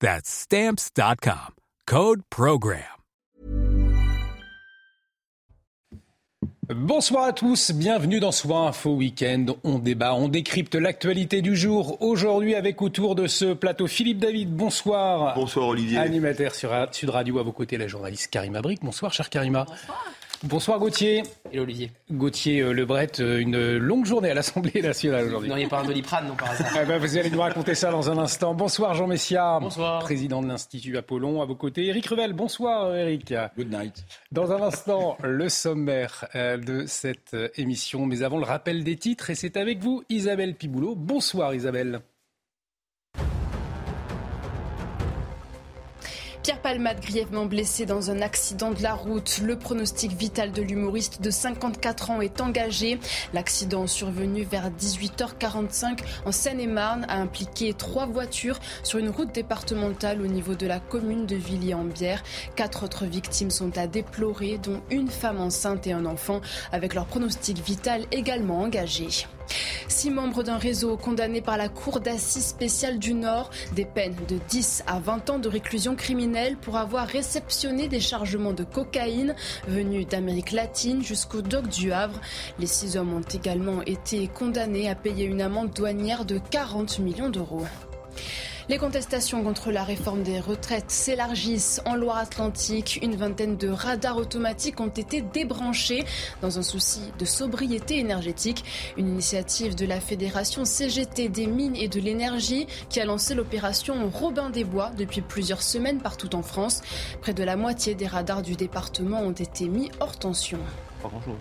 That's 0.00 0.28
stamps.com. 0.28 1.54
Code 1.86 2.22
Program. 2.30 2.82
Bonsoir 6.68 7.26
à 7.26 7.32
tous, 7.32 7.70
bienvenue 7.70 8.18
dans 8.18 8.32
Soir 8.32 8.66
Info 8.66 8.96
Week-end. 8.96 9.46
On 9.62 9.78
débat, 9.78 10.14
on 10.14 10.28
décrypte 10.28 10.74
l'actualité 10.74 11.40
du 11.40 11.54
jour. 11.54 12.02
Aujourd'hui, 12.02 12.56
avec 12.56 12.82
autour 12.82 13.14
de 13.14 13.28
ce 13.28 13.54
plateau 13.54 13.86
Philippe 13.86 14.18
David. 14.18 14.50
Bonsoir. 14.52 15.36
Bonsoir 15.36 15.68
Olivier. 15.68 15.98
Animateur 15.98 16.56
sur 16.56 16.72
Sud 16.90 17.10
Radio, 17.10 17.38
à 17.38 17.44
vos 17.44 17.52
côtés, 17.52 17.78
la 17.78 17.86
journaliste 17.86 18.32
Karima 18.32 18.62
Brick. 18.62 18.82
Bonsoir, 18.82 19.12
cher 19.12 19.30
Karima. 19.30 19.64
Bonsoir. 19.64 20.12
Bonsoir 20.42 20.78
Gauthier. 20.78 21.22
Et 21.50 21.58
Olivier. 21.60 21.90
Gauthier 22.10 22.60
euh, 22.60 22.72
Lebret, 22.72 23.20
euh, 23.20 23.38
une 23.38 23.78
longue 23.78 24.04
journée 24.04 24.30
à 24.30 24.34
l'Assemblée 24.34 24.82
nationale 24.82 25.26
aujourd'hui. 25.26 25.48
Vous 25.48 25.54
n'auriez 25.54 25.66
pas 25.66 25.80
un 25.80 25.84
doliprane, 25.84 26.28
non, 26.28 26.34
par 26.34 26.50
hasard 26.50 26.68
Eh 26.82 26.84
ben, 26.84 26.98
Vous 26.98 27.16
allez 27.16 27.30
nous 27.30 27.40
raconter 27.40 27.74
ça 27.74 27.90
dans 27.90 28.10
un 28.10 28.18
instant. 28.18 28.54
Bonsoir 28.54 28.94
Jean 28.94 29.06
Messia. 29.06 29.58
Bonsoir. 29.60 30.00
Président 30.00 30.42
de 30.42 30.48
l'Institut 30.48 30.96
Apollon. 30.96 31.40
À 31.40 31.46
vos 31.46 31.54
côtés, 31.54 31.86
Eric 31.86 32.06
Revel. 32.06 32.34
Bonsoir 32.34 32.94
Eric. 32.94 33.32
Good 33.56 33.70
night. 33.70 34.04
Dans 34.30 34.52
un 34.52 34.60
instant, 34.60 35.16
le 35.22 35.48
sommaire 35.48 36.28
euh, 36.34 36.58
de 36.58 36.84
cette 36.86 37.34
émission. 37.56 38.04
Mais 38.04 38.22
avant, 38.22 38.38
le 38.38 38.44
rappel 38.44 38.84
des 38.84 38.96
titres. 38.96 39.30
Et 39.30 39.34
c'est 39.34 39.56
avec 39.56 39.78
vous, 39.78 40.04
Isabelle 40.10 40.54
Piboulot. 40.54 40.94
Bonsoir 40.96 41.54
Isabelle. 41.54 42.00
Pierre 46.46 46.62
Palmade, 46.62 47.00
grièvement 47.00 47.44
blessé 47.44 47.86
dans 47.86 48.12
un 48.12 48.22
accident 48.22 48.70
de 48.70 48.80
la 48.80 48.94
route. 48.94 49.40
Le 49.42 49.58
pronostic 49.58 50.12
vital 50.12 50.52
de 50.52 50.62
l'humoriste 50.62 51.20
de 51.20 51.28
54 51.28 52.10
ans 52.10 52.20
est 52.20 52.40
engagé. 52.40 53.00
L'accident 53.34 53.88
survenu 53.88 54.44
vers 54.44 54.70
18h45 54.70 56.04
en 56.24 56.30
Seine-et-Marne 56.30 57.04
a 57.08 57.16
impliqué 57.16 57.74
trois 57.74 58.06
voitures 58.06 58.60
sur 58.84 59.00
une 59.00 59.10
route 59.10 59.34
départementale 59.34 60.22
au 60.22 60.28
niveau 60.28 60.54
de 60.54 60.68
la 60.68 60.78
commune 60.78 61.26
de 61.26 61.34
Villiers-en-Bière. 61.34 62.22
Quatre 62.54 62.84
autres 62.84 63.06
victimes 63.06 63.50
sont 63.50 63.76
à 63.76 63.88
déplorer, 63.88 64.58
dont 64.58 64.80
une 64.88 65.08
femme 65.08 65.40
enceinte 65.40 65.88
et 65.88 65.92
un 65.92 66.06
enfant, 66.06 66.42
avec 66.70 66.94
leur 66.94 67.06
pronostic 67.06 67.58
vital 67.58 68.04
également 68.12 68.60
engagé. 68.60 69.26
Six 69.88 70.10
membres 70.10 70.42
d'un 70.42 70.58
réseau 70.58 70.96
condamnés 70.96 71.40
par 71.40 71.56
la 71.56 71.68
Cour 71.68 72.00
d'assises 72.00 72.46
spéciale 72.46 72.98
du 72.98 73.14
Nord, 73.14 73.50
des 73.74 73.84
peines 73.84 74.16
de 74.28 74.38
10 74.48 74.84
à 74.86 74.98
20 74.98 75.30
ans 75.30 75.38
de 75.38 75.48
réclusion 75.48 75.94
criminelle 75.94 76.56
pour 76.56 76.76
avoir 76.76 77.06
réceptionné 77.06 77.88
des 77.88 78.00
chargements 78.00 78.52
de 78.52 78.64
cocaïne 78.64 79.34
venus 79.68 80.06
d'Amérique 80.06 80.52
latine 80.52 81.02
jusqu'au 81.02 81.42
dock 81.42 81.68
du 81.68 81.92
Havre. 81.92 82.20
Les 82.58 82.66
six 82.66 82.96
hommes 82.96 83.14
ont 83.14 83.20
également 83.20 83.82
été 83.82 84.28
condamnés 84.28 84.88
à 84.88 84.94
payer 84.94 85.24
une 85.24 85.42
amende 85.42 85.70
douanière 85.70 86.24
de 86.24 86.38
40 86.38 86.98
millions 86.98 87.30
d'euros. 87.30 87.64
Les 88.68 88.78
contestations 88.78 89.44
contre 89.44 89.70
la 89.70 89.84
réforme 89.84 90.24
des 90.24 90.40
retraites 90.40 90.90
s'élargissent 90.90 91.80
en 91.84 91.94
Loire-Atlantique. 91.94 92.98
Une 93.00 93.14
vingtaine 93.14 93.56
de 93.56 93.68
radars 93.68 94.16
automatiques 94.16 94.80
ont 94.80 94.88
été 94.88 95.20
débranchés 95.20 96.04
dans 96.42 96.58
un 96.58 96.62
souci 96.62 97.00
de 97.16 97.24
sobriété 97.24 97.98
énergétique. 97.98 98.64
Une 98.96 99.06
initiative 99.06 99.76
de 99.76 99.86
la 99.86 100.00
Fédération 100.00 100.64
CGT 100.64 101.28
des 101.28 101.46
mines 101.46 101.76
et 101.76 101.86
de 101.86 102.00
l'énergie 102.00 102.66
qui 102.88 103.00
a 103.00 103.04
lancé 103.04 103.36
l'opération 103.36 104.10
Robin 104.10 104.50
des 104.50 104.64
Bois 104.64 104.90
depuis 104.98 105.20
plusieurs 105.20 105.62
semaines 105.62 106.00
partout 106.00 106.34
en 106.34 106.42
France. 106.42 106.82
Près 107.20 107.34
de 107.34 107.44
la 107.44 107.54
moitié 107.54 107.94
des 107.94 108.08
radars 108.08 108.42
du 108.42 108.56
département 108.56 109.20
ont 109.20 109.30
été 109.30 109.68
mis 109.68 109.92
hors 110.00 110.18
tension. 110.18 110.58
Pas 111.00 111.08
grand-chose. 111.08 111.36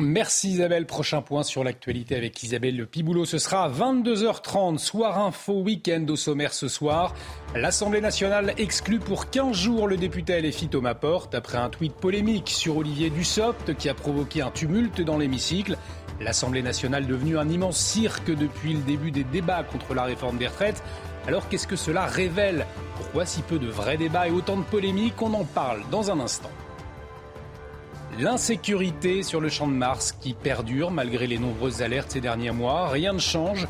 Merci 0.00 0.50
Isabelle. 0.50 0.86
Prochain 0.86 1.22
point 1.22 1.42
sur 1.42 1.64
l'actualité 1.64 2.14
avec 2.14 2.40
Isabelle 2.44 2.86
Piboulot. 2.86 3.24
Ce 3.24 3.38
sera 3.38 3.64
à 3.64 3.68
22h30, 3.68 4.78
soir 4.78 5.18
info 5.18 5.54
week-end 5.54 6.06
au 6.08 6.14
sommaire 6.14 6.54
ce 6.54 6.68
soir. 6.68 7.14
L'Assemblée 7.56 8.00
nationale 8.00 8.54
exclut 8.58 9.00
pour 9.00 9.28
15 9.28 9.56
jours 9.56 9.88
le 9.88 9.96
député 9.96 10.40
LFI 10.40 10.68
Thomas 10.68 10.94
Porte 10.94 11.34
après 11.34 11.58
un 11.58 11.68
tweet 11.68 11.94
polémique 11.94 12.48
sur 12.48 12.76
Olivier 12.76 13.10
Dussopt 13.10 13.74
qui 13.74 13.88
a 13.88 13.94
provoqué 13.94 14.40
un 14.40 14.52
tumulte 14.52 15.00
dans 15.00 15.18
l'hémicycle. 15.18 15.76
L'Assemblée 16.20 16.62
nationale 16.62 17.08
devenue 17.08 17.36
un 17.36 17.48
immense 17.48 17.78
cirque 17.78 18.30
depuis 18.32 18.74
le 18.74 18.82
début 18.82 19.10
des 19.10 19.24
débats 19.24 19.64
contre 19.64 19.94
la 19.94 20.04
réforme 20.04 20.38
des 20.38 20.46
retraites. 20.46 20.80
Alors 21.26 21.48
qu'est-ce 21.48 21.66
que 21.66 21.74
cela 21.74 22.06
révèle? 22.06 22.66
Pourquoi 22.94 23.26
si 23.26 23.42
peu 23.42 23.58
de 23.58 23.66
vrais 23.66 23.96
débats 23.96 24.28
et 24.28 24.30
autant 24.30 24.58
de 24.58 24.62
polémiques? 24.62 25.20
On 25.20 25.34
en 25.34 25.44
parle 25.44 25.80
dans 25.90 26.12
un 26.12 26.20
instant. 26.20 26.50
L'insécurité 28.20 29.22
sur 29.22 29.40
le 29.40 29.48
champ 29.48 29.68
de 29.68 29.74
Mars 29.74 30.10
qui 30.10 30.34
perdure 30.34 30.90
malgré 30.90 31.28
les 31.28 31.38
nombreuses 31.38 31.82
alertes 31.82 32.10
ces 32.10 32.20
derniers 32.20 32.50
mois. 32.50 32.88
Rien 32.88 33.12
ne 33.12 33.20
change. 33.20 33.68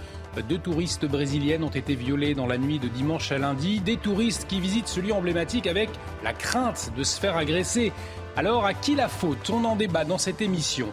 Deux 0.48 0.56
touristes 0.56 1.04
brésiliennes 1.04 1.64
ont 1.64 1.68
été 1.68 1.94
violées 1.94 2.34
dans 2.34 2.46
la 2.46 2.56
nuit 2.56 2.78
de 2.78 2.88
dimanche 2.88 3.30
à 3.30 3.36
lundi. 3.36 3.80
Des 3.80 3.98
touristes 3.98 4.46
qui 4.48 4.58
visitent 4.58 4.88
ce 4.88 5.00
lieu 5.00 5.12
emblématique 5.12 5.66
avec 5.66 5.90
la 6.24 6.32
crainte 6.32 6.92
de 6.96 7.04
se 7.04 7.20
faire 7.20 7.36
agresser. 7.36 7.92
Alors 8.36 8.64
à 8.64 8.72
qui 8.72 8.94
la 8.94 9.08
faute? 9.08 9.50
On 9.50 9.64
en 9.66 9.76
débat 9.76 10.06
dans 10.06 10.16
cette 10.16 10.40
émission. 10.40 10.88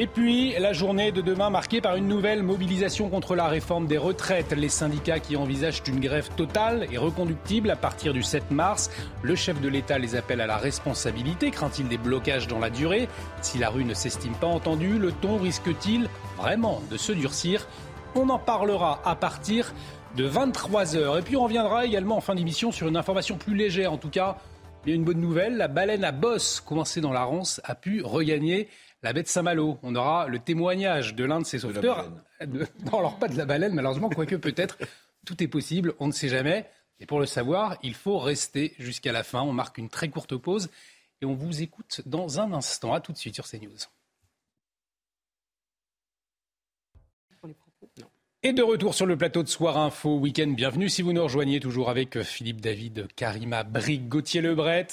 Et 0.00 0.06
puis, 0.06 0.54
la 0.56 0.72
journée 0.72 1.10
de 1.10 1.20
demain 1.20 1.50
marquée 1.50 1.80
par 1.80 1.96
une 1.96 2.06
nouvelle 2.06 2.44
mobilisation 2.44 3.08
contre 3.08 3.34
la 3.34 3.48
réforme 3.48 3.88
des 3.88 3.98
retraites. 3.98 4.52
Les 4.52 4.68
syndicats 4.68 5.18
qui 5.18 5.34
envisagent 5.34 5.82
une 5.88 5.98
grève 5.98 6.28
totale 6.36 6.86
et 6.92 6.96
reconductible 6.96 7.68
à 7.68 7.74
partir 7.74 8.12
du 8.12 8.22
7 8.22 8.52
mars. 8.52 8.92
Le 9.22 9.34
chef 9.34 9.60
de 9.60 9.68
l'État 9.68 9.98
les 9.98 10.14
appelle 10.14 10.40
à 10.40 10.46
la 10.46 10.56
responsabilité. 10.56 11.50
Craint-il 11.50 11.88
des 11.88 11.98
blocages 11.98 12.46
dans 12.46 12.60
la 12.60 12.70
durée? 12.70 13.08
Si 13.42 13.58
la 13.58 13.70
rue 13.70 13.84
ne 13.84 13.92
s'estime 13.92 14.34
pas 14.34 14.46
entendue, 14.46 15.00
le 15.00 15.10
ton 15.10 15.36
risque-t-il 15.36 16.08
vraiment 16.36 16.80
de 16.92 16.96
se 16.96 17.10
durcir? 17.10 17.66
On 18.14 18.28
en 18.28 18.38
parlera 18.38 19.02
à 19.04 19.16
partir 19.16 19.74
de 20.16 20.28
23h. 20.28 21.18
Et 21.18 21.22
puis 21.22 21.36
on 21.36 21.42
reviendra 21.42 21.86
également 21.86 22.18
en 22.18 22.20
fin 22.20 22.36
d'émission 22.36 22.70
sur 22.70 22.86
une 22.86 22.96
information 22.96 23.36
plus 23.36 23.56
légère. 23.56 23.92
En 23.92 23.98
tout 23.98 24.10
cas, 24.10 24.36
il 24.86 24.90
y 24.90 24.92
a 24.92 24.94
une 24.94 25.04
bonne 25.04 25.20
nouvelle. 25.20 25.56
La 25.56 25.66
baleine 25.66 26.04
à 26.04 26.12
bosse, 26.12 26.60
coincée 26.60 27.00
dans 27.00 27.12
la 27.12 27.24
Rance, 27.24 27.60
a 27.64 27.74
pu 27.74 28.00
regagner 28.00 28.68
la 29.02 29.12
baie 29.12 29.22
de 29.22 29.28
Saint-Malo. 29.28 29.78
On 29.82 29.94
aura 29.94 30.26
le 30.26 30.38
témoignage 30.38 31.14
de 31.14 31.24
l'un 31.24 31.40
de 31.40 31.46
ses 31.46 31.60
sauveteurs. 31.60 32.10
De- 32.40 32.66
non, 32.84 32.98
alors 33.00 33.18
pas 33.18 33.26
de 33.26 33.36
la 33.36 33.44
baleine, 33.46 33.74
malheureusement, 33.74 34.08
quoique 34.08 34.36
peut-être. 34.36 34.78
Tout 35.26 35.42
est 35.42 35.48
possible, 35.48 35.94
on 35.98 36.06
ne 36.06 36.12
sait 36.12 36.28
jamais. 36.28 36.70
Et 37.00 37.06
pour 37.06 37.18
le 37.18 37.26
savoir, 37.26 37.76
il 37.82 37.94
faut 37.94 38.18
rester 38.18 38.74
jusqu'à 38.78 39.12
la 39.12 39.24
fin. 39.24 39.42
On 39.42 39.52
marque 39.52 39.78
une 39.78 39.88
très 39.88 40.08
courte 40.08 40.36
pause 40.36 40.70
et 41.20 41.26
on 41.26 41.34
vous 41.34 41.62
écoute 41.62 42.00
dans 42.06 42.40
un 42.40 42.52
instant. 42.52 42.92
À 42.92 43.00
tout 43.00 43.12
de 43.12 43.18
suite 43.18 43.34
sur 43.34 43.48
CNews. 43.48 43.76
Et 48.44 48.52
de 48.52 48.62
retour 48.62 48.94
sur 48.94 49.06
le 49.06 49.16
plateau 49.16 49.42
de 49.42 49.48
Soir 49.48 49.76
Info 49.76 50.16
Week-end. 50.16 50.46
Bienvenue 50.48 50.88
si 50.88 51.02
vous 51.02 51.12
nous 51.12 51.24
rejoignez 51.24 51.58
toujours 51.58 51.90
avec 51.90 52.16
euh, 52.16 52.22
Philippe 52.22 52.60
David, 52.60 53.08
Karima 53.16 53.64
Brick, 53.64 54.08
Gauthier 54.08 54.40
Lebret. 54.40 54.86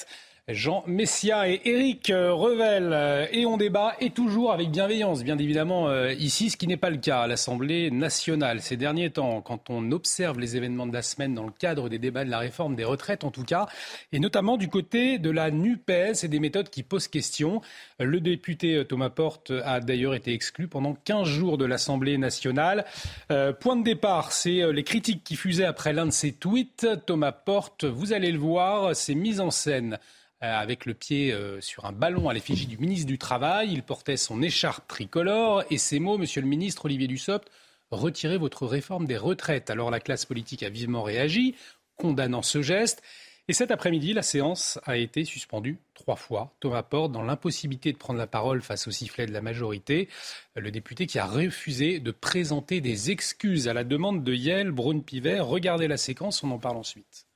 Jean 0.47 0.83
Messia 0.85 1.49
et 1.49 1.59
Éric 1.65 2.11
euh, 2.11 2.31
Revel. 2.31 2.91
Euh, 2.93 3.25
Et 3.31 3.47
on 3.47 3.57
débat, 3.57 3.95
et 3.99 4.11
toujours 4.11 4.51
avec 4.53 4.69
bienveillance, 4.69 5.23
bien 5.23 5.39
évidemment, 5.39 5.89
euh, 5.89 6.13
ici, 6.13 6.51
ce 6.51 6.57
qui 6.57 6.67
n'est 6.67 6.77
pas 6.77 6.91
le 6.91 6.97
cas 6.97 7.21
à 7.21 7.27
l'Assemblée 7.27 7.89
nationale. 7.89 8.61
Ces 8.61 8.77
derniers 8.77 9.09
temps, 9.09 9.41
quand 9.41 9.71
on 9.71 9.91
observe 9.91 10.39
les 10.39 10.55
événements 10.55 10.85
de 10.85 10.93
la 10.93 11.01
semaine 11.01 11.33
dans 11.33 11.45
le 11.45 11.51
cadre 11.51 11.89
des 11.89 11.97
débats 11.97 12.25
de 12.25 12.29
la 12.29 12.37
réforme 12.37 12.75
des 12.75 12.83
retraites, 12.83 13.23
en 13.23 13.31
tout 13.31 13.43
cas, 13.43 13.65
et 14.11 14.19
notamment 14.19 14.57
du 14.57 14.67
côté 14.67 15.17
de 15.17 15.31
la 15.31 15.49
NUPES 15.49 16.23
et 16.23 16.27
des 16.27 16.39
méthodes 16.39 16.69
qui 16.69 16.83
posent 16.83 17.07
question. 17.07 17.61
Le 17.99 18.21
député 18.21 18.85
Thomas 18.87 19.09
Porte 19.09 19.51
a 19.63 19.79
d'ailleurs 19.79 20.13
été 20.13 20.31
exclu 20.31 20.67
pendant 20.67 20.93
15 20.93 21.27
jours 21.27 21.57
de 21.57 21.65
l'Assemblée 21.65 22.19
nationale. 22.19 22.85
Euh, 23.31 23.51
point 23.51 23.77
de 23.77 23.83
départ, 23.83 24.31
c'est 24.31 24.71
les 24.71 24.83
critiques 24.83 25.23
qui 25.23 25.37
fusaient 25.37 25.65
après 25.65 25.91
l'un 25.91 26.05
de 26.05 26.11
ses 26.11 26.33
tweets. 26.33 26.85
Thomas 27.07 27.31
Porte, 27.31 27.85
vous 27.85 28.13
allez 28.13 28.31
le 28.31 28.37
voir, 28.37 28.95
s'est 28.95 29.15
mis 29.15 29.39
en 29.39 29.49
scène 29.49 29.97
avec 30.45 30.85
le 30.85 30.93
pied 30.93 31.35
sur 31.59 31.85
un 31.85 31.91
ballon 31.91 32.29
à 32.29 32.33
l'effigie 32.33 32.67
du 32.67 32.77
ministre 32.77 33.07
du 33.07 33.17
Travail. 33.17 33.71
Il 33.71 33.83
portait 33.83 34.17
son 34.17 34.41
écharpe 34.41 34.87
tricolore 34.87 35.63
et 35.69 35.77
ces 35.77 35.99
mots, 35.99 36.17
Monsieur 36.17 36.41
le 36.41 36.47
ministre 36.47 36.85
Olivier 36.85 37.07
Dussopt, 37.07 37.49
retirez 37.91 38.37
votre 38.37 38.65
réforme 38.65 39.05
des 39.05 39.17
retraites. 39.17 39.69
Alors 39.69 39.91
la 39.91 39.99
classe 39.99 40.25
politique 40.25 40.63
a 40.63 40.69
vivement 40.69 41.03
réagi, 41.03 41.55
condamnant 41.97 42.41
ce 42.41 42.61
geste. 42.61 43.01
Et 43.47 43.53
cet 43.53 43.69
après-midi, 43.69 44.13
la 44.13 44.23
séance 44.23 44.79
a 44.85 44.97
été 44.97 45.23
suspendue 45.23 45.77
trois 45.93 46.15
fois. 46.15 46.55
Thomas 46.59 46.81
Porte, 46.81 47.11
dans 47.11 47.21
l'impossibilité 47.21 47.93
de 47.93 47.97
prendre 47.97 48.17
la 48.17 48.25
parole 48.25 48.63
face 48.63 48.87
au 48.87 48.91
sifflet 48.91 49.27
de 49.27 49.31
la 49.31 49.41
majorité, 49.41 50.09
le 50.55 50.71
député 50.71 51.05
qui 51.05 51.19
a 51.19 51.27
refusé 51.27 51.99
de 51.99 52.09
présenter 52.09 52.81
des 52.81 53.11
excuses 53.11 53.67
à 53.67 53.73
la 53.73 53.83
demande 53.83 54.23
de 54.23 54.33
Yael 54.33 54.71
Braun-Pivet. 54.71 55.41
Regardez 55.41 55.87
la 55.87 55.97
séquence, 55.97 56.43
on 56.43 56.49
en 56.49 56.57
parle 56.57 56.77
ensuite. 56.77 57.27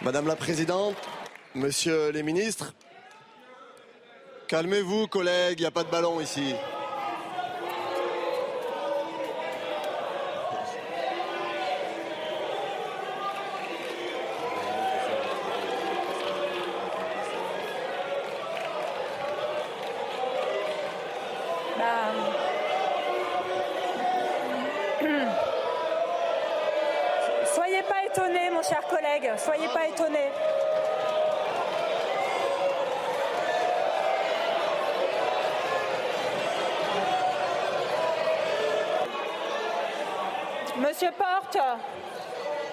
Madame 0.00 0.26
la 0.26 0.34
Présidente, 0.34 0.96
Monsieur 1.54 2.10
les 2.10 2.22
ministres, 2.22 2.74
calmez-vous 4.48 5.06
collègues, 5.06 5.58
il 5.58 5.62
n'y 5.62 5.66
a 5.66 5.70
pas 5.70 5.82
de 5.82 5.90
ballon 5.90 6.20
ici. 6.20 6.54
soyez 29.38 29.68
pas 29.68 29.86
étonnés. 29.88 30.47
Monsieur 41.00 41.14
Porte, 41.16 41.58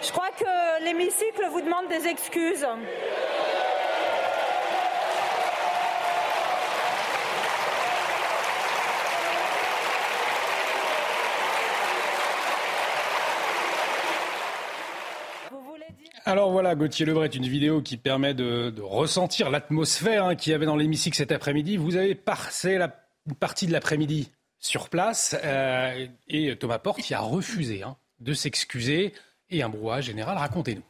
je 0.01 0.11
crois 0.11 0.31
que 0.31 0.83
l'hémicycle 0.83 1.47
vous 1.51 1.61
demande 1.61 1.87
des 1.89 2.07
excuses. 2.07 2.65
Alors 16.25 16.49
voilà, 16.49 16.73
Gauthier 16.73 17.05
Lebret, 17.05 17.27
une 17.27 17.45
vidéo 17.45 17.83
qui 17.83 17.97
permet 17.97 18.33
de, 18.33 18.73
ressentir 18.81 19.51
l'atmosphère 19.51 20.25
hein, 20.25 20.35
qu'il 20.35 20.51
y 20.51 20.55
avait 20.55 20.65
dans 20.65 20.75
l'hémicycle 20.75 21.15
cet 21.15 21.31
après-midi. 21.31 21.77
Vous 21.77 21.95
avez 21.95 22.15
passé 22.15 22.79
la, 22.79 22.91
une 23.27 23.35
partie 23.35 23.67
de 23.67 23.71
l'après-midi 23.71 24.31
sur 24.57 24.89
place 24.89 25.35
euh, 25.43 26.07
et 26.27 26.55
Thomas 26.55 26.79
Porte 26.79 27.01
qui 27.01 27.13
a 27.13 27.19
refusé 27.19 27.83
hein, 27.83 27.97
de 28.25 28.33
s'excuser 28.33 29.13
et 29.49 29.63
un 29.63 29.69
brouhaha 29.69 30.01
général. 30.01 30.37
Racontez-nous. 30.37 30.83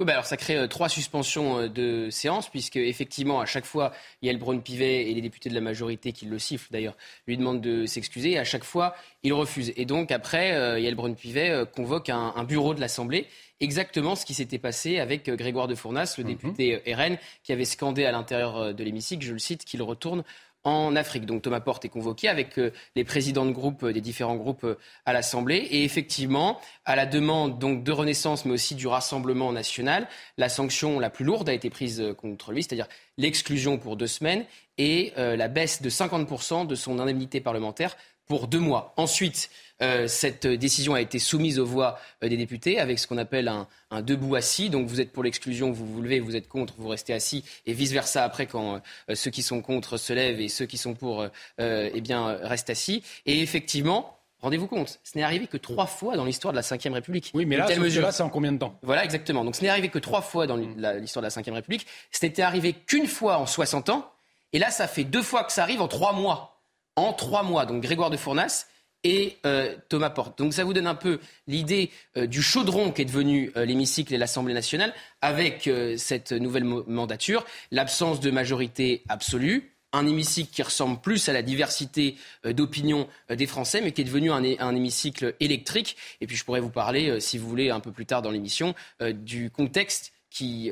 Oui, 0.00 0.06
bah 0.06 0.14
alors 0.14 0.24
ça 0.24 0.38
crée 0.38 0.56
euh, 0.56 0.66
trois 0.66 0.88
suspensions 0.88 1.58
euh, 1.58 1.68
de 1.68 2.08
séance, 2.08 2.48
puisque 2.48 2.76
effectivement, 2.76 3.38
à 3.38 3.44
chaque 3.44 3.66
fois, 3.66 3.92
il 4.22 4.26
y 4.26 4.30
a 4.30 4.32
le 4.32 4.38
Braun-Pivet 4.38 5.10
et 5.10 5.14
les 5.14 5.20
députés 5.20 5.50
de 5.50 5.54
la 5.54 5.60
majorité 5.60 6.12
qui 6.12 6.24
le 6.24 6.38
sifflent 6.38 6.72
d'ailleurs, 6.72 6.96
lui 7.26 7.36
demandent 7.36 7.60
de 7.60 7.84
s'excuser, 7.84 8.32
et 8.32 8.38
à 8.38 8.44
chaque 8.44 8.64
fois, 8.64 8.94
il 9.22 9.34
refuse. 9.34 9.74
Et 9.76 9.84
donc 9.84 10.10
après, 10.10 10.52
euh, 10.52 10.80
Yael 10.80 10.94
Braun-Pivet 10.94 11.64
convoque 11.76 12.08
un, 12.08 12.32
un, 12.34 12.44
bureau 12.44 12.72
de 12.72 12.80
l'Assemblée, 12.80 13.26
exactement 13.60 14.16
ce 14.16 14.24
qui 14.24 14.32
s'était 14.32 14.58
passé 14.58 15.00
avec 15.00 15.28
Grégoire 15.28 15.68
de 15.68 15.74
Fournas, 15.74 16.14
le 16.16 16.24
mhm. 16.24 16.30
député 16.30 16.82
RN, 16.94 17.18
qui 17.42 17.52
avait 17.52 17.66
scandé 17.66 18.06
à 18.06 18.12
l'intérieur 18.12 18.72
de 18.72 18.82
l'hémicycle, 18.82 19.22
je 19.22 19.34
le 19.34 19.38
cite, 19.38 19.66
qu'il 19.66 19.82
retourne 19.82 20.24
en 20.64 20.94
Afrique. 20.96 21.26
Donc 21.26 21.42
Thomas 21.42 21.60
Porte 21.60 21.84
est 21.84 21.88
convoqué 21.88 22.28
avec 22.28 22.58
euh, 22.58 22.72
les 22.94 23.04
présidents 23.04 23.46
de 23.46 23.52
groupe 23.52 23.84
euh, 23.84 23.92
des 23.92 24.00
différents 24.00 24.36
groupes 24.36 24.64
euh, 24.64 24.78
à 25.06 25.12
l'Assemblée. 25.12 25.56
Et 25.70 25.84
effectivement, 25.84 26.60
à 26.84 26.96
la 26.96 27.06
demande 27.06 27.58
donc 27.58 27.82
de 27.82 27.92
Renaissance, 27.92 28.44
mais 28.44 28.52
aussi 28.52 28.74
du 28.74 28.86
Rassemblement 28.86 29.52
national, 29.52 30.06
la 30.36 30.48
sanction 30.48 31.00
la 31.00 31.10
plus 31.10 31.24
lourde 31.24 31.48
a 31.48 31.54
été 31.54 31.70
prise 31.70 32.14
contre 32.18 32.52
lui, 32.52 32.62
c'est-à-dire 32.62 32.88
l'exclusion 33.16 33.78
pour 33.78 33.96
deux 33.96 34.06
semaines 34.06 34.44
et 34.78 35.12
la 35.16 35.48
baisse 35.48 35.82
de 35.82 35.90
50% 35.90 36.66
de 36.66 36.74
son 36.74 36.98
indemnité 36.98 37.40
parlementaire 37.40 37.96
pour 38.30 38.46
deux 38.46 38.60
mois. 38.60 38.94
Ensuite, 38.96 39.50
euh, 39.82 40.06
cette 40.06 40.46
décision 40.46 40.94
a 40.94 41.00
été 41.00 41.18
soumise 41.18 41.58
aux 41.58 41.66
voix 41.66 41.98
euh, 42.22 42.28
des 42.28 42.36
députés 42.36 42.78
avec 42.78 43.00
ce 43.00 43.08
qu'on 43.08 43.18
appelle 43.18 43.48
un, 43.48 44.02
debout 44.02 44.36
assis. 44.36 44.70
Donc 44.70 44.86
vous 44.86 45.00
êtes 45.00 45.10
pour 45.10 45.24
l'exclusion, 45.24 45.72
vous 45.72 45.84
vous 45.84 46.00
levez, 46.00 46.20
vous 46.20 46.36
êtes 46.36 46.46
contre, 46.46 46.74
vous 46.78 46.86
restez 46.86 47.12
assis, 47.12 47.42
et 47.66 47.72
vice-versa 47.72 48.22
après 48.22 48.46
quand 48.46 48.80
euh, 49.08 49.14
ceux 49.16 49.32
qui 49.32 49.42
sont 49.42 49.62
contre 49.62 49.96
se 49.96 50.12
lèvent 50.12 50.40
et 50.40 50.48
ceux 50.48 50.66
qui 50.66 50.78
sont 50.78 50.94
pour 50.94 51.26
eh 51.58 52.00
bien, 52.00 52.38
restent 52.42 52.70
assis. 52.70 53.02
Et 53.26 53.42
effectivement, 53.42 54.16
Rendez-vous 54.42 54.68
compte, 54.68 55.00
ce 55.04 55.18
n'est 55.18 55.24
arrivé 55.24 55.46
que 55.46 55.58
trois 55.58 55.84
fois 55.84 56.16
dans 56.16 56.24
l'histoire 56.24 56.54
de 56.54 56.58
la 56.58 56.62
Ve 56.62 56.94
République. 56.94 57.30
Oui, 57.34 57.44
mais 57.44 57.58
là, 57.58 57.68
là 57.68 58.10
c'est 58.10 58.22
en 58.22 58.30
combien 58.30 58.52
de 58.52 58.56
temps? 58.56 58.74
Voilà, 58.80 59.04
exactement. 59.04 59.44
Donc 59.44 59.54
ce 59.54 59.60
n'est 59.60 59.68
arrivé 59.68 59.90
que 59.90 59.98
trois 59.98 60.22
fois 60.22 60.46
dans 60.46 60.56
l'histoire 60.56 61.22
de 61.22 61.28
la 61.28 61.42
Ve 61.42 61.54
République. 61.54 61.86
Ce 62.10 62.24
n'était 62.24 62.40
arrivé 62.40 62.72
qu'une 62.72 63.06
fois 63.06 63.36
en 63.36 63.44
60 63.44 63.90
ans. 63.90 64.10
Et 64.54 64.58
là, 64.58 64.70
ça 64.70 64.88
fait 64.88 65.04
deux 65.04 65.20
fois 65.20 65.44
que 65.44 65.52
ça 65.52 65.62
arrive 65.62 65.82
en 65.82 65.88
trois 65.88 66.14
mois 66.14 66.59
en 67.08 67.12
trois 67.12 67.42
mois. 67.42 67.66
Donc 67.66 67.82
Grégoire 67.82 68.10
de 68.10 68.16
Fournas 68.16 68.66
et 69.04 69.38
euh, 69.46 69.74
Thomas 69.88 70.10
Porte. 70.10 70.38
Donc 70.38 70.52
ça 70.52 70.64
vous 70.64 70.72
donne 70.72 70.86
un 70.86 70.94
peu 70.94 71.20
l'idée 71.46 71.90
euh, 72.16 72.26
du 72.26 72.42
chaudron 72.42 72.90
qu'est 72.90 73.04
devenu 73.04 73.50
euh, 73.56 73.64
l'hémicycle 73.64 74.12
et 74.14 74.18
l'Assemblée 74.18 74.54
nationale 74.54 74.92
avec 75.20 75.68
cette 75.96 76.32
nouvelle 76.32 76.64
mandature, 76.64 77.44
l'absence 77.70 78.20
de 78.20 78.30
majorité 78.30 79.02
absolue, 79.08 79.74
un 79.92 80.06
hémicycle 80.06 80.50
qui 80.50 80.62
ressemble 80.62 81.00
plus 81.00 81.28
à 81.28 81.32
la 81.32 81.42
diversité 81.42 82.16
d'opinions 82.44 83.06
des 83.28 83.46
Français, 83.46 83.80
mais 83.82 83.92
qui 83.92 84.00
est 84.00 84.04
devenu 84.04 84.30
un, 84.30 84.42
hémicycle 84.42 85.34
électrique. 85.40 85.96
Et 86.20 86.26
puis 86.26 86.36
je 86.36 86.44
pourrais 86.44 86.60
vous 86.60 86.70
parler, 86.70 87.20
si 87.20 87.36
vous 87.36 87.48
voulez, 87.48 87.68
un 87.70 87.80
peu 87.80 87.92
plus 87.92 88.06
tard 88.06 88.22
dans 88.22 88.30
l'émission, 88.30 88.74
du 89.12 89.50
contexte 89.50 90.12
qui, 90.30 90.70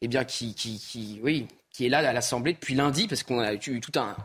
eh 0.00 0.08
bien, 0.08 0.24
qui, 0.24 0.54
qui, 0.54 1.20
oui, 1.22 1.46
qui 1.70 1.86
est 1.86 1.90
là 1.90 1.98
à 1.98 2.12
l'Assemblée 2.12 2.54
depuis 2.54 2.74
lundi, 2.74 3.06
parce 3.06 3.22
qu'on 3.22 3.38
a 3.38 3.54
eu 3.54 3.80
tout 3.80 3.92
un, 4.00 4.16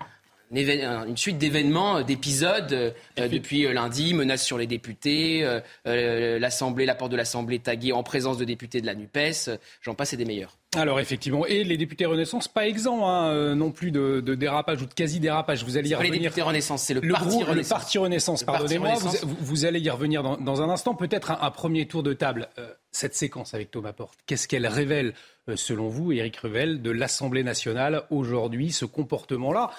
une 0.52 1.18
suite 1.18 1.38
d'événements, 1.38 1.98
euh, 1.98 2.04
d'épisodes 2.04 2.74
euh, 2.74 2.92
euh, 3.20 3.28
depuis 3.28 3.72
lundi, 3.74 4.14
menaces 4.14 4.44
sur 4.44 4.58
les 4.58 4.68
députés, 4.68 5.46
l'Assemblée, 5.86 6.86
la 6.86 6.96
porte 6.96 7.12
de 7.12 7.18
l'Assemblée 7.18 7.60
taguée 7.60 7.92
en 7.92 8.04
présence 8.04 8.38
de 8.38 8.46
députés 8.46 8.82
de 8.82 8.86
la 8.86 8.96
NUPES, 8.96 9.60
j'en 9.82 9.96
passe 9.96 10.14
et 10.14 10.18
des 10.18 10.26
meilleurs. 10.26 10.58
Alors 10.76 11.00
effectivement, 11.00 11.46
et 11.46 11.64
les 11.64 11.78
députés 11.78 12.06
Renaissance, 12.06 12.48
pas 12.48 12.68
exempts 12.68 13.08
hein, 13.08 13.54
non 13.56 13.72
plus 13.72 13.92
de, 13.92 14.22
dérapage 14.22 14.82
ou 14.82 14.86
de 14.88 14.94
quasi-dérapage. 14.94 15.64
Vous 15.64 15.78
allez 15.78 15.90
y 15.90 15.96
revenir. 15.96 16.14
les 16.14 16.20
députés 16.20 16.42
Renaissance, 16.42 16.82
c'est 16.82 16.96
le, 16.96 17.02
parti 17.02 17.44
Renaissance. 17.44 17.56
Le 17.56 17.70
parti 17.70 17.98
Renaissance, 18.00 18.44
pardonnez-moi. 18.44 18.94
Vous, 19.24 19.66
allez 19.66 19.80
y 19.80 19.90
revenir 19.90 20.24
dans, 20.24 20.62
un 20.62 20.70
instant. 20.70 20.96
Peut-être 20.96 21.32
un, 21.32 21.52
premier 21.52 21.88
tour 21.88 22.02
de 22.02 22.14
table. 22.14 22.50
cette 22.92 23.16
séquence 23.16 23.54
avec 23.54 23.70
Thomas 23.70 23.94
Porte, 23.94 24.18
qu'est-ce 24.26 24.48
qu'elle 24.48 24.66
révèle, 24.66 25.14
selon 25.56 25.90
vous, 25.90 26.12
Éric 26.12 26.38
Revel, 26.38 26.82
de 26.82 26.90
l'Assemblée 26.90 27.44
nationale 27.44 28.04
aujourd'hui, 28.10 28.72
ce 28.72 28.86
comportement-là? 28.86 29.70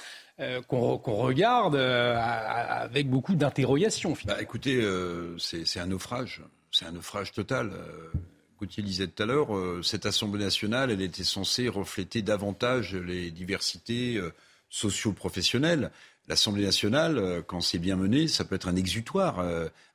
Euh, 0.40 0.62
qu'on 0.62 0.96
regarde 0.96 1.76
euh, 1.76 2.16
avec 2.18 3.08
beaucoup 3.08 3.36
d'interrogations. 3.36 4.16
Bah, 4.24 4.42
écoutez, 4.42 4.80
euh, 4.82 5.38
c'est 5.38 5.78
un 5.78 5.86
naufrage, 5.86 6.42
c'est 6.72 6.86
un 6.86 6.90
naufrage 6.90 7.30
total. 7.30 7.70
Gauthier 8.58 8.82
disait 8.82 9.06
tout 9.06 9.22
à 9.22 9.26
l'heure, 9.26 9.50
cette 9.84 10.06
Assemblée 10.06 10.42
nationale, 10.42 10.90
elle 10.90 11.02
était 11.02 11.22
censée 11.22 11.68
refléter 11.68 12.20
davantage 12.20 12.96
les 12.96 13.30
diversités 13.30 14.20
socio-professionnelles. 14.70 15.92
L'Assemblée 16.26 16.64
nationale, 16.64 17.42
quand 17.46 17.60
c'est 17.60 17.78
bien 17.78 17.96
mené, 17.96 18.26
ça 18.26 18.44
peut 18.44 18.54
être 18.56 18.68
un 18.68 18.76
exutoire 18.76 19.44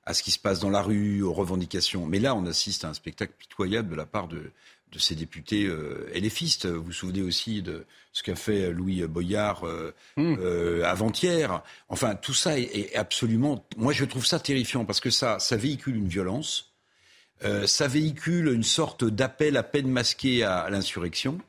à 0.06 0.14
ce 0.14 0.24
qui 0.24 0.32
se 0.32 0.40
passe 0.40 0.60
dans 0.60 0.70
la 0.70 0.82
rue, 0.82 1.22
aux 1.22 1.34
revendications. 1.34 2.06
Mais 2.06 2.20
là, 2.20 2.36
on 2.36 2.46
assiste 2.46 2.86
à 2.86 2.90
un 2.90 2.94
spectacle 2.94 3.34
pitoyable 3.38 3.90
de 3.90 3.96
la 3.96 4.06
part 4.06 4.28
de, 4.28 4.52
de 4.92 5.00
ces 5.00 5.16
députés 5.16 5.66
euh, 5.66 6.10
LFistes. 6.16 6.66
Vous 6.66 6.86
vous 6.86 6.92
souvenez 6.92 7.22
aussi 7.22 7.62
de 7.62 7.86
ce 8.12 8.24
qu'a 8.24 8.36
fait 8.36 8.72
Louis 8.72 9.06
Boyard 9.08 9.66
euh, 9.66 9.94
hmm. 10.18 10.36
euh, 10.40 10.84
avant-hier. 10.86 11.62
Enfin, 11.90 12.16
tout 12.16 12.34
ça 12.34 12.60
est, 12.60 12.96
absolument. 12.96 13.66
Moi, 13.78 13.94
je 13.94 14.06
trouve 14.06 14.26
ça 14.26 14.40
terrifiant 14.40 14.86
parce 14.86 15.00
que 15.00 15.10
ça, 15.10 15.40
ça 15.40 15.58
véhicule 15.58 15.96
une 15.96 16.08
violence, 16.08 16.74
ça 17.68 17.88
véhicule 17.88 18.52
une 18.52 18.64
sorte 18.64 19.06
d'appel 19.06 19.56
à 19.56 19.64
peine 19.64 19.88
masqué 19.88 20.44
à, 20.44 20.70
l'insurrection. 20.70 21.40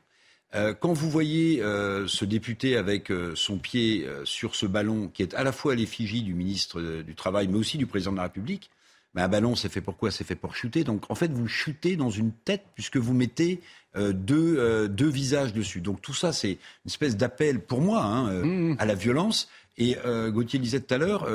quand 0.53 0.93
vous 0.93 1.09
voyez 1.09 1.57
ce 1.59 2.23
député 2.23 2.77
avec 2.77 3.11
son 3.35 3.57
pied 3.57 4.07
sur 4.23 4.55
ce 4.55 4.65
ballon 4.65 5.09
qui 5.09 5.21
est 5.21 5.33
à 5.33 5.43
la 5.43 5.51
fois 5.51 5.75
l'effigie 5.75 6.21
du 6.21 6.33
ministre 6.33 6.79
du 7.01 7.13
Travail, 7.13 7.49
mais 7.49 7.57
aussi 7.57 7.77
du 7.77 7.87
président 7.87 8.13
de 8.13 8.17
la 8.17 8.23
République, 8.23 8.69
Mais 9.13 9.21
un 9.21 9.27
ballon, 9.27 9.55
c'est 9.55 9.69
fait 9.69 9.81
pour 9.81 9.97
quoi? 9.97 10.11
C'est 10.11 10.23
fait 10.23 10.35
pour 10.35 10.55
chuter. 10.55 10.83
Donc 10.83 11.09
en 11.09 11.15
fait, 11.15 11.31
vous 11.31 11.47
chutez 11.47 11.95
dans 11.95 12.09
une 12.09 12.31
tête 12.31 12.63
puisque 12.75 12.97
vous 12.97 13.13
mettez 13.13 13.59
euh, 13.97 14.13
deux, 14.13 14.57
euh, 14.57 14.87
deux 14.87 15.09
visages 15.09 15.53
dessus. 15.53 15.81
Donc 15.81 16.01
tout 16.01 16.13
ça, 16.13 16.31
c'est 16.31 16.51
une 16.51 16.87
espèce 16.87 17.17
d'appel 17.17 17.59
pour 17.59 17.81
moi 17.81 18.03
hein, 18.03 18.29
euh, 18.29 18.43
mmh. 18.43 18.75
à 18.79 18.85
la 18.85 18.95
violence. 18.95 19.49
Et 19.77 19.97
Gauthier 20.27 20.59
disait 20.59 20.81
tout 20.81 20.93
à 20.93 20.97
l'heure, 20.99 21.27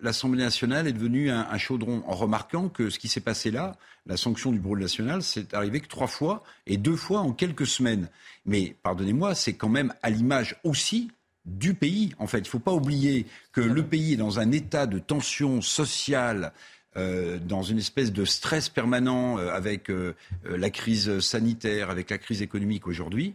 l'Assemblée 0.00 0.42
nationale 0.42 0.86
est 0.86 0.94
devenue 0.94 1.30
un, 1.30 1.58
chaudron 1.58 2.02
en 2.06 2.14
remarquant 2.14 2.70
que 2.70 2.88
ce 2.88 2.98
qui 2.98 3.08
s'est 3.08 3.20
passé 3.20 3.50
là, 3.50 3.76
la 4.06 4.16
sanction 4.16 4.50
du 4.50 4.58
brûle 4.58 4.78
national, 4.78 5.22
c'est 5.22 5.52
arrivé 5.52 5.80
que 5.80 5.88
trois 5.88 6.06
fois 6.06 6.42
et 6.66 6.78
deux 6.78 6.96
fois 6.96 7.20
en 7.20 7.32
quelques 7.32 7.66
semaines. 7.66 8.08
Mais 8.46 8.76
pardonnez-moi, 8.82 9.34
c'est 9.34 9.54
quand 9.54 9.68
même 9.68 9.92
à 10.02 10.08
l'image 10.08 10.56
aussi 10.64 11.10
du 11.44 11.74
pays. 11.74 12.14
En 12.18 12.26
fait, 12.26 12.38
il 12.38 12.42
ne 12.44 12.48
faut 12.48 12.60
pas 12.60 12.72
oublier 12.72 13.26
que 13.52 13.60
le 13.60 13.82
pays 13.84 14.14
est 14.14 14.16
dans 14.16 14.38
un 14.38 14.52
état 14.52 14.86
de 14.86 14.98
tension 14.98 15.60
sociale, 15.60 16.52
euh, 16.96 17.38
dans 17.38 17.62
une 17.62 17.78
espèce 17.78 18.12
de 18.12 18.24
stress 18.24 18.68
permanent 18.68 19.38
euh, 19.38 19.52
avec 19.52 19.90
euh, 19.90 20.16
la 20.44 20.70
crise 20.70 21.20
sanitaire, 21.20 21.88
avec 21.88 22.10
la 22.10 22.18
crise 22.18 22.42
économique 22.42 22.88
aujourd'hui. 22.88 23.34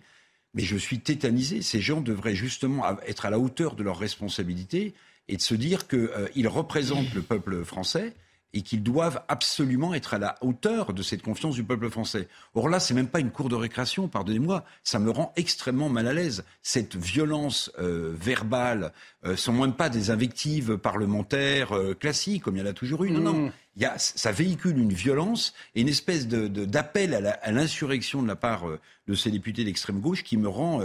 Mais 0.53 0.63
je 0.63 0.75
suis 0.75 0.99
tétanisé. 0.99 1.61
Ces 1.61 1.79
gens 1.79 2.01
devraient 2.01 2.35
justement 2.35 2.83
être 3.07 3.25
à 3.25 3.29
la 3.29 3.39
hauteur 3.39 3.75
de 3.75 3.83
leurs 3.83 3.97
responsabilités 3.97 4.93
et 5.29 5.37
de 5.37 5.41
se 5.41 5.55
dire 5.55 5.87
qu'ils 5.87 6.47
représentent 6.49 7.13
le 7.13 7.21
peuple 7.21 7.63
français 7.63 8.13
et 8.55 8.61
qu'ils 8.61 8.81
doivent 8.81 9.21
absolument 9.27 9.93
être 9.93 10.13
à 10.13 10.17
la 10.17 10.37
hauteur 10.41 10.93
de 10.93 11.03
cette 11.03 11.21
confiance 11.21 11.55
du 11.55 11.63
peuple 11.63 11.89
français. 11.89 12.29
Or 12.55 12.69
là, 12.69 12.79
c'est 12.79 12.93
même 12.93 13.09
pas 13.09 13.19
une 13.19 13.29
cour 13.29 13.49
de 13.49 13.55
récréation, 13.55 14.07
pardonnez-moi, 14.07 14.63
ça 14.81 14.97
me 14.97 15.11
rend 15.11 15.33
extrêmement 15.35 15.89
mal 15.89 16.07
à 16.07 16.13
l'aise. 16.13 16.45
Cette 16.63 16.95
violence 16.95 17.69
euh, 17.79 18.15
verbale, 18.17 18.93
euh, 19.25 19.35
sont 19.35 19.51
moins 19.51 19.69
pas 19.71 19.89
des 19.89 20.09
invectives 20.09 20.77
parlementaires 20.77 21.73
euh, 21.73 21.93
classiques, 21.93 22.43
comme 22.43 22.55
il 22.55 22.59
y 22.59 22.63
en 22.63 22.65
a 22.65 22.73
toujours 22.73 23.03
eu. 23.03 23.11
Non, 23.11 23.19
non. 23.19 23.33
Mm. 23.33 23.51
Il 23.75 23.81
y 23.81 23.85
a, 23.85 23.97
ça 23.97 24.31
véhicule 24.31 24.77
une 24.77 24.93
violence 24.93 25.53
et 25.75 25.81
une 25.81 25.89
espèce 25.89 26.29
d'appel 26.29 27.11
de, 27.11 27.27
à 27.41 27.51
l'insurrection 27.51 28.23
de 28.23 28.27
la 28.29 28.37
part 28.37 28.69
euh, 28.69 28.79
de 29.09 29.15
ces 29.15 29.31
députés 29.31 29.65
d'extrême 29.65 29.99
gauche 29.99 30.23
qui 30.23 30.37
me 30.37 30.47
rend 30.47 30.79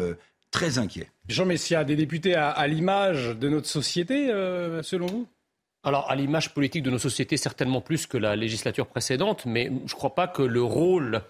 très 0.50 0.78
inquiet. 0.78 1.08
Jean 1.28 1.46
Messia, 1.46 1.84
des 1.84 1.96
députés 1.96 2.34
à, 2.34 2.50
à 2.50 2.66
l'image 2.66 3.36
de 3.38 3.48
notre 3.48 3.68
société, 3.68 4.26
selon 4.82 5.06
vous? 5.06 5.28
Alors, 5.82 6.10
à 6.10 6.14
l'image 6.14 6.52
politique 6.52 6.82
de 6.82 6.90
nos 6.90 6.98
sociétés, 6.98 7.38
certainement 7.38 7.80
plus 7.80 8.06
que 8.06 8.18
la 8.18 8.36
législature 8.36 8.86
précédente, 8.86 9.46
mais 9.46 9.66
je 9.86 9.94
ne 9.94 9.98
crois 9.98 10.14
pas 10.14 10.28
que 10.28 10.42
le 10.42 10.62
rôle 10.62 11.22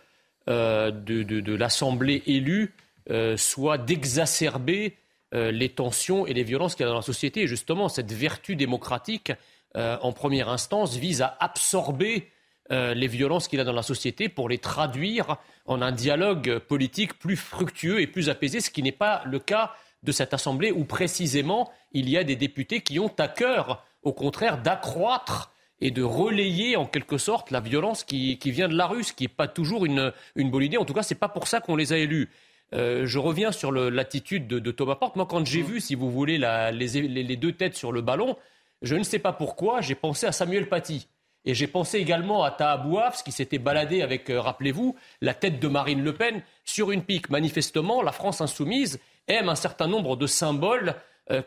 euh, 0.48 0.90
de, 0.90 1.54
l'Assemblée 1.54 2.22
élue 2.26 2.74
euh, 3.10 3.36
soit 3.36 3.78
d'exacerber 3.78 4.96
euh, 5.34 5.52
les 5.52 5.68
tensions 5.68 6.26
et 6.26 6.34
les 6.34 6.42
violences 6.42 6.74
qu'il 6.74 6.84
y 6.84 6.88
a 6.88 6.90
dans 6.90 6.96
la 6.96 7.02
société. 7.02 7.42
Et 7.42 7.46
justement, 7.46 7.88
cette 7.88 8.12
vertu 8.12 8.56
démocratique, 8.56 9.32
en 9.76 10.12
première 10.12 10.48
instance, 10.48 10.96
vise 10.96 11.22
à 11.22 11.36
absorber 11.38 12.28
les 12.70 13.06
violences 13.06 13.46
qu'il 13.46 13.60
y 13.60 13.62
a 13.62 13.64
dans 13.64 13.72
la 13.72 13.84
société 13.84 14.28
pour 14.28 14.48
les 14.48 14.58
traduire 14.58 15.36
en 15.64 15.80
un 15.80 15.92
dialogue 15.92 16.58
politique 16.58 17.16
plus 17.20 17.36
fructueux 17.36 18.00
et 18.00 18.08
plus 18.08 18.30
apaisé, 18.30 18.60
ce 18.60 18.70
qui 18.70 18.82
n'est 18.82 18.90
pas 18.90 19.22
le 19.26 19.38
cas 19.38 19.72
de 20.02 20.10
cette 20.10 20.34
Assemblée 20.34 20.72
où 20.72 20.84
précisément 20.84 21.70
il 21.92 22.08
y 22.08 22.16
a 22.16 22.24
des 22.24 22.34
députés 22.34 22.80
qui 22.80 22.98
ont 22.98 23.14
à 23.16 23.28
cœur 23.28 23.84
au 24.02 24.12
contraire 24.12 24.62
d'accroître 24.62 25.52
et 25.80 25.90
de 25.90 26.02
relayer 26.02 26.76
en 26.76 26.86
quelque 26.86 27.18
sorte 27.18 27.50
la 27.50 27.60
violence 27.60 28.04
qui, 28.04 28.36
vient 28.44 28.68
de 28.68 28.76
la 28.76 28.86
rue, 28.86 29.02
ce 29.02 29.12
qui 29.12 29.24
n'est 29.24 29.28
pas 29.28 29.48
toujours 29.48 29.86
une, 29.86 30.12
bonne 30.36 30.62
idée. 30.62 30.76
En 30.76 30.84
tout 30.84 30.92
cas, 30.92 31.02
ce 31.02 31.14
n'est 31.14 31.18
pas 31.18 31.28
pour 31.28 31.48
ça 31.48 31.60
qu'on 31.60 31.76
les 31.76 31.92
a 31.92 31.98
élus. 31.98 32.28
Euh, 32.72 33.06
je 33.06 33.18
reviens 33.18 33.50
sur 33.50 33.72
l'attitude 33.72 34.46
de, 34.46 34.70
Thomas 34.70 34.94
Porte. 34.94 35.16
Moi, 35.16 35.26
quand 35.26 35.44
j'ai 35.44 35.62
mmh. 35.62 35.66
vu, 35.66 35.80
si 35.80 35.94
vous 35.94 36.10
voulez, 36.10 36.38
les, 36.38 37.36
deux 37.36 37.52
têtes 37.52 37.76
sur 37.76 37.92
le 37.92 38.00
ballon, 38.02 38.36
je 38.82 38.94
ne 38.94 39.02
sais 39.02 39.18
pas 39.18 39.32
pourquoi, 39.32 39.80
j'ai 39.80 39.94
pensé 39.94 40.26
à 40.26 40.32
Samuel 40.32 40.68
Paty. 40.68 41.08
Et 41.46 41.54
j'ai 41.54 41.66
pensé 41.66 41.98
également 41.98 42.44
à 42.44 42.50
Tahabouaf, 42.50 43.22
qui 43.24 43.32
s'était 43.32 43.58
baladé 43.58 44.02
avec, 44.02 44.28
euh, 44.28 44.40
rappelez-vous, 44.40 44.94
la 45.22 45.32
tête 45.32 45.58
de 45.58 45.68
Marine 45.68 46.04
Le 46.04 46.14
Pen 46.14 46.42
sur 46.66 46.90
une 46.90 47.02
pique. 47.02 47.30
Manifestement, 47.30 48.02
la 48.02 48.12
France 48.12 48.42
insoumise 48.42 49.00
aime 49.26 49.48
un 49.48 49.54
certain 49.54 49.86
nombre 49.86 50.16
de 50.16 50.26
symboles 50.26 50.94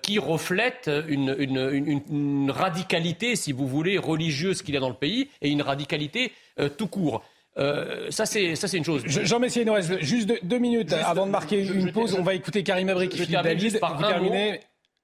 qui 0.01 0.19
reflète 0.19 0.89
une, 1.07 2.51
radicalité, 2.51 3.35
si 3.35 3.51
vous 3.51 3.67
voulez, 3.67 3.97
religieuse 3.97 4.61
qu'il 4.61 4.73
y 4.73 4.77
a 4.77 4.79
dans 4.79 4.89
le 4.89 4.95
pays 4.95 5.29
et 5.41 5.49
une 5.49 5.61
radicalité 5.61 6.31
euh, 6.59 6.69
tout 6.69 6.87
court. 6.87 7.23
Euh, 7.57 8.09
ça, 8.09 8.25
c'est 8.25 8.53
une 8.73 8.83
chose. 8.83 9.03
Jean 9.05 9.39
Messier, 9.39 9.61
il 9.61 9.65
nous 9.65 9.73
reste 9.73 10.01
juste 10.01 10.31
deux, 10.43 10.57
minutes 10.57 10.93
avant 10.93 11.25
de 11.25 11.31
marquer 11.31 11.63
une 11.63 11.91
pause. 11.91 12.15
On 12.17 12.23
va 12.23 12.33
écouter 12.33 12.63
Karim 12.63 12.89
Abrik 12.89 13.13
Philippe 13.13 13.31
David. 13.31 13.79
Par 13.79 13.99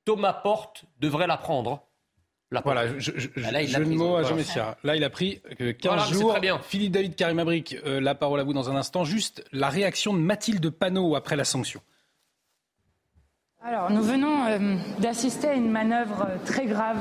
Thomas 0.06 0.34
Porte 0.34 0.86
devrait 1.00 1.28
la 1.28 1.38
prendre. 1.38 1.86
La 2.52 2.62
voilà, 2.62 2.98
je, 2.98 3.12
je, 3.16 3.28
ah, 3.46 3.52
là, 3.52 3.62
il 3.62 3.76
a 3.76 3.80
mot 3.80 4.16
à 4.16 4.24
Jean 4.24 4.36
Messia. 4.36 4.76
Là, 4.84 4.96
il 4.96 5.04
a 5.04 5.12
pris 5.12 5.40
15 5.80 6.12
jours. 6.12 6.32
Très 6.32 6.40
bien. 6.40 6.60
Philippe 6.60 6.94
David, 6.94 7.16
Karim 7.16 7.38
Abrik, 7.38 7.78
la 7.86 8.16
parole 8.16 8.40
à 8.40 8.44
vous 8.44 8.54
dans 8.54 8.72
un 8.72 8.76
instant. 8.76 9.04
Juste 9.04 9.44
la 9.52 9.70
réaction 9.70 10.14
de 10.14 10.20
Mathilde 10.20 10.68
Panot 10.72 11.16
après 11.16 11.36
la 11.36 11.46
sanction. 11.46 11.82
Alors, 13.62 13.92
nous 13.92 14.02
venons 14.02 14.46
euh, 14.48 14.78
d'assister 15.00 15.50
à 15.50 15.54
une 15.54 15.70
manœuvre 15.70 16.26
euh, 16.30 16.38
très 16.46 16.66
grave 16.66 16.96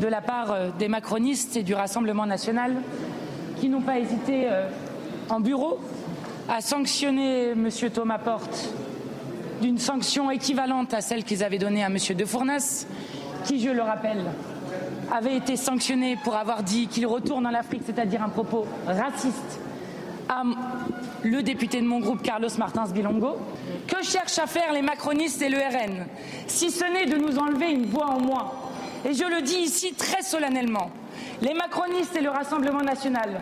de 0.00 0.06
la 0.06 0.22
part 0.22 0.50
euh, 0.50 0.70
des 0.78 0.88
macronistes 0.88 1.54
et 1.58 1.62
du 1.62 1.74
Rassemblement 1.74 2.24
national 2.24 2.76
qui 3.60 3.68
n'ont 3.68 3.82
pas 3.82 3.98
hésité 3.98 4.48
en 5.28 5.40
bureau 5.40 5.78
à 6.48 6.60
sanctionner 6.60 7.50
M. 7.50 7.68
Thomas 7.92 8.18
Porte 8.18 8.72
d'une 9.60 9.78
sanction 9.78 10.30
équivalente 10.30 10.94
à 10.94 11.00
celle 11.00 11.24
qu'ils 11.24 11.44
avaient 11.44 11.58
donnée 11.58 11.82
à 11.82 11.88
M. 11.88 11.98
De 12.16 12.24
Fournas, 12.24 12.86
qui, 13.44 13.60
je 13.60 13.70
le 13.70 13.82
rappelle, 13.82 14.24
avait 15.12 15.36
été 15.36 15.56
sanctionné 15.56 16.16
pour 16.22 16.36
avoir 16.36 16.62
dit 16.62 16.86
qu'il 16.86 17.06
retourne 17.06 17.46
en 17.48 17.54
Afrique, 17.54 17.82
c'est-à-dire 17.84 18.22
un 18.22 18.28
propos 18.28 18.64
raciste 18.86 19.60
à 20.28 20.42
le 21.22 21.42
député 21.42 21.80
de 21.80 21.86
mon 21.86 22.00
groupe, 22.00 22.22
Carlos 22.22 22.48
Martins 22.58 22.86
Bilongo. 22.86 23.36
Que 23.86 24.02
cherchent 24.02 24.38
à 24.38 24.46
faire 24.46 24.72
les 24.72 24.82
macronistes 24.82 25.42
et 25.42 25.48
le 25.48 25.58
RN 25.58 26.06
Si 26.46 26.70
ce 26.70 26.84
n'est 26.84 27.06
de 27.06 27.16
nous 27.16 27.38
enlever 27.38 27.70
une 27.70 27.86
voix 27.86 28.06
en 28.06 28.20
moins. 28.20 28.52
Et 29.04 29.14
je 29.14 29.24
le 29.24 29.42
dis 29.42 29.58
ici 29.58 29.94
très 29.94 30.22
solennellement. 30.22 30.90
Les 31.40 31.54
macronistes 31.54 32.16
et 32.16 32.20
le 32.20 32.30
Rassemblement 32.30 32.82
national 32.82 33.40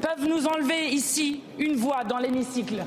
peuvent 0.00 0.28
nous 0.28 0.46
enlever 0.46 0.88
ici 0.90 1.42
une 1.58 1.76
voix 1.76 2.04
dans 2.04 2.18
l'hémicycle. 2.18 2.84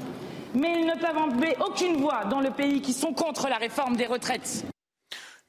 Mais 0.54 0.80
ils 0.80 0.86
ne 0.86 1.00
peuvent 1.00 1.18
enlever 1.18 1.56
aucune 1.66 1.98
voix 1.98 2.26
dans 2.30 2.42
le 2.42 2.52
pays 2.52 2.82
qui 2.82 2.94
sont 2.94 3.14
contre 3.14 3.48
la 3.50 3.58
réforme 3.58 3.96
des 3.96 4.06
retraites. 4.06 4.66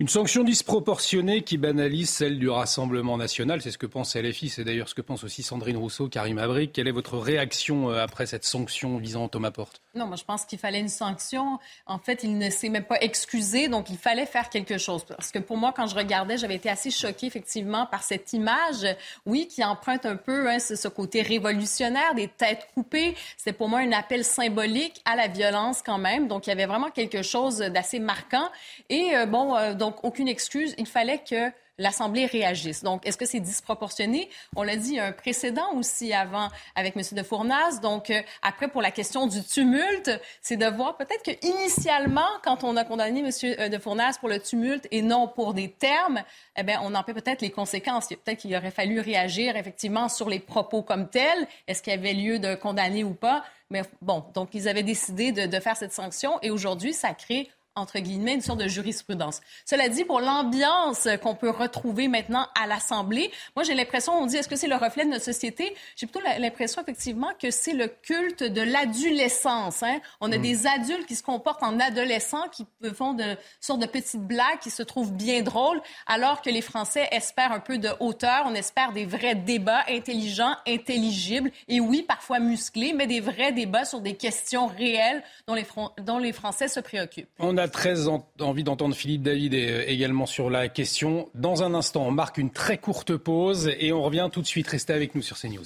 Une 0.02 0.09
sanction 0.09 0.42
disproportionnée 0.42 1.42
qui 1.42 1.59
banalise 1.59 2.11
celle 2.11 2.40
du 2.40 2.50
Rassemblement 2.50 3.16
national, 3.16 3.62
c'est 3.62 3.71
ce 3.71 3.78
que 3.78 3.87
pense 3.87 4.16
LFI, 4.16 4.49
c'est 4.49 4.64
d'ailleurs 4.64 4.88
ce 4.88 4.97
que 4.97 5.00
pense 5.00 5.23
aussi 5.23 5.44
Sandrine 5.44 5.76
Rousseau, 5.76 6.09
Karim 6.09 6.38
Abrik. 6.38 6.73
Quelle 6.73 6.88
est 6.88 6.90
votre 6.90 7.18
réaction 7.18 7.88
euh, 7.88 8.02
après 8.02 8.26
cette 8.26 8.42
sanction 8.42 8.99
visant 8.99 9.28
Thomas 9.28 9.52
Porte? 9.52 9.80
Non, 9.94 10.06
moi 10.06 10.16
je 10.16 10.25
pense 10.25 10.44
qu'il 10.44 10.59
fallait 10.59 10.80
une 10.80 10.88
sanction. 10.88 11.61
En 11.87 12.00
fait, 12.00 12.25
il 12.25 12.37
ne 12.37 12.50
s'est 12.50 12.68
même 12.68 12.82
pas 12.82 13.00
excusé, 13.00 13.68
donc 13.68 13.90
il 13.90 13.97
fallait 13.97 14.26
faire 14.26 14.49
quelque 14.49 14.76
chose. 14.76 15.04
Parce 15.04 15.30
que 15.30 15.38
pour 15.38 15.56
moi, 15.56 15.73
quand 15.76 15.87
je 15.87 15.94
regardais, 15.94 16.37
j'avais 16.37 16.56
été 16.56 16.68
assez 16.68 16.90
choquée 16.90 17.26
effectivement 17.26 17.87
par 17.87 18.02
cette 18.02 18.32
image, 18.32 18.85
oui, 19.25 19.47
qui 19.47 19.62
emprunte 19.62 20.04
un 20.04 20.16
peu 20.16 20.50
hein, 20.50 20.59
ce 20.59 20.88
côté 20.88 21.23
révolutionnaire, 21.23 22.16
des 22.16 22.26
têtes 22.26 22.66
coupées. 22.75 23.14
C'était 23.37 23.52
pour 23.52 23.68
moi 23.68 23.78
un 23.78 23.92
appel 23.92 24.25
symbolique 24.25 25.00
à 25.04 25.14
la 25.14 25.28
violence 25.28 25.80
quand 25.80 25.99
même. 25.99 26.26
Donc 26.26 26.49
il 26.49 26.50
y 26.50 26.52
avait 26.52 26.66
vraiment 26.66 26.90
quelque 26.90 27.23
chose 27.23 27.59
d'assez 27.59 28.00
marquant. 28.00 28.49
Et 28.88 29.14
euh, 29.14 29.26
bon, 29.26 29.54
euh, 29.54 29.75
donc 29.75 29.91
donc 29.92 30.04
aucune 30.04 30.28
excuse. 30.28 30.75
Il 30.78 30.87
fallait 30.87 31.18
que 31.18 31.52
l'Assemblée 31.78 32.26
réagisse. 32.26 32.82
Donc, 32.82 33.06
est-ce 33.06 33.16
que 33.16 33.26
c'est 33.26 33.40
disproportionné? 33.40 34.30
On 34.56 34.62
l'a 34.62 34.76
dit, 34.76 34.90
il 34.90 34.94
y 34.96 35.00
a 35.00 35.06
un 35.06 35.12
précédent 35.12 35.75
aussi 35.75 36.12
avant 36.12 36.49
avec 36.75 36.96
M. 36.96 37.02
de 37.12 37.22
Fournas. 37.22 37.80
Donc, 37.80 38.11
euh, 38.11 38.22
après, 38.42 38.68
pour 38.68 38.82
la 38.82 38.90
question 38.90 39.26
du 39.26 39.42
tumulte, 39.42 40.11
c'est 40.40 40.56
de 40.56 40.66
voir 40.66 40.96
peut-être 40.96 41.22
que 41.22 41.46
initialement, 41.46 42.28
quand 42.44 42.62
on 42.64 42.76
a 42.76 42.84
condamné 42.84 43.20
M. 43.20 43.30
Euh, 43.58 43.68
de 43.68 43.78
Fournas 43.78 44.16
pour 44.18 44.28
le 44.28 44.38
tumulte 44.38 44.87
et 44.90 45.02
non 45.02 45.28
pour 45.28 45.54
des 45.54 45.70
termes, 45.70 46.22
eh 46.56 46.62
bien, 46.62 46.80
on 46.82 46.94
en 46.94 47.02
paie 47.02 47.14
peut-être 47.14 47.42
les 47.42 47.50
conséquences. 47.50 48.08
Peut-être 48.08 48.38
qu'il 48.38 48.54
aurait 48.54 48.70
fallu 48.70 49.00
réagir 49.00 49.56
effectivement 49.56 50.08
sur 50.08 50.28
les 50.28 50.40
propos 50.40 50.82
comme 50.82 51.08
tels. 51.08 51.46
Est-ce 51.66 51.82
qu'il 51.82 51.92
y 51.92 51.96
avait 51.96 52.14
lieu 52.14 52.38
de 52.38 52.54
condamner 52.54 53.02
ou 53.04 53.14
pas? 53.14 53.44
Mais 53.70 53.82
bon, 54.02 54.25
donc 54.34 54.50
ils 54.52 54.68
avaient 54.68 54.82
décidé 54.82 55.32
de, 55.32 55.46
de 55.46 55.61
faire 55.61 55.76
cette 55.76 55.92
sanction 55.92 56.38
et 56.42 56.50
aujourd'hui, 56.50 56.92
ça 56.92 57.14
crée 57.14 57.50
entre 57.75 57.99
guillemets, 57.99 58.35
une 58.35 58.41
sorte 58.41 58.61
de 58.61 58.69
jurisprudence. 58.69 59.41
Cela 59.64 59.88
dit, 59.88 60.05
pour 60.05 60.21
l'ambiance 60.21 61.09
qu'on 61.23 61.35
peut 61.35 61.50
retrouver 61.50 62.09
maintenant 62.09 62.47
à 62.61 62.67
l'Assemblée, 62.67 63.31
moi 63.57 63.64
j'ai 63.64 63.75
l'impression, 63.75 64.12
on 64.12 64.26
dit, 64.26 64.37
est-ce 64.37 64.49
que 64.49 64.57
c'est 64.57 64.69
le 64.69 64.76
reflet 64.76 65.05
de 65.05 65.11
notre 65.11 65.25
société? 65.25 65.75
J'ai 65.97 66.07
plutôt 66.07 66.25
l'impression, 66.38 66.83
effectivement, 66.83 67.31
que 67.41 67.50
c'est 67.50 67.73
le 67.73 67.88
culte 67.88 68.43
de 68.43 68.61
l'adolescence. 68.61 69.83
Hein? 69.83 70.00
On 70.21 70.31
a 70.33 70.38
mm. 70.38 70.43
des 70.43 70.67
adultes 70.67 71.07
qui 71.07 71.17
se 71.17 71.23
comportent 71.23 71.62
en 71.62 71.81
adolescents, 71.81 72.49
qui 72.49 72.67
font 72.95 73.14
de 73.14 73.37
sortes 73.61 73.81
de 73.81 73.87
petites 73.87 74.26
blagues, 74.26 74.59
qui 74.61 74.71
se 74.71 74.83
trouvent 74.83 75.12
bien 75.12 75.43
drôles, 75.43 75.81
alors 76.07 76.43
que 76.43 76.50
les 76.50 76.62
Français 76.62 77.09
espèrent 77.11 77.52
un 77.52 77.61
peu 77.61 77.79
de 77.79 77.88
hauteur, 78.00 78.45
on 78.47 78.55
espère 78.55 78.93
des 78.93 79.07
vrais 79.07 79.35
débats 79.35 79.85
intelligents, 79.88 80.57
intelligibles, 80.67 81.50
et 81.69 81.81
oui, 81.81 82.02
parfois 82.02 82.38
musclés, 82.38 82.93
mais 82.93 83.07
des 83.07 83.21
vrais 83.21 83.52
débats 83.52 83.85
sur 83.85 84.00
des 84.00 84.14
questions 84.14 84.67
réelles 84.67 85.23
dont 85.47 85.55
les, 85.55 85.67
dont 85.99 86.19
les 86.19 86.33
Français 86.33 86.69
se 86.69 86.81
préoccupent. 86.81 87.29
On 87.38 87.57
a 87.57 87.62
très 87.69 88.09
envie 88.40 88.64
d'entendre 88.64 88.95
Philippe 88.95 89.23
David 89.23 89.54
également 89.54 90.26
sur 90.26 90.50
la 90.50 90.69
question. 90.69 91.28
Dans 91.35 91.62
un 91.62 91.75
instant, 91.75 92.07
on 92.07 92.11
marque 92.11 92.38
une 92.38 92.50
très 92.50 92.78
courte 92.78 93.16
pause 93.16 93.71
et 93.78 93.92
on 93.92 94.02
revient 94.02 94.28
tout 94.33 94.42
de 94.42 94.47
suite. 94.47 94.69
Restez 94.69 94.92
avec 94.92 95.14
nous 95.14 95.23
sur 95.23 95.38
CNews. 95.38 95.64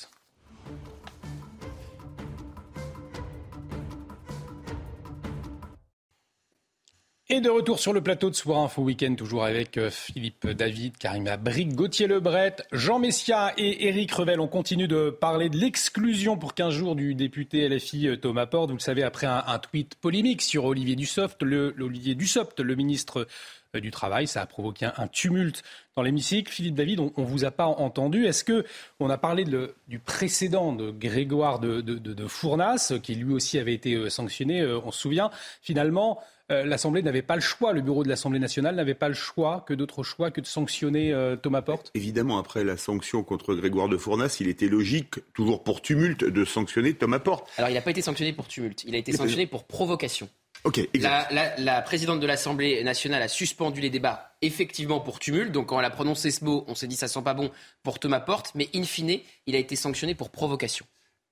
Et 7.28 7.40
de 7.40 7.50
retour 7.50 7.80
sur 7.80 7.92
le 7.92 8.00
plateau 8.00 8.30
de 8.30 8.36
Soir 8.36 8.60
Info 8.60 8.82
Week-end, 8.82 9.16
toujours 9.16 9.44
avec 9.44 9.78
euh, 9.78 9.90
Philippe 9.90 10.46
David, 10.46 10.96
Karima 10.96 11.36
Brick, 11.36 11.74
Gauthier 11.74 12.06
Lebret, 12.06 12.54
Jean 12.70 13.00
Messia 13.00 13.52
et 13.58 13.88
Éric 13.88 14.12
Revel. 14.12 14.38
On 14.38 14.46
continue 14.46 14.86
de 14.86 15.10
parler 15.10 15.48
de 15.48 15.56
l'exclusion 15.56 16.38
pour 16.38 16.54
15 16.54 16.72
jours 16.72 16.94
du 16.94 17.16
député 17.16 17.68
LFI 17.68 18.06
euh, 18.06 18.16
Thomas 18.16 18.46
Porte. 18.46 18.70
Vous 18.70 18.76
le 18.76 18.80
savez, 18.80 19.02
après 19.02 19.26
un, 19.26 19.58
tweet 19.58 19.96
polémique 19.96 20.40
sur 20.40 20.66
Olivier 20.66 20.94
Dussopt, 20.94 21.42
le, 21.42 21.74
Olivier 21.80 22.14
Dussopt, 22.14 22.60
le 22.60 22.76
ministre 22.76 23.26
euh, 23.74 23.80
du 23.80 23.90
Travail. 23.90 24.28
Ça 24.28 24.42
a 24.42 24.46
provoqué 24.46 24.86
un, 24.96 25.08
tumulte 25.08 25.64
dans 25.96 26.02
l'hémicycle. 26.02 26.52
Philippe 26.52 26.76
David, 26.76 27.00
on, 27.00 27.12
ne 27.16 27.26
vous 27.26 27.44
a 27.44 27.50
pas 27.50 27.66
entendu. 27.66 28.26
Est-ce 28.26 28.44
que 28.44 28.64
on 29.00 29.10
a 29.10 29.18
parlé 29.18 29.44
du 29.88 29.98
précédent 29.98 30.72
de 30.72 30.92
Grégoire 30.92 31.58
de, 31.58 31.80
de, 31.80 32.26
Fournas, 32.28 32.92
qui 33.02 33.16
lui 33.16 33.32
aussi 33.32 33.58
avait 33.58 33.74
été 33.74 34.08
sanctionné, 34.10 34.64
on 34.64 34.92
se 34.92 35.00
souvient. 35.00 35.32
Finalement, 35.60 36.20
euh, 36.52 36.64
l'Assemblée 36.64 37.02
n'avait 37.02 37.22
pas 37.22 37.34
le 37.34 37.40
choix, 37.40 37.72
le 37.72 37.80
bureau 37.80 38.04
de 38.04 38.08
l'Assemblée 38.08 38.38
nationale 38.38 38.76
n'avait 38.76 38.94
pas 38.94 39.08
le 39.08 39.14
choix, 39.14 39.64
que 39.66 39.74
d'autres 39.74 40.04
choix, 40.04 40.30
que 40.30 40.40
de 40.40 40.46
sanctionner 40.46 41.12
euh, 41.12 41.34
Thomas 41.34 41.62
Porte 41.62 41.90
Évidemment, 41.94 42.38
après 42.38 42.62
la 42.62 42.76
sanction 42.76 43.24
contre 43.24 43.54
Grégoire 43.54 43.88
de 43.88 43.96
Fournas, 43.96 44.36
il 44.38 44.48
était 44.48 44.68
logique, 44.68 45.16
toujours 45.34 45.64
pour 45.64 45.82
tumulte, 45.82 46.24
de 46.24 46.44
sanctionner 46.44 46.94
Thomas 46.94 47.18
Porte. 47.18 47.50
Alors 47.58 47.70
il 47.70 47.74
n'a 47.74 47.80
pas 47.80 47.90
été 47.90 48.02
sanctionné 48.02 48.32
pour 48.32 48.46
tumulte, 48.46 48.84
il 48.84 48.94
a 48.94 48.98
été 48.98 49.12
sanctionné 49.12 49.46
pour 49.46 49.64
provocation. 49.64 50.28
Ok. 50.64 50.80
La, 50.94 51.28
la, 51.58 51.82
présidente 51.82 52.20
de 52.20 52.26
l'Assemblée 52.26 52.82
nationale 52.82 53.22
a 53.22 53.28
suspendu 53.28 53.80
les 53.80 53.90
débats 53.90 54.32
effectivement 54.42 55.00
pour 55.00 55.18
tumulte. 55.18 55.52
Donc 55.52 55.66
quand 55.66 55.78
elle 55.78 55.84
a 55.84 55.90
prononcé 55.90 56.30
ce 56.30 56.44
mot, 56.44 56.64
on 56.68 56.74
s'est 56.74 56.86
dit 56.86 56.96
ça 56.96 57.08
sent 57.08 57.22
pas 57.22 57.34
bon 57.34 57.50
pour 57.82 57.98
Thomas 57.98 58.20
Porte, 58.20 58.52
mais 58.54 58.68
in 58.74 58.84
fine, 58.84 59.20
il 59.46 59.54
a 59.54 59.58
été 59.58 59.76
sanctionné 59.76 60.14
pour 60.14 60.30
provocation. 60.30 60.86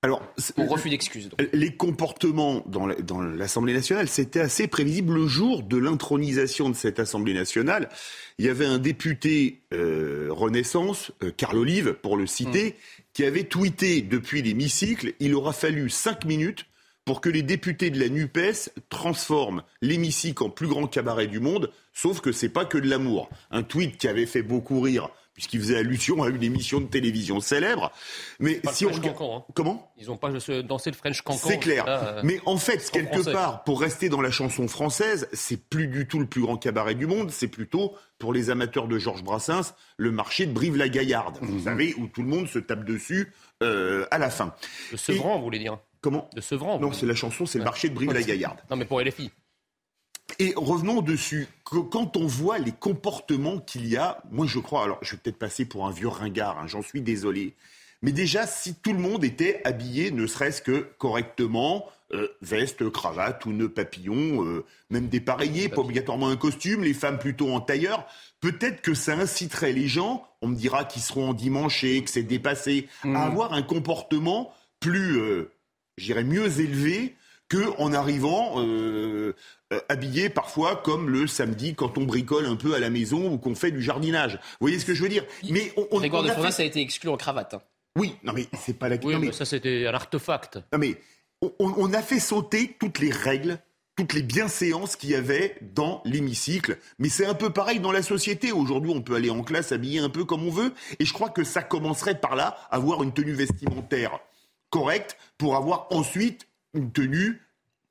Alors, 0.05 0.21
Pour 0.55 0.69
refus 0.69 0.91
d'excuses. 0.91 1.31
Les 1.51 1.75
comportements 1.75 2.63
dans 2.67 2.85
l'Assemblée 2.85 3.73
nationale, 3.73 4.07
c'était 4.07 4.39
assez 4.39 4.67
prévisible. 4.67 5.15
Le 5.15 5.25
jour 5.25 5.63
de 5.63 5.77
l'intronisation 5.77 6.69
de 6.69 6.75
cette 6.75 6.99
Assemblée 6.99 7.33
nationale, 7.33 7.89
il 8.37 8.45
y 8.45 8.49
avait 8.49 8.67
un 8.67 8.77
député 8.77 9.63
euh, 9.73 10.27
Renaissance, 10.29 11.11
euh, 11.23 11.31
Carl 11.35 11.57
Olive, 11.57 11.93
pour 12.03 12.17
le 12.17 12.27
citer, 12.27 12.69
mm. 12.69 13.01
qui 13.13 13.25
avait 13.25 13.45
tweeté 13.45 14.03
depuis 14.03 14.43
l'hémicycle 14.43 15.13
il 15.19 15.33
aura 15.33 15.53
fallu 15.53 15.89
cinq 15.89 16.23
minutes 16.25 16.67
pour 17.03 17.19
que 17.19 17.29
les 17.29 17.41
députés 17.41 17.89
de 17.89 17.99
la 17.99 18.09
NUPES 18.09 18.69
transforment 18.89 19.63
l'hémicycle 19.81 20.43
en 20.43 20.51
plus 20.51 20.67
grand 20.67 20.85
cabaret 20.85 21.25
du 21.25 21.39
monde, 21.39 21.71
sauf 21.93 22.21
que 22.21 22.31
c'est 22.31 22.49
pas 22.49 22.65
que 22.65 22.77
de 22.77 22.87
l'amour. 22.87 23.27
Un 23.49 23.63
tweet 23.63 23.97
qui 23.97 24.07
avait 24.07 24.27
fait 24.27 24.43
beaucoup 24.43 24.81
rire 24.81 25.09
puisqu'il 25.35 25.59
faisait 25.59 25.77
allusion 25.77 26.23
à 26.23 26.29
une 26.29 26.41
émission 26.41 26.79
de 26.79 26.87
télévision 26.87 27.39
célèbre. 27.39 27.91
Mais 28.39 28.61
si 28.71 28.85
on 28.85 28.91
regarde... 28.91 29.17
Hein. 29.21 29.43
comment? 29.53 29.91
Ils 29.97 30.07
n'ont 30.07 30.17
pas 30.17 30.31
dansé 30.31 30.89
le 30.89 30.95
French 30.95 31.21
Cancan. 31.21 31.47
C'est 31.47 31.59
clair. 31.59 31.85
Euh, 31.87 32.21
mais 32.23 32.39
en 32.45 32.57
fait, 32.57 32.89
quelque 32.89 33.31
part, 33.31 33.63
pour 33.65 33.81
rester 33.81 34.09
dans 34.09 34.21
la 34.21 34.31
chanson 34.31 34.67
française, 34.67 35.27
c'est 35.33 35.61
plus 35.69 35.87
du 35.87 36.07
tout 36.07 36.19
le 36.19 36.25
plus 36.25 36.41
grand 36.41 36.57
cabaret 36.57 36.95
du 36.95 37.05
monde. 37.05 37.29
C'est 37.31 37.49
plutôt 37.49 37.95
pour 38.17 38.33
les 38.33 38.49
amateurs 38.49 38.87
de 38.87 38.97
Georges 38.97 39.23
Brassens 39.23 39.75
le 39.97 40.11
marché 40.11 40.45
de 40.45 40.53
Brive-la-Gaillarde. 40.53 41.37
Vous 41.41 41.55
mhm. 41.55 41.63
savez 41.63 41.93
où 41.97 42.07
tout 42.07 42.23
le 42.23 42.29
monde 42.29 42.47
se 42.47 42.59
tape 42.59 42.85
dessus 42.85 43.33
euh, 43.61 44.07
à 44.11 44.17
la 44.17 44.29
fin. 44.29 44.55
De 44.91 44.97
Sevran, 44.97 45.37
vous 45.37 45.43
voulez 45.43 45.59
dire? 45.59 45.77
Comment? 45.99 46.29
De 46.33 46.41
Sevran. 46.41 46.79
Non, 46.79 46.93
c'est 46.93 47.05
la 47.05 47.15
chanson, 47.15 47.45
c'est 47.45 47.57
le 47.57 47.65
marché 47.65 47.89
de 47.89 47.95
Brive-la-Gaillarde. 47.95 48.59
Non, 48.69 48.77
mais 48.77 48.85
pour 48.85 49.01
LFI. 49.01 49.31
Et 50.39 50.53
revenons 50.55 51.01
dessus. 51.01 51.47
Quand 51.63 52.17
on 52.17 52.25
voit 52.25 52.57
les 52.57 52.71
comportements 52.71 53.59
qu'il 53.59 53.87
y 53.87 53.95
a, 53.97 54.21
moi 54.31 54.45
je 54.45 54.59
crois, 54.59 54.83
alors 54.83 54.99
je 55.01 55.11
vais 55.11 55.17
peut-être 55.17 55.39
passer 55.39 55.65
pour 55.65 55.85
un 55.85 55.91
vieux 55.91 56.07
ringard, 56.07 56.59
hein, 56.59 56.67
j'en 56.67 56.81
suis 56.81 57.01
désolé, 57.01 57.55
mais 58.01 58.11
déjà 58.11 58.45
si 58.45 58.75
tout 58.75 58.93
le 58.93 58.99
monde 58.99 59.23
était 59.23 59.61
habillé 59.63 60.11
ne 60.11 60.27
serait-ce 60.27 60.61
que 60.61 60.87
correctement, 60.97 61.85
euh, 62.11 62.27
veste, 62.41 62.89
cravate 62.91 63.45
ou 63.45 63.51
nœud 63.51 63.69
papillon, 63.69 64.45
euh, 64.45 64.65
même 64.89 65.07
dépareillé, 65.07 65.69
pas 65.69 65.81
obligatoirement 65.81 66.29
un 66.29 66.35
costume, 66.35 66.83
les 66.83 66.93
femmes 66.93 67.17
plutôt 67.17 67.51
en 67.51 67.61
tailleur, 67.61 68.05
peut-être 68.41 68.81
que 68.81 68.93
ça 68.93 69.13
inciterait 69.13 69.73
les 69.73 69.87
gens, 69.87 70.27
on 70.41 70.49
me 70.49 70.55
dira 70.55 70.85
qu'ils 70.85 71.01
seront 71.01 71.29
en 71.29 71.33
dimanche 71.33 71.83
et 71.83 72.03
que 72.03 72.09
c'est 72.09 72.23
dépassé, 72.23 72.87
à 73.03 73.07
mmh. 73.07 73.15
avoir 73.15 73.53
un 73.53 73.63
comportement 73.63 74.53
plus, 74.79 75.17
euh, 75.17 75.51
j'irais 75.97 76.23
mieux 76.23 76.59
élevé 76.59 77.15
que 77.49 77.73
en 77.79 77.93
arrivant 77.93 78.55
euh, 78.57 79.33
habillé 79.89 80.29
parfois 80.29 80.75
comme 80.75 81.09
le 81.09 81.27
samedi 81.27 81.75
quand 81.75 81.97
on 81.97 82.03
bricole 82.03 82.45
un 82.45 82.55
peu 82.55 82.73
à 82.75 82.79
la 82.79 82.89
maison 82.89 83.31
ou 83.31 83.37
qu'on 83.37 83.55
fait 83.55 83.71
du 83.71 83.81
jardinage. 83.81 84.33
Vous 84.33 84.67
voyez 84.67 84.79
ce 84.79 84.85
que 84.85 84.93
je 84.93 85.03
veux 85.03 85.09
dire? 85.09 85.25
Mais 85.49 85.71
on, 85.77 85.87
on, 85.91 85.99
Grégoire 85.99 86.23
de 86.23 86.29
a 86.29 86.63
été 86.63 86.81
exclu 86.81 87.09
en 87.09 87.17
cravate. 87.17 87.55
Hein. 87.55 87.61
Oui, 87.97 88.15
non 88.23 88.33
mais 88.33 88.47
c'est 88.59 88.77
pas 88.77 88.89
la 88.89 88.97
question. 88.97 89.19
Oui, 89.19 89.27
mais... 89.27 89.31
ça 89.31 89.45
c'était 89.45 89.87
un 89.87 89.93
artefact. 89.93 90.57
Non 90.73 90.79
mais 90.79 90.97
on, 91.59 91.93
a 91.93 92.01
fait 92.01 92.19
sauter 92.19 92.75
toutes 92.79 92.99
les 92.99 93.11
règles 93.11 93.59
toutes 93.95 94.13
les 94.13 94.23
bienséances 94.23 94.97
qu'il 94.97 95.11
y 95.11 95.15
avait 95.15 95.55
dans 95.73 96.01
l'hémicycle. 96.03 96.77
Mais 96.99 97.07
c'est 97.07 97.25
un 97.25 97.33
peu 97.33 97.51
pareil 97.51 97.79
dans 97.79 97.93
la 97.93 98.01
société. 98.01 98.51
Aujourd'hui, 98.51 98.91
on 98.93 99.01
peut 99.01 99.15
aller 99.15 99.29
en 99.29 99.41
classe 99.41 99.71
habillé 99.71 99.99
un 99.99 100.09
peu 100.09 100.25
comme 100.25 100.45
on 100.45 100.51
veut. 100.51 100.73
Et 100.99 101.05
je 101.05 101.13
crois 101.13 101.29
que 101.29 101.45
ça 101.45 101.63
commencerait 101.63 102.19
par 102.19 102.35
là, 102.35 102.57
avoir 102.71 103.03
une 103.03 103.13
tenue 103.13 103.31
vestimentaire 103.31 104.19
correcte 104.69 105.17
pour 105.37 105.55
avoir 105.55 105.87
ensuite 105.91 106.49
une 106.73 106.91
tenue 106.91 107.41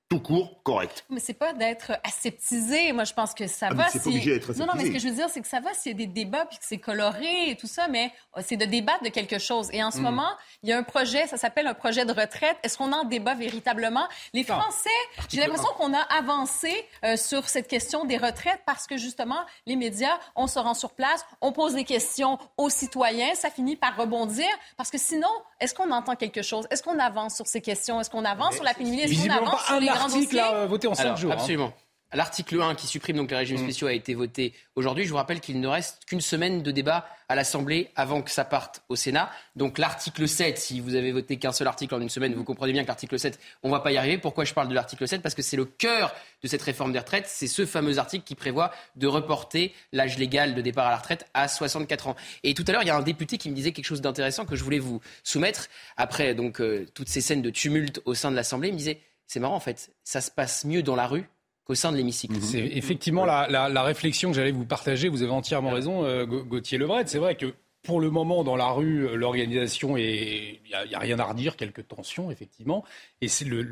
tout 0.09 0.21
court 0.21 0.63
correct. 0.63 1.05
Mais 1.09 1.21
c'est 1.21 1.35
pas 1.35 1.53
d'être 1.53 1.93
aseptisé. 2.05 2.93
Moi, 2.93 3.05
je 3.05 3.15
pense 3.15 3.35
que 3.35 3.47
ça 3.47 3.69
ah, 3.71 3.75
va. 3.75 3.89
C'est 3.89 4.03
pas 4.03 4.11
obligé 4.11 4.33
d'être 4.33 4.51
aseptisé. 4.51 4.67
Non, 4.67 4.73
non, 4.73 4.79
mais 4.79 4.87
ce 4.87 4.93
que 4.93 4.99
je 4.99 5.09
veux 5.09 5.15
dire, 5.15 5.29
c'est 5.31 5.41
que 5.41 5.49
ça 5.49 5.61
va 5.61 5.73
s'il 5.75 5.93
y 5.93 5.95
a 5.95 5.99
des 5.99 6.07
débats 6.07 6.47
puis 6.47 6.59
que 6.59 6.65
c'est 6.67 6.79
coloré 6.79 7.51
et 7.51 7.57
tout 7.57 7.67
ça, 7.67 7.89
mais 7.89 8.13
euh, 8.37 8.43
c'est 8.45 8.57
de 8.57 8.65
débattre 8.65 9.03
de 9.03 9.09
quelque 9.09 9.39
chose. 9.39 9.69
Et 9.73 9.83
en 9.83 9.91
ce 9.91 9.99
mm. 9.99 10.03
moment, 10.03 10.31
il 10.63 10.69
y 10.69 10.73
a 10.73 10.79
un 10.79 10.83
projet, 10.83 11.27
ça 11.27 11.37
s'appelle 11.37 11.67
un 11.67 11.75
projet 11.75 12.05
de 12.05 12.13
retraite. 12.13 12.57
Est-ce 12.63 12.79
qu'on 12.79 12.93
en 12.93 13.05
débat 13.05 13.35
véritablement? 13.35 14.07
Les 14.33 14.45
Français, 14.45 14.91
j'ai 15.31 15.41
l'impression 15.41 15.69
qu'on 15.77 15.95
a 15.95 16.01
avancé 16.01 16.87
euh, 17.05 17.17
sur 17.17 17.49
cette 17.49 17.69
question 17.69 18.05
des 18.05 18.17
retraites 18.17 18.61
parce 18.67 18.87
que 18.87 18.97
justement, 18.97 19.41
les 19.67 19.77
médias, 19.77 20.19
on 20.37 20.47
se 20.47 20.59
rend 20.59 20.75
sur 20.75 20.93
place, 20.93 21.25
on 21.41 21.53
pose 21.53 21.75
des 21.75 21.85
questions 21.85 22.39
aux 22.57 22.69
citoyens, 22.69 23.35
ça 23.35 23.51
finit 23.51 23.77
par 23.77 23.97
rebondir 23.97 24.47
parce 24.77 24.91
que 24.91 24.99
sinon, 24.99 25.29
est-ce 25.61 25.75
qu'on 25.75 25.91
entend 25.91 26.15
quelque 26.15 26.43
chose? 26.43 26.67
Est-ce 26.71 26.83
qu'on 26.83 26.99
avance 26.99 27.37
sur 27.37 27.47
ces 27.47 27.61
questions? 27.61 28.01
Est-ce 28.01 28.11
qu'on 28.11 28.25
avance 28.25 28.55
sur 28.55 28.65
la 28.65 28.75
pénibilité? 28.75 29.13
Est-ce 29.13 29.29
qu'on 29.29 29.47
avance 29.47 29.65
sur 29.65 29.81
les 29.81 29.89
dossiers? 29.99 30.41
Euh, 30.41 30.67
voté 30.67 30.87
en 30.87 30.95
5 30.95 31.17
jours. 31.17 31.33
Hein. 31.33 31.35
Absolument. 31.35 31.75
L'article 32.15 32.63
1 32.63 32.77
qui 32.77 32.87
supprime 32.87 33.17
donc 33.17 33.31
les 33.31 33.37
régimes 33.37 33.57
mm. 33.57 33.65
spéciaux 33.65 33.87
a 33.89 33.93
été 33.93 34.15
voté 34.15 34.53
aujourd'hui. 34.77 35.05
Je 35.05 35.11
vous 35.11 35.17
rappelle 35.17 35.41
qu'il 35.41 35.61
ne 35.61 35.67
reste 35.67 36.05
qu'une 36.07 36.21
semaine 36.21 36.63
de 36.63 36.71
débat 36.71 37.07
à 37.29 37.35
l'Assemblée 37.35 37.91
avant 37.97 38.23
que 38.23 38.31
ça 38.31 38.45
parte 38.45 38.83
au 38.89 38.95
Sénat. 38.95 39.31
Donc 39.57 39.79
l'article 39.79 40.29
7, 40.29 40.57
si 40.57 40.81
vous 40.81 40.95
avez 40.95 41.11
voté 41.11 41.39
qu'un 41.39 41.51
seul 41.51 41.67
article 41.67 41.95
en 41.95 42.01
une 42.01 42.09
semaine, 42.09 42.35
vous 42.35 42.45
comprenez 42.45 42.73
bien 42.73 42.83
que 42.83 42.89
l'article 42.89 43.19
7, 43.19 43.41
on 43.65 43.69
ne 43.69 43.73
va 43.73 43.81
pas 43.81 43.91
y 43.91 43.97
arriver. 43.97 44.19
Pourquoi 44.19 44.45
je 44.45 44.55
parle 44.55 44.69
de 44.69 44.75
l'article 44.75 45.09
7 45.09 45.23
Parce 45.23 45.35
que 45.35 45.43
c'est 45.43 45.57
le 45.57 45.65
cœur 45.65 46.15
de 46.43 46.47
cette 46.49 46.63
réforme 46.63 46.93
des 46.93 47.01
retraites. 47.01 47.27
C'est 47.27 47.49
ce 47.49 47.67
fameux 47.67 47.99
article 47.99 48.25
qui 48.25 48.37
prévoit 48.37 48.71
de 48.95 49.09
reporter 49.09 49.75
l'âge 49.93 50.17
légal 50.17 50.55
de 50.55 50.61
départ 50.61 50.87
à 50.87 50.91
la 50.91 50.99
retraite 50.99 51.27
à 51.35 51.49
64 51.49 52.09
ans. 52.09 52.17
Et 52.45 52.55
tout 52.55 52.65
à 52.69 52.73
l'heure, 52.73 52.83
il 52.83 52.89
y 52.89 52.91
a 52.91 52.97
un 52.97 53.03
député 53.03 53.39
qui 53.39 53.51
me 53.51 53.57
disait 53.57 53.73
quelque 53.73 53.87
chose 53.87 54.03
d'intéressant 54.03 54.45
que 54.45 54.55
je 54.55 54.63
voulais 54.63 54.79
vous 54.79 55.01
soumettre. 55.25 55.69
Après 55.97 56.35
donc 56.35 56.61
euh, 56.61 56.87
toutes 56.95 57.09
ces 57.09 57.21
scènes 57.21 57.43
de 57.43 57.51
tumulte 57.51 58.01
au 58.05 58.15
sein 58.15 58.31
de 58.31 58.37
l'Assemblée, 58.37 58.69
il 58.69 58.75
me 58.75 58.79
disait 58.79 59.01
c'est 59.27 59.41
marrant 59.41 59.57
en 59.57 59.61
fait, 59.61 59.93
ça 60.03 60.21
se 60.21 60.31
passe 60.31 60.65
mieux 60.65 60.83
dans 60.83 60.97
la 60.97 61.07
rue 61.07 61.29
qu'au 61.65 61.75
sein 61.75 61.93
de 61.93 61.97
l'hémicycle. 61.97 62.37
C'est 62.41 62.59
effectivement 62.59 63.25
la, 63.25 63.83
réflexion 63.83 64.31
que 64.31 64.37
j'allais 64.37 64.53
vous 64.53 64.67
partager. 64.67 65.09
Vous 65.09 65.23
avez 65.23 65.33
entièrement 65.33 65.71
raison, 65.71 66.05
euh, 66.05 66.27
Gauthier 66.27 66.79
Lebret. 66.79 67.05
C'est 67.07 67.19
vrai 67.19 67.37
que 67.37 67.55
pour 67.85 68.01
le 68.01 68.11
moment, 68.11 68.43
dans 68.45 68.57
la 68.57 68.71
rue, 68.71 69.07
euh, 69.07 69.15
l'organisation 69.15 69.97
est. 69.97 70.61
Il 70.65 70.89
n'y 70.89 70.95
a, 70.95 70.99
rien 70.99 71.19
à 71.19 71.25
redire, 71.25 71.57
quelques 71.57 71.87
tensions, 71.87 72.31
effectivement. 72.31 72.85
Et 73.21 73.29
c'est 73.29 73.45
le, 73.45 73.63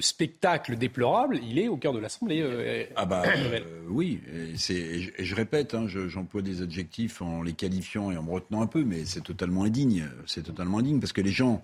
spectacle 0.00 0.76
déplorable, 0.76 1.38
il 1.42 1.58
est 1.58 1.68
au 1.68 1.76
cœur 1.76 1.92
de 1.92 1.98
l'Assemblée. 1.98 2.40
Euh, 2.40 2.84
ah, 2.96 3.04
bah 3.04 3.22
oui. 3.88 4.20
Et, 4.32 4.54
je, 4.56 5.34
répète, 5.34 5.74
hein, 5.74 5.86
j'emploie 5.86 6.42
des 6.42 6.62
adjectifs 6.62 7.22
en 7.22 7.42
les 7.42 7.52
qualifiant 7.52 8.10
et 8.10 8.16
en 8.16 8.22
me 8.22 8.32
retenant 8.32 8.62
un 8.62 8.66
peu, 8.66 8.84
mais 8.84 9.04
c'est 9.04 9.22
totalement 9.22 9.64
indigne. 9.64 10.08
C'est 10.26 10.42
totalement 10.42 10.78
indigne 10.78 10.98
parce 10.98 11.12
que 11.12 11.20
les 11.20 11.30
gens 11.30 11.60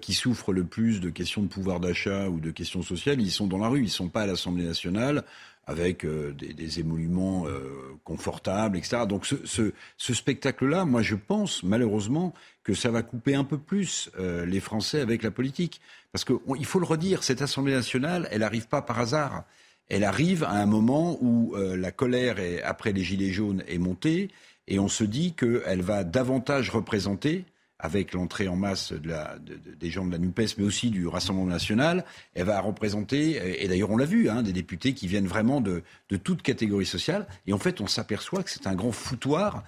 qui 0.00 0.12
souffrent 0.12 0.52
le 0.52 0.64
plus 0.64 1.00
de 1.00 1.08
questions 1.08 1.42
de 1.42 1.46
pouvoir 1.46 1.80
d'achat 1.80 2.28
ou 2.28 2.40
de 2.40 2.50
questions 2.50 2.82
sociales, 2.82 3.20
ils 3.20 3.30
sont 3.30 3.46
dans 3.46 3.58
la 3.58 3.68
rue, 3.68 3.80
ils 3.80 3.84
ne 3.84 3.88
sont 3.88 4.08
pas 4.08 4.22
à 4.22 4.26
l'Assemblée 4.26 4.64
nationale 4.64 5.24
avec 5.68 6.04
euh, 6.04 6.32
des, 6.32 6.80
émoluments 6.80 7.46
euh, 7.46 7.94
confortables, 8.02 8.78
etc. 8.78 9.02
Donc 9.06 9.26
ce, 9.26 9.72
spectacle-là, 9.98 10.86
moi 10.86 11.02
je 11.02 11.14
pense 11.14 11.62
malheureusement 11.62 12.32
que 12.64 12.72
ça 12.74 12.90
va 12.90 13.02
couper 13.02 13.34
un 13.34 13.44
peu 13.44 13.58
plus 13.58 14.10
les 14.18 14.60
Français 14.60 15.00
avec 15.00 15.22
la 15.22 15.30
politique. 15.30 15.80
Parce 16.12 16.24
qu'il 16.24 16.66
faut 16.66 16.80
le 16.80 16.86
redire, 16.86 17.22
cette 17.22 17.40
Assemblée 17.40 17.72
nationale, 17.72 18.28
elle 18.30 18.40
n'arrive 18.40 18.68
pas 18.68 18.82
par 18.82 18.98
hasard. 18.98 19.44
Elle 19.88 20.04
arrive 20.04 20.44
à 20.44 20.52
un 20.52 20.66
moment 20.66 21.16
où 21.22 21.54
la 21.56 21.92
colère 21.92 22.36
après 22.64 22.92
les 22.92 23.02
Gilets 23.02 23.32
jaunes 23.32 23.62
est 23.68 23.78
montée 23.78 24.28
et 24.66 24.78
on 24.78 24.88
se 24.88 25.04
dit 25.04 25.32
qu'elle 25.32 25.80
va 25.80 26.04
davantage 26.04 26.68
représenter 26.68 27.46
avec 27.78 28.12
l'entrée 28.12 28.48
en 28.48 28.56
masse 28.56 28.92
des 28.92 29.90
gens 29.90 30.04
de 30.04 30.10
la 30.12 30.18
NUPES, 30.18 30.56
mais 30.58 30.64
aussi 30.64 30.90
du 30.90 31.06
Rassemblement 31.06 31.46
national, 31.46 32.04
elle 32.34 32.46
va 32.46 32.60
représenter, 32.60 33.62
et 33.62 33.68
d'ailleurs 33.68 33.90
on 33.90 33.96
l'a 33.96 34.04
vu, 34.04 34.28
hein, 34.28 34.42
des 34.42 34.52
députés 34.52 34.94
qui 34.94 35.06
viennent 35.06 35.28
vraiment 35.28 35.60
de, 35.60 35.82
de 36.08 36.16
toute 36.16 36.42
catégorie 36.42 36.86
sociale. 36.86 37.26
Et 37.46 37.52
en 37.52 37.58
fait, 37.58 37.80
on 37.80 37.86
s'aperçoit 37.86 38.42
que 38.42 38.50
c'est 38.50 38.66
un 38.66 38.74
grand 38.74 38.92
foutoir 38.92 39.64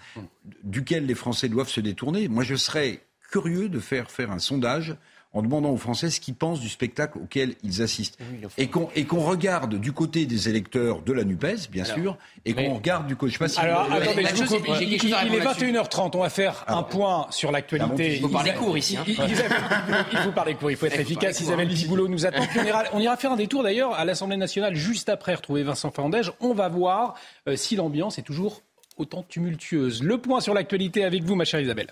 duquel 0.65 1.07
les 1.07 1.15
Français 1.15 1.49
doivent 1.49 1.69
se 1.69 1.81
détourner. 1.81 2.29
Moi, 2.29 2.43
je 2.43 2.57
serais 2.57 3.01
curieux 3.31 3.69
de 3.69 3.79
faire 3.79 4.11
faire 4.11 4.33
un 4.33 4.41
sondage 4.41 4.97
en 5.33 5.43
demandant 5.43 5.71
aux 5.71 5.77
Français 5.77 6.11
ce 6.11 6.21
qu'ils 6.21 6.35
pensent 6.35 6.61
du 6.61 6.69
spectacle 6.69 7.19
auquel 7.19 7.55
ils 7.63 7.83
assistent. 7.83 8.19
et 8.59 8.69
qu'on 8.69 9.21
regarde 9.21 9.77
du 9.77 9.93
côté 9.93 10.27
des 10.27 10.49
électeurs 10.49 11.03
de 11.03 11.13
la 11.13 11.25
NUPES, 11.25 11.71
bien 11.71 11.85
sûr, 11.85 12.17
et 12.45 12.53
qu'on 12.53 12.75
regarde 12.75 13.07
du 13.07 13.17
côté... 13.17 13.33
Je 13.33 13.39
sais 13.39 13.45
pas 13.45 13.49
si 13.49 13.61
Alors, 13.61 13.93
attendez, 13.93 14.23
il, 14.23 14.95
est 14.95 15.45
21h30, 15.45 16.11
on 16.15 16.23
va 16.23 16.31
faire 16.31 16.65
un 16.67 16.83
point 16.83 17.27
sur 17.31 17.53
l'actualité. 17.53 18.17
Il 18.17 18.23
faut 18.23 18.29
parler 18.29 18.55
court 18.55 18.77
ici. 18.77 18.97
Hein. 18.97 19.05
Il, 19.07 20.19
faut 20.19 20.33
parler 20.33 20.55
court, 20.55 20.71
il 20.71 20.77
faut 20.77 20.87
être 20.87 20.99
efficace. 20.99 21.41
Isabelle 21.41 21.69
Piboulot 21.69 22.09
nous 22.09 22.27
attend. 22.27 22.45
on, 22.93 23.01
ira, 23.01 23.17
faire 23.17 23.33
un 23.33 23.37
détour 23.37 23.63
d'ailleurs 23.63 23.95
à 23.95 24.05
l'Assemblée 24.05 24.37
nationale 24.37 24.75
juste 24.75 25.09
après 25.09 25.35
retrouver 25.35 25.63
Vincent 25.63 25.91
Fandège. 25.91 26.33
On 26.41 26.55
va 26.55 26.69
voir 26.69 27.15
euh, 27.49 27.57
si 27.57 27.77
l'ambiance 27.77 28.19
est 28.19 28.23
toujours 28.23 28.63
autant 28.97 29.23
tumultueuse. 29.23 30.03
Le 30.03 30.19
point 30.19 30.41
sur 30.41 30.55
l'actualité 30.55 31.05
avec 31.05 31.23
vous, 31.23 31.35
ma 31.37 31.45
chère 31.45 31.61
Isabelle. 31.61 31.89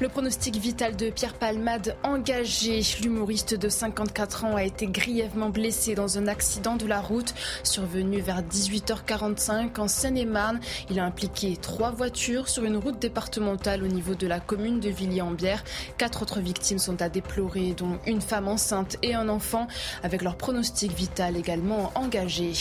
Le 0.00 0.08
pronostic 0.08 0.54
vital 0.54 0.94
de 0.94 1.10
Pierre 1.10 1.34
Palmade 1.34 1.96
engagé. 2.04 2.82
L'humoriste 3.02 3.54
de 3.54 3.68
54 3.68 4.44
ans 4.44 4.54
a 4.54 4.62
été 4.62 4.86
grièvement 4.86 5.48
blessé 5.48 5.96
dans 5.96 6.18
un 6.18 6.28
accident 6.28 6.76
de 6.76 6.86
la 6.86 7.00
route 7.00 7.34
survenu 7.64 8.20
vers 8.20 8.42
18h45 8.42 9.80
en 9.80 9.88
Seine-et-Marne. 9.88 10.60
Il 10.88 11.00
a 11.00 11.04
impliqué 11.04 11.56
trois 11.60 11.90
voitures 11.90 12.48
sur 12.48 12.62
une 12.62 12.76
route 12.76 13.00
départementale 13.00 13.82
au 13.82 13.88
niveau 13.88 14.14
de 14.14 14.28
la 14.28 14.38
commune 14.38 14.78
de 14.78 14.88
Villiers-en-Bière. 14.88 15.64
Quatre 15.96 16.22
autres 16.22 16.38
victimes 16.38 16.78
sont 16.78 17.02
à 17.02 17.08
déplorer, 17.08 17.74
dont 17.76 17.98
une 18.06 18.20
femme 18.20 18.46
enceinte 18.46 18.98
et 19.02 19.14
un 19.14 19.28
enfant, 19.28 19.66
avec 20.04 20.22
leur 20.22 20.36
pronostic 20.36 20.92
vital 20.92 21.36
également 21.36 21.90
engagé. 21.96 22.52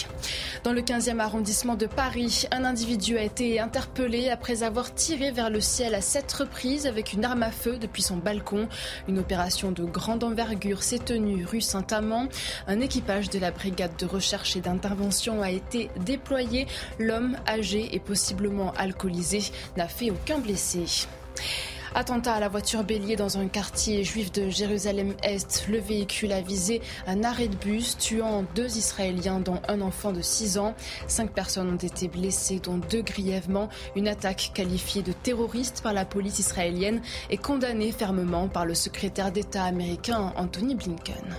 Dans 0.63 0.73
le 0.73 0.81
15e 0.81 1.19
arrondissement 1.19 1.75
de 1.75 1.85
Paris, 1.85 2.45
un 2.49 2.63
individu 2.63 3.15
a 3.15 3.21
été 3.21 3.59
interpellé 3.59 4.29
après 4.31 4.63
avoir 4.63 4.91
tiré 4.95 5.29
vers 5.29 5.51
le 5.51 5.61
ciel 5.61 5.93
à 5.93 6.01
sept 6.01 6.31
reprises 6.33 6.87
avec 6.87 7.13
une 7.13 7.26
à 7.31 7.51
feu 7.51 7.77
depuis 7.77 8.01
son 8.01 8.17
balcon. 8.17 8.67
Une 9.07 9.19
opération 9.19 9.71
de 9.71 9.83
grande 9.83 10.23
envergure 10.23 10.83
s'est 10.83 10.99
tenue 10.99 11.45
rue 11.45 11.61
Saint-Amand. 11.61 12.29
Un 12.67 12.79
équipage 12.79 13.29
de 13.29 13.39
la 13.39 13.51
brigade 13.51 13.95
de 13.97 14.05
recherche 14.05 14.55
et 14.55 14.61
d'intervention 14.61 15.41
a 15.41 15.51
été 15.51 15.89
déployé. 16.05 16.67
L'homme, 16.99 17.37
âgé 17.47 17.95
et 17.95 17.99
possiblement 17.99 18.73
alcoolisé, 18.77 19.41
n'a 19.75 19.87
fait 19.87 20.11
aucun 20.11 20.39
blessé. 20.39 20.85
Attentat 21.99 22.35
à 22.35 22.39
la 22.39 22.47
voiture 22.47 22.83
bélier 22.83 23.15
dans 23.15 23.39
un 23.39 23.47
quartier 23.47 24.03
juif 24.03 24.31
de 24.31 24.49
Jérusalem-Est. 24.49 25.65
Le 25.67 25.79
véhicule 25.79 26.31
a 26.31 26.41
visé 26.41 26.79
un 27.07 27.23
arrêt 27.23 27.47
de 27.47 27.55
bus, 27.55 27.97
tuant 27.97 28.45
deux 28.53 28.77
Israéliens, 28.77 29.39
dont 29.39 29.59
un 29.67 29.81
enfant 29.81 30.11
de 30.11 30.21
6 30.21 30.59
ans. 30.59 30.75
Cinq 31.07 31.31
personnes 31.31 31.73
ont 31.73 31.75
été 31.75 32.07
blessées, 32.07 32.59
dont 32.59 32.77
deux 32.77 33.01
grièvement. 33.01 33.69
Une 33.95 34.07
attaque 34.07 34.51
qualifiée 34.53 35.01
de 35.01 35.11
terroriste 35.11 35.81
par 35.81 35.93
la 35.93 36.05
police 36.05 36.37
israélienne 36.37 37.01
est 37.31 37.37
condamnée 37.37 37.91
fermement 37.91 38.47
par 38.47 38.67
le 38.67 38.75
secrétaire 38.75 39.31
d'État 39.31 39.63
américain 39.63 40.33
Anthony 40.35 40.75
Blinken. 40.75 41.35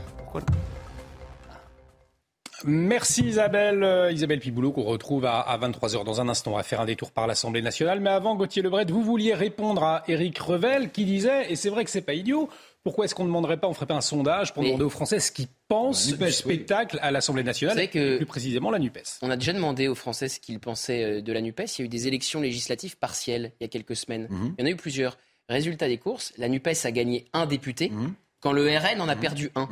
Merci 2.64 3.22
Isabelle. 3.24 3.82
Euh, 3.82 4.12
Isabelle 4.12 4.40
Piboulot 4.40 4.72
qu'on 4.72 4.82
retrouve 4.82 5.24
à, 5.24 5.58
23h 5.60 6.04
dans 6.04 6.20
un 6.20 6.28
instant. 6.28 6.52
On 6.52 6.56
va 6.56 6.62
faire 6.62 6.80
un 6.80 6.86
détour 6.86 7.12
par 7.12 7.26
l'Assemblée 7.26 7.62
nationale. 7.62 8.00
Mais 8.00 8.10
avant, 8.10 8.34
Gauthier 8.34 8.62
Lebret, 8.62 8.84
vous 8.86 9.02
vouliez 9.02 9.34
répondre 9.34 9.84
à 9.84 10.02
Éric 10.08 10.38
Revel 10.38 10.90
qui 10.90 11.04
disait, 11.04 11.50
et 11.50 11.56
c'est 11.56 11.70
vrai 11.70 11.84
que 11.84 11.90
c'est 11.90 12.02
pas 12.02 12.14
idiot, 12.14 12.48
pourquoi 12.82 13.04
est-ce 13.04 13.14
qu'on 13.14 13.24
ne 13.24 13.28
demanderait 13.28 13.58
pas, 13.58 13.68
on 13.68 13.74
ferait 13.74 13.86
pas 13.86 13.96
un 13.96 14.00
sondage 14.00 14.54
pour 14.54 14.62
demander 14.62 14.84
aux 14.84 14.90
Français 14.90 15.20
ce 15.20 15.30
qu'ils 15.30 15.48
pensent 15.68 16.06
du 16.06 16.32
spectacle 16.32 16.98
à 17.02 17.10
l'Assemblée 17.10 17.42
nationale, 17.42 17.88
que 17.90 18.16
plus 18.16 18.26
précisément 18.26 18.70
la 18.70 18.78
NUPES 18.78 19.18
On 19.22 19.30
a 19.30 19.36
déjà 19.36 19.52
demandé 19.52 19.88
aux 19.88 19.94
Français 19.94 20.28
ce 20.28 20.40
qu'ils 20.40 20.60
pensaient 20.60 21.18
euh, 21.18 21.20
de 21.20 21.32
la 21.32 21.40
NUPES. 21.40 21.64
Il 21.76 21.80
y 21.80 21.82
a 21.82 21.84
eu 21.84 21.88
des 21.88 22.08
élections 22.08 22.40
législatives 22.40 22.96
partielles 22.96 23.52
il 23.60 23.64
y 23.64 23.66
a 23.66 23.68
quelques 23.68 23.96
semaines. 23.96 24.26
Mhm. 24.30 24.54
Il 24.56 24.62
y 24.62 24.64
en 24.64 24.66
a 24.66 24.70
eu 24.70 24.76
plusieurs. 24.76 25.18
Résultat 25.50 25.88
des 25.88 25.96
courses, 25.96 26.34
la 26.36 26.48
NUPES 26.48 26.84
a 26.84 26.90
gagné 26.90 27.24
un 27.32 27.46
député 27.46 27.88
mhm. 27.88 28.12
quand 28.40 28.52
le 28.52 28.68
RN 28.68 29.00
en 29.00 29.08
a 29.08 29.14
mhm. 29.14 29.20
perdu 29.20 29.50
un. 29.54 29.68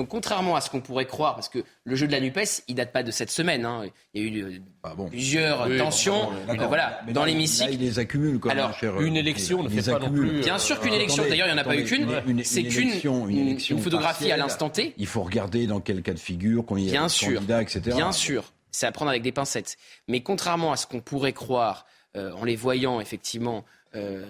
Donc 0.00 0.08
contrairement 0.08 0.56
à 0.56 0.62
ce 0.62 0.70
qu'on 0.70 0.80
pourrait 0.80 1.04
croire, 1.04 1.34
parce 1.34 1.50
que 1.50 1.62
le 1.84 1.94
jeu 1.94 2.06
de 2.06 2.12
la 2.12 2.20
NUPES, 2.20 2.62
il 2.68 2.74
date 2.74 2.90
pas 2.90 3.02
de 3.02 3.10
cette 3.10 3.30
semaine. 3.30 3.66
Hein. 3.66 3.82
Il 4.14 4.22
y 4.22 4.24
a 4.24 4.28
eu 4.30 4.42
euh, 4.42 4.58
ah 4.82 4.94
plusieurs 5.10 5.68
tensions 5.76 6.30
voilà, 6.66 7.02
dans 7.12 7.26
l'hémicycle. 7.26 7.74
il 7.74 7.80
les 7.80 7.98
accumule 7.98 8.38
quand 8.38 8.48
Alors, 8.48 8.74
une 8.98 9.18
élection 9.18 9.62
ne 9.62 9.68
fait 9.68 9.92
pas 9.92 9.98
non 9.98 10.10
plus. 10.10 10.40
Bien 10.40 10.56
sûr 10.56 10.80
qu'une 10.80 10.94
élection, 10.94 11.22
d'ailleurs, 11.28 11.48
il 11.48 11.52
n'y 11.52 11.58
en 11.58 11.60
a 11.60 11.64
pas 11.64 11.76
eu 11.76 11.84
qu'une. 11.84 12.08
C'est 12.44 12.62
qu'une 12.62 12.92
une, 13.28 13.58
photographie 13.78 14.32
à 14.32 14.38
l'instant 14.38 14.70
T. 14.70 14.94
Il 14.96 15.06
faut 15.06 15.22
regarder 15.22 15.66
dans 15.66 15.80
quel 15.80 16.00
cas 16.00 16.14
de 16.14 16.18
figure, 16.18 16.64
qu'on 16.64 16.78
y 16.78 16.96
a 16.96 17.08
sûr, 17.10 17.34
candidat, 17.34 17.60
etc. 17.60 17.94
Bien 17.94 18.12
sûr, 18.12 18.54
c'est 18.70 18.86
à 18.86 18.92
prendre 18.92 19.10
avec 19.10 19.20
des 19.20 19.32
pincettes. 19.32 19.76
Mais 20.08 20.22
contrairement 20.22 20.72
à 20.72 20.78
ce 20.78 20.86
qu'on 20.86 21.02
pourrait 21.02 21.34
croire, 21.34 21.84
euh, 22.16 22.32
en 22.32 22.44
les 22.46 22.56
voyant 22.56 23.02
effectivement 23.02 23.66
euh, 23.94 24.24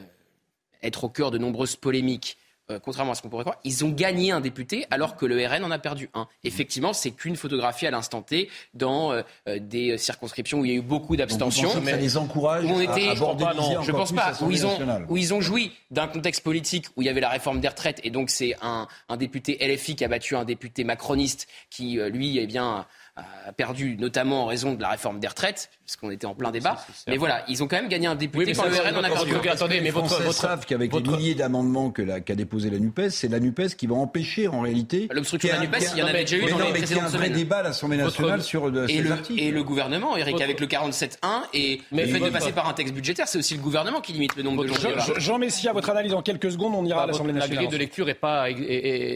être 0.83 1.04
au 1.04 1.09
cœur 1.09 1.30
de 1.30 1.38
nombreuses 1.38 1.76
polémiques, 1.76 2.37
euh, 2.38 2.39
contrairement 2.78 3.12
à 3.12 3.14
ce 3.14 3.22
qu'on 3.22 3.28
pourrait 3.28 3.44
croire, 3.44 3.59
ils 3.64 3.85
ont 3.85 3.90
gagné 3.90 4.30
un 4.33 4.40
député 4.40 4.87
alors 4.90 5.16
que 5.16 5.26
le 5.26 5.44
RN 5.46 5.64
en 5.64 5.70
a 5.70 5.78
perdu 5.78 6.09
un. 6.14 6.28
Effectivement, 6.44 6.92
c'est 6.92 7.11
qu'une 7.11 7.37
photographie 7.37 7.87
à 7.87 7.90
l'instant 7.90 8.22
T 8.22 8.48
dans 8.74 9.12
euh, 9.12 9.22
euh, 9.48 9.59
des 9.59 9.98
circonscriptions 9.98 10.61
où 10.61 10.64
il 10.64 10.70
y 10.70 10.74
a 10.74 10.76
eu 10.76 10.83
beaucoup 10.83 11.16
d'abstention. 11.16 11.70
Ça 11.70 11.96
les 11.96 12.16
encourage 12.16 12.64
où 12.64 12.68
on 12.68 12.80
était, 12.80 13.09
à 13.09 13.12
aborder 13.12 13.44
non, 13.56 13.83
je 13.83 13.92
pense 13.92 14.12
pas, 14.12 14.33
où 14.42 14.50
ils, 14.50 14.66
ont, 14.66 14.78
où 15.09 15.16
ils 15.16 15.35
ont 15.35 15.40
joui 15.40 15.72
d'un 15.90 16.06
contexte 16.06 16.42
politique 16.42 16.87
où 16.96 17.02
il 17.02 17.06
y 17.06 17.09
avait 17.09 17.20
la 17.20 17.28
réforme 17.28 17.61
des 17.61 17.68
retraites 17.68 18.00
et 18.04 18.11
donc 18.11 18.30
c'est 18.30 18.56
un, 18.62 18.87
un, 19.09 19.16
député 19.16 19.59
LFI 19.61 19.96
qui 19.96 20.04
a 20.04 20.09
battu 20.09 20.37
un 20.37 20.44
député 20.44 20.85
macroniste 20.85 21.48
qui, 21.70 21.98
lui, 22.11 22.38
eh 22.38 22.46
bien, 22.46 22.87
a 23.16 23.53
perdu 23.53 23.96
notamment 23.96 24.44
en 24.44 24.46
raison 24.46 24.75
de 24.75 24.83
la 24.83 24.90
réforme 24.90 25.20
des 25.20 25.29
retraites, 25.29 25.70
puisqu'on 25.85 26.11
était 26.11 26.27
en 26.27 26.35
plein 26.35 26.51
débat. 26.51 26.77
Mais 27.09 27.16
voilà, 27.16 27.44
ils 27.49 27.62
ont 27.62 27.68
quand 27.68 27.77
même 27.77 27.88
gagné 27.88 28.07
un 28.07 28.14
député 28.14 28.53
quand 28.53 28.64
le 28.64 28.77
RN 28.77 28.96
en 28.96 29.05
a 29.05 29.11
perdu. 29.11 29.49
Attendez, 29.49 29.81
mais 29.81 29.90
votre, 29.90 30.23
votre 30.23 30.33
savent 30.33 30.66
qu'avec 30.66 30.92
les 30.92 31.01
milliers 31.01 31.35
d'amendements 31.35 31.90
qu'a 31.90 32.35
déposé 32.35 32.70
la 32.70 32.79
Nupes, 32.79 33.09
c'est 33.11 33.29
la 33.29 33.40
Nupes 33.40 33.77
qui 33.77 33.87
va 33.87 33.96
empêcher 33.96 34.49
en 34.49 34.61
réalité. 34.61 35.09
L'obstruction 35.11 35.49
de 35.51 35.55
la 35.55 35.61
Nupes, 35.61 35.77
il 35.92 35.99
y 35.99 36.03
en 36.03 36.07
avait 36.07 36.25
déjà 36.25 36.37
eu 36.37 36.51
dans 36.51 36.59
les 36.59 36.73
précédentes 36.73 36.88
semaines. 36.88 36.90
Il 36.90 36.96
y 36.96 37.01
a 37.01 37.05
un 37.05 37.09
vrai 37.09 37.31
débat 37.31 37.59
à 37.59 37.62
l'Assemblée 37.62 37.96
nationale 37.96 38.42
sur 38.42 38.68
et 38.68 39.03
le, 39.03 39.12
articles. 39.12 39.40
Et 39.40 39.51
le 39.51 39.62
gouvernement, 39.62 40.16
Eric, 40.16 40.40
avec 40.40 40.61
le 40.61 40.66
47.1 40.66 41.16
et 41.55 41.83
le 41.92 42.07
fait 42.07 42.20
de 42.20 42.31
passer 42.31 42.53
par 42.53 42.68
un 42.68 42.73
texte 42.73 42.94
budgétaire, 42.94 43.29
c'est 43.29 43.38
aussi 43.38 43.55
le 43.55 43.62
gouvernement 43.62 44.01
qui 44.01 44.12
limite 44.12 44.37
le 44.37 44.42
nombre 44.42 44.64
de 44.64 44.68
gens. 44.68 44.90
Jean 45.18 45.38
Messia, 45.38 45.73
votre 45.73 45.90
analyse 45.90 46.14
en 46.14 46.23
quelques 46.23 46.53
secondes, 46.53 46.75
on 46.75 46.85
ira 46.85 47.05
à 47.05 47.07
l'Assemblée 47.07 47.33
nationale. 47.33 47.57
La 47.57 47.62
grille 47.62 47.73
de 47.73 47.79
lecture 47.79 48.07
n'est 48.07 48.14
pas 48.14 48.46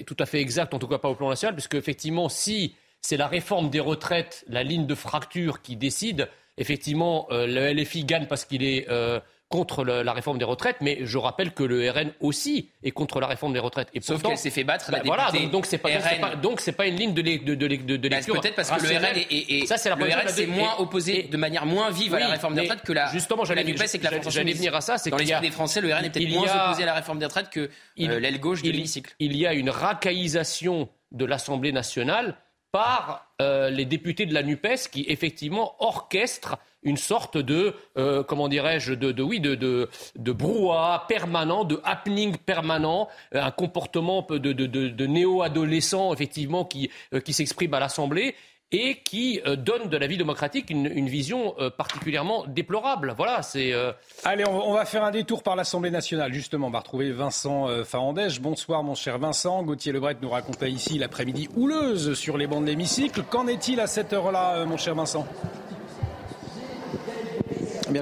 tout 0.07 0.16
à 0.18 0.26
fait 0.26 0.40
exacte, 0.40 0.74
en 0.74 0.78
tout 0.78 0.88
cas 0.88 0.98
pas 0.98 1.09
au 1.09 1.14
plan 1.14 1.28
national, 1.28 1.54
puisque 1.54 1.74
effectivement, 1.74 2.28
si 2.28 2.74
c'est 3.04 3.18
la 3.18 3.26
réforme 3.26 3.68
des 3.68 3.80
retraites, 3.80 4.46
la 4.48 4.62
ligne 4.62 4.86
de 4.86 4.94
fracture 4.94 5.60
qui 5.60 5.76
décide. 5.76 6.30
Effectivement, 6.56 7.26
euh, 7.32 7.46
le 7.46 7.70
LFI 7.74 8.04
gagne 8.06 8.26
parce 8.26 8.46
qu'il 8.46 8.64
est 8.64 8.86
euh, 8.88 9.20
contre 9.50 9.84
la 9.84 10.12
réforme 10.14 10.38
des 10.38 10.46
retraites, 10.46 10.78
mais 10.80 11.00
je 11.02 11.18
rappelle 11.18 11.52
que 11.52 11.62
le 11.62 11.90
RN 11.90 12.12
aussi 12.20 12.70
est 12.82 12.92
contre 12.92 13.20
la 13.20 13.26
réforme 13.26 13.52
des 13.52 13.58
retraites. 13.58 13.88
Et 13.92 14.00
Sauf 14.00 14.22
qu'elle 14.22 14.38
s'est 14.38 14.48
fait 14.48 14.64
battre. 14.64 14.90
La 14.90 14.98
bah, 14.98 15.04
voilà, 15.04 15.30
donc 15.52 15.66
c'est 15.66 15.76
pas, 15.76 15.90
donc 16.36 16.62
c'est 16.62 16.72
pas, 16.72 16.86
une 16.86 16.96
ligne 16.96 17.12
de, 17.12 17.20
de, 17.20 17.54
de, 17.54 17.96
de 17.96 18.08
bah, 18.08 18.16
lecture. 18.16 18.40
Peut-être 18.40 18.54
parce 18.54 18.70
que 18.70 18.82
le 18.82 18.96
RN 18.96 19.18
est, 19.30 19.66
ça 19.66 19.76
c'est 19.76 19.90
la 19.90 19.96
le 19.96 20.06
RN 20.06 20.28
s'est 20.28 20.46
moins 20.46 20.76
opposé 20.78 21.24
de 21.24 21.36
manière 21.36 21.66
moins 21.66 21.90
vive 21.90 22.14
à 22.14 22.20
la 22.20 22.28
réforme 22.28 22.54
des 22.54 22.62
retraites 22.62 22.82
que 22.82 22.94
la. 22.94 23.12
Justement, 23.12 23.44
j'allais 23.44 23.64
venir 23.64 24.74
à 24.74 24.80
ça. 24.80 24.96
C'est 24.96 25.10
dans 25.10 25.18
l'esprit 25.18 25.42
des 25.42 25.52
Français, 25.52 25.82
le 25.82 25.92
RN 25.92 26.06
est 26.06 26.10
peut-être 26.10 26.30
moins 26.30 26.48
opposé 26.48 26.84
à 26.84 26.86
la 26.86 26.94
réforme 26.94 27.18
des 27.18 27.26
retraites 27.26 27.50
que 27.50 27.68
euh, 28.00 28.18
l'aile 28.18 28.40
gauche 28.40 28.62
de 28.62 28.70
l'hémicycle. 28.70 29.14
Il 29.18 29.36
y 29.36 29.46
a 29.46 29.52
une 29.52 29.68
racaillisation 29.68 30.88
de 31.12 31.26
l'Assemblée 31.26 31.70
nationale 31.70 32.36
par 32.74 33.28
euh, 33.40 33.70
les 33.70 33.84
députés 33.84 34.26
de 34.26 34.34
la 34.34 34.42
NUPES 34.42 34.88
qui, 34.90 35.04
effectivement, 35.06 35.76
orchestrent 35.78 36.58
une 36.82 36.96
sorte 36.96 37.38
de, 37.38 37.72
euh, 37.96 38.24
comment 38.24 38.48
dirais-je, 38.48 38.94
de, 38.94 39.22
oui, 39.22 39.38
de, 39.38 39.54
de, 39.54 40.32
brouhaha 40.32 41.04
permanent, 41.06 41.62
de 41.62 41.80
happening 41.84 42.37
permanent, 42.37 43.06
euh, 43.32 43.40
un 43.44 43.52
comportement 43.52 44.26
de, 44.28 44.52
de 44.52 45.06
néo-adolescent, 45.06 46.12
effectivement, 46.12 46.64
qui, 46.64 46.90
qui 47.24 47.32
s'exprime 47.32 47.72
à 47.74 47.78
l'Assemblée 47.78 48.34
et 48.74 48.96
qui 48.96 49.40
euh, 49.46 49.54
donne 49.54 49.88
de 49.88 49.96
la 49.96 50.08
vie 50.08 50.16
démocratique 50.16 50.68
une, 50.68 51.08
vision 51.08 51.54
euh, 51.60 51.70
particulièrement 51.70 52.44
déplorable. 52.48 53.14
Voilà, 53.16 53.40
c'est. 53.42 53.72
Euh, 53.72 53.92
Allez, 54.24 54.44
on, 54.44 54.72
va 54.72 54.84
faire 54.84 55.04
un 55.04 55.12
détour 55.12 55.44
par 55.44 55.54
l'Assemblée 55.54 55.92
nationale. 55.92 56.32
Justement, 56.32 56.66
on 56.66 56.70
va 56.70 56.80
retrouver 56.80 57.12
Vincent 57.12 57.68
Farandège. 57.84 58.40
Bonsoir, 58.40 58.82
mon 58.82 58.96
cher 58.96 59.18
Vincent. 59.18 59.62
Gauthier 59.62 59.92
Lebret 59.92 60.16
nous 60.20 60.30
racontait 60.30 60.70
ici 60.70 60.98
l'après-midi 60.98 61.48
houleuse 61.54 62.14
sur 62.14 62.37
les 62.37 62.48
bancs 62.48 62.62
de 62.62 62.66
l'hémicycle. 62.66 63.22
Qu'en 63.30 63.46
est-il 63.46 63.78
à 63.78 63.87
cette 63.87 64.12
heure-là, 64.12 64.64
mon 64.64 64.76
cher 64.76 64.94
Vincent? 64.94 65.24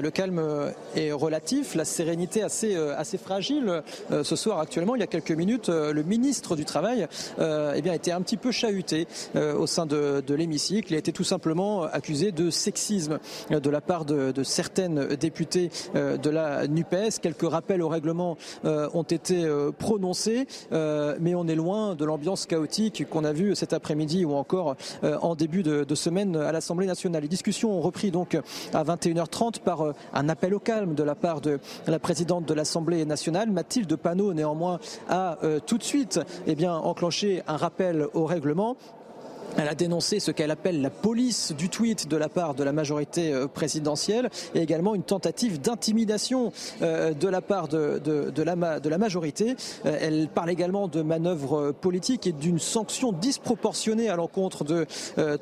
Le 0.01 0.11
calme 0.11 0.41
est 0.95 1.11
relatif, 1.11 1.75
la 1.75 1.85
sérénité 1.85 2.43
assez, 2.43 2.75
assez 2.75 3.17
fragile. 3.17 3.83
ce 4.09 4.35
soir, 4.35 4.59
actuellement, 4.59 4.95
il 4.95 4.99
y 4.99 5.03
a 5.03 5.07
quelques 5.07 5.31
minutes, 5.31 5.69
le 5.69 6.03
ministre 6.03 6.55
du 6.55 6.65
Travail 6.65 7.07
eh 7.39 7.81
bien, 7.81 7.93
était 7.93 8.11
un 8.11 8.21
petit 8.21 8.37
peu 8.37 8.51
chahuté 8.51 9.07
au 9.35 9.67
sein 9.67 9.85
de, 9.85 10.23
l'hémicycle. 10.33 10.91
Il 10.91 10.95
a 10.95 10.99
été 10.99 11.11
tout 11.11 11.23
simplement 11.23 11.83
accusé 11.83 12.31
de 12.31 12.49
sexisme 12.49 13.19
de 13.49 13.69
la 13.69 13.81
part 13.81 14.05
de, 14.05 14.43
certaines 14.43 15.15
députées 15.15 15.69
de 15.93 16.29
la 16.29 16.67
NUPES. 16.67 17.19
Quelques 17.21 17.49
rappels 17.49 17.81
au 17.81 17.89
règlement 17.89 18.37
ont 18.63 19.03
été 19.03 19.47
prononcés, 19.77 20.47
mais 20.71 21.35
on 21.35 21.47
est 21.47 21.55
loin 21.55 21.95
de 21.95 22.05
l'ambiance 22.05 22.45
chaotique 22.45 23.07
qu'on 23.09 23.23
a 23.23 23.33
vue 23.33 23.55
cet 23.55 23.73
après-midi 23.73 24.25
ou 24.25 24.33
encore 24.33 24.75
en 25.03 25.35
début 25.35 25.63
de, 25.63 25.83
de 25.83 25.95
semaine 25.95 26.35
à 26.35 26.51
l'Assemblée 26.51 26.87
nationale. 26.87 27.23
Les 27.23 27.27
discussions 27.27 27.77
ont 27.77 27.81
repris 27.81 28.11
donc 28.11 28.37
à 28.73 28.83
21h30 28.83 29.59
par 29.83 29.93
un 30.13 30.29
appel 30.29 30.53
au 30.53 30.59
calme 30.59 30.95
de 30.95 31.03
la 31.03 31.15
part 31.15 31.41
de 31.41 31.59
la 31.87 31.99
présidente 31.99 32.45
de 32.45 32.53
l'Assemblée 32.53 33.05
nationale. 33.05 33.51
Mathilde 33.51 33.95
Panot, 33.95 34.33
néanmoins, 34.33 34.79
a 35.09 35.37
tout 35.65 35.77
de 35.77 35.83
suite 35.83 36.19
eh 36.47 36.67
enclenché 36.67 37.43
un 37.47 37.57
rappel 37.57 38.07
au 38.13 38.25
règlement 38.25 38.77
elle 39.57 39.67
a 39.67 39.75
dénoncé 39.75 40.19
ce 40.19 40.31
qu'elle 40.31 40.51
appelle 40.51 40.81
la 40.81 40.89
police 40.89 41.53
du 41.57 41.69
tweet 41.69 42.07
de 42.07 42.17
la 42.17 42.29
part 42.29 42.55
de 42.55 42.63
la 42.63 42.71
majorité 42.71 43.31
euh, 43.31 43.47
présidentielle 43.47 44.29
et 44.55 44.61
également 44.61 44.95
une 44.95 45.03
tentative 45.03 45.61
d'intimidation 45.61 46.51
euh, 46.81 47.13
de 47.13 47.27
la 47.27 47.41
part 47.41 47.67
de, 47.67 47.99
de, 48.03 48.29
de, 48.29 48.43
la, 48.43 48.79
de 48.79 48.89
la 48.89 48.97
majorité. 48.97 49.55
Euh, 49.85 49.97
elle 50.01 50.27
parle 50.27 50.49
également 50.49 50.87
de 50.87 51.01
manœuvres 51.01 51.71
politiques 51.71 52.27
et 52.27 52.31
d'une 52.31 52.59
sanction 52.59 53.11
disproportionnée 53.11 54.09
à 54.09 54.15
l'encontre 54.15 54.63
de 54.63 54.85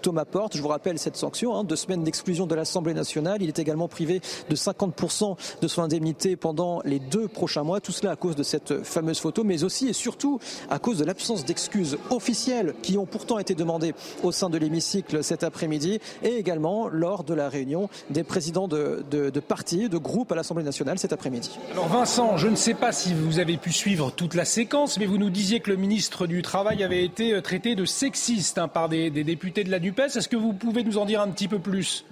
Thomas 0.02 0.26
Porte. 0.26 0.56
Je 0.56 0.62
vous 0.62 0.67
rappelle 0.67 1.00
cette 1.00 1.15
sanction, 1.15 1.56
hein, 1.56 1.63
deux 1.63 1.76
semaines 1.76 2.04
d'exclusion 2.04 2.47
de 2.47 2.56
l'Assemblée 2.56 2.93
nationale. 2.93 3.41
Il 3.41 3.47
est 3.47 3.60
également 3.60 3.88
privé 3.88 4.21
de 4.50 4.56
50% 4.56 5.36
de 5.62 5.67
son 5.67 5.82
indemnité 5.82 6.36
pendant 6.36 6.82
les 6.84 7.00
deux 7.00 7.28
prochains 7.28 7.63
mois. 7.63 7.82
Tout 7.82 7.91
cela 7.91 8.12
à 8.12 8.15
cause 8.15 8.36
de 8.36 8.43
cette 8.43 8.84
fameuse 8.84 9.19
photo, 9.19 9.43
mais 9.43 9.63
aussi 9.63 9.88
et 9.88 9.93
surtout 9.93 10.39
à 10.69 10.80
cause 10.80 10.97
de 10.97 11.06
l'absence 11.06 11.45
d'excuses 11.45 11.97
officielles 12.10 12.74
qui 12.82 12.97
ont 12.97 13.06
pourtant 13.06 13.39
été 13.39 13.56
demandées 13.56 13.93
au 14.24 14.32
sein 14.32 14.50
de 14.50 14.58
l'hémicycle 14.58 15.24
cet 15.24 15.44
après-midi 15.44 16.00
et 16.24 16.36
également 16.36 16.88
lors 16.88 17.24
de 17.24 17.34
la 17.34 17.50
réunion 17.50 17.90
des 18.10 18.24
présidents 18.24 18.68
de, 18.68 19.04
de, 19.10 19.40
partis, 19.40 19.90
de 19.90 19.98
groupes 19.98 20.32
à 20.32 20.36
l'Assemblée 20.36 20.64
nationale 20.64 21.00
cet 21.00 21.14
après-midi. 21.14 21.52
Alors 21.72 21.88
Vincent, 21.88 22.38
je 22.38 22.48
ne 22.48 22.56
sais 22.56 22.74
pas 22.74 22.92
si 22.92 23.14
vous 23.14 23.40
avez 23.40 23.58
pu 23.58 23.72
suivre 23.72 24.12
toute 24.12 24.36
la 24.36 24.46
séquence, 24.46 24.98
mais 24.98 25.06
vous 25.06 25.18
nous 25.18 25.30
disiez 25.30 25.60
que 25.60 25.70
le 25.70 25.78
ministre 25.78 26.28
du 26.28 26.42
Travail 26.42 26.84
avait 26.84 27.04
été 27.04 27.34
euh, 27.34 27.42
traité 27.42 27.76
de 27.76 27.86
sexiste 27.86 28.58
hein, 28.58 28.68
par 28.68 28.90
des, 28.90 29.10
des 29.10 29.24
députés 29.24 29.64
de 29.64 29.72
la 29.72 29.80
NUPES. 29.80 30.18
Est-ce 30.18 30.28
que 30.28 30.38
vous 30.38 30.54
pouvez 30.54 30.84
nous 30.84 30.98
en 30.98 31.06
dire 31.06 31.22
un 31.22 31.30
petit 31.30 31.48
peu 31.48 31.60
plus? 31.60 32.06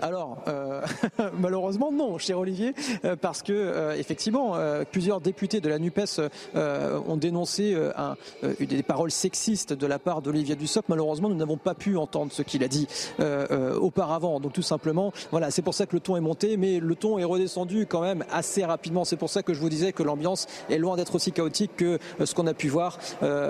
Alors, 0.00 0.38
euh, 0.48 0.82
malheureusement, 1.38 1.92
non, 1.92 2.18
cher 2.18 2.38
Olivier, 2.38 2.74
euh, 3.04 3.16
parce 3.16 3.42
que 3.42 3.52
euh, 3.52 3.96
effectivement, 3.96 4.54
plusieurs 4.90 5.20
députés 5.20 5.60
de 5.60 5.68
la 5.68 5.78
Nupes 5.78 6.20
ont 6.54 7.16
dénoncé 7.16 7.76
des 8.60 8.82
paroles 8.82 9.10
sexistes 9.10 9.72
de 9.72 9.86
la 9.86 9.98
part 9.98 10.22
d'Olivier 10.22 10.56
Dussopt. 10.56 10.88
Malheureusement, 10.88 11.28
nous 11.28 11.36
n'avons 11.36 11.56
pas 11.56 11.74
pu 11.74 11.96
entendre 11.96 12.32
ce 12.32 12.42
qu'il 12.42 12.62
a 12.62 12.68
dit 12.68 12.86
auparavant. 13.80 14.40
Donc, 14.40 14.52
tout 14.52 14.62
simplement, 14.62 15.12
voilà, 15.30 15.50
c'est 15.50 15.62
pour 15.62 15.74
ça 15.74 15.86
que 15.86 15.96
le 15.96 16.00
ton 16.00 16.16
est 16.16 16.20
monté, 16.20 16.56
mais 16.56 16.78
le 16.78 16.94
ton 16.94 17.18
est 17.18 17.24
redescendu 17.24 17.86
quand 17.86 18.00
même 18.00 18.24
assez 18.30 18.64
rapidement. 18.64 19.04
C'est 19.04 19.16
pour 19.16 19.30
ça 19.30 19.42
que 19.42 19.54
je 19.54 19.60
vous 19.60 19.68
disais 19.68 19.92
que 19.92 20.02
l'ambiance 20.02 20.46
est 20.70 20.78
loin 20.78 20.96
d'être 20.96 21.14
aussi 21.14 21.32
chaotique 21.32 21.76
que 21.76 21.98
ce 22.24 22.34
qu'on 22.34 22.46
a 22.46 22.54
pu 22.54 22.68
voir 22.68 22.98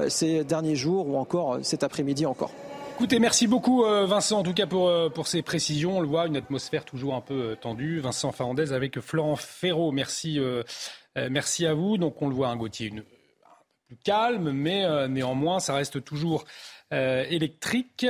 ces 0.09 0.45
derniers 0.45 0.77
jours 0.77 1.09
ou 1.09 1.17
encore 1.17 1.59
cet 1.63 1.83
après-midi 1.83 2.27
encore. 2.27 2.51
Écoutez, 2.99 3.21
merci 3.21 3.47
beaucoup 3.47 3.85
euh, 3.85 4.07
Vincent, 4.07 4.41
en 4.41 4.43
tout 4.43 4.53
cas 4.53 4.67
pour, 4.67 4.89
euh, 4.89 5.09
pour 5.09 5.29
ces 5.29 5.41
précisions. 5.41 5.99
On 5.99 6.01
le 6.01 6.09
voit, 6.09 6.27
une 6.27 6.37
atmosphère 6.37 6.85
toujours 6.85 7.15
un 7.15 7.21
peu 7.21 7.51
euh, 7.53 7.55
tendue. 7.55 8.01
Vincent 8.01 8.33
Fernandez 8.33 8.73
avec 8.73 8.99
Florent 8.99 9.37
Ferraud. 9.37 9.93
Merci, 9.93 10.41
merci 11.15 11.65
à 11.65 11.75
vous. 11.75 11.97
Donc 11.97 12.21
on 12.23 12.29
le 12.29 12.35
voit, 12.35 12.49
un 12.49 12.55
hein, 12.55 12.57
Gauthier, 12.57 12.89
une, 12.89 12.99
un 12.99 13.03
peu 13.03 13.07
plus 13.87 13.97
calme, 13.99 14.51
mais 14.51 15.07
néanmoins, 15.07 15.61
ça 15.61 15.75
reste 15.75 16.03
toujours 16.03 16.45
électrique. 16.91 18.05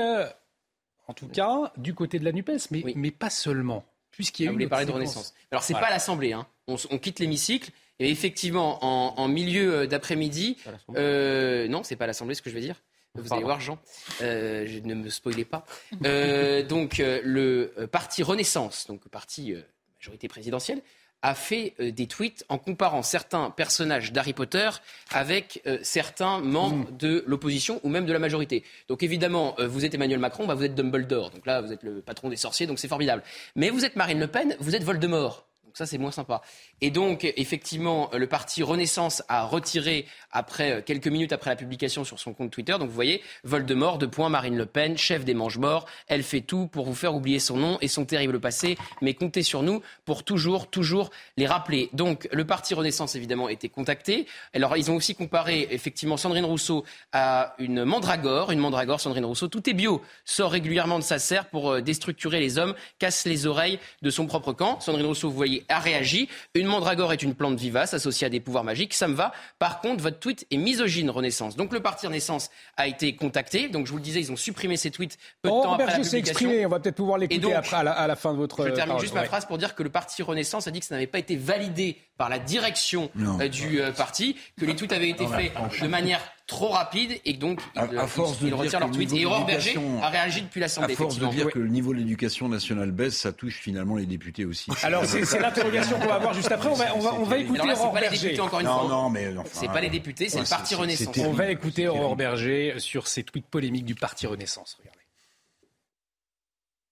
En 1.07 1.13
tout 1.13 1.29
cas, 1.29 1.71
du 1.77 1.95
côté 1.95 2.19
de 2.19 2.25
la 2.25 2.33
NUPES, 2.33 2.71
mais, 2.71 2.83
oui. 2.83 2.95
mais 2.97 3.11
pas 3.11 3.31
seulement. 3.31 3.85
Puisqu'il 4.11 4.45
y 4.45 4.49
a 4.49 4.53
ah, 4.53 4.55
eu 4.55 4.63
vous 4.63 4.69
parler 4.71 4.87
de 4.87 4.91
Renaissance. 4.91 5.35
Alors, 5.51 5.65
c'est 5.65 5.75
voilà. 5.75 5.89
pas 5.89 5.93
l'Assemblée. 5.93 6.33
Hein. 6.33 6.47
On, 6.67 6.77
on, 6.91 6.99
quitte 6.99 7.19
l'hémicycle. 7.19 7.73
Et 7.99 8.11
effectivement, 8.11 8.79
en, 8.83 9.21
en 9.21 9.29
milieu 9.29 9.87
d'après-midi, 9.87 10.57
euh, 10.97 11.69
non, 11.69 11.83
c'est 11.83 11.97
pas 11.97 12.07
l'Assemblée, 12.07 12.35
ce 12.35 12.43
que 12.43 12.49
je 12.49 12.55
veux 12.55 12.61
dire. 12.61 12.77
Vous 13.15 13.33
allez 13.33 13.45
voir, 13.45 13.61
Jean. 13.61 13.79
Euh, 14.23 14.65
je 14.67 14.79
ne 14.81 14.95
me 14.95 15.09
spoilez 15.09 15.45
pas. 15.45 15.65
Euh, 16.05 16.63
donc, 16.67 17.01
euh, 17.01 17.21
le 17.25 17.87
parti 17.91 18.23
Renaissance, 18.23 18.87
donc 18.87 19.01
le 19.05 19.11
parti 19.11 19.55
majorité 19.99 20.29
présidentielle, 20.29 20.83
a 21.21 21.35
fait 21.35 21.75
des 21.81 22.07
tweets 22.07 22.45
en 22.49 22.59
comparant 22.59 23.03
certains 23.03 23.51
personnages 23.51 24.13
d'Harry 24.13 24.35
Potter 24.35 24.71
avec 25.11 25.61
certains 25.83 26.39
membres 26.39 26.93
mmh. 26.93 26.97
de 26.97 27.25
l'opposition 27.27 27.81
ou 27.83 27.89
même 27.89 28.07
de 28.07 28.13
la 28.13 28.21
majorité. 28.21 28.63
Donc 28.87 29.03
évidemment, 29.03 29.57
vous 29.59 29.85
êtes 29.85 29.95
Emmanuel 29.95 30.21
Macron, 30.21 30.47
bah, 30.47 30.55
vous 30.55 30.63
êtes 30.63 30.77
Dumbledore. 30.77 31.31
Donc 31.31 31.45
là, 31.45 31.61
vous 31.61 31.73
êtes 31.73 31.83
le 31.83 32.03
patron 32.03 32.29
des 32.29 32.37
sorciers, 32.37 32.69
donc 32.69 32.79
c'est 32.79 32.87
formidable. 32.87 33.25
Mais 33.57 33.71
vous 33.71 33.85
êtes 33.85 33.97
Marine 33.97 34.21
Le 34.21 34.29
Pen, 34.29 34.57
vous 34.61 34.77
êtes 34.77 34.85
Voldemort. 34.85 35.48
Ça, 35.79 35.87
c'est 35.87 35.97
moins 35.97 36.11
sympa. 36.11 36.43
Et 36.81 36.91
donc, 36.91 37.25
effectivement, 37.37 38.11
le 38.13 38.27
parti 38.27 38.65
Renaissance 38.65 39.23
a 39.29 39.45
retiré, 39.45 40.07
après 40.33 40.73
euh, 40.73 40.83
quelques 40.85 41.07
minutes 41.07 41.33
après 41.33 41.51
la 41.51 41.57
publication 41.57 42.03
sur 42.03 42.19
son 42.19 42.35
compte 42.35 42.51
Twitter, 42.51 42.73
donc 42.73 42.89
vous 42.89 42.95
voyez, 42.97 43.23
Voldemort, 43.45 43.99
de 43.99 44.07
point 44.07 44.29
Marine 44.29 44.57
Le 44.57 44.67
Pen, 44.67 44.99
chef 44.99 45.25
des 45.25 45.35
mange-morts, 45.35 45.87
elle 46.09 46.25
fait 46.25 46.41
tout 46.41 46.67
pour 46.67 46.85
vous 46.85 46.97
faire 46.97 47.15
oublier 47.15 47.39
son 47.39 47.57
nom 47.57 47.79
et 47.81 47.87
son 47.87 48.05
terrible 48.05 48.41
passé, 48.41 48.77
mais 49.03 49.15
comptez 49.15 49.45
sur 49.45 49.63
nous 49.63 49.81
pour 50.05 50.25
toujours, 50.25 50.69
toujours 50.69 51.11
les 51.37 51.47
rappeler. 51.47 51.91
Donc, 51.93 52.29
le 52.33 52.45
parti 52.45 52.75
Renaissance, 52.75 53.15
évidemment, 53.15 53.47
a 53.47 53.53
été 53.53 53.69
contacté. 53.69 54.27
Alors, 54.55 54.77
ils 54.77 54.91
ont 54.91 54.97
aussi 54.97 55.15
comparé, 55.15 55.69
effectivement, 55.71 56.17
Sandrine 56.17 56.45
Rousseau 56.45 56.85
à 57.13 57.55
une 57.61 57.85
mandragore. 57.85 58.51
Une 58.51 58.59
mandragore, 58.59 59.01
Sandrine 59.01 59.27
Rousseau, 59.27 59.47
tout 59.47 59.71
est 59.71 59.75
bio, 59.75 60.03
sort 60.25 60.51
régulièrement 60.51 60.99
de 60.99 61.05
sa 61.05 61.21
serre 61.21 61.49
pour 61.51 61.71
euh, 61.71 61.81
déstructurer 61.83 62.41
les 62.41 62.59
hommes, 62.59 62.75
casse 62.99 63.27
les 63.27 63.47
oreilles 63.47 63.79
de 64.03 64.11
son 64.11 64.27
propre 64.27 64.53
camp. 64.53 64.81
Sandrine 64.81 65.07
Rousseau, 65.07 65.31
vous 65.31 65.37
voyez, 65.37 65.65
a 65.69 65.79
réagi. 65.79 66.29
Une 66.55 66.67
mandragore 66.67 67.13
est 67.13 67.23
une 67.23 67.35
plante 67.35 67.59
vivace 67.59 67.95
associée 67.95 68.27
à 68.27 68.31
des 68.31 68.41
pouvoirs 68.41 68.65
magiques. 68.65 68.95
Ça 68.95 69.09
me 69.09 69.15
va. 69.15 69.33
Par 69.59 69.81
contre, 69.81 70.03
votre 70.03 70.19
tweet 70.19 70.47
est 70.51 70.57
misogyne, 70.57 71.11
Renaissance. 71.11 71.57
Donc 71.57 71.73
le 71.73 71.81
parti 71.81 72.07
Renaissance 72.07 72.51
a 72.77 72.87
été 72.87 73.15
contacté. 73.15 73.69
Donc 73.69 73.87
je 73.87 73.93
vous 73.93 73.99
le 73.99 74.03
disais, 74.03 74.21
ils 74.21 74.33
ont 74.33 74.37
supprimé 74.37 74.77
ces 74.77 74.91
tweets 74.91 75.19
peu 75.43 75.49
de 75.49 75.55
oh, 75.55 75.63
temps 75.63 75.75
après 75.75 75.87
la 75.87 75.93
publication. 75.93 76.19
Exprimé. 76.19 76.67
On 76.67 76.69
va 76.69 76.81
peut-être 76.81 76.97
pouvoir 76.97 77.19
l'écouter 77.19 77.55
après 77.55 77.77
à 77.77 77.83
la, 77.83 77.93
à 77.93 78.07
la, 78.07 78.17
fin 78.17 78.33
de 78.33 78.39
votre. 78.39 78.67
Je 78.67 78.73
termine 78.73 78.87
parole. 78.87 79.03
juste 79.03 79.15
ma 79.15 79.25
phrase 79.25 79.47
pour 79.47 79.59
dire 79.59 79.75
que 79.75 79.83
le 79.83 79.91
parti 79.91 80.23
Renaissance 80.23 80.67
a 80.67 80.71
dit 80.71 80.81
que 80.81 80.87
ça 80.87 80.95
n'avait 80.95 81.07
pas 81.07 81.19
été 81.19 81.37
validé 81.37 81.97
par 82.19 82.29
la 82.29 82.39
direction 82.39 83.11
euh, 83.19 83.49
du 83.49 83.81
euh, 83.81 83.93
parti, 83.93 84.37
que 84.61 84.67
les 84.67 84.77
tweets 84.77 84.93
avaient 84.93 85.09
été 85.09 85.25
non, 85.25 85.31
faits 85.31 85.53
de 85.81 85.87
manière 85.87 86.21
trop 86.47 86.69
rapide 86.69 87.21
et 87.25 87.35
donc 87.35 87.61
à, 87.77 87.83
à 87.83 88.07
force 88.07 88.39
ils, 88.41 88.45
de 88.45 88.49
ils 88.49 88.55
retirent 88.55 88.81
leur 88.81 88.91
tweet. 88.91 89.13
Et 89.13 89.25
Aurore 89.25 89.47
Berger 89.47 89.79
a 90.03 90.09
réagi 90.09 90.43
depuis 90.43 90.61
l'Assemblée. 90.61 90.95
À 90.95 90.97
force 90.97 91.19
de 91.19 91.27
dire 91.27 91.47
oui. 91.47 91.53
que 91.53 91.59
le 91.59 91.69
niveau 91.69 91.93
de 91.93 91.99
l'éducation 91.99 92.49
nationale 92.49 92.91
baisse, 92.91 93.17
ça 93.17 93.33
touche 93.33 93.61
finalement 93.61 93.97
les 93.97 94.07
députés 94.07 94.45
aussi. 94.45 94.71
Alors 94.83 95.05
c'est 95.07 95.39
l'interrogation 95.39 95.99
qu'on 95.99 96.09
va 96.09 96.15
avoir 96.15 96.35
juste 96.35 96.51
après. 96.51 96.69
On 96.69 96.75
va, 96.75 96.97
on 96.97 97.01
va, 97.01 97.15
on 97.15 97.25
va 97.25 97.39
écouter 97.39 97.67
là, 97.67 97.75
Aurore 97.75 97.93
pas 97.93 98.01
Berger. 98.01 98.17
Les 98.17 98.23
députés, 98.23 98.41
encore 98.41 98.61
une 98.61 98.67
non, 98.67 98.81
fois. 98.81 98.89
non, 98.89 99.11
mais 99.11 99.29
enfin, 99.37 99.49
c'est 99.53 99.69
pas 99.69 99.81
les 99.81 99.91
députés, 99.91 100.29
c'est 100.29 100.37
ouais, 100.39 100.43
le 100.43 100.49
parti 100.49 100.75
Renaissance. 100.75 101.17
On 101.19 101.33
va 101.33 101.51
écouter 101.51 101.87
Aurore 101.87 102.17
Berger 102.17 102.75
sur 102.79 103.07
ces 103.07 103.23
tweets 103.23 103.47
polémiques 103.47 103.85
du 103.85 103.95
parti 103.95 104.27
Renaissance. 104.27 104.77
Regardez. 104.81 104.98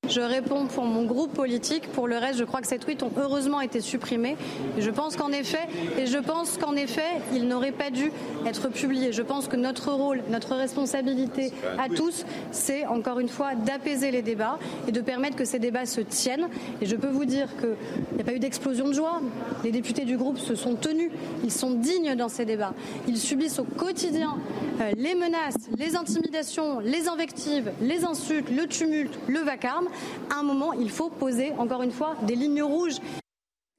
Je 0.08 0.20
réponds 0.20 0.66
pour 0.66 0.84
mon 0.84 1.04
groupe 1.04 1.32
politique. 1.32 1.88
Pour 1.92 2.06
le 2.06 2.16
reste, 2.16 2.38
je 2.38 2.44
crois 2.44 2.60
que 2.60 2.66
ces 2.66 2.78
tweets 2.78 3.02
ont 3.02 3.10
heureusement 3.16 3.60
été 3.60 3.80
supprimés. 3.80 4.36
Et 4.78 4.82
je 4.82 4.90
pense 4.90 5.16
qu'en 5.16 5.32
effet, 5.32 5.66
et 5.98 6.06
je 6.06 6.18
pense 6.18 6.58
qu'en 6.58 6.74
effet, 6.76 7.20
ils 7.32 7.46
n'auraient 7.48 7.72
pas 7.72 7.90
dû 7.90 8.12
être 8.46 8.68
publiés. 8.68 9.12
Je 9.12 9.22
pense 9.22 9.48
que 9.48 9.56
notre 9.56 9.92
rôle, 9.92 10.22
notre 10.30 10.54
responsabilité 10.54 11.52
à 11.78 11.88
tous, 11.88 12.24
c'est 12.52 12.86
encore 12.86 13.18
une 13.18 13.28
fois 13.28 13.54
d'apaiser 13.54 14.10
les 14.10 14.22
débats 14.22 14.58
et 14.86 14.92
de 14.92 15.00
permettre 15.00 15.36
que 15.36 15.44
ces 15.44 15.58
débats 15.58 15.86
se 15.86 16.00
tiennent. 16.00 16.48
Et 16.80 16.86
je 16.86 16.94
peux 16.94 17.08
vous 17.08 17.24
dire 17.24 17.48
qu'il 17.56 17.76
n'y 18.14 18.22
a 18.22 18.24
pas 18.24 18.34
eu 18.34 18.38
d'explosion 18.38 18.88
de 18.88 18.92
joie. 18.92 19.20
Les 19.64 19.72
députés 19.72 20.04
du 20.04 20.16
groupe 20.16 20.38
se 20.38 20.54
sont 20.54 20.76
tenus. 20.76 21.10
Ils 21.42 21.52
sont 21.52 21.70
dignes 21.70 22.14
dans 22.14 22.28
ces 22.28 22.44
débats. 22.44 22.74
Ils 23.08 23.18
subissent 23.18 23.58
au 23.58 23.64
quotidien 23.64 24.36
euh, 24.80 24.92
les 24.96 25.14
menaces, 25.14 25.68
les 25.78 25.96
intimidations, 25.96 26.78
les 26.80 27.08
invectives, 27.08 27.72
les 27.80 28.04
insultes, 28.04 28.50
le 28.50 28.66
tumulte, 28.66 29.18
le 29.26 29.40
vacarme 29.40 29.88
à 30.30 30.40
un 30.40 30.42
moment, 30.42 30.72
il 30.72 30.90
faut 30.90 31.10
poser, 31.10 31.52
encore 31.52 31.82
une 31.82 31.92
fois, 31.92 32.16
des 32.22 32.36
lignes 32.36 32.62
rouges. 32.62 32.96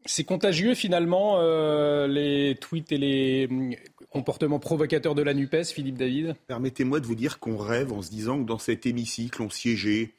C'est 0.06 0.24
contagieux 0.24 0.74
finalement, 0.74 1.38
euh, 1.40 2.08
les 2.08 2.56
tweets 2.56 2.92
et 2.92 2.98
les 2.98 3.48
mm, 3.48 3.76
comportements 4.10 4.60
provocateurs 4.60 5.16
de 5.16 5.22
la 5.22 5.34
NUPES, 5.34 5.66
Philippe 5.74 5.98
David? 5.98 6.36
Permettez-moi 6.48 7.00
de 7.00 7.06
vous 7.06 7.16
dire 7.16 7.40
qu'on 7.40 7.58
rêve 7.58 7.92
en 7.92 8.02
se 8.02 8.10
disant 8.10 8.40
que 8.40 8.48
dans 8.48 8.58
cet 8.58 8.86
hémicycle, 8.86 9.42
on 9.42 9.50
siégeait, 9.50 10.14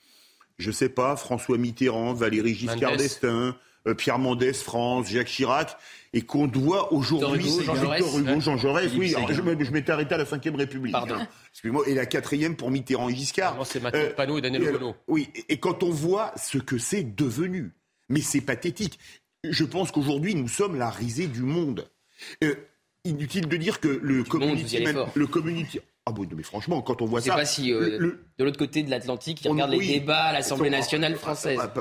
je 0.59 0.69
ne 0.69 0.75
sais 0.75 0.91
pas, 0.91 1.17
François 1.17 1.57
Mitterrand, 1.57 2.13
Valéry 2.13 2.55
Giscard 2.55 2.97
d'Estaing, 2.97 3.29
euh, 3.29 3.53
Pierre 3.97 4.19
Mendès 4.19 4.53
France, 4.53 5.09
Jacques 5.09 5.29
Chirac, 5.29 5.77
et 6.12 6.23
qu'on 6.23 6.47
doit 6.47 6.93
aujourd'hui 6.93 7.43
Victor 7.43 7.75
Hugo, 8.19 8.41
Jean 8.41 8.57
Jaurès. 8.57 8.91
Oui, 8.97 9.14
je, 9.31 9.71
m'étais 9.71 9.93
arrêté 9.93 10.14
à 10.14 10.19
la 10.19 10.25
Ve 10.25 10.38
République. 10.57 10.93
Pardon. 10.93 11.14
hein. 11.17 11.29
Excusez-moi, 11.53 11.85
et 11.87 11.95
la 11.95 12.07
quatrième 12.07 12.57
pour 12.57 12.71
Mitterrand 12.71 13.09
et 13.09 13.14
Giscard. 13.14 13.57
C'est 13.67 13.83
Mathieu 13.83 14.12
Panot 14.17 14.38
et 14.38 14.41
Daniel 14.41 14.62
et 14.62 14.69
alors-. 14.69 14.95
Oui, 15.07 15.29
et- 15.35 15.45
et 15.55 15.57
quand 15.59 15.83
on 15.83 15.91
voit 15.91 16.33
ce 16.37 16.59
que 16.59 16.79
c'est 16.79 17.03
devenu, 17.14 17.73
mais 18.09 18.21
c'est 18.21 18.41
pathétique. 18.41 18.99
Je 19.45 19.64
pense 19.64 19.93
qu'aujourd'hui, 19.93 20.35
nous 20.35 20.49
sommes 20.49 20.77
la 20.77 20.91
risée 20.91 21.27
du 21.27 21.43
monde. 21.43 21.88
Euh, 22.43 22.55
inutile 23.05 23.47
de 23.49 23.57
dire 23.57 23.79
que 23.81 23.88
le 24.03 24.25
community, 24.25 24.83
man- 24.83 25.07
le 25.14 25.27
community, 25.27 25.81
ah 26.09 26.12
bon, 26.12 26.27
mais 26.35 26.42
franchement, 26.42 26.81
quand 26.83 27.03
on 27.03 27.07
voit 27.07 27.21
Je 27.21 27.25
sais 27.25 27.31
ça, 27.31 27.37
pas 27.37 27.44
si 27.44 27.73
euh, 27.73 27.99
le- 27.99 28.25
de 28.38 28.44
l'autre 28.44 28.59
côté 28.59 28.83
de 28.83 28.90
l'Atlantique, 28.90 29.40
ils 29.44 29.49
On- 29.49 29.53
regardent 29.53 29.73
les 29.73 29.79
oui. 29.79 29.87
débats 29.88 30.25
à 30.25 30.33
l'Assemblée 30.33 30.71
nationale 30.71 31.16
française. 31.16 31.59
ah, 31.61 31.73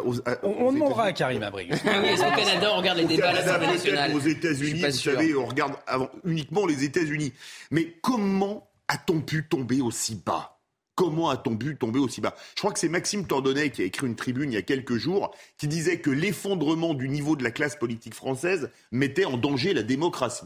On, 0.44 0.50
aux 0.50 0.68
on 0.68 0.72
demandera 0.74 1.04
à. 1.06 1.14
Karim 1.14 1.44
Abri. 1.44 1.68
Oui, 1.72 1.76
est-ce 2.10 2.24
qu'au 2.24 2.36
Canada, 2.36 2.70
on 2.74 2.78
regarde 2.78 2.98
les 2.98 3.06
Au 3.06 3.08
débats 3.08 3.30
à 3.30 3.34
l'Assemblée 3.34 3.68
nationale 3.68 4.14
aux 4.16 4.20
États-Unis, 4.20 4.82
vous 4.84 4.92
sûr. 4.92 5.14
savez, 5.14 5.36
on 5.36 5.46
regarde 5.46 5.74
avant, 5.88 6.10
uniquement 6.26 6.66
les 6.66 6.84
États-Unis. 6.84 7.32
Mais 7.72 7.96
comment 8.02 8.70
a-t-on 8.88 9.22
pu 9.22 9.46
tomber 9.48 9.82
aussi 9.82 10.22
bas? 10.26 10.54
Comment 10.96 11.30
a-t-on 11.30 11.56
pu 11.56 11.76
tomber 11.78 12.00
aussi 12.00 12.22
bas? 12.22 12.34
Je 12.56 12.62
crois 12.62 12.72
que 12.74 12.80
c'est 12.80 12.90
Maxime 12.90 13.28
Tordonnais 13.28 13.70
qui 13.70 13.84
a 13.84 13.86
écrit 13.86 14.08
une 14.08 14.16
tribune 14.16 14.52
il 14.52 14.56
y 14.56 14.58
a 14.58 14.64
quelques 14.64 14.98
jours 14.98 15.30
qui 15.60 15.68
disait 15.68 16.00
que 16.00 16.10
l'effondrement 16.10 16.96
du 16.96 17.08
niveau 17.08 17.36
de 17.36 17.44
la 17.44 17.52
classe 17.52 17.76
politique 17.76 18.16
française 18.16 18.72
mettait 18.92 19.26
en 19.26 19.38
danger 19.38 19.76
la 19.76 19.84
démocratie. 19.84 20.46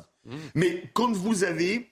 Mais 0.54 0.84
quand 0.94 1.12
vous 1.14 1.46
avez 1.46 1.88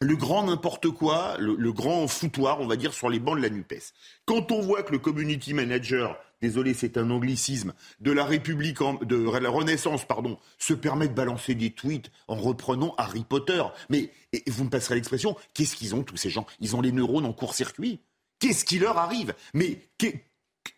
le 0.00 0.16
grand 0.16 0.44
n'importe 0.44 0.90
quoi, 0.90 1.36
le, 1.38 1.72
grand 1.72 2.06
foutoir, 2.06 2.60
on 2.60 2.66
va 2.66 2.76
dire, 2.76 2.94
sur 2.94 3.08
les 3.08 3.18
bancs 3.18 3.36
de 3.36 3.42
la 3.42 3.50
NUPES. 3.50 3.92
Quand 4.26 4.52
on 4.52 4.60
voit 4.60 4.82
que 4.82 4.92
le 4.92 4.98
community 4.98 5.54
manager, 5.54 6.16
désolé, 6.40 6.74
c'est 6.74 6.96
un 6.96 7.10
anglicisme, 7.10 7.72
de 8.00 8.12
la 8.12 8.24
République, 8.24 8.78
de 9.02 9.38
la 9.38 9.50
Renaissance, 9.50 10.04
pardon, 10.04 10.38
se 10.58 10.74
permet 10.74 11.08
de 11.08 11.14
balancer 11.14 11.54
des 11.54 11.70
tweets 11.70 12.10
en 12.28 12.36
reprenant 12.36 12.94
Harry 12.96 13.24
Potter. 13.24 13.62
Mais, 13.88 14.10
vous 14.46 14.64
me 14.64 14.70
passerez 14.70 14.94
l'expression, 14.94 15.36
qu'est-ce 15.54 15.74
qu'ils 15.74 15.94
ont 15.94 16.04
tous 16.04 16.16
ces 16.16 16.30
gens? 16.30 16.46
Ils 16.60 16.76
ont 16.76 16.80
les 16.80 16.92
neurones 16.92 17.26
en 17.26 17.32
court-circuit? 17.32 18.00
Qu'est-ce 18.38 18.64
qui 18.64 18.78
leur 18.78 18.98
arrive? 18.98 19.34
Mais 19.52 19.80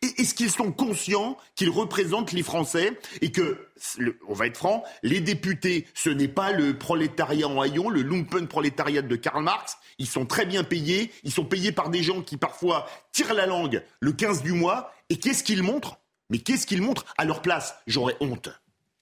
est-ce 0.03 0.35
qu'ils 0.35 0.51
sont 0.51 0.73
conscients 0.73 1.37
qu'ils 1.55 1.71
représentent 1.71 2.33
les 2.33 2.43
Français 2.43 2.99
et 3.21 3.31
que, 3.31 3.69
on 4.29 4.35
va 4.35 4.47
être 4.47 4.57
franc, 4.57 4.85
les 5.03 5.21
députés, 5.21 5.87
ce 5.95 6.11
n'est 6.11 6.29
pas 6.29 6.53
le 6.53 6.77
prolétariat 6.77 7.49
en 7.49 7.61
haillons, 7.61 7.89
le 7.89 8.03
lumpen 8.03 8.47
prolétariat 8.47 9.03
de 9.03 9.17
Karl 9.17 9.43
Marx. 9.43 9.79
Ils 9.99 10.07
sont 10.07 10.27
très 10.27 10.47
bien 10.47 10.65
payés. 10.65 11.11
Ils 11.25 11.33
sont 11.33 11.45
payés 11.45 11.73
par 11.73 11.91
des 11.91 12.03
gens 12.03 12.23
qui 12.23 12.37
parfois 12.37 12.87
tirent 13.13 13.35
la 13.35 13.47
langue 13.47 13.83
le 14.01 14.13
15 14.13 14.43
du 14.43 14.53
mois. 14.53 14.93
Et 15.09 15.17
qu'est-ce 15.17 15.45
qu'ils 15.45 15.63
montrent? 15.63 15.99
Mais 16.31 16.39
qu'est-ce 16.39 16.67
qu'ils 16.67 16.83
montrent 16.83 17.05
À 17.19 17.25
leur 17.25 17.43
place, 17.43 17.75
j'aurais 17.87 18.17
honte. 18.21 18.51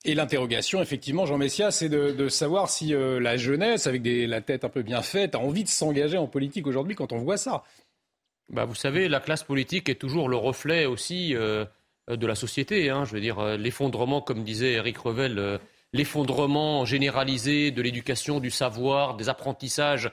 Et 0.04 0.14
l'interrogation, 0.14 0.80
effectivement, 0.80 1.26
Jean 1.26 1.38
Messia, 1.38 1.70
c'est 1.70 1.88
de, 1.88 2.28
savoir 2.28 2.70
si 2.70 2.94
euh, 2.94 3.20
la 3.20 3.36
jeunesse, 3.36 3.86
avec 3.86 4.02
la 4.04 4.40
tête 4.40 4.64
un 4.64 4.68
peu 4.68 4.82
bien 4.82 5.02
faite, 5.02 5.34
a 5.34 5.38
envie 5.38 5.64
de 5.64 5.68
s'engager 5.68 6.16
en 6.16 6.26
politique 6.26 6.66
aujourd'hui 6.66 6.94
quand 6.94 7.12
on 7.12 7.18
voit 7.18 7.36
ça. 7.36 7.64
Bah, 8.50 8.64
vous 8.64 8.74
savez, 8.74 9.08
la 9.08 9.20
classe 9.20 9.44
politique 9.44 9.88
est 9.88 9.96
toujours 9.96 10.28
le 10.28 10.36
reflet 10.36 10.86
aussi 10.86 11.34
euh, 11.34 11.66
de 12.08 12.26
la 12.26 12.34
société. 12.34 12.88
hein. 12.88 13.04
Je 13.04 13.12
veux 13.12 13.20
dire, 13.20 13.38
euh, 13.38 13.56
l'effondrement, 13.56 14.22
comme 14.22 14.42
disait 14.42 14.72
Eric 14.72 14.98
Revel, 14.98 15.38
euh, 15.38 15.58
l'effondrement 15.92 16.84
généralisé 16.86 17.70
de 17.70 17.82
l'éducation, 17.82 18.40
du 18.40 18.50
savoir, 18.50 19.16
des 19.16 19.28
apprentissages 19.28 20.10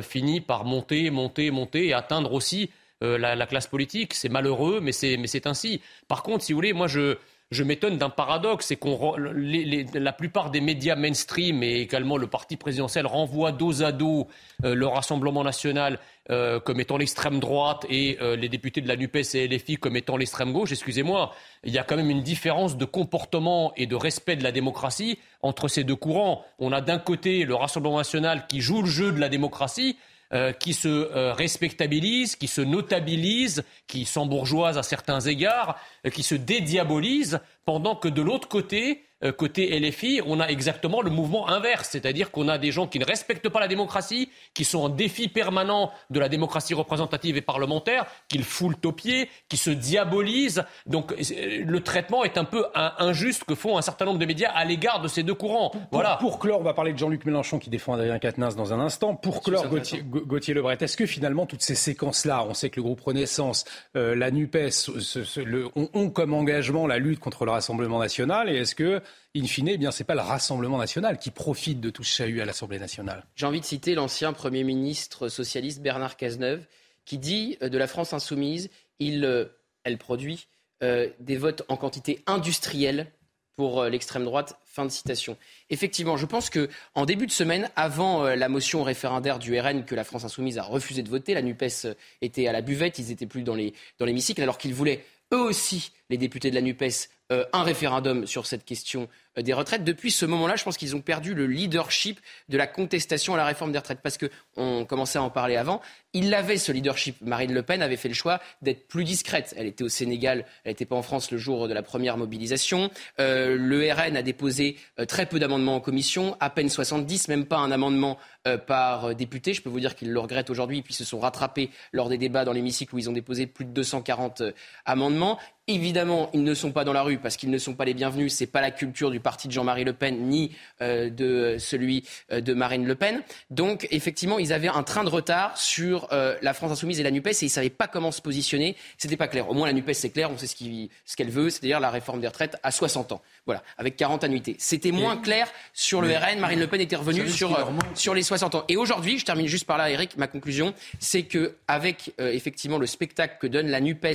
finit 0.00 0.40
par 0.40 0.64
monter, 0.64 1.10
monter, 1.10 1.50
monter 1.50 1.88
et 1.88 1.92
atteindre 1.92 2.32
aussi 2.32 2.70
la, 3.02 3.34
la 3.36 3.46
classe 3.46 3.66
politique. 3.66 4.14
C'est 4.14 4.30
malheureux, 4.30 4.80
mais 4.80 4.92
c'est 4.92 5.46
ainsi. 5.46 5.82
Par 6.08 6.22
contre, 6.22 6.42
si 6.42 6.52
vous 6.52 6.56
voulez, 6.56 6.72
moi, 6.72 6.86
je, 6.86 7.18
je 7.54 7.62
m'étonne 7.62 7.96
d'un 7.96 8.10
paradoxe, 8.10 8.66
c'est 8.66 8.76
qu'on 8.76 9.16
la 9.16 10.12
plupart 10.12 10.50
des 10.50 10.60
médias 10.60 10.96
mainstream 10.96 11.62
et 11.62 11.80
également 11.80 12.16
le 12.16 12.26
parti 12.26 12.56
présidentiel 12.56 13.06
renvoient 13.06 13.52
dos 13.52 13.82
à 13.82 13.92
dos 13.92 14.28
euh, 14.64 14.74
le 14.74 14.86
Rassemblement 14.86 15.44
national 15.44 15.98
euh, 16.30 16.58
comme 16.58 16.80
étant 16.80 16.96
l'extrême 16.96 17.38
droite 17.38 17.86
et 17.88 18.18
euh, 18.20 18.36
les 18.36 18.48
députés 18.48 18.80
de 18.80 18.88
la 18.88 18.96
NUPES 18.96 19.34
et 19.34 19.48
LFI 19.48 19.76
comme 19.76 19.96
étant 19.96 20.16
l'extrême 20.16 20.52
gauche. 20.52 20.72
Excusez-moi, 20.72 21.32
il 21.64 21.72
y 21.72 21.78
a 21.78 21.84
quand 21.84 21.96
même 21.96 22.10
une 22.10 22.22
différence 22.22 22.76
de 22.76 22.84
comportement 22.84 23.72
et 23.76 23.86
de 23.86 23.94
respect 23.94 24.36
de 24.36 24.42
la 24.42 24.52
démocratie 24.52 25.18
entre 25.42 25.68
ces 25.68 25.84
deux 25.84 25.96
courants. 25.96 26.44
On 26.58 26.72
a 26.72 26.80
d'un 26.80 26.98
côté 26.98 27.44
le 27.44 27.54
Rassemblement 27.54 27.98
national 27.98 28.46
qui 28.48 28.60
joue 28.60 28.82
le 28.82 28.88
jeu 28.88 29.12
de 29.12 29.20
la 29.20 29.28
démocratie 29.28 29.96
euh, 30.34 30.52
qui 30.52 30.74
se 30.74 30.88
euh, 30.88 31.32
respectabilise, 31.32 32.34
qui 32.34 32.48
se 32.48 32.60
notabilise, 32.60 33.62
qui 33.86 34.04
s'embourgeoise 34.04 34.76
à 34.76 34.82
certains 34.82 35.20
égards, 35.20 35.78
euh, 36.04 36.10
qui 36.10 36.24
se 36.24 36.34
dédiabolise, 36.34 37.38
pendant 37.64 37.94
que 37.94 38.08
de 38.08 38.20
l'autre 38.20 38.48
côté, 38.48 39.04
côté 39.32 39.78
LFI, 39.78 40.20
on 40.26 40.40
a 40.40 40.46
exactement 40.48 41.00
le 41.02 41.10
mouvement 41.10 41.48
inverse, 41.48 41.88
c'est-à-dire 41.92 42.30
qu'on 42.30 42.48
a 42.48 42.58
des 42.58 42.70
gens 42.72 42.86
qui 42.86 42.98
ne 42.98 43.04
respectent 43.04 43.48
pas 43.48 43.60
la 43.60 43.68
démocratie, 43.68 44.28
qui 44.54 44.64
sont 44.64 44.80
en 44.80 44.88
défi 44.88 45.28
permanent 45.28 45.90
de 46.10 46.20
la 46.20 46.28
démocratie 46.28 46.74
représentative 46.74 47.36
et 47.36 47.40
parlementaire, 47.40 48.06
qu'ils 48.28 48.44
foulent 48.44 48.76
aux 48.84 48.92
pieds, 48.92 49.28
qui 49.48 49.56
se 49.56 49.70
diabolisent. 49.70 50.64
Donc 50.86 51.12
euh, 51.12 51.64
le 51.64 51.80
traitement 51.82 52.24
est 52.24 52.36
un 52.38 52.44
peu 52.44 52.64
injuste 52.98 53.44
que 53.44 53.54
font 53.54 53.78
un 53.78 53.82
certain 53.82 54.04
nombre 54.04 54.18
de 54.18 54.26
médias 54.26 54.50
à 54.52 54.64
l'égard 54.64 55.00
de 55.00 55.08
ces 55.08 55.22
deux 55.22 55.34
courants. 55.34 55.72
Voilà. 55.90 56.16
Pour, 56.16 56.30
pour 56.30 56.38
clore, 56.40 56.60
on 56.60 56.64
va 56.64 56.74
parler 56.74 56.92
de 56.92 56.98
Jean-Luc 56.98 57.24
Mélenchon 57.24 57.58
qui 57.58 57.70
défend 57.70 57.94
Adrien 57.94 58.18
Quatennens 58.18 58.56
dans 58.56 58.72
un 58.72 58.80
instant. 58.80 59.14
Pour 59.14 59.42
clore, 59.42 59.68
Gauthier, 59.68 60.02
Ga- 60.02 60.20
Gauthier 60.26 60.54
Lebret, 60.54 60.76
est-ce 60.80 60.96
que 60.96 61.06
finalement 61.06 61.46
toutes 61.46 61.62
ces 61.62 61.74
séquences-là, 61.74 62.44
on 62.48 62.54
sait 62.54 62.70
que 62.70 62.76
le 62.76 62.82
groupe 62.82 63.00
Renaissance, 63.00 63.64
euh, 63.96 64.14
la 64.14 64.30
NUPES, 64.30 64.70
ce- 64.70 65.24
ce- 65.24 65.40
le- 65.40 65.68
ont, 65.76 65.88
ont 65.94 66.10
comme 66.10 66.34
engagement 66.34 66.86
la 66.86 66.98
lutte 66.98 67.20
contre 67.20 67.44
le 67.44 67.50
Rassemblement 67.52 67.98
national 67.98 68.48
et 68.50 68.56
est-ce 68.56 68.74
que, 68.74 69.00
in 69.36 69.46
fine, 69.46 69.68
eh 69.68 69.78
bien, 69.78 69.90
c'est 69.90 70.04
pas 70.04 70.14
le 70.14 70.20
Rassemblement 70.20 70.78
national 70.78 71.18
qui 71.18 71.30
profite 71.30 71.80
de 71.80 71.90
tout 71.90 72.04
ce 72.04 72.16
chahut 72.16 72.40
à 72.40 72.44
l'Assemblée 72.44 72.78
nationale 72.78 73.24
J'ai 73.36 73.46
envie 73.46 73.60
de 73.60 73.64
citer 73.64 73.94
l'ancien 73.94 74.32
Premier 74.32 74.64
ministre 74.64 75.28
socialiste 75.28 75.80
Bernard 75.80 76.16
Cazeneuve, 76.16 76.64
qui 77.04 77.18
dit 77.18 77.58
euh, 77.62 77.68
de 77.68 77.78
la 77.78 77.86
France 77.86 78.12
insoumise, 78.12 78.70
il, 78.98 79.24
euh, 79.24 79.46
elle 79.84 79.98
produit 79.98 80.48
euh, 80.82 81.08
des 81.20 81.36
votes 81.36 81.62
en 81.68 81.76
quantité 81.76 82.22
industrielle 82.26 83.10
pour 83.56 83.84
l'extrême 83.84 84.24
droite. 84.24 84.58
Fin 84.64 84.84
de 84.84 84.90
citation. 84.90 85.36
Effectivement, 85.70 86.16
je 86.16 86.26
pense 86.26 86.50
que 86.50 86.68
en 86.96 87.06
début 87.06 87.26
de 87.26 87.30
semaine, 87.30 87.70
avant 87.76 88.24
la 88.24 88.48
motion 88.48 88.82
référendaire 88.82 89.38
du 89.38 89.56
RN 89.56 89.84
que 89.84 89.94
la 89.94 90.02
France 90.02 90.24
insoumise 90.24 90.58
a 90.58 90.64
refusé 90.64 91.04
de 91.04 91.08
voter, 91.08 91.34
la 91.34 91.42
Nupes 91.42 91.86
était 92.20 92.48
à 92.48 92.52
la 92.52 92.62
buvette, 92.62 92.98
ils 92.98 93.12
étaient 93.12 93.28
plus 93.28 93.44
dans 93.44 93.54
les 93.54 93.72
dans 94.00 94.06
l'hémicycle, 94.06 94.42
alors 94.42 94.58
qu'ils 94.58 94.74
voulaient 94.74 95.04
eux 95.32 95.40
aussi, 95.40 95.92
les 96.10 96.16
députés 96.16 96.50
de 96.50 96.56
la 96.56 96.62
Nupes, 96.62 96.82
un 97.30 97.62
référendum 97.62 98.26
sur 98.26 98.46
cette 98.46 98.64
question 98.64 99.02
euh, 99.02 99.06
des 99.42 99.52
retraites. 99.52 99.84
Depuis 99.84 100.10
ce 100.10 100.26
moment-là, 100.26 100.56
je 100.56 100.64
pense 100.64 100.76
qu'ils 100.76 100.94
ont 100.96 101.00
perdu 101.00 101.34
le 101.34 101.46
leadership 101.46 102.20
de 102.48 102.56
la 102.56 102.66
contestation 102.66 103.34
à 103.34 103.36
la 103.36 103.44
réforme 103.44 103.72
des 103.72 103.78
retraites, 103.78 104.00
parce 104.02 104.16
que 104.16 104.30
on 104.56 104.84
commençait 104.84 105.18
à 105.18 105.22
en 105.22 105.30
parler 105.30 105.56
avant. 105.56 105.80
Il 106.12 106.32
avait 106.32 106.58
ce 106.58 106.70
leadership. 106.70 107.16
Marine 107.22 107.52
Le 107.52 107.62
Pen 107.62 107.82
avait 107.82 107.96
fait 107.96 108.08
le 108.08 108.14
choix 108.14 108.40
d'être 108.62 108.86
plus 108.86 109.04
discrète. 109.04 109.54
Elle 109.56 109.66
était 109.66 109.82
au 109.82 109.88
Sénégal, 109.88 110.44
elle 110.64 110.70
n'était 110.70 110.84
pas 110.84 110.96
en 110.96 111.02
France 111.02 111.30
le 111.30 111.38
jour 111.38 111.66
de 111.66 111.74
la 111.74 111.82
première 111.82 112.16
mobilisation. 112.16 112.90
Euh, 113.18 113.56
le 113.58 113.92
RN 113.92 114.16
a 114.16 114.22
déposé 114.22 114.76
euh, 115.00 115.06
très 115.06 115.26
peu 115.26 115.38
d'amendements 115.38 115.76
en 115.76 115.80
commission, 115.80 116.36
à 116.40 116.50
peine 116.50 116.68
70, 116.68 117.28
même 117.28 117.46
pas 117.46 117.58
un 117.58 117.72
amendement 117.72 118.18
euh, 118.46 118.58
par 118.58 119.06
euh, 119.06 119.14
député. 119.14 119.54
Je 119.54 119.62
peux 119.62 119.70
vous 119.70 119.80
dire 119.80 119.94
qu'ils 119.94 120.12
le 120.12 120.20
regrettent 120.20 120.50
aujourd'hui, 120.50 120.82
puis 120.82 120.92
se 120.92 121.02
sont 121.02 121.18
rattrapés 121.18 121.70
lors 121.92 122.10
des 122.10 122.18
débats 122.18 122.44
dans 122.44 122.52
l'hémicycle 122.52 122.94
où 122.94 122.98
ils 122.98 123.08
ont 123.08 123.14
déposé 123.14 123.46
plus 123.46 123.64
de 123.64 123.70
240 123.70 124.42
euh, 124.42 124.52
amendements. 124.84 125.38
Évidemment, 125.66 126.28
ils 126.34 126.44
ne 126.44 126.52
sont 126.52 126.70
pas 126.70 126.84
dans 126.84 126.92
la 126.92 127.00
rue 127.00 127.16
parce 127.16 127.38
qu'ils 127.38 127.48
ne 127.48 127.56
sont 127.56 127.72
pas 127.72 127.86
les 127.86 127.94
bienvenus. 127.94 128.34
C'est 128.34 128.46
pas 128.46 128.60
la 128.60 128.70
culture 128.70 129.10
du 129.10 129.18
parti 129.24 129.48
de 129.48 129.52
Jean-Marie 129.52 129.82
Le 129.82 129.92
Pen 129.92 130.28
ni 130.28 130.52
euh, 130.80 131.10
de 131.10 131.56
celui 131.58 132.04
euh, 132.30 132.40
de 132.40 132.54
Marine 132.54 132.86
Le 132.86 132.94
Pen. 132.94 133.22
Donc, 133.50 133.88
effectivement, 133.90 134.38
ils 134.38 134.52
avaient 134.52 134.68
un 134.68 134.84
train 134.84 135.02
de 135.02 135.08
retard 135.08 135.58
sur 135.58 136.06
euh, 136.12 136.36
la 136.42 136.54
France 136.54 136.70
insoumise 136.70 137.00
et 137.00 137.02
la 137.02 137.10
Nupes 137.10 137.26
et 137.26 137.42
ils 137.42 137.48
savaient 137.48 137.70
pas 137.70 137.88
comment 137.88 138.12
se 138.12 138.22
positionner. 138.22 138.76
C'était 138.98 139.16
pas 139.16 139.26
clair. 139.26 139.50
Au 139.50 139.54
moins, 139.54 139.66
la 139.66 139.72
Nupes 139.72 139.92
c'est 139.92 140.10
clair. 140.10 140.30
On 140.30 140.38
sait 140.38 140.46
ce 140.46 141.16
qu'elle 141.16 141.30
veut, 141.30 141.50
c'est-à-dire 141.50 141.80
la 141.80 141.90
réforme 141.90 142.20
des 142.20 142.28
retraites 142.28 142.56
à 142.62 142.70
60 142.70 143.12
ans. 143.12 143.22
Voilà, 143.46 143.62
avec 143.78 143.96
40 143.96 144.22
annuités. 144.22 144.54
C'était 144.58 144.92
moins 144.92 145.16
clair 145.16 145.48
sur 145.72 146.00
le 146.00 146.08
RN. 146.14 146.38
Marine 146.38 146.60
Le 146.60 146.66
Pen 146.66 146.80
était 146.80 146.96
revenue 146.96 147.28
sur 147.28 147.58
euh, 147.58 148.14
les 148.14 148.22
60 148.22 148.54
ans. 148.54 148.64
Et 148.68 148.76
aujourd'hui, 148.76 149.18
je 149.18 149.24
termine 149.24 149.46
juste 149.46 149.66
par 149.66 149.78
là, 149.78 149.90
Eric, 149.90 150.16
ma 150.16 150.26
conclusion, 150.28 150.74
c'est 151.00 151.22
que 151.22 151.56
avec 151.66 152.12
effectivement 152.18 152.78
le 152.78 152.86
spectacle 152.86 153.36
que 153.40 153.46
donne 153.46 153.68
la 153.68 153.80
Nupes 153.80 154.06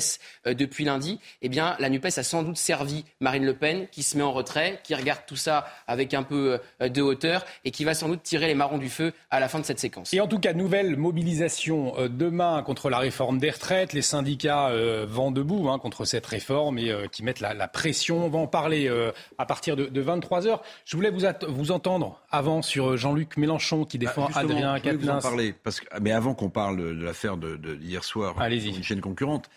depuis 0.46 0.86
lundi, 0.86 1.20
eh 1.42 1.50
bien 1.50 1.76
la 1.80 1.90
Nupes 1.90 2.06
a 2.06 2.24
sans 2.24 2.44
doute 2.44 2.58
servi 2.58 3.06
Marine 3.20 3.46
Le 3.46 3.56
Pen, 3.56 3.88
qui 3.92 4.04
se 4.04 4.18
met 4.18 4.24
en 4.24 4.32
retrait, 4.32 4.80
qui 4.84 4.94
regarde 5.00 5.22
tout 5.28 5.36
ça 5.36 5.66
avec 5.88 6.14
un 6.14 6.24
peu 6.24 6.60
euh, 6.82 6.90
de 6.90 7.02
hauteur 7.02 7.46
et 7.66 7.72
qui 7.72 7.84
va 7.86 7.94
sans 7.94 8.08
doute 8.10 8.24
tirer 8.24 8.48
les 8.48 8.56
marrons 8.56 8.78
du 8.78 8.90
feu 8.90 9.14
à 9.32 9.40
la 9.40 9.48
fin 9.50 9.60
de 9.60 9.66
cette 9.66 9.80
séquence. 9.80 10.14
Et 10.14 10.20
en 10.22 10.28
tout 10.28 10.40
cas, 10.40 10.54
nouvelle 10.54 10.96
mobilisation 10.98 11.94
euh, 11.98 12.08
demain 12.10 12.64
contre 12.64 12.90
la 12.90 12.98
réforme 13.00 13.38
des 13.40 13.50
retraites. 13.52 13.94
Les 13.94 14.02
syndicats 14.02 14.70
euh, 14.70 15.06
vont 15.08 15.32
debout 15.32 15.70
hein, 15.70 15.80
contre 15.80 16.06
cette 16.06 16.26
réforme 16.26 16.78
et 16.80 16.90
euh, 16.92 17.08
qui 17.08 17.24
mettent 17.24 17.40
la, 17.40 17.54
la 17.54 17.68
pression. 17.68 18.26
On 18.26 18.30
va 18.30 18.40
en 18.40 18.48
parler 18.48 18.88
euh, 18.88 19.12
à 19.38 19.46
partir 19.46 19.76
de, 19.76 19.86
de 19.86 20.04
23h. 20.04 20.60
Je 20.86 20.96
voulais 20.96 21.10
vous, 21.12 21.22
vous 21.48 21.72
entendre 21.72 22.20
avant 22.32 22.62
sur 22.62 22.98
Jean-Luc 22.98 23.38
Mélenchon 23.38 23.86
qui 23.86 23.98
défend 23.98 24.28
Ah, 24.34 24.40
Adrien 24.40 24.78
je 24.78 24.82
voulais 24.82 24.94
vous 24.96 25.04
en 25.04 25.14
Quatennens. 25.14 25.24
parler, 25.24 25.54
parce 25.64 25.80
que, 25.82 25.86
mais 26.02 26.12
avant 26.12 26.34
qu'on 26.34 26.50
parle 26.50 26.78
de 26.78 27.04
l'affaire 27.04 27.38
de, 27.38 27.56
de 27.58 27.76
hier 27.76 28.04
soir, 28.04 28.36
Allez-y. 28.40 28.76
une 28.76 28.84
chaîne 28.84 29.02
concurrente, 29.02 29.50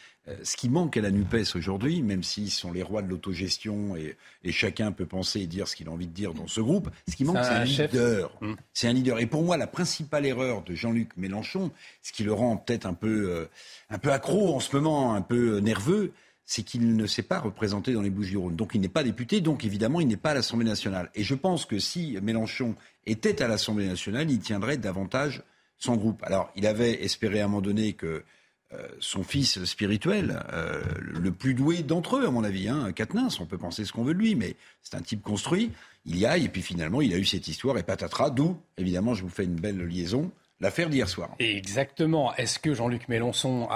ce 0.43 0.57
qui 0.57 0.69
manque 0.69 0.97
à 0.97 1.01
la 1.01 1.11
NUPES 1.11 1.57
aujourd'hui, 1.57 2.03
même 2.03 2.23
s'ils 2.23 2.51
sont 2.51 2.73
les 2.73 2.83
rois 2.83 3.03
de 3.03 3.09
l'autogestion 3.09 3.97
et, 3.97 4.17
chacun 4.53 4.93
peut 4.93 5.07
penser 5.07 5.41
et 5.41 5.47
dire 5.47 5.67
ce 5.67 5.75
qu'il 5.75 5.89
a 5.89 5.91
envie 5.91 6.07
de 6.07 6.13
dire 6.13 6.33
dans 6.33 6.47
ce 6.47 6.61
groupe, 6.61 6.91
ce 7.09 7.17
qui 7.17 7.25
manque, 7.25 7.39
c'est 7.43 7.51
un, 7.51 7.65
leader. 7.65 8.31
Hum. 8.41 8.57
C'est 8.73 8.87
un 8.87 8.93
leader. 8.93 9.19
Et 9.19 9.27
pour 9.27 9.43
moi, 9.43 9.57
la 9.57 9.67
principale 9.67 10.27
erreur 10.27 10.63
de 10.63 10.75
Jean-Luc 10.75 11.17
Mélenchon, 11.17 11.73
ce 12.03 12.13
qui 12.13 12.23
le 12.23 12.33
rend 12.33 12.57
peut-être 12.57 12.87
un 12.87 12.95
peu, 12.95 13.31
euh, 13.31 13.47
un 13.91 13.99
peu 13.99 14.13
accro 14.13 14.55
en 14.55 14.61
ce 14.61 14.77
moment, 14.77 15.15
un 15.15 15.23
peu 15.23 15.59
nerveux, 15.59 16.13
c'est 16.45 16.63
qu'il 16.63 16.97
ne 16.97 17.07
s'est 17.07 17.23
pas 17.23 17.39
représenté 17.39 17.93
dans 17.93 18.03
les 18.03 18.11
Bouches-du-Rhône. 18.11 18.57
Donc 18.57 18.73
il 18.75 18.81
n'est 18.81 18.89
pas 18.89 19.03
député, 19.03 19.41
donc 19.41 19.65
évidemment 19.65 20.01
il 20.01 20.09
n'est 20.09 20.17
pas 20.17 20.31
à 20.31 20.35
l'Assemblée 20.35 20.67
nationale. 20.67 21.11
Et 21.15 21.23
je 21.23 21.35
pense 21.35 21.67
que 21.67 21.79
si 21.79 22.19
Mélenchon 22.23 22.75
était 23.07 23.43
à 23.43 23.49
l'Assemblée 23.49 23.87
nationale, 23.87 24.31
il 24.31 24.39
tiendrait 24.39 24.77
davantage 24.77 25.43
son 25.79 25.97
groupe. 25.97 26.23
Alors 26.23 26.53
il 26.57 26.67
avait 26.67 27.03
espéré 27.05 27.41
à 27.41 27.45
un 27.45 27.49
moment 27.49 27.63
donné 27.63 27.95
que 27.95 28.07
euh, 28.07 28.25
son 29.01 29.23
fils 29.23 29.65
spirituel, 29.65 30.45
euh, 30.53 30.83
le 30.99 31.33
plus 31.33 31.55
doué 31.55 31.83
d'entre 31.83 32.17
eux, 32.17 32.27
à 32.27 32.31
mon 32.31 32.45
avis, 32.45 32.69
hein, 32.69 32.93
on 33.41 33.47
peut 33.47 33.59
penser 33.59 33.85
ce 33.85 33.93
qu'on 33.93 34.05
veut 34.05 34.15
de 34.15 34.19
lui, 34.19 34.35
mais 34.35 34.57
c'est 34.83 34.97
un 34.97 35.01
type 35.03 35.23
construit, 35.23 35.71
il 36.05 36.19
y 36.19 36.27
aille, 36.27 36.47
et 36.47 36.49
puis 36.49 36.63
finalement, 36.63 37.01
il 37.01 37.13
a 37.13 37.19
eu 37.19 37.25
cette 37.25 37.49
histoire, 37.49 37.77
et 37.79 37.83
patatras, 37.83 38.31
d'où, 38.31 38.57
évidemment, 38.79 39.15
je 39.15 39.23
vous 39.23 39.29
fais 39.29 39.45
une 39.45 39.57
belle 39.57 39.79
liaison, 39.79 40.31
l'affaire 40.61 40.89
d'hier 40.89 41.09
soir. 41.09 41.35
Exactement. 41.39 42.35
Est-ce 42.37 42.59
que 42.59 42.75
Jean-Luc 42.75 43.09
Mélenchon 43.09 43.69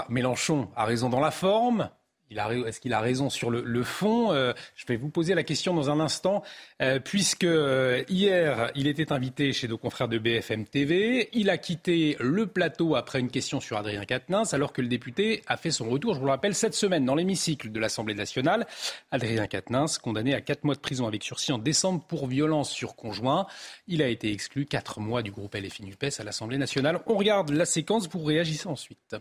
a 0.77 0.85
raison 0.85 1.09
dans 1.09 1.21
la 1.21 1.31
forme? 1.31 1.91
Est-ce 2.31 2.81
qu'il 2.81 2.93
a 2.93 3.01
raison 3.01 3.31
sur 3.31 3.51
le, 3.51 3.83
fond 3.83 4.33
euh, 4.33 4.53
Je 4.75 4.85
vais 4.87 4.97
vous 4.97 5.09
poser 5.09 5.35
la 5.35 5.43
question 5.43 5.75
dans 5.75 5.91
un 5.91 6.01
instant, 6.01 6.43
euh, 6.83 6.99
puisque 6.99 7.45
euh, 7.45 8.03
hier, 8.09 8.71
il 8.75 8.87
était 8.87 9.13
invité 9.13 9.53
chez 9.53 9.69
nos 9.69 9.79
confrères 9.79 10.09
de 10.09 10.19
BFM 10.19 10.67
TV. 10.67 11.29
Il 11.33 11.51
a 11.51 11.59
quitté 11.59 12.17
le 12.21 12.47
plateau 12.47 12.97
après 12.97 13.21
une 13.21 13.31
question 13.31 13.61
sur 13.61 13.77
Adrien 13.77 14.05
Quatennens, 14.05 14.55
alors 14.55 14.73
que 14.73 14.83
le 14.83 14.89
député 14.89 15.43
a 15.47 15.57
fait 15.57 15.71
son 15.71 15.89
retour, 15.89 16.15
je 16.15 16.21
vous 16.21 16.27
le 16.27 16.33
rappelle, 16.33 16.55
cette 16.55 16.75
semaine 16.75 17.05
dans 17.05 17.15
l'hémicycle 17.15 17.71
de 17.71 17.81
l'Assemblée 17.81 18.15
nationale. 18.15 18.67
Adrien 19.11 19.47
Quatennens, 19.47 19.99
condamné 19.99 20.35
à 20.35 20.41
quatre 20.41 20.65
mois 20.65 20.75
de 20.75 20.81
prison 20.81 21.07
avec 21.07 21.23
sursis 21.23 21.53
en 21.53 21.59
décembre 21.59 22.05
pour 22.07 22.27
violence 22.27 22.71
sur 22.71 22.97
conjoint. 22.97 23.47
Il 23.87 24.03
a 24.03 24.09
été 24.09 24.33
exclu 24.33 24.67
quatre 24.67 25.01
mois 25.01 25.23
du 25.23 25.31
groupe 25.31 25.55
LFI 25.55 25.85
NUPES 25.85 26.19
à 26.19 26.25
l'Assemblée 26.25 26.59
nationale. 26.59 27.01
On 27.07 27.17
regarde 27.17 27.51
la 27.51 27.67
séquence, 27.67 28.09
vous 28.09 28.23
réagissez 28.23 28.69
ensuite. 28.69 29.17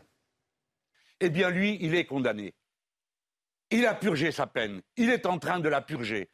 Eh 1.22 1.30
bien, 1.30 1.49
lui, 1.49 1.78
il 1.82 1.95
est 1.95 2.06
condamné. 2.06 2.53
Il 3.76 3.86
a 3.86 3.93
purgé 3.93 4.32
sa 4.32 4.47
peine. 4.47 4.82
Il 4.95 5.09
est 5.09 5.26
en 5.26 5.38
train 5.38 5.59
de 5.59 5.67
la 5.67 5.82
purger. 5.82 6.30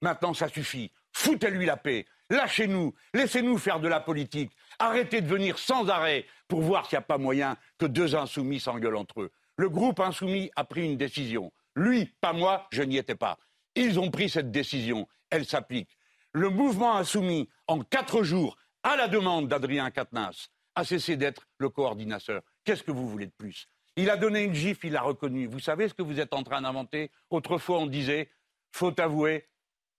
Maintenant, 0.00 0.32
ça 0.32 0.48
suffit. 0.48 0.90
Foutez-lui 1.12 1.66
la 1.66 1.76
paix. 1.76 2.06
Lâchez-nous. 2.30 2.94
Laissez-nous 3.12 3.58
faire 3.58 3.80
de 3.80 3.88
la 3.88 4.00
politique. 4.00 4.50
Arrêtez 4.78 5.20
de 5.20 5.28
venir 5.28 5.58
sans 5.58 5.90
arrêt 5.90 6.24
pour 6.48 6.62
voir 6.62 6.86
s'il 6.86 6.96
n'y 6.96 7.00
a 7.00 7.06
pas 7.06 7.18
moyen 7.18 7.58
que 7.76 7.84
deux 7.84 8.16
insoumis 8.16 8.60
s'engueulent 8.60 8.96
entre 8.96 9.20
eux. 9.20 9.30
Le 9.56 9.68
groupe 9.68 10.00
insoumis 10.00 10.50
a 10.56 10.64
pris 10.64 10.86
une 10.86 10.96
décision. 10.96 11.52
Lui, 11.76 12.06
pas 12.22 12.32
moi, 12.32 12.66
je 12.72 12.82
n'y 12.82 12.96
étais 12.96 13.14
pas. 13.14 13.36
Ils 13.74 14.00
ont 14.00 14.10
pris 14.10 14.30
cette 14.30 14.50
décision. 14.50 15.06
Elle 15.28 15.44
s'applique. 15.44 15.98
Le 16.32 16.48
mouvement 16.48 16.96
insoumis, 16.96 17.50
en 17.66 17.80
quatre 17.80 18.22
jours, 18.22 18.56
à 18.84 18.96
la 18.96 19.06
demande 19.06 19.48
d'Adrien 19.48 19.90
Quatennens, 19.90 20.48
a 20.74 20.84
cessé 20.84 21.18
d'être 21.18 21.46
le 21.58 21.68
coordinateur. 21.68 22.40
Qu'est-ce 22.64 22.82
que 22.82 22.90
vous 22.90 23.06
voulez 23.06 23.26
de 23.26 23.34
plus? 23.36 23.66
Il 23.96 24.10
a 24.10 24.16
donné 24.16 24.44
une 24.44 24.54
gifle, 24.54 24.86
il 24.86 24.92
l'a 24.92 25.02
reconnu. 25.02 25.46
Vous 25.46 25.60
savez 25.60 25.88
ce 25.88 25.94
que 25.94 26.02
vous 26.02 26.20
êtes 26.20 26.32
en 26.32 26.42
train 26.42 26.62
d'inventer? 26.62 27.10
Autrefois, 27.30 27.78
on 27.78 27.86
disait 27.86 28.30
faut 28.72 28.98
avouer, 29.00 29.48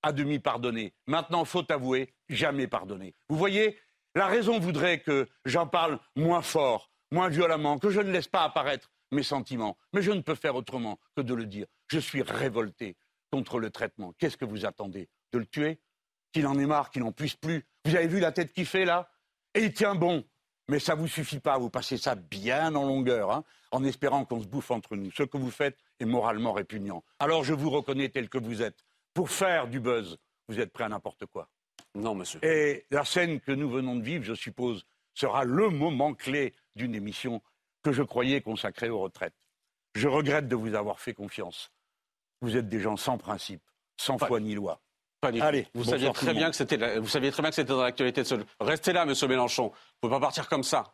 à 0.03 0.11
demi 0.11 0.39
pardonner. 0.39 0.93
Maintenant, 1.07 1.45
faut 1.45 1.69
avouer, 1.71 2.13
jamais 2.29 2.67
pardonner. 2.67 3.13
Vous 3.29 3.37
voyez, 3.37 3.77
la 4.15 4.27
raison 4.27 4.59
voudrait 4.59 4.99
que 4.99 5.27
j'en 5.45 5.67
parle 5.67 5.99
moins 6.15 6.41
fort, 6.41 6.91
moins 7.11 7.29
violemment, 7.29 7.77
que 7.77 7.89
je 7.89 8.01
ne 8.01 8.11
laisse 8.11 8.27
pas 8.27 8.43
apparaître 8.43 8.91
mes 9.11 9.23
sentiments. 9.23 9.77
Mais 9.93 10.01
je 10.01 10.11
ne 10.11 10.21
peux 10.21 10.35
faire 10.35 10.55
autrement 10.55 10.99
que 11.15 11.21
de 11.21 11.33
le 11.33 11.45
dire. 11.45 11.67
Je 11.87 11.99
suis 11.99 12.21
révolté 12.21 12.95
contre 13.31 13.59
le 13.59 13.69
traitement. 13.69 14.13
Qu'est-ce 14.17 14.37
que 14.37 14.45
vous 14.45 14.65
attendez? 14.65 15.09
De 15.31 15.39
le 15.39 15.45
tuer? 15.45 15.79
Qu'il 16.33 16.47
en 16.47 16.57
ait 16.57 16.65
marre, 16.65 16.91
qu'il 16.91 17.03
n'en 17.03 17.11
puisse 17.11 17.35
plus 17.35 17.65
Vous 17.85 17.95
avez 17.95 18.07
vu 18.07 18.19
la 18.19 18.31
tête 18.31 18.53
qu'il 18.53 18.65
fait 18.65 18.85
là? 18.85 19.11
Et 19.53 19.63
il 19.63 19.73
tient 19.73 19.95
bon. 19.95 20.23
Mais 20.71 20.79
ça 20.79 20.95
ne 20.95 21.01
vous 21.01 21.09
suffit 21.09 21.41
pas, 21.41 21.57
vous 21.57 21.69
passez 21.69 21.97
ça 21.97 22.15
bien 22.15 22.75
en 22.75 22.85
longueur, 22.85 23.29
hein, 23.29 23.43
en 23.71 23.83
espérant 23.83 24.23
qu'on 24.23 24.39
se 24.39 24.47
bouffe 24.47 24.71
entre 24.71 24.95
nous. 24.95 25.11
Ce 25.11 25.23
que 25.23 25.37
vous 25.37 25.51
faites 25.51 25.77
est 25.99 26.05
moralement 26.05 26.53
répugnant. 26.53 27.03
Alors 27.19 27.43
je 27.43 27.53
vous 27.53 27.69
reconnais 27.69 28.07
tel 28.07 28.29
que 28.29 28.37
vous 28.37 28.61
êtes. 28.61 28.85
Pour 29.13 29.29
faire 29.29 29.67
du 29.67 29.81
buzz, 29.81 30.17
vous 30.47 30.61
êtes 30.61 30.71
prêt 30.71 30.85
à 30.85 30.87
n'importe 30.87 31.25
quoi. 31.25 31.49
Non, 31.93 32.15
monsieur. 32.15 32.39
Et 32.41 32.85
la 32.89 33.03
scène 33.03 33.41
que 33.41 33.51
nous 33.51 33.69
venons 33.69 33.97
de 33.97 34.01
vivre, 34.01 34.23
je 34.23 34.33
suppose, 34.33 34.85
sera 35.13 35.43
le 35.43 35.67
moment 35.67 36.13
clé 36.13 36.53
d'une 36.77 36.95
émission 36.95 37.41
que 37.83 37.91
je 37.91 38.01
croyais 38.01 38.39
consacrée 38.39 38.89
aux 38.89 39.01
retraites. 39.01 39.35
Je 39.93 40.07
regrette 40.07 40.47
de 40.47 40.55
vous 40.55 40.73
avoir 40.73 41.01
fait 41.01 41.13
confiance. 41.13 41.69
Vous 42.39 42.55
êtes 42.55 42.69
des 42.69 42.79
gens 42.79 42.95
sans 42.95 43.17
principe, 43.17 43.61
sans 43.97 44.17
foi 44.17 44.39
ni 44.39 44.55
loi. 44.55 44.79
Allez, 45.23 45.67
vous 45.75 45.83
saviez, 45.83 46.11
très 46.11 46.33
bien 46.33 46.49
que 46.49 46.55
c'était, 46.55 46.97
vous 46.99 47.07
saviez 47.07 47.31
très 47.31 47.43
bien 47.43 47.49
que 47.49 47.55
c'était 47.55 47.71
dans 47.71 47.83
l'actualité 47.83 48.23
de 48.23 48.27
ce... 48.27 48.35
Restez 48.59 48.91
là, 48.91 49.05
monsieur 49.05 49.27
Mélenchon. 49.27 49.65
Vous 49.67 49.69
ne 49.69 50.09
pouvez 50.09 50.11
pas 50.15 50.19
partir 50.19 50.49
comme 50.49 50.63
ça. 50.63 50.93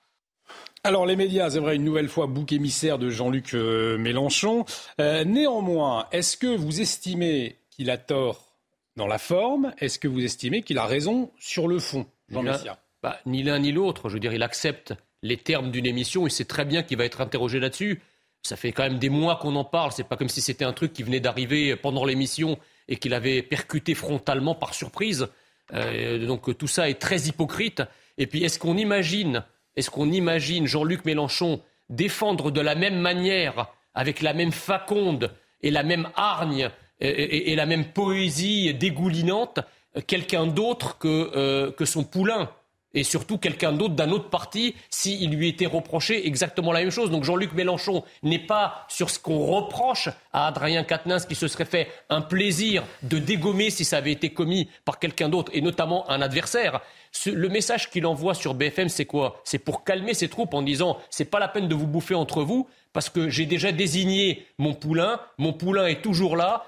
Alors 0.83 1.05
les 1.05 1.15
médias, 1.15 1.49
c'est 1.49 1.59
vrai, 1.59 1.75
une 1.75 1.83
nouvelle 1.83 2.09
fois 2.09 2.27
bouc 2.27 2.51
émissaire 2.51 2.97
de 2.97 3.09
Jean-Luc 3.09 3.53
euh, 3.53 3.97
Mélenchon. 3.97 4.65
Euh, 4.99 5.23
néanmoins, 5.23 6.07
est-ce 6.11 6.37
que 6.37 6.47
vous 6.47 6.81
estimez 6.81 7.57
qu'il 7.69 7.89
a 7.89 7.97
tort 7.97 8.53
dans 8.95 9.07
la 9.07 9.17
forme? 9.17 9.73
Est-ce 9.79 9.97
que 9.99 10.07
vous 10.07 10.23
estimez 10.23 10.61
qu'il 10.61 10.77
a 10.77 10.85
raison 10.85 11.31
sur 11.39 11.67
le 11.67 11.79
fond, 11.79 12.05
Jean 12.29 12.43
Messia? 12.43 12.79
bah, 13.01 13.19
Ni 13.25 13.43
l'un 13.43 13.59
ni 13.59 13.71
l'autre. 13.71 14.09
Je 14.09 14.15
veux 14.15 14.19
dire, 14.19 14.33
il 14.33 14.43
accepte 14.43 14.93
les 15.23 15.37
termes 15.37 15.71
d'une 15.71 15.85
émission 15.85 16.27
et 16.27 16.29
sait 16.29 16.45
très 16.45 16.65
bien 16.65 16.83
qu'il 16.83 16.97
va 16.97 17.05
être 17.05 17.21
interrogé 17.21 17.59
là-dessus. 17.59 18.01
Ça 18.43 18.55
fait 18.55 18.71
quand 18.71 18.83
même 18.83 18.99
des 18.99 19.09
mois 19.09 19.37
qu'on 19.37 19.55
en 19.55 19.65
parle. 19.65 19.91
C'est 19.91 20.03
pas 20.03 20.15
comme 20.15 20.29
si 20.29 20.41
c'était 20.41 20.65
un 20.65 20.73
truc 20.73 20.93
qui 20.93 21.03
venait 21.03 21.19
d'arriver 21.19 21.75
pendant 21.75 22.05
l'émission 22.05 22.57
et 22.87 22.97
qu'il 22.97 23.13
avait 23.13 23.41
percuté 23.41 23.95
frontalement 23.95 24.55
par 24.55 24.73
surprise. 24.73 25.27
Euh, 25.73 26.25
donc 26.25 26.57
tout 26.57 26.67
ça 26.67 26.89
est 26.89 26.99
très 26.99 27.21
hypocrite. 27.27 27.83
Et 28.17 28.27
puis 28.27 28.43
est-ce 28.43 28.59
qu'on 28.59 28.77
imagine, 28.77 29.43
est-ce 29.75 29.89
qu'on 29.89 30.11
imagine 30.11 30.65
Jean-Luc 30.67 31.05
Mélenchon 31.05 31.61
défendre 31.89 32.51
de 32.51 32.61
la 32.61 32.75
même 32.75 32.99
manière, 32.99 33.67
avec 33.93 34.21
la 34.21 34.33
même 34.33 34.51
faconde 34.51 35.31
et 35.61 35.71
la 35.71 35.83
même 35.83 36.09
hargne 36.15 36.69
et, 36.99 37.55
la 37.55 37.67
même 37.67 37.85
poésie 37.85 38.73
dégoulinante, 38.73 39.59
quelqu'un 40.07 40.47
d'autre 40.47 40.97
que, 40.97 41.31
euh, 41.35 41.71
que 41.71 41.85
son 41.85 42.03
poulain? 42.03 42.49
Et 42.97 43.03
surtout 43.03 43.37
quelqu'un 43.37 43.73
d'autre 43.73 43.93
d'un 43.93 44.09
autre 44.09 44.29
parti 44.29 44.73
s'il 44.89 45.29
lui 45.29 45.49
était 45.49 45.67
reproché 45.67 46.25
exactement 46.25 46.71
la 46.71 46.79
même 46.79 46.89
chose. 46.89 47.11
Donc 47.11 47.23
Jean-Luc 47.23 47.53
Mélenchon 47.53 48.03
n'est 48.23 48.39
pas 48.39 48.85
sur 48.87 49.11
ce 49.11 49.19
qu'on 49.19 49.45
reproche 49.45 50.09
à 50.33 50.47
Adrien 50.47 50.83
Quatennens 50.83 51.25
qui 51.27 51.35
se 51.35 51.47
serait 51.47 51.65
fait 51.65 51.87
un 52.09 52.21
plaisir 52.21 52.83
de 53.03 53.19
dégommer 53.19 53.69
si 53.69 53.85
ça 53.85 53.97
avait 53.97 54.11
été 54.11 54.31
commis 54.31 54.67
par 54.83 54.97
quelqu'un 54.97 55.29
d'autre 55.29 55.51
et 55.53 55.61
notamment 55.61 56.09
un 56.09 56.21
adversaire. 56.21 56.81
Le 57.25 57.49
message 57.49 57.91
qu'il 57.91 58.05
envoie 58.07 58.33
sur 58.33 58.55
BFM, 58.55 58.89
c'est 58.89 59.05
quoi? 59.05 59.41
C'est 59.43 59.59
pour 59.59 59.83
calmer 59.83 60.15
ses 60.15 60.27
troupes 60.27 60.55
en 60.55 60.63
disant 60.63 60.97
c'est 61.11 61.25
pas 61.25 61.39
la 61.39 61.47
peine 61.47 61.67
de 61.67 61.75
vous 61.75 61.87
bouffer 61.87 62.15
entre 62.15 62.41
vous 62.41 62.67
parce 62.93 63.09
que 63.09 63.29
j'ai 63.29 63.45
déjà 63.45 63.71
désigné 63.71 64.47
mon 64.57 64.73
poulain, 64.73 65.19
mon 65.37 65.53
poulain 65.53 65.85
est 65.85 66.01
toujours 66.01 66.35
là, 66.35 66.63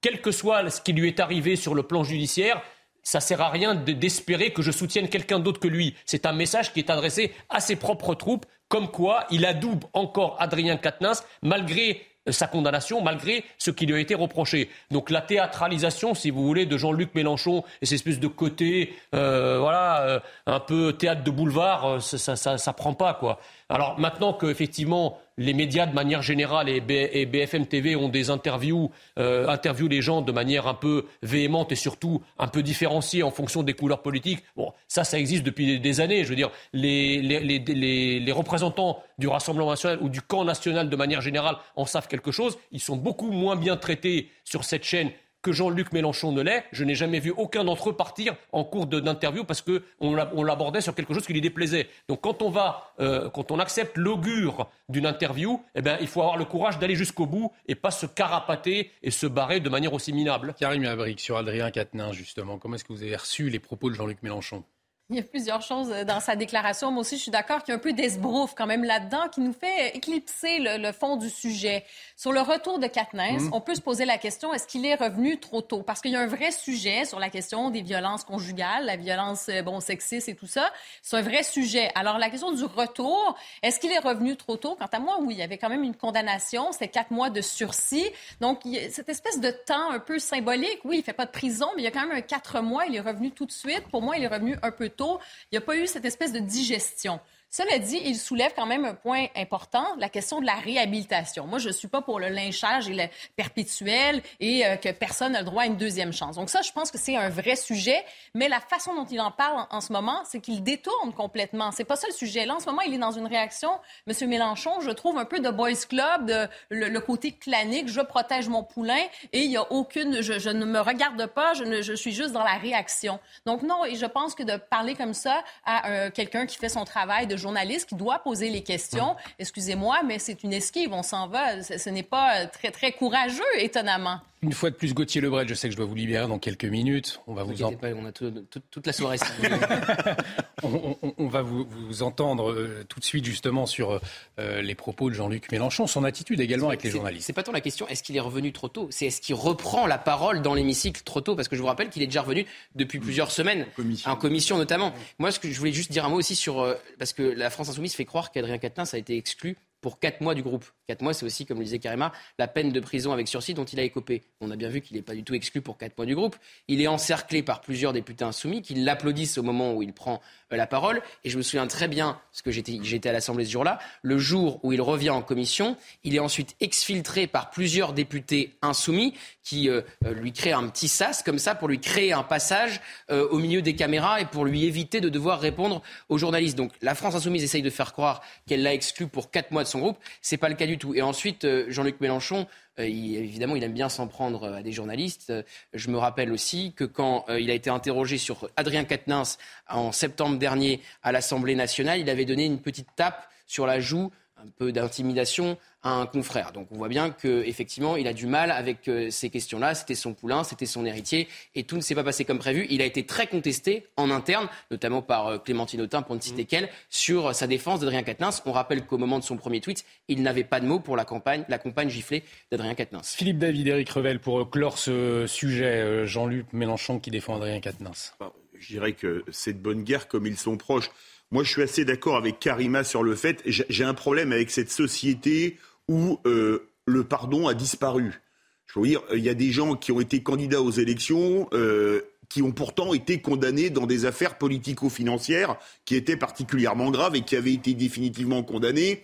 quel 0.00 0.20
que 0.20 0.32
soit 0.32 0.68
ce 0.68 0.80
qui 0.80 0.92
lui 0.92 1.06
est 1.06 1.20
arrivé 1.20 1.54
sur 1.54 1.74
le 1.74 1.84
plan 1.84 2.02
judiciaire, 2.02 2.60
ça 3.02 3.20
sert 3.20 3.40
à 3.40 3.50
rien 3.50 3.74
d'espérer 3.74 4.52
que 4.52 4.62
je 4.62 4.70
soutienne 4.70 5.08
quelqu'un 5.08 5.38
d'autre 5.38 5.60
que 5.60 5.68
lui. 5.68 5.94
C'est 6.06 6.26
un 6.26 6.32
message 6.32 6.72
qui 6.72 6.80
est 6.80 6.90
adressé 6.90 7.32
à 7.48 7.60
ses 7.60 7.76
propres 7.76 8.14
troupes, 8.14 8.46
comme 8.68 8.88
quoi 8.88 9.26
il 9.30 9.44
adoube 9.44 9.84
encore 9.92 10.36
Adrien 10.38 10.76
Quatennens, 10.76 11.24
malgré 11.42 12.06
euh, 12.28 12.32
sa 12.32 12.46
condamnation, 12.46 13.02
malgré 13.02 13.44
ce 13.58 13.70
qui 13.70 13.86
lui 13.86 13.94
a 13.94 13.98
été 13.98 14.14
reproché. 14.14 14.70
Donc 14.90 15.10
la 15.10 15.20
théâtralisation, 15.20 16.14
si 16.14 16.30
vous 16.30 16.46
voulez, 16.46 16.66
de 16.66 16.76
Jean-Luc 16.76 17.14
Mélenchon 17.14 17.64
et 17.80 17.86
cette 17.86 17.96
espèce 17.96 18.20
de 18.20 18.28
côté, 18.28 18.94
euh, 19.14 19.58
voilà, 19.58 20.02
euh, 20.02 20.20
un 20.46 20.60
peu 20.60 20.92
théâtre 20.92 21.24
de 21.24 21.30
boulevard, 21.30 22.00
ça, 22.00 22.36
ça, 22.36 22.58
ça, 22.58 22.72
prend 22.72 22.94
pas, 22.94 23.14
quoi. 23.14 23.40
Alors 23.68 23.98
maintenant 23.98 24.32
qu'effectivement 24.32 25.18
les 25.38 25.54
médias 25.54 25.86
de 25.86 25.94
manière 25.94 26.22
générale 26.22 26.68
et, 26.68 26.80
BFM 27.26 27.66
TV 27.66 27.96
ont 27.96 28.08
des 28.08 28.30
interviews, 28.30 28.90
euh, 29.18 29.48
interviewent 29.48 29.88
les 29.88 30.02
gens 30.02 30.20
de 30.20 30.32
manière 30.32 30.66
un 30.66 30.74
peu 30.74 31.06
véhémente 31.22 31.72
et 31.72 31.76
surtout 31.76 32.22
un 32.38 32.48
peu 32.48 32.62
différenciée 32.62 33.22
en 33.22 33.30
fonction 33.30 33.62
des 33.62 33.74
couleurs 33.74 34.02
politiques. 34.02 34.42
Bon, 34.56 34.72
ça, 34.88 35.04
ça 35.04 35.18
existe 35.18 35.44
depuis 35.44 35.80
des 35.80 36.00
années. 36.00 36.24
Je 36.24 36.30
veux 36.30 36.36
dire, 36.36 36.50
les, 36.72 37.20
les 37.22 38.32
représentants 38.32 39.02
du 39.18 39.28
Rassemblement 39.28 39.70
national 39.70 39.98
ou 40.02 40.08
du 40.08 40.20
camp 40.20 40.44
national 40.44 40.88
de 40.88 40.96
manière 40.96 41.20
générale 41.20 41.56
en 41.76 41.86
savent 41.86 42.08
quelque 42.08 42.32
chose. 42.32 42.58
Ils 42.72 42.80
sont 42.80 42.96
beaucoup 42.96 43.30
moins 43.30 43.56
bien 43.56 43.76
traités 43.76 44.30
sur 44.44 44.64
cette 44.64 44.84
chaîne 44.84 45.10
que 45.42 45.52
Jean-Luc 45.52 45.92
Mélenchon 45.92 46.32
ne 46.32 46.40
l'est. 46.40 46.64
Je 46.72 46.84
n'ai 46.84 46.94
jamais 46.94 47.20
vu 47.20 47.32
aucun 47.36 47.64
d'entre 47.64 47.90
eux 47.90 47.96
partir 47.96 48.34
en 48.52 48.64
cours 48.64 48.86
d'interview 48.86 49.44
parce 49.44 49.62
qu'on 49.62 50.14
l'abordait 50.44 50.80
sur 50.80 50.94
quelque 50.94 51.12
chose 51.12 51.26
qui 51.26 51.32
lui 51.32 51.40
déplaisait. 51.40 51.88
Donc 52.08 52.20
quand 52.22 52.42
on 52.42 52.50
va, 52.50 52.92
euh, 53.00 53.28
quand 53.30 53.50
on 53.50 53.58
accepte 53.58 53.96
l'augure 53.96 54.70
d'une 54.88 55.06
interview, 55.06 55.60
eh 55.74 55.82
ben, 55.82 55.98
il 56.00 56.06
faut 56.06 56.20
avoir 56.20 56.36
le 56.36 56.44
courage 56.44 56.78
d'aller 56.78 56.94
jusqu'au 56.94 57.26
bout 57.26 57.52
et 57.66 57.74
pas 57.74 57.90
se 57.90 58.06
carapater 58.06 58.90
et 59.02 59.10
se 59.10 59.26
barrer 59.26 59.60
de 59.60 59.68
manière 59.68 59.92
aussi 59.92 60.12
minable. 60.12 60.54
Karim 60.58 60.84
Abric, 60.84 61.20
sur 61.20 61.36
Adrien 61.36 61.70
Quatennens, 61.70 62.12
justement, 62.12 62.58
comment 62.58 62.76
est-ce 62.76 62.84
que 62.84 62.92
vous 62.92 63.02
avez 63.02 63.16
reçu 63.16 63.50
les 63.50 63.58
propos 63.58 63.90
de 63.90 63.94
Jean-Luc 63.94 64.22
Mélenchon? 64.22 64.64
Il 65.12 65.16
y 65.16 65.20
a 65.20 65.24
plusieurs 65.24 65.60
choses 65.60 65.90
euh, 65.90 66.04
dans 66.04 66.20
sa 66.20 66.36
déclaration. 66.36 66.90
Moi 66.90 67.02
aussi, 67.02 67.18
je 67.18 67.22
suis 67.22 67.30
d'accord 67.30 67.62
qu'il 67.62 67.72
y 67.72 67.74
a 67.74 67.76
un 67.76 67.82
peu 67.82 67.92
d'esbrouf 67.92 68.54
quand 68.54 68.66
même 68.66 68.82
là-dedans 68.82 69.28
qui 69.30 69.42
nous 69.42 69.52
fait 69.52 69.94
éclipser 69.94 70.58
le, 70.58 70.90
fond 70.92 71.16
du 71.16 71.28
sujet. 71.28 71.84
Sur 72.16 72.32
le 72.32 72.40
retour 72.40 72.78
de 72.78 72.86
Katniss, 72.86 73.42
mm. 73.42 73.50
on 73.52 73.60
peut 73.60 73.74
se 73.74 73.82
poser 73.82 74.06
la 74.06 74.16
question, 74.16 74.54
est-ce 74.54 74.66
qu'il 74.66 74.86
est 74.86 74.94
revenu 74.94 75.38
trop 75.38 75.60
tôt? 75.60 75.82
Parce 75.82 76.00
qu'il 76.00 76.12
y 76.12 76.16
a 76.16 76.20
un 76.20 76.26
vrai 76.26 76.50
sujet 76.50 77.04
sur 77.04 77.18
la 77.18 77.28
question 77.28 77.68
des 77.68 77.82
violences 77.82 78.24
conjugales, 78.24 78.86
la 78.86 78.96
violence 78.96 79.50
euh, 79.50 79.60
bon, 79.60 79.80
sexiste 79.80 80.30
et 80.30 80.34
tout 80.34 80.46
ça. 80.46 80.72
C'est 81.02 81.16
un 81.16 81.22
vrai 81.22 81.42
sujet. 81.42 81.90
Alors, 81.94 82.16
la 82.16 82.30
question 82.30 82.50
du 82.50 82.64
retour, 82.64 83.36
est-ce 83.62 83.80
qu'il 83.80 83.92
est 83.92 83.98
revenu 83.98 84.36
trop 84.36 84.56
tôt? 84.56 84.76
Quant 84.76 84.86
à 84.90 84.98
moi, 84.98 85.18
oui, 85.20 85.34
il 85.34 85.38
y 85.38 85.42
avait 85.42 85.58
quand 85.58 85.68
même 85.68 85.84
une 85.84 85.96
condamnation. 85.96 86.72
C'est 86.72 86.88
quatre 86.88 87.10
mois 87.10 87.28
de 87.28 87.42
sursis. 87.42 88.06
Donc, 88.40 88.60
il 88.64 88.72
y 88.72 88.78
a 88.78 88.88
cette 88.88 89.10
espèce 89.10 89.40
de 89.40 89.50
temps 89.50 89.90
un 89.90 89.98
peu 89.98 90.18
symbolique. 90.18 90.80
Oui, 90.84 90.98
il 90.98 91.02
fait 91.02 91.12
pas 91.12 91.26
de 91.26 91.32
prison, 91.32 91.66
mais 91.76 91.82
il 91.82 91.84
y 91.84 91.88
a 91.88 91.90
quand 91.90 92.06
même 92.06 92.16
un 92.16 92.22
quatre 92.22 92.62
mois. 92.62 92.86
Il 92.86 92.96
est 92.96 93.00
revenu 93.00 93.30
tout 93.30 93.44
de 93.44 93.52
suite. 93.52 93.82
Pour 93.90 94.00
moi, 94.00 94.16
il 94.16 94.24
est 94.24 94.28
revenu 94.28 94.56
un 94.62 94.70
peu 94.70 94.88
tôt 94.88 95.01
il 95.02 95.54
n'y 95.54 95.58
a 95.58 95.60
pas 95.60 95.76
eu 95.76 95.86
cette 95.86 96.04
espèce 96.04 96.32
de 96.32 96.38
digestion. 96.38 97.20
Cela 97.54 97.78
dit, 97.78 98.00
il 98.02 98.16
soulève 98.16 98.54
quand 98.56 98.64
même 98.64 98.86
un 98.86 98.94
point 98.94 99.26
important, 99.36 99.84
la 99.98 100.08
question 100.08 100.40
de 100.40 100.46
la 100.46 100.54
réhabilitation. 100.54 101.46
Moi, 101.46 101.58
je 101.58 101.68
ne 101.68 101.72
suis 101.74 101.86
pas 101.86 102.00
pour 102.00 102.18
le 102.18 102.28
lynchage 102.28 102.88
et 102.88 102.94
le 102.94 103.04
perpétuel 103.36 104.22
et 104.40 104.64
euh, 104.64 104.76
que 104.76 104.90
personne 104.90 105.32
n'a 105.32 105.40
le 105.40 105.44
droit 105.44 105.64
à 105.64 105.66
une 105.66 105.76
deuxième 105.76 106.14
chance. 106.14 106.36
Donc 106.36 106.48
ça, 106.48 106.62
je 106.62 106.72
pense 106.72 106.90
que 106.90 106.96
c'est 106.96 107.14
un 107.14 107.28
vrai 107.28 107.56
sujet, 107.56 108.02
mais 108.34 108.48
la 108.48 108.58
façon 108.58 108.94
dont 108.94 109.04
il 109.04 109.20
en 109.20 109.30
parle 109.30 109.66
en, 109.70 109.82
ce 109.82 109.92
moment, 109.92 110.22
c'est 110.24 110.40
qu'il 110.40 110.62
détourne 110.62 111.12
complètement. 111.12 111.72
C'est 111.72 111.84
pas 111.84 111.96
ça 111.96 112.06
le 112.06 112.14
sujet. 112.14 112.46
Là, 112.46 112.54
en 112.54 112.58
ce 112.58 112.64
moment, 112.64 112.80
il 112.86 112.94
est 112.94 112.98
dans 112.98 113.10
une 113.10 113.26
réaction, 113.26 113.70
M. 114.06 114.30
Mélenchon, 114.30 114.80
je 114.80 114.90
trouve 114.90 115.18
un 115.18 115.26
peu 115.26 115.38
de 115.38 115.50
boys 115.50 115.72
club, 115.86 116.48
le, 116.70 116.98
côté 117.00 117.32
clanique, 117.32 117.88
je 117.88 118.00
protège 118.00 118.48
mon 118.48 118.62
poulain 118.62 119.04
et 119.34 119.40
il 119.40 119.50
n'y 119.50 119.58
a 119.58 119.70
aucune, 119.70 120.22
je, 120.22 120.48
ne 120.48 120.64
me 120.64 120.80
regarde 120.80 121.26
pas, 121.26 121.52
je, 121.52 121.82
je 121.82 121.92
suis 121.92 122.12
juste 122.12 122.32
dans 122.32 122.44
la 122.44 122.54
réaction. 122.54 123.20
Donc 123.44 123.60
non, 123.60 123.84
et 123.84 123.96
je 123.96 124.06
pense 124.06 124.34
que 124.34 124.42
de 124.42 124.56
parler 124.56 124.94
comme 124.94 125.12
ça 125.12 125.44
à 125.66 125.90
euh, 125.90 126.10
quelqu'un 126.10 126.46
qui 126.46 126.56
fait 126.56 126.70
son 126.70 126.86
travail 126.86 127.26
de 127.26 127.41
journaliste 127.42 127.88
qui 127.88 127.94
doit 127.94 128.20
poser 128.20 128.48
les 128.48 128.62
questions. 128.62 129.16
Excusez-moi, 129.38 130.02
mais 130.04 130.18
c'est 130.18 130.42
une 130.42 130.52
esquive. 130.52 130.92
On 130.92 131.02
s'en 131.02 131.28
va. 131.28 131.62
Ce, 131.62 131.90
n'est 131.90 132.02
pas 132.02 132.46
très, 132.46 132.70
très 132.70 132.92
courageux, 132.92 133.42
étonnamment. 133.58 134.20
Une 134.42 134.52
fois 134.52 134.70
de 134.70 134.74
plus, 134.74 134.92
Gauthier 134.92 135.20
Lebret, 135.20 135.46
je 135.46 135.54
sais 135.54 135.68
que 135.68 135.72
je 135.72 135.76
dois 135.76 135.86
vous 135.86 135.94
libérer 135.94 136.26
dans 136.26 136.40
quelques 136.40 136.64
minutes. 136.64 137.20
On 137.28 137.34
va 137.34 137.44
vous, 137.44 137.62
en... 137.62 137.72
on 137.80 138.04
a 138.04 138.10
toute 138.10 138.86
la 138.86 138.92
soirée. 138.92 139.18
on, 140.64 141.28
va 141.28 141.42
vous, 141.42 142.02
entendre 142.02 142.50
euh, 142.50 142.84
tout 142.88 142.98
de 142.98 143.04
suite 143.04 143.24
justement 143.24 143.66
sur 143.66 144.00
euh, 144.40 144.60
les 144.60 144.74
propos 144.74 145.10
de 145.10 145.14
Jean-Luc 145.14 145.50
Mélenchon, 145.52 145.86
son 145.86 146.02
attitude 146.02 146.40
également 146.40 146.68
avec 146.68 146.82
les 146.82 146.90
journalistes. 146.90 147.26
C'est 147.26 147.32
pas 147.32 147.44
tant 147.44 147.52
la 147.52 147.60
question 147.60 147.86
est-ce 147.86 148.02
qu'il 148.02 148.16
est 148.16 148.20
revenu 148.20 148.52
trop 148.52 148.68
tôt, 148.68 148.88
c'est 148.90 149.06
est-ce 149.06 149.20
qu'il 149.20 149.36
reprend 149.36 149.86
la 149.86 149.98
parole 149.98 150.42
dans 150.42 150.54
l'hémicycle 150.54 151.02
trop 151.04 151.20
tôt? 151.20 151.36
Parce 151.36 151.46
que 151.46 151.54
je 151.54 151.60
vous 151.60 151.68
rappelle 151.68 151.90
qu'il 151.90 152.02
est 152.02 152.06
déjà 152.06 152.22
revenu 152.22 152.44
depuis 152.74 152.98
plusieurs 152.98 153.30
semaines, 153.30 153.62
en 153.62 153.76
commission, 153.76 154.10
en 154.10 154.16
commission 154.16 154.58
notamment. 154.58 154.92
Moi, 155.20 155.30
ce 155.30 155.38
que 155.38 155.48
je 155.48 155.58
voulais 155.58 155.72
juste 155.72 155.92
dire 155.92 156.04
un 156.04 156.08
mot 156.08 156.16
aussi 156.16 156.34
sur 156.34 156.60
euh, 156.62 156.74
parce 156.98 157.12
que 157.12 157.22
la 157.22 157.48
France 157.48 157.68
insoumise 157.68 157.94
fait 157.94 158.04
croire 158.04 158.32
qu'Adrien 158.32 158.58
Quatennens 158.58 158.92
a 158.92 158.98
été 158.98 159.16
exclu 159.16 159.56
pour 159.82 159.98
quatre 159.98 160.20
mois 160.20 160.34
du 160.34 160.42
groupe. 160.42 160.64
Quatre 160.86 161.02
mois, 161.02 161.12
c'est 161.12 161.26
aussi, 161.26 161.44
comme 161.44 161.58
le 161.58 161.64
disait 161.64 161.80
Karima, 161.80 162.12
la 162.38 162.48
peine 162.48 162.72
de 162.72 162.80
prison 162.80 163.12
avec 163.12 163.28
sursis 163.28 163.52
dont 163.52 163.64
il 163.64 163.78
a 163.80 163.82
écopé. 163.82 164.22
On 164.40 164.50
a 164.50 164.56
bien 164.56 164.68
vu 164.68 164.80
qu'il 164.80 164.96
n'est 164.96 165.02
pas 165.02 165.14
du 165.14 165.24
tout 165.24 165.34
exclu 165.34 165.60
pour 165.60 165.76
quatre 165.76 165.98
mois 165.98 166.06
du 166.06 166.14
groupe. 166.14 166.36
Il 166.68 166.80
est 166.80 166.86
encerclé 166.86 167.42
par 167.42 167.60
plusieurs 167.60 167.92
députés 167.92 168.24
insoumis 168.24 168.62
qui 168.62 168.74
l'applaudissent 168.74 169.38
au 169.38 169.42
moment 169.42 169.74
où 169.74 169.82
il 169.82 169.92
prend 169.92 170.20
euh, 170.52 170.56
la 170.56 170.68
parole. 170.68 171.02
Et 171.24 171.30
je 171.30 171.36
me 171.36 171.42
souviens 171.42 171.66
très 171.66 171.88
bien, 171.88 172.20
parce 172.30 172.42
que 172.42 172.50
j'étais 172.52 173.08
à 173.08 173.12
l'Assemblée 173.12 173.44
ce 173.44 173.50
jour-là, 173.50 173.80
le 174.02 174.18
jour 174.18 174.60
où 174.62 174.72
il 174.72 174.80
revient 174.80 175.10
en 175.10 175.20
commission, 175.22 175.76
il 176.04 176.14
est 176.14 176.20
ensuite 176.20 176.54
exfiltré 176.60 177.26
par 177.26 177.50
plusieurs 177.50 177.92
députés 177.92 178.56
insoumis 178.62 179.14
qui 179.42 179.68
euh, 179.68 179.82
euh, 180.06 180.14
lui 180.14 180.32
créent 180.32 180.52
un 180.52 180.68
petit 180.68 180.88
sas 180.88 181.24
comme 181.24 181.40
ça 181.40 181.56
pour 181.56 181.66
lui 181.66 181.80
créer 181.80 182.12
un 182.12 182.22
passage 182.22 182.80
au 183.08 183.38
milieu 183.38 183.62
des 183.62 183.74
caméras 183.74 184.20
et 184.20 184.24
pour 184.24 184.44
lui 184.44 184.64
éviter 184.64 185.00
de 185.00 185.08
devoir 185.08 185.40
répondre 185.40 185.82
aux 186.08 186.18
journalistes. 186.18 186.56
Donc 186.56 186.72
la 186.80 186.94
France 186.94 187.14
insoumise 187.14 187.42
essaye 187.42 187.62
de 187.62 187.70
faire 187.70 187.92
croire 187.92 188.22
qu'elle 188.46 188.62
l'a 188.62 188.72
exclu 188.72 189.06
pour 189.06 189.30
quatre 189.30 189.50
mois 189.50 189.64
de 189.64 189.68
son 189.72 189.80
groupe. 189.80 189.98
C'est 190.20 190.36
pas 190.36 190.48
le 190.48 190.54
cas 190.54 190.66
du 190.66 190.78
tout. 190.78 190.94
Et 190.94 191.02
ensuite, 191.02 191.44
euh, 191.44 191.64
Jean-Luc 191.68 192.00
Mélenchon, 192.00 192.46
euh, 192.78 192.84
évidemment, 192.84 193.56
il 193.56 193.64
aime 193.64 193.72
bien 193.72 193.88
s'en 193.88 194.06
prendre 194.06 194.44
euh, 194.44 194.56
à 194.58 194.62
des 194.62 194.72
journalistes. 194.72 195.32
Je 195.72 195.90
me 195.90 195.98
rappelle 195.98 196.32
aussi 196.32 196.72
que 196.74 196.84
quand 196.84 197.24
il 197.28 197.50
a 197.50 197.54
été 197.54 197.70
interrogé 197.70 198.18
sur 198.18 198.48
Adrien 198.56 198.84
Quatennens 198.84 199.38
en 199.68 199.92
septembre 199.92 200.38
dernier 200.38 200.80
à 201.02 201.12
l'Assemblée 201.12 201.54
nationale, 201.54 202.00
il 202.00 202.10
avait 202.10 202.24
donné 202.24 202.44
une 202.44 202.60
petite 202.60 202.88
tape 202.94 203.28
sur 203.46 203.66
la 203.66 203.80
joue, 203.80 204.10
un 204.42 204.48
peu 204.58 204.72
d'intimidation 204.72 205.58
un 205.84 206.06
confrère. 206.06 206.52
Donc 206.52 206.68
on 206.70 206.76
voit 206.76 206.88
bien 206.88 207.10
qu'effectivement, 207.10 207.96
il 207.96 208.06
a 208.06 208.12
du 208.12 208.26
mal 208.26 208.50
avec 208.50 208.88
euh, 208.88 209.10
ces 209.10 209.30
questions-là. 209.30 209.74
C'était 209.74 209.94
son 209.94 210.14
poulain, 210.14 210.44
c'était 210.44 210.66
son 210.66 210.84
héritier, 210.84 211.28
et 211.54 211.64
tout 211.64 211.76
ne 211.76 211.80
s'est 211.80 211.94
pas 211.94 212.04
passé 212.04 212.24
comme 212.24 212.38
prévu. 212.38 212.66
Il 212.70 212.82
a 212.82 212.84
été 212.84 213.04
très 213.04 213.26
contesté 213.26 213.86
en 213.96 214.10
interne, 214.10 214.48
notamment 214.70 215.02
par 215.02 215.26
euh, 215.26 215.38
Clémentine 215.38 215.80
Autain, 215.80 216.02
pour 216.02 216.14
ne 216.14 216.20
citer 216.20 216.42
mmh. 216.42 216.46
qu'elle, 216.46 216.68
sur 216.88 217.34
sa 217.34 217.46
défense 217.46 217.80
d'Adrien 217.80 218.02
Quatennens. 218.02 218.42
On 218.46 218.52
rappelle 218.52 218.86
qu'au 218.86 218.98
moment 218.98 219.18
de 219.18 219.24
son 219.24 219.36
premier 219.36 219.60
tweet, 219.60 219.84
il 220.08 220.22
n'avait 220.22 220.44
pas 220.44 220.60
de 220.60 220.66
mots 220.66 220.80
pour 220.80 220.96
la 220.96 221.04
campagne, 221.04 221.44
la 221.48 221.58
campagne 221.58 221.88
giflée 221.88 222.22
d'Adrien 222.50 222.74
Quatennens. 222.74 223.14
Philippe 223.16 223.38
David, 223.38 223.66
Eric 223.66 223.90
Revel, 223.90 224.20
pour 224.20 224.48
clore 224.50 224.78
ce 224.78 225.26
sujet, 225.26 225.80
euh, 225.80 226.06
Jean-Luc 226.06 226.52
Mélenchon 226.52 227.00
qui 227.00 227.10
défend 227.10 227.36
Adrien 227.36 227.60
Quatennens. 227.60 228.14
Je 228.58 228.68
dirais 228.68 228.92
que 228.92 229.24
c'est 229.32 229.54
de 229.54 229.58
bonne 229.58 229.82
guerre 229.82 230.06
comme 230.06 230.26
ils 230.26 230.38
sont 230.38 230.56
proches. 230.56 230.90
Moi, 231.32 231.44
je 231.44 231.50
suis 231.50 231.62
assez 231.62 231.86
d'accord 231.86 232.16
avec 232.16 232.38
Karima 232.38 232.84
sur 232.84 233.02
le 233.02 233.14
fait, 233.14 233.42
j'ai 233.46 233.84
un 233.84 233.94
problème 233.94 234.32
avec 234.32 234.50
cette 234.50 234.70
société 234.70 235.56
où 235.88 236.20
euh, 236.26 236.68
le 236.84 237.04
pardon 237.04 237.48
a 237.48 237.54
disparu. 237.54 238.20
Je 238.66 238.78
veux 238.78 238.86
dire, 238.86 239.02
il 239.14 239.20
y 239.20 239.30
a 239.30 239.34
des 239.34 239.50
gens 239.50 239.74
qui 239.74 239.92
ont 239.92 240.00
été 240.00 240.22
candidats 240.22 240.60
aux 240.60 240.70
élections, 240.70 241.48
euh, 241.54 242.02
qui 242.28 242.42
ont 242.42 242.52
pourtant 242.52 242.92
été 242.92 243.20
condamnés 243.20 243.70
dans 243.70 243.86
des 243.86 244.04
affaires 244.04 244.36
politico-financières 244.36 245.56
qui 245.86 245.96
étaient 245.96 246.18
particulièrement 246.18 246.90
graves 246.90 247.16
et 247.16 247.22
qui 247.22 247.36
avaient 247.36 247.54
été 247.54 247.72
définitivement 247.72 248.42
condamnés. 248.42 249.02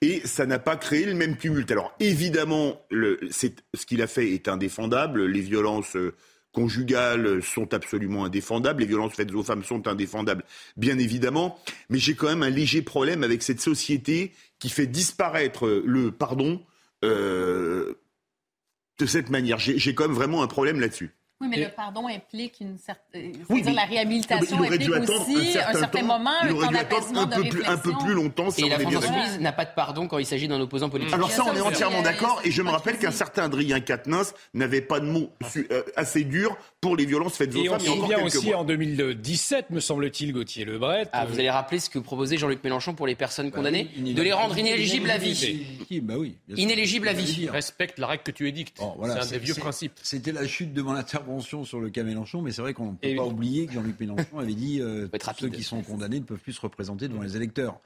Et 0.00 0.22
ça 0.26 0.46
n'a 0.46 0.58
pas 0.58 0.76
créé 0.76 1.04
le 1.04 1.14
même 1.14 1.36
tumulte. 1.36 1.70
Alors 1.70 1.94
évidemment, 2.00 2.80
ce 2.90 3.86
qu'il 3.86 4.00
a 4.00 4.06
fait 4.06 4.32
est 4.32 4.48
indéfendable. 4.48 5.26
Les 5.26 5.40
violences 5.40 5.96
euh, 5.96 6.14
conjugales 6.56 7.42
sont 7.42 7.74
absolument 7.74 8.24
indéfendables, 8.24 8.80
les 8.80 8.86
violences 8.86 9.12
faites 9.12 9.30
aux 9.34 9.42
femmes 9.42 9.62
sont 9.62 9.86
indéfendables, 9.86 10.42
bien 10.78 10.98
évidemment, 10.98 11.60
mais 11.90 11.98
j'ai 11.98 12.14
quand 12.14 12.28
même 12.28 12.42
un 12.42 12.48
léger 12.48 12.80
problème 12.80 13.22
avec 13.22 13.42
cette 13.42 13.60
société 13.60 14.32
qui 14.58 14.70
fait 14.70 14.86
disparaître 14.86 15.68
le 15.84 16.10
pardon 16.10 16.62
euh, 17.04 18.00
de 18.98 19.04
cette 19.04 19.28
manière. 19.28 19.58
J'ai 19.58 19.94
quand 19.94 20.08
même 20.08 20.16
vraiment 20.16 20.42
un 20.42 20.46
problème 20.46 20.80
là-dessus. 20.80 21.10
Oui, 21.38 21.48
mais 21.50 21.58
le 21.58 21.68
pardon 21.68 22.08
implique 22.08 22.60
une 22.60 22.78
certaine. 22.78 23.34
Euh, 23.34 23.44
oui, 23.50 23.60
dire, 23.60 23.74
la 23.74 23.84
réhabilitation 23.84 24.62
implique 24.62 24.88
aussi 24.88 25.58
un 25.58 25.74
certain, 25.74 26.02
moment, 26.02 26.30
un 26.40 26.48
temps 26.48 26.70
d'apaisement, 26.70 27.22
un, 27.22 27.26
peu 27.26 27.42
plus, 27.42 27.64
un 27.66 27.76
peu 27.76 27.92
plus 27.92 28.14
longtemps. 28.14 28.48
et 28.56 28.68
la 28.70 28.78
France 28.78 28.94
insoumise 28.96 29.40
n'a 29.40 29.52
pas 29.52 29.66
de 29.66 29.74
pardon 29.76 30.08
quand 30.08 30.16
il 30.16 30.24
s'agit 30.24 30.48
d'un 30.48 30.58
opposant 30.60 30.88
politique. 30.88 31.12
Alors 31.12 31.30
ça, 31.30 31.44
on 31.46 31.54
est 31.54 31.60
entièrement 31.60 32.00
d'accord. 32.00 32.40
Et 32.44 32.50
je 32.50 32.62
me 32.62 32.70
rappelle 32.70 32.98
qu'un 32.98 33.10
certain 33.10 33.44
Adrien 33.44 33.80
Quatennens 33.80 34.32
n'avait 34.54 34.80
pas 34.80 34.98
de 34.98 35.04
mots 35.04 35.30
euh, 35.56 35.82
assez 35.94 36.24
durs 36.24 36.56
pour 36.80 36.96
les 36.96 37.04
violences 37.04 37.36
faites 37.36 37.54
aux 37.54 37.64
femmes. 37.64 37.80
Et 37.84 37.88
on 37.90 38.06
vient 38.06 38.24
aussi 38.24 38.54
en 38.54 38.64
2017, 38.64 39.70
me 39.70 39.80
semble-t-il, 39.80 40.32
Gauthier 40.32 40.64
Lebret. 40.64 41.06
Ah, 41.12 41.26
vous 41.26 41.38
allez 41.38 41.50
rappeler 41.50 41.80
ce 41.80 41.90
que 41.90 41.98
proposait 41.98 42.38
Jean-Luc 42.38 42.64
Mélenchon 42.64 42.94
pour 42.94 43.06
les 43.06 43.14
personnes 43.14 43.50
bah 43.50 43.56
condamnées 43.56 43.90
De 43.98 44.22
les 44.22 44.32
rendre 44.32 44.56
inéligibles 44.56 45.10
à 45.10 45.18
vie. 45.18 45.66
Bah 46.02 46.14
oui. 46.16 46.38
Inéligibles 46.56 47.08
à 47.08 47.12
vie. 47.12 47.46
Respecte 47.48 47.98
la 47.98 48.06
règle 48.06 48.22
que 48.22 48.30
tu 48.30 48.48
édictes. 48.48 48.80
C'est 48.80 49.10
un 49.10 49.26
des 49.26 49.38
vieux 49.38 49.54
principes. 49.54 49.92
C'était 50.02 50.32
la 50.32 50.46
chute 50.46 50.72
devant 50.72 50.94
l'intervention 51.26 51.64
sur 51.64 51.80
le 51.80 51.90
cas 51.90 52.04
Mélenchon, 52.04 52.40
mais 52.40 52.52
c'est 52.52 52.62
vrai 52.62 52.72
qu'on 52.72 52.92
ne 52.92 52.96
peut 52.96 53.16
pas 53.16 53.24
oublier 53.24 53.66
que 53.66 53.72
Jean-Luc 53.72 53.98
Mélenchon 53.98 54.38
avait 54.38 54.54
dit 54.54 54.80
euh, 54.80 55.08
ceux 55.38 55.48
qui 55.48 55.62
sont 55.62 55.82
condamnés 55.82 56.20
ne 56.20 56.24
peuvent 56.24 56.38
plus 56.38 56.52
se 56.52 56.60
représenter 56.60 57.08
devant 57.08 57.22
les 57.22 57.36
électeurs. 57.36 57.80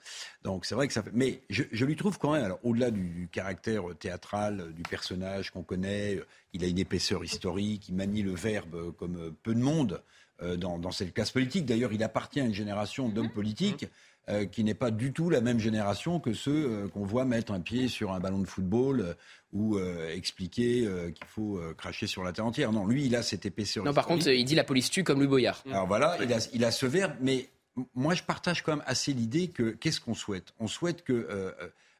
Donc 0.44 0.66
c'est 0.66 0.74
vrai 0.74 0.86
que 0.86 0.92
ça 0.92 1.02
fait. 1.02 1.10
Mais 1.14 1.40
je, 1.48 1.84
lui 1.84 1.96
trouve 1.96 2.18
quand 2.18 2.32
même, 2.32 2.44
alors 2.44 2.58
au-delà 2.62 2.90
du, 2.90 3.28
caractère 3.32 3.84
théâtral 3.98 4.72
du 4.74 4.82
personnage 4.82 5.50
qu'on 5.50 5.62
connaît, 5.62 6.16
euh, 6.16 6.26
il 6.52 6.64
a 6.64 6.66
une 6.66 6.78
épaisseur 6.78 7.24
historique, 7.24 7.88
il 7.88 7.94
manie 7.94 8.22
le 8.22 8.34
verbe 8.34 8.92
comme 8.96 9.34
peu 9.42 9.54
de 9.54 9.60
monde 9.60 10.02
euh, 10.42 10.56
dans, 10.56 10.78
dans 10.78 10.92
cette 10.92 11.14
classe 11.14 11.30
politique. 11.30 11.64
D'ailleurs, 11.64 11.92
il 11.92 12.02
appartient 12.02 12.40
à 12.40 12.44
une 12.44 12.54
génération 12.54 13.08
d'hommes 13.08 13.26
mhm. 13.26 13.32
politiques. 13.32 13.86
Euh, 14.30 14.44
qui 14.44 14.62
n'est 14.62 14.74
pas 14.74 14.90
du 14.90 15.12
tout 15.12 15.28
la 15.30 15.40
même 15.40 15.58
génération 15.58 16.20
que 16.20 16.34
ceux 16.34 16.52
euh, 16.70 16.88
qu'on 16.88 17.04
voit 17.04 17.24
mettre 17.24 17.52
un 17.52 17.60
pied 17.60 17.88
sur 17.88 18.12
un 18.12 18.20
ballon 18.20 18.38
de 18.38 18.46
football 18.46 19.16
euh, 19.54 19.56
ou 19.56 19.78
expliquer 20.08 20.88
qu'il 21.14 21.26
faut 21.26 21.60
cracher 21.76 22.06
sur 22.06 22.22
la 22.22 22.32
terre 22.32 22.46
entière. 22.46 22.72
Non, 22.72 22.86
lui, 22.86 23.06
il 23.06 23.16
a 23.16 23.22
cette 23.22 23.46
épaisseur. 23.46 23.84
Non, 23.84 23.94
par 23.94 24.06
contre, 24.06 24.28
il 24.28 24.44
dit 24.44 24.54
la 24.54 24.64
police 24.64 24.90
tue 24.90 25.04
comme 25.04 25.18
Louis 25.18 25.28
Boyard. 25.28 25.62
Alors 25.70 25.86
voilà, 25.86 26.16
il 26.22 26.32
a, 26.32 26.38
il 26.52 26.64
a 26.64 26.70
ce 26.70 26.86
verbe, 26.86 27.14
mais 27.20 27.48
moi, 27.94 28.14
je 28.14 28.22
partage 28.22 28.62
quand 28.62 28.76
même 28.76 28.84
assez 28.86 29.12
l'idée 29.12 29.48
que 29.48 29.70
qu'est-ce 29.70 30.00
qu'on 30.00 30.14
souhaite? 30.14 30.52
On 30.58 30.66
souhaite 30.66 31.02
que 31.02 31.54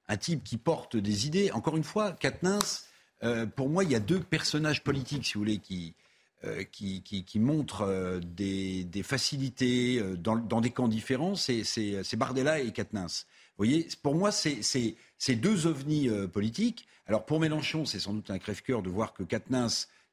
un 0.09 0.17
type 0.17 0.43
qui 0.43 0.57
porte 0.57 0.97
des 0.97 1.27
idées, 1.27 1.51
encore 1.53 1.77
une 1.77 1.85
fois, 1.85 2.13
Katnins, 2.13 2.59
pour 3.57 3.69
moi, 3.69 3.85
il 3.85 3.91
y 3.91 3.95
a 3.95 4.01
deux 4.01 4.21
personnages 4.21 4.83
politiques, 4.83 5.25
si 5.27 5.35
vous 5.35 5.41
voulez, 5.41 5.59
qui, 5.59 5.95
euh, 6.43 6.65
qui, 6.65 7.03
qui, 7.03 7.39
montrent 7.39 7.83
euh, 7.83 8.19
des, 8.19 9.03
facilités 9.03 9.99
euh, 10.01 10.17
dans, 10.17 10.63
des 10.63 10.71
camps 10.71 10.89
différents, 10.89 11.35
c'est 11.35 12.17
Bardella 12.17 12.61
et 12.61 12.73
Katnins. 12.73 13.09
Vous 13.59 13.67
voyez, 13.67 13.89
pour 14.03 14.15
moi, 14.15 14.31
c'est 14.33 15.35
deux 15.35 15.67
ovnis 15.67 16.09
politiques. 16.33 16.87
Alors 17.11 17.27
pour 17.27 17.41
Mélenchon, 17.41 17.87
c'est 17.87 17.99
sans 17.99 18.13
doute 18.13 18.31
un 18.31 18.39
crève-cœur 18.39 18.83
de 18.83 18.89
voir 18.89 19.13
que 19.15 19.25
Katnins, 19.25 19.67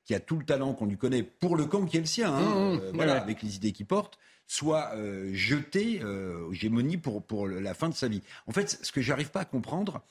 qui 0.03 0.15
a 0.15 0.19
tout 0.19 0.35
le 0.35 0.43
talent 0.43 0.73
qu'on 0.73 0.87
lui 0.87 0.97
connaît 0.97 1.21
pour 1.21 1.55
le 1.55 1.65
camp 1.65 1.85
qui 1.85 1.97
est 1.97 1.99
le 1.99 2.07
sien, 2.07 2.33
hein, 2.33 2.39
mmh, 2.41 2.75
mmh. 2.77 2.91
voilà, 2.95 3.21
avec 3.21 3.43
les 3.43 3.55
idées 3.55 3.71
qu'il 3.71 3.85
porte, 3.85 4.17
soit 4.47 4.95
euh, 4.95 5.29
jeté 5.31 6.01
euh, 6.01 6.47
aux 6.47 6.53
gémonies 6.53 6.97
pour, 6.97 7.21
pour 7.21 7.47
la 7.47 7.75
fin 7.75 7.87
de 7.87 7.93
sa 7.93 8.07
vie. 8.07 8.23
En 8.47 8.51
fait, 8.51 8.79
ce 8.81 8.91
que 8.91 8.99
j'arrive 8.99 9.29
pas 9.29 9.41
à 9.41 9.45
comprendre, 9.45 10.01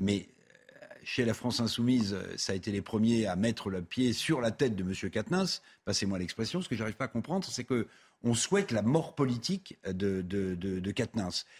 mais 0.00 0.28
euh, 0.28 0.86
chez 1.02 1.24
la 1.24 1.34
France 1.34 1.58
insoumise, 1.58 2.16
ça 2.36 2.52
a 2.52 2.54
été 2.54 2.70
les 2.70 2.80
premiers 2.80 3.26
à 3.26 3.34
mettre 3.34 3.68
le 3.68 3.82
pied 3.82 4.12
sur 4.12 4.40
la 4.40 4.52
tête 4.52 4.76
de 4.76 4.84
M. 4.84 5.10
Katnins, 5.10 5.46
passez-moi 5.84 6.20
l'expression, 6.20 6.62
ce 6.62 6.68
que 6.68 6.76
j'arrive 6.76 6.94
pas 6.94 7.06
à 7.06 7.08
comprendre, 7.08 7.44
c'est 7.44 7.64
que 7.64 7.88
on 8.22 8.34
souhaite 8.34 8.72
la 8.72 8.82
mort 8.82 9.14
politique 9.14 9.78
de, 9.86 10.22
de, 10.22 10.54
de, 10.54 10.80
de 10.80 10.94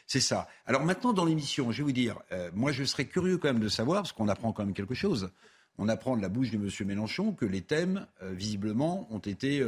C'est 0.07 0.21
ça. 0.21 0.49
Alors 0.67 0.85
maintenant, 0.85 1.13
dans 1.13 1.25
l'émission, 1.25 1.71
je 1.71 1.79
vais 1.79 1.85
vous 1.85 1.93
dire, 1.93 2.19
moi 2.55 2.73
je 2.73 2.85
serais 2.85 3.05
curieux 3.05 3.39
quand 3.39 3.49
même 3.49 3.61
de 3.61 3.69
savoir, 3.69 4.03
parce 4.03 4.13
qu'on 4.13 4.29
apprend 4.29 4.53
quand 4.53 4.65
même 4.65 4.75
quelque 4.75 4.95
chose, 4.95 5.31
on 5.79 5.89
apprend 5.89 6.17
de 6.17 6.23
la 6.23 6.29
bouche 6.29 6.51
de 6.51 6.57
M. 6.57 6.69
Mélenchon 6.87 7.33
que 7.33 7.45
les 7.45 7.61
thèmes, 7.61 8.07
visiblement, 8.23 9.07
ont 9.11 9.19
été 9.19 9.63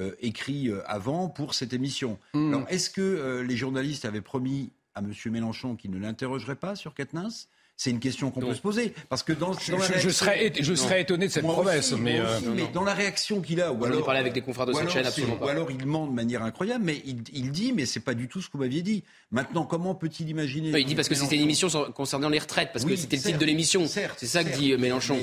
euh, 0.00 0.10
écrit 0.18 0.70
euh, 0.70 0.82
avant 0.86 1.28
pour 1.28 1.54
cette 1.54 1.72
émission. 1.72 2.18
Hmm. 2.32 2.52
Alors, 2.52 2.66
est-ce 2.68 2.90
que 2.90 3.00
euh, 3.00 3.44
les 3.44 3.56
journalistes 3.56 4.04
avaient 4.04 4.20
promis 4.20 4.72
à 4.96 5.00
M. 5.00 5.12
Mélenchon 5.26 5.76
qu'ils 5.76 5.92
ne 5.92 6.00
l'interrogeraient 6.00 6.56
pas 6.56 6.74
sur 6.74 6.94
Katnins? 6.94 7.46
C'est 7.76 7.90
une 7.90 8.00
question 8.00 8.30
qu'on 8.30 8.40
peut 8.40 8.54
se 8.54 8.60
poser. 8.60 8.94
Parce 9.08 9.22
que 9.22 9.32
dans, 9.32 9.52
je, 9.52 10.08
serais, 10.10 10.52
je 10.58 10.74
serais 10.74 11.00
étonné 11.00 11.26
de 11.26 11.32
cette 11.32 11.44
promesse. 11.44 11.92
mais, 11.92 12.20
mais 12.54 12.68
dans 12.72 12.84
la 12.84 12.94
réaction 12.94 13.40
qu'il 13.40 13.60
a, 13.60 13.72
ou 13.72 13.84
alors, 13.84 14.04
parlé 14.04 14.20
avec 14.20 14.32
des 14.32 14.42
confrères 14.42 14.66
de 14.66 14.72
cette 14.72 14.90
chaîne, 14.90 15.06
absolument 15.06 15.38
Ou 15.40 15.48
alors 15.48 15.70
il 15.70 15.84
ment 15.86 16.06
de 16.06 16.12
manière 16.12 16.42
incroyable, 16.42 16.84
mais 16.84 17.02
il, 17.04 17.22
il 17.32 17.50
dit, 17.50 17.72
mais 17.72 17.86
c'est 17.86 18.00
pas 18.00 18.14
du 18.14 18.28
tout 18.28 18.40
ce 18.40 18.48
que 18.48 18.52
vous 18.56 18.62
m'aviez 18.62 18.82
dit. 18.82 19.02
Maintenant, 19.30 19.64
comment 19.64 19.94
peut-il 19.94 20.28
imaginer 20.28 20.78
Il 20.78 20.86
dit 20.86 20.94
parce 20.94 21.08
que 21.08 21.14
c'était 21.14 21.36
une 21.36 21.42
émission 21.42 21.68
concernant 21.92 22.28
les 22.28 22.38
retraites, 22.38 22.70
parce 22.72 22.84
que 22.84 22.96
c'était 22.96 23.16
le 23.16 23.22
titre 23.22 23.38
de 23.38 23.46
l'émission. 23.46 23.86
C'est 23.86 24.26
ça 24.26 24.44
que 24.44 24.56
dit 24.56 24.76
Mélenchon 24.76 25.18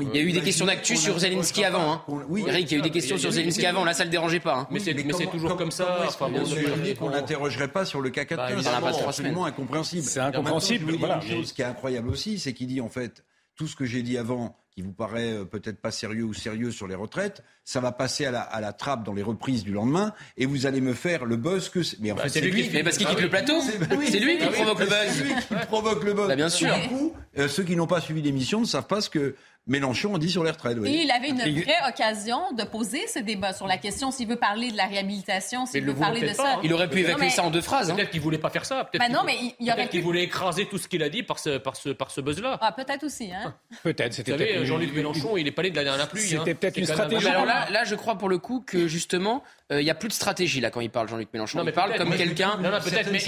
il 0.00 0.14
y 0.14 0.18
a 0.18 0.22
eu 0.22 0.32
des 0.32 0.40
questions 0.40 0.66
d'actu 0.66 0.96
sur 0.96 1.18
Zelensky 1.18 1.64
avant. 1.64 1.92
Hein. 1.92 2.02
Oui, 2.28 2.44
Eric, 2.46 2.70
il 2.70 2.72
y 2.72 2.76
a 2.76 2.78
eu 2.78 2.82
des 2.82 2.90
questions 2.90 3.18
sur 3.18 3.30
Zelensky 3.30 3.66
avant. 3.66 3.84
Là, 3.84 3.94
ça 3.94 4.04
le 4.04 4.10
dérangeait 4.10 4.40
pas. 4.40 4.56
Hein. 4.56 4.68
Mais 4.70 4.80
c'est 4.80 4.94
toujours 5.30 5.56
comme 5.56 5.70
ça. 5.70 6.04
Enfin, 6.06 6.30
bien 6.30 6.44
sûr. 6.44 6.70
qu'on 6.98 7.10
n'interrogerait 7.10 7.68
pas 7.68 7.84
sur 7.84 8.00
le 8.00 8.10
cas 8.10 8.24
4 8.24 8.36
bah, 8.36 8.92
C'est 8.92 9.04
absolument 9.04 9.44
incompréhensible. 9.44 10.04
C'est 10.04 10.20
incompréhensible. 10.20 10.92
Voilà. 10.98 11.20
Ce 11.20 11.52
qui 11.52 11.62
est 11.62 11.66
incroyable 11.66 12.08
aussi, 12.08 12.38
c'est 12.38 12.52
qu'il 12.52 12.66
dit 12.66 12.80
en 12.80 12.88
fait 12.88 13.24
tout 13.56 13.66
ce 13.66 13.76
que 13.76 13.84
j'ai 13.84 14.02
dit 14.02 14.16
avant 14.16 14.56
qui 14.74 14.80
vous 14.80 14.92
paraît 14.92 15.32
euh, 15.32 15.44
peut-être 15.44 15.80
pas 15.80 15.90
sérieux 15.90 16.24
ou 16.24 16.32
sérieux 16.32 16.70
sur 16.70 16.88
les 16.88 16.94
retraites, 16.94 17.42
ça 17.62 17.80
va 17.80 17.92
passer 17.92 18.24
à 18.24 18.30
la, 18.30 18.40
à 18.40 18.60
la, 18.60 18.72
trappe 18.72 19.04
dans 19.04 19.12
les 19.12 19.22
reprises 19.22 19.64
du 19.64 19.72
lendemain 19.72 20.14
et 20.38 20.46
vous 20.46 20.64
allez 20.64 20.80
me 20.80 20.94
faire 20.94 21.26
le 21.26 21.36
buzz 21.36 21.68
que 21.68 21.80
mais 22.00 22.12
en 22.12 22.14
bah, 22.14 22.22
fait 22.22 22.28
c'est 22.30 22.40
lui, 22.40 22.68
qui 22.68 22.70
mais 22.72 22.82
parce 22.82 22.96
qu'il 22.96 23.06
quitte 23.06 23.20
le 23.20 23.28
plateau 23.28 23.60
c'est 23.60 24.18
lui 24.20 24.38
qui 24.38 24.46
provoque 24.46 24.80
le 24.80 24.86
buzz 24.86 24.96
c'est 25.10 25.24
lui 25.24 25.34
qui 25.34 25.66
provoque 25.66 26.04
le 26.04 26.14
buzz 26.14 26.28
bah, 26.28 26.36
bien 26.36 26.48
sûr 26.48 26.74
du 26.74 26.88
coup 26.88 27.12
euh, 27.38 27.48
ceux 27.48 27.62
qui 27.64 27.76
n'ont 27.76 27.86
pas 27.86 28.00
suivi 28.00 28.22
l'émission 28.22 28.60
ne 28.60 28.66
savent 28.66 28.86
pas 28.86 29.02
ce 29.02 29.10
que 29.10 29.36
Mélenchon 29.68 30.16
a 30.16 30.18
dit 30.18 30.28
sur 30.28 30.42
les 30.42 30.50
retraites. 30.50 30.76
Oui. 30.80 30.88
Et 30.88 31.02
il 31.04 31.10
avait 31.12 31.28
une 31.28 31.38
vraie 31.38 31.88
occasion 31.88 32.52
de 32.52 32.64
poser 32.64 33.06
ce 33.06 33.20
débat 33.20 33.52
sur 33.52 33.68
la 33.68 33.78
question 33.78 34.10
s'il 34.10 34.26
veut 34.26 34.36
parler 34.36 34.72
de 34.72 34.76
la 34.76 34.86
réhabilitation, 34.86 35.66
s'il 35.66 35.84
veut 35.84 35.94
parler 35.94 36.20
de 36.20 36.34
ça. 36.34 36.58
Il 36.64 36.74
aurait 36.74 36.90
pu 36.90 37.00
évacuer 37.00 37.30
ça 37.30 37.44
en 37.44 37.50
deux 37.50 37.60
phrases. 37.60 37.90
Hein. 37.90 37.94
Peut-être 37.94 38.10
qu'il 38.10 38.20
voulait 38.20 38.38
pas 38.38 38.50
faire 38.50 38.64
ça. 38.64 38.84
Peut-être 38.84 39.08
bah 39.08 39.14
non, 39.14 39.22
mais 39.24 39.36
il, 39.60 39.70
aurait 39.70 39.88
qu'il 39.88 40.02
voulait 40.02 40.24
écraser 40.24 40.66
tout 40.66 40.78
ce 40.78 40.88
qu'il 40.88 41.02
a 41.04 41.08
dit 41.08 41.22
par 41.22 41.38
ce, 41.38 41.58
par 41.58 41.76
ce, 41.76 41.90
par 41.90 42.10
ce 42.10 42.20
buzz-là. 42.20 42.58
Ah, 42.60 42.72
peut-être 42.72 43.04
aussi. 43.04 43.30
Hein. 43.32 43.54
Peut-être. 43.84 44.12
C'était 44.12 44.32
Vous 44.32 44.38
savez, 44.38 44.66
Jean-Luc 44.66 44.94
Mélenchon, 44.94 45.36
il 45.36 45.46
est 45.46 45.52
pas 45.52 45.62
allé 45.62 45.70
de 45.70 45.76
la 45.76 45.84
dernière 45.84 46.08
pluie. 46.08 46.22
C'était 46.22 46.50
hein. 46.50 46.54
peut-être 46.58 46.76
une 46.76 46.86
stratégie. 46.86 47.28
Alors 47.28 47.46
là, 47.46 47.68
là, 47.70 47.84
je 47.84 47.94
crois 47.94 48.18
pour 48.18 48.28
le 48.28 48.38
coup 48.38 48.64
que 48.66 48.88
justement, 48.88 49.44
euh, 49.70 49.80
il 49.80 49.84
n'y 49.84 49.90
a 49.90 49.94
plus 49.94 50.08
de 50.08 50.12
stratégie 50.12 50.60
là 50.60 50.70
quand 50.70 50.80
il 50.80 50.90
parle 50.90 51.08
Jean-Luc 51.08 51.28
Mélenchon. 51.32 51.58
Non, 51.58 51.64
mais 51.64 51.70
il 51.70 51.74
parle 51.74 51.96
comme 51.96 52.14
quelqu'un. 52.16 52.58
Non, 52.60 52.70
non, 52.70 52.78
peut-être, 52.80 53.10
mais 53.12 53.22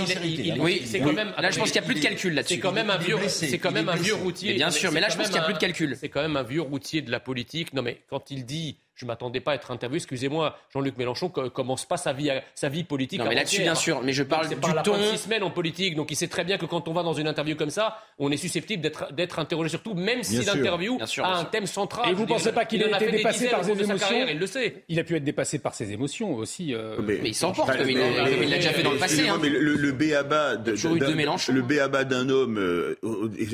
oui, 0.58 0.82
c'est 0.84 1.00
quand 1.00 1.12
même. 1.12 1.32
Là, 1.38 1.50
je 1.50 1.58
pense 1.58 1.70
qu'il 1.70 1.80
n'y 1.80 1.86
a 1.86 1.88
plus 1.88 1.94
de 1.94 2.04
calcul 2.04 2.34
là-dessus. 2.34 2.54
C'est 2.54 2.60
quand 2.60 2.72
même 2.72 2.90
un 2.90 2.98
vieux, 2.98 3.16
c'est 3.28 3.58
quand 3.58 3.72
même 3.72 3.88
un 3.88 3.96
vieux 3.96 4.14
routier. 4.14 4.54
Bien 4.54 4.70
sûr, 4.70 4.90
mais 4.90 5.00
là, 5.00 5.08
je 5.08 5.16
pense 5.16 5.26
qu'il 5.26 5.36
n'y 5.36 5.40
a 5.40 5.44
plus 5.44 5.54
de 5.54 5.58
calcul. 5.58 5.96
Même 6.24 6.38
un 6.38 6.42
vieux 6.42 6.62
routier 6.62 7.02
de 7.02 7.10
la 7.10 7.20
politique. 7.20 7.74
Non, 7.74 7.82
mais 7.82 8.02
quand 8.08 8.30
il 8.30 8.46
dit 8.46 8.78
je 8.94 9.04
ne 9.04 9.08
m'attendais 9.08 9.40
pas 9.40 9.52
à 9.52 9.54
être 9.56 9.70
interviewé. 9.70 9.96
Excusez-moi, 9.96 10.56
Jean-Luc 10.72 10.96
Mélenchon 10.96 11.28
commence 11.28 11.84
pas 11.84 11.96
sa 11.96 12.12
vie, 12.12 12.30
sa 12.54 12.68
vie 12.68 12.84
politique. 12.84 13.18
Non, 13.18 13.26
mais 13.28 13.34
là-dessus, 13.34 13.62
bien 13.62 13.74
sûr. 13.74 14.02
Mais 14.02 14.12
je 14.12 14.22
parle 14.22 14.48
du 14.48 14.56
par 14.56 14.82
ton. 14.82 14.94
six 15.10 15.18
semaines 15.18 15.42
en 15.42 15.50
politique, 15.50 15.96
donc 15.96 16.10
il 16.10 16.16
sait 16.16 16.28
très 16.28 16.44
bien 16.44 16.58
que 16.58 16.66
quand 16.66 16.88
on 16.88 16.92
va 16.92 17.02
dans 17.02 17.12
une 17.12 17.26
interview 17.26 17.56
comme 17.56 17.70
ça, 17.70 17.98
on 18.18 18.30
est 18.30 18.36
susceptible 18.36 18.88
d'être 19.12 19.38
interrogé 19.38 19.68
surtout, 19.68 19.94
même 19.94 20.22
si 20.22 20.44
l'interview 20.44 20.98
a 21.22 21.38
un 21.38 21.44
thème 21.44 21.66
central. 21.66 22.10
Et 22.10 22.14
vous 22.14 22.22
ne 22.22 22.28
pensez 22.28 22.52
pas 22.52 22.64
qu'il 22.64 22.82
a 22.82 22.96
été 22.96 23.10
dépassé 23.10 23.48
par 23.48 23.64
ses 23.64 23.82
émotions 23.82 24.26
Il 24.28 24.38
le 24.38 24.46
sait. 24.46 24.84
Il 24.88 25.00
a 25.00 25.04
pu 25.04 25.16
être 25.16 25.24
dépassé 25.24 25.58
par 25.58 25.74
ses 25.74 25.92
émotions 25.92 26.34
aussi. 26.34 26.74
Euh. 26.74 26.96
Mais, 27.02 27.20
il 27.24 27.34
s'emporte, 27.34 27.76
comme 27.76 27.90
il 27.90 27.98
l'a 27.98 28.56
déjà 28.56 28.72
fait 28.72 28.82
dans 28.82 28.92
le 28.92 28.98
passé. 28.98 29.28
Hein. 29.28 29.38
Mais 29.42 29.48
le, 29.48 29.74
le 29.74 29.92
béaba 29.92 30.54
d'un 32.04 32.28
homme, 32.28 32.58
euh, 32.58 32.94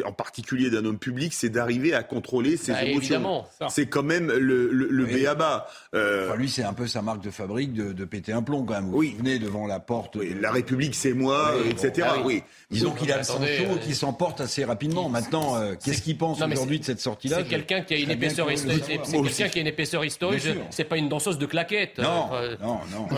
en 0.05 0.13
particulier 0.13 0.71
d'un 0.71 0.85
homme 0.85 0.99
public, 0.99 1.33
c'est 1.33 1.49
d'arriver 1.49 1.95
à 1.95 2.03
contrôler 2.03 2.57
ses 2.57 2.73
bah, 2.73 2.85
émotions. 2.85 3.45
C'est 3.69 3.87
quand 3.87 4.03
même 4.03 4.31
le 4.31 5.05
béaba. 5.35 5.67
Euh, 5.95 6.35
lui, 6.37 6.49
c'est 6.49 6.63
un 6.63 6.73
peu 6.73 6.87
sa 6.87 7.03
marque 7.03 7.23
de 7.23 7.31
fabrique 7.31 7.73
de, 7.73 8.05
péter 8.05 8.33
un 8.33 8.43
plomb 8.43 8.65
quand 8.65 8.75
même. 8.75 8.91
Vous 8.91 8.99
oui. 8.99 9.15
venez 9.19 9.39
devant 9.39 9.67
la 9.67 9.81
porte. 9.81 10.17
la 10.17 10.51
République, 10.51 10.95
c'est 10.95 11.13
moi, 11.13 11.53
etc. 11.69 12.09
Ah 12.11 12.17
oui. 12.25 12.43
Disons 12.71 12.93
qu'il 12.93 13.13
a 13.13 13.19
le 13.19 13.23
sang 13.23 13.39
chaud, 13.39 13.79
qu'il 13.83 13.95
s'emporte 13.95 14.41
assez 14.41 14.65
rapidement. 14.65 15.09
Maintenant, 15.09 15.57
euh, 15.57 15.75
qu'est-ce 15.83 16.03
qu'il 16.03 16.19
pense 16.19 16.41
aujourd'hui 16.41 16.81
de 16.81 16.85
cette 16.85 17.01
sortie-là 17.01 17.39
C'est 17.39 17.49
quelqu'un 17.49 17.83
qui 17.83 17.95
a 17.95 17.97
une 17.99 18.11
épaisseur 18.11 18.51
historique. 18.51 18.85
C'est 19.05 19.21
quelqu'un 19.21 19.49
qui 19.49 19.59
a 19.59 19.63
une 19.63 19.69
épaisseur 19.69 20.05
historique. 20.05 20.47
C'est 20.71 20.85
pas 20.85 20.97
une 20.97 21.09
danseuse 21.09 21.39
de 21.39 21.47
claquettes. 21.47 21.99
Non, 21.99 22.31
non, 22.61 22.81
non, 22.91 23.09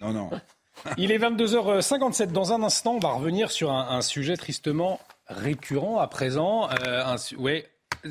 non, 0.00 0.12
non. 0.12 0.30
Il 0.96 1.12
est 1.12 1.18
22h57. 1.18 2.32
Dans 2.32 2.52
un 2.52 2.62
instant, 2.62 2.94
on 2.94 2.98
va 2.98 3.12
revenir 3.12 3.50
sur 3.50 3.70
un, 3.70 4.00
sujet 4.02 4.36
tristement 4.36 5.00
récurrent 5.28 6.00
à 6.00 6.08
présent. 6.08 6.68
Euh, 6.70 7.04
un, 7.04 7.16
ouais, 7.38 7.66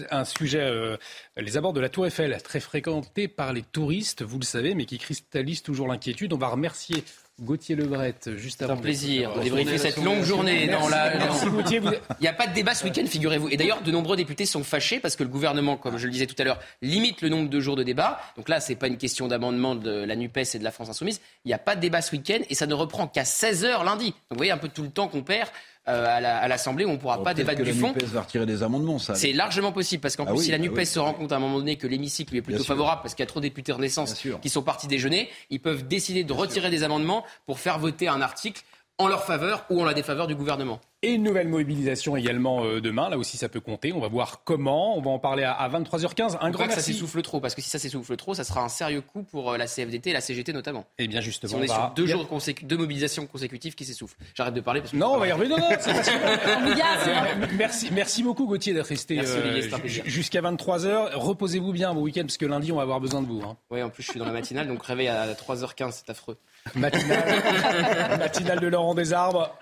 un 0.10 0.26
sujet, 0.26 0.62
euh, 0.62 0.98
les 1.38 1.58
abords 1.58 1.74
de 1.74 1.80
la 1.80 1.90
Tour 1.90 2.06
Eiffel, 2.06 2.38
très 2.44 2.60
fréquentés 2.60 3.28
par 3.28 3.54
les 3.54 3.62
touristes, 3.62 4.24
vous 4.24 4.40
le 4.40 4.46
savez, 4.46 4.76
mais 4.76 4.86
qui 4.86 4.98
cristallise 4.98 5.62
toujours 5.62 5.88
l'inquiétude. 5.88 6.34
On 6.34 6.38
va 6.38 6.48
remercier 6.48 7.04
Gauthier 7.42 7.76
Lebret, 7.76 8.16
juste 8.38 8.62
avant. 8.62 8.76
C'est 8.76 8.80
un 8.80 8.82
plaisir 8.82 9.34
de 9.34 9.42
débriefer 9.42 9.78
cette 9.80 9.98
longue 9.98 10.24
journée. 10.24 10.68
Dans 10.68 10.88
la... 10.90 11.14
Il 11.16 12.22
n'y 12.22 12.28
a 12.28 12.34
pas 12.34 12.46
de 12.46 12.54
débat 12.54 12.76
ce 12.76 12.84
week-end, 12.84 13.06
figurez-vous. 13.06 13.50
Et 13.50 13.58
d'ailleurs, 13.58 13.82
de 13.82 13.92
nombreux 13.92 14.16
députés 14.16 14.46
sont 14.46 14.64
fâchés 14.64 15.00
parce 15.00 15.16
que 15.16 15.24
le 15.24 15.30
gouvernement, 15.30 15.76
comme 15.76 15.98
je 15.98 16.06
le 16.06 16.12
disais 16.12 16.28
tout 16.28 16.36
à 16.38 16.44
l'heure, 16.44 16.60
limite 16.84 17.22
le 17.22 17.30
nombre 17.30 17.50
de 17.50 17.60
jours 17.60 17.76
de 17.76 17.84
débat. 17.84 18.20
Donc 18.38 18.48
là, 18.48 18.60
ce 18.60 18.70
n'est 18.70 18.76
pas 18.76 18.88
une 18.88 18.98
question 18.98 19.28
d'amendement 19.28 19.74
de 19.74 20.04
la 20.04 20.16
NUPES 20.16 20.56
et 20.56 20.60
de 20.60 20.64
la 20.64 20.72
France 20.72 20.90
Insoumise. 20.90 21.20
Il 21.46 21.48
n'y 21.48 21.54
a 21.54 21.60
pas 21.60 21.76
de 21.76 21.82
débat 21.82 22.02
ce 22.02 22.16
week-end 22.16 22.40
et 22.48 22.54
ça 22.54 22.68
ne 22.68 22.76
reprend 22.76 23.08
qu'à 23.08 23.24
16h 23.24 23.84
lundi. 23.84 24.12
Donc 24.12 24.16
vous 24.32 24.38
voyez 24.38 24.52
un 24.52 24.58
peu 24.58 24.70
tout 24.70 24.84
le 24.84 24.92
temps 24.92 25.08
qu'on 25.08 25.24
perd 25.24 25.50
euh, 25.50 25.52
à 25.86 26.48
l'Assemblée 26.48 26.86
où 26.86 26.90
on 26.90 26.94
ne 26.94 26.98
pourra 26.98 27.24
pas 27.24 27.34
débattre 27.34 27.64
du 27.64 27.74
fond. 27.74 27.88
La 27.88 27.94
NUPES 27.94 28.06
va 28.14 28.22
retirer 28.22 28.46
des 28.46 28.64
amendements, 28.64 29.00
ça. 29.00 29.16
C'est 29.16 29.34
largement 29.34 29.72
possible 29.72 30.02
parce 30.02 30.16
qu'en 30.16 30.26
ah 30.26 30.34
plus, 30.34 30.44
si 30.44 30.52
la 30.52 30.58
bah 30.58 30.64
NUPES 30.64 30.86
se 30.86 31.00
rend 31.00 31.14
compte 31.14 31.32
à 31.32 31.38
un 31.38 31.40
moment 31.40 31.58
donné 31.58 31.76
que 31.76 31.88
l'hémicycle 31.88 32.32
lui 32.32 32.40
est 32.40 32.44
plutôt 32.44 32.64
favorable 32.64 33.02
parce 33.02 33.16
qu'il 33.16 33.24
y 33.24 33.28
a 33.28 33.28
trop 33.28 33.40
de 33.40 33.46
députés 33.46 33.72
Renaissance 33.72 34.14
qui 34.42 34.50
sont 34.50 34.62
partis 34.62 34.88
déjeuner, 34.88 35.30
ils 35.50 35.60
peuvent 35.60 35.88
décider 35.88 36.24
de 36.24 36.34
retirer 36.34 36.70
des 36.70 36.84
amendements 36.84 37.26
pour 37.46 37.60
faire 37.60 37.80
voter 37.80 38.08
un 38.08 38.22
article 38.22 38.64
en 38.98 39.08
leur 39.08 39.24
faveur 39.24 39.66
ou 39.70 39.82
en 39.82 39.86
la 39.86 39.94
défaveur 39.94 40.28
du 40.28 40.36
gouvernement. 40.36 40.80
Et 41.04 41.14
une 41.14 41.24
nouvelle 41.24 41.48
mobilisation 41.48 42.16
également 42.16 42.64
euh, 42.64 42.80
demain. 42.80 43.10
Là 43.10 43.18
aussi, 43.18 43.36
ça 43.36 43.50
peut 43.50 43.60
compter. 43.60 43.92
On 43.92 44.00
va 44.00 44.08
voir 44.08 44.44
comment. 44.44 44.96
On 44.96 45.02
va 45.02 45.10
en 45.10 45.18
parler 45.18 45.44
à, 45.44 45.68
23h15. 45.68 46.38
Un 46.40 46.52
grand 46.52 46.68
merci. 46.68 46.76
ça 46.76 46.82
s'essouffle 46.86 47.24
trop, 47.24 47.40
parce 47.40 47.56
que 47.56 47.62
si 47.64 47.70
ça 47.72 47.80
s'essouffle 47.80 48.16
trop, 48.18 48.36
ça 48.36 48.44
sera 48.44 48.64
un 48.64 48.70
sérieux 48.70 49.02
coup 49.02 49.24
pour 49.24 49.52
euh, 49.52 49.58
la 49.58 49.66
CFDT 49.66 50.12
et 50.12 50.14
la 50.14 50.22
CGT 50.22 50.54
notamment. 50.54 50.86
Et 51.00 51.06
eh 51.06 51.08
bien 51.08 51.20
justement, 51.20 51.54
si 51.54 51.56
on 51.56 51.64
est 51.64 51.68
sur 51.68 51.92
deux 51.96 52.06
jours 52.06 52.28
de 52.62 52.76
mobilisation 52.76 53.26
consécutive 53.26 53.74
qui 53.74 53.84
s'essoufflent. 53.84 54.18
J'arrête 54.36 54.54
de 54.54 54.62
parler 54.62 54.82
parce 54.82 54.92
que 54.92 54.98
non, 54.98 55.16
on 55.16 55.18
va 55.18 55.28
y 55.28 55.32
revenir. 55.32 55.58
Non, 55.58 55.66
merci, 57.58 57.90
merci 57.92 58.22
beaucoup 58.22 58.46
Gauthier 58.46 58.76
d'être 58.76 58.86
resté 58.86 59.20
euh, 59.20 59.62
jusqu'à 60.06 60.42
23h. 60.42 61.16
Reposez-vous 61.16 61.72
bien 61.72 61.94
vos 61.94 62.02
week-end 62.02 62.22
parce 62.22 62.38
que 62.38 62.46
lundi, 62.46 62.72
on 62.72 62.76
va 62.76 62.84
avoir 62.84 63.00
besoin 63.00 63.24
de 63.24 63.28
vous. 63.28 63.42
Hein. 63.42 63.58
Oui, 63.72 63.82
en 63.82 63.90
plus, 63.90 64.04
je 64.04 64.12
suis 64.12 64.20
dans 64.20 64.26
la 64.26 64.34
matinale, 64.34 64.68
donc 64.68 64.84
réveil 64.84 65.08
à 65.08 65.34
3h15, 65.34 65.92
c'est 65.94 66.12
affreux. 66.12 66.38
Matinale, 66.76 68.18
matinale 68.20 68.60
de 68.60 68.68
Laurent 68.68 68.96
Arbres. 69.12 69.58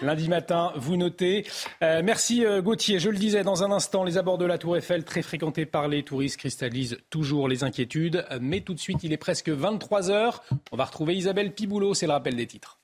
Lundi 0.00 0.28
matin, 0.28 0.72
vous 0.76 0.96
notez. 0.96 1.46
Euh, 1.82 2.02
merci 2.04 2.44
euh, 2.44 2.60
Gauthier. 2.60 2.98
Je 2.98 3.10
le 3.10 3.16
disais 3.16 3.44
dans 3.44 3.62
un 3.62 3.70
instant, 3.70 4.02
les 4.02 4.18
abords 4.18 4.38
de 4.38 4.44
la 4.44 4.58
Tour 4.58 4.76
Eiffel, 4.76 5.04
très 5.04 5.22
fréquentés 5.22 5.66
par 5.66 5.86
les 5.86 6.02
touristes, 6.02 6.38
cristallisent 6.38 6.98
toujours 7.10 7.46
les 7.46 7.62
inquiétudes. 7.62 8.26
Mais 8.40 8.60
tout 8.60 8.74
de 8.74 8.80
suite, 8.80 9.04
il 9.04 9.12
est 9.12 9.18
presque 9.18 9.50
23 9.50 10.10
heures. 10.10 10.42
On 10.72 10.76
va 10.76 10.84
retrouver 10.84 11.14
Isabelle 11.14 11.52
Piboulot, 11.54 11.94
c'est 11.94 12.06
le 12.06 12.12
rappel 12.12 12.34
des 12.34 12.46
titres. 12.46 12.80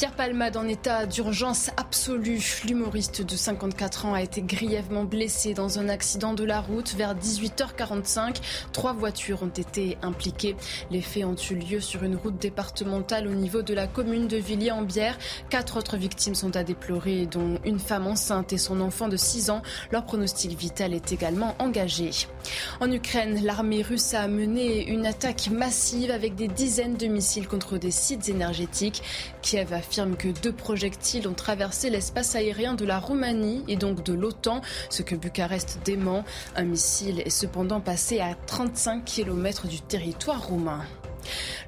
Pierre 0.00 0.12
Palmade 0.12 0.56
en 0.56 0.66
état 0.66 1.04
d'urgence 1.04 1.68
absolue. 1.76 2.62
L'humoriste 2.66 3.20
de 3.20 3.36
54 3.36 4.06
ans 4.06 4.14
a 4.14 4.22
été 4.22 4.40
grièvement 4.40 5.04
blessé 5.04 5.52
dans 5.52 5.78
un 5.78 5.90
accident 5.90 6.32
de 6.32 6.42
la 6.42 6.62
route 6.62 6.94
vers 6.94 7.14
18h45. 7.14 8.36
Trois 8.72 8.94
voitures 8.94 9.42
ont 9.42 9.48
été 9.48 9.98
impliquées. 10.00 10.56
Les 10.90 11.02
faits 11.02 11.26
ont 11.26 11.36
eu 11.50 11.54
lieu 11.56 11.80
sur 11.80 12.02
une 12.02 12.16
route 12.16 12.38
départementale 12.38 13.28
au 13.28 13.34
niveau 13.34 13.60
de 13.60 13.74
la 13.74 13.86
commune 13.86 14.26
de 14.26 14.38
Villiers-en-Bière. 14.38 15.18
Quatre 15.50 15.76
autres 15.76 15.98
victimes 15.98 16.34
sont 16.34 16.56
à 16.56 16.64
déplorer, 16.64 17.26
dont 17.26 17.58
une 17.66 17.78
femme 17.78 18.06
enceinte 18.06 18.54
et 18.54 18.58
son 18.58 18.80
enfant 18.80 19.08
de 19.08 19.18
6 19.18 19.50
ans. 19.50 19.60
Leur 19.90 20.06
pronostic 20.06 20.58
vital 20.58 20.94
est 20.94 21.12
également 21.12 21.54
engagé. 21.58 22.10
En 22.80 22.90
Ukraine, 22.90 23.44
l'armée 23.44 23.82
russe 23.82 24.14
a 24.14 24.28
mené 24.28 24.82
une 24.88 25.04
attaque 25.04 25.50
massive 25.50 26.10
avec 26.10 26.36
des 26.36 26.48
dizaines 26.48 26.96
de 26.96 27.06
missiles 27.06 27.46
contre 27.46 27.76
des 27.76 27.90
sites 27.90 28.30
énergétiques. 28.30 29.02
Kiev 29.42 29.74
a 29.74 29.82
affirme 29.90 30.14
que 30.14 30.28
deux 30.28 30.52
projectiles 30.52 31.26
ont 31.26 31.34
traversé 31.34 31.90
l'espace 31.90 32.36
aérien 32.36 32.74
de 32.74 32.84
la 32.84 33.00
Roumanie 33.00 33.64
et 33.66 33.74
donc 33.74 34.04
de 34.04 34.12
l'OTAN, 34.12 34.60
ce 34.88 35.02
que 35.02 35.16
Bucarest 35.16 35.80
dément. 35.84 36.24
Un 36.54 36.62
missile 36.62 37.22
est 37.26 37.30
cependant 37.30 37.80
passé 37.80 38.20
à 38.20 38.36
35 38.46 39.04
km 39.04 39.66
du 39.66 39.80
territoire 39.80 40.46
roumain. 40.46 40.84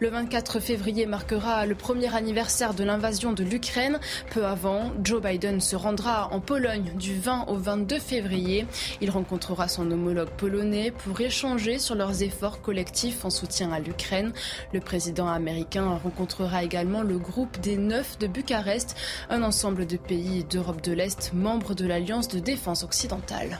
Le 0.01 0.09
24 0.09 0.61
février 0.61 1.07
marquera 1.07 1.67
le 1.67 1.75
premier 1.75 2.15
anniversaire 2.15 2.75
de 2.75 2.85
l'invasion 2.85 3.33
de 3.33 3.45
l'Ukraine. 3.45 4.01
Peu 4.31 4.45
avant, 4.45 4.93
Joe 5.03 5.23
Biden 5.23 5.61
se 5.61 5.77
rendra 5.77 6.33
en 6.33 6.41
Pologne 6.41 6.93
du 6.97 7.19
20 7.19 7.47
au 7.49 7.57
22 7.57 7.99
février. 7.99 8.67
Il 9.01 9.11
rencontrera 9.11 9.69
son 9.69 9.91
homologue 9.91 10.31
polonais 10.31 10.91
pour 10.91 11.21
échanger 11.21 11.79
sur 11.79 11.95
leurs 11.95 12.23
efforts 12.23 12.61
collectifs 12.63 13.25
en 13.25 13.31
soutien 13.31 13.73
à 13.73 13.81
l'Ukraine. 13.81 14.33
Le 14.73 14.81
président 14.81 15.29
américain 15.29 15.99
rencontrera 16.03 16.65
également 16.65 17.03
le 17.03 17.19
groupe 17.19 17.61
des 17.61 17.77
neuf 17.77 18.19
de 18.19 18.27
Bucarest, 18.27 18.97
un 19.31 19.43
ensemble 19.43 19.87
de 19.87 19.97
pays 19.97 20.45
d'Europe 20.45 20.83
de 20.83 20.93
l'Est 20.93 21.33
membres 21.33 21.75
de 21.75 21.87
l'Alliance 21.87 22.29
de 22.29 22.39
défense 22.39 22.83
occidentale. 22.83 23.59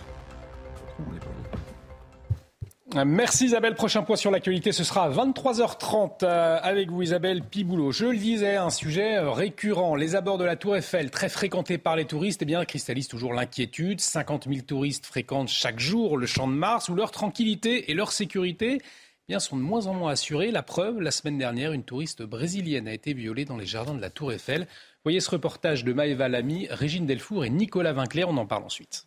Merci 2.95 3.47
Isabelle. 3.47 3.75
Prochain 3.75 4.03
point 4.03 4.17
sur 4.17 4.31
l'actualité, 4.31 4.71
ce 4.71 4.85
sera 4.85 5.05
à 5.05 5.11
23h30 5.11 6.25
euh, 6.25 6.59
avec 6.63 6.91
vous 6.91 7.01
Isabelle 7.01 7.43
Piboulot. 7.43 7.91
Je 7.91 8.05
le 8.05 8.17
disais, 8.19 8.57
un 8.57 8.69
sujet 8.69 9.17
euh, 9.17 9.31
récurrent. 9.31 9.95
Les 9.95 10.15
abords 10.15 10.37
de 10.37 10.45
la 10.45 10.57
Tour 10.57 10.77
Eiffel, 10.77 11.11
très 11.11 11.31
fréquentés 11.31 11.79
par 11.79 11.97
les 11.97 12.05
touristes, 12.05 12.43
eh 12.43 12.45
bien, 12.45 12.63
cristallise 12.67 13.09
toujours 13.09 13.33
l'inquiétude. 13.33 14.01
50 14.01 14.47
000 14.47 14.61
touristes 14.67 15.07
fréquentent 15.07 15.49
chaque 15.49 15.81
jour 15.81 16.19
le 16.19 16.27
Champ 16.27 16.47
de 16.47 16.53
Mars 16.53 16.91
où 16.91 16.95
leur 16.95 17.13
tranquillité 17.13 17.91
et 17.91 17.95
leur 17.95 18.13
sécurité 18.13 18.79
eh 18.83 18.85
bien, 19.27 19.41
sont 19.41 19.57
de 19.57 19.63
moins 19.63 19.87
en 19.87 19.95
moins 19.95 20.13
assurées. 20.13 20.51
La 20.51 20.63
preuve, 20.63 21.01
la 21.01 21.11
semaine 21.11 21.39
dernière, 21.39 21.73
une 21.73 21.85
touriste 21.85 22.23
brésilienne 22.23 22.89
a 22.89 22.93
été 22.93 23.15
violée 23.15 23.47
dans 23.47 23.57
les 23.57 23.67
jardins 23.67 23.95
de 23.95 24.03
la 24.03 24.11
Tour 24.11 24.33
Eiffel. 24.33 24.67
Voyez 25.03 25.21
ce 25.21 25.31
reportage 25.31 25.83
de 25.85 25.95
Maëva 25.95 26.29
Lamy, 26.29 26.69
Régine 26.71 27.07
Delfour 27.07 27.47
et 27.47 27.51
Nicolas 27.51 27.95
Vinclair. 27.95 28.29
On 28.29 28.37
en 28.37 28.47
parle 28.47 28.65
ensuite. 28.65 29.07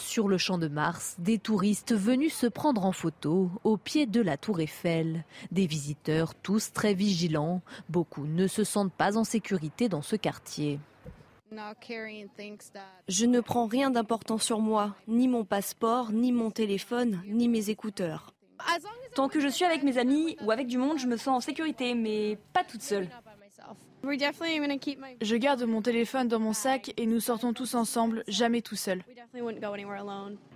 Sur 0.00 0.28
le 0.28 0.38
champ 0.38 0.56
de 0.56 0.66
Mars, 0.66 1.14
des 1.18 1.38
touristes 1.38 1.94
venus 1.94 2.34
se 2.34 2.46
prendre 2.46 2.86
en 2.86 2.92
photo 2.92 3.50
au 3.64 3.76
pied 3.76 4.06
de 4.06 4.22
la 4.22 4.38
tour 4.38 4.60
Eiffel. 4.60 5.24
Des 5.52 5.66
visiteurs 5.66 6.34
tous 6.34 6.72
très 6.72 6.94
vigilants. 6.94 7.60
Beaucoup 7.90 8.24
ne 8.24 8.46
se 8.46 8.64
sentent 8.64 8.94
pas 8.94 9.18
en 9.18 9.24
sécurité 9.24 9.88
dans 9.90 10.00
ce 10.00 10.16
quartier. 10.16 10.80
Je 13.08 13.26
ne 13.26 13.40
prends 13.40 13.66
rien 13.66 13.90
d'important 13.90 14.38
sur 14.38 14.60
moi, 14.60 14.96
ni 15.06 15.28
mon 15.28 15.44
passeport, 15.44 16.12
ni 16.12 16.32
mon 16.32 16.50
téléphone, 16.50 17.22
ni 17.26 17.48
mes 17.48 17.68
écouteurs. 17.68 18.32
Tant 19.14 19.28
que 19.28 19.40
je 19.40 19.48
suis 19.48 19.64
avec 19.64 19.82
mes 19.82 19.98
amis 19.98 20.36
ou 20.42 20.50
avec 20.50 20.66
du 20.66 20.78
monde, 20.78 20.98
je 20.98 21.06
me 21.06 21.16
sens 21.16 21.36
en 21.36 21.40
sécurité, 21.40 21.94
mais 21.94 22.38
pas 22.52 22.64
toute 22.64 22.82
seule. 22.82 23.08
Je 24.02 25.36
garde 25.36 25.62
mon 25.62 25.82
téléphone 25.82 26.28
dans 26.28 26.38
mon 26.38 26.52
sac 26.52 26.92
et 26.96 27.06
nous 27.06 27.20
sortons 27.20 27.52
tous 27.52 27.74
ensemble, 27.74 28.24
jamais 28.28 28.62
tout 28.62 28.76
seul. 28.76 29.02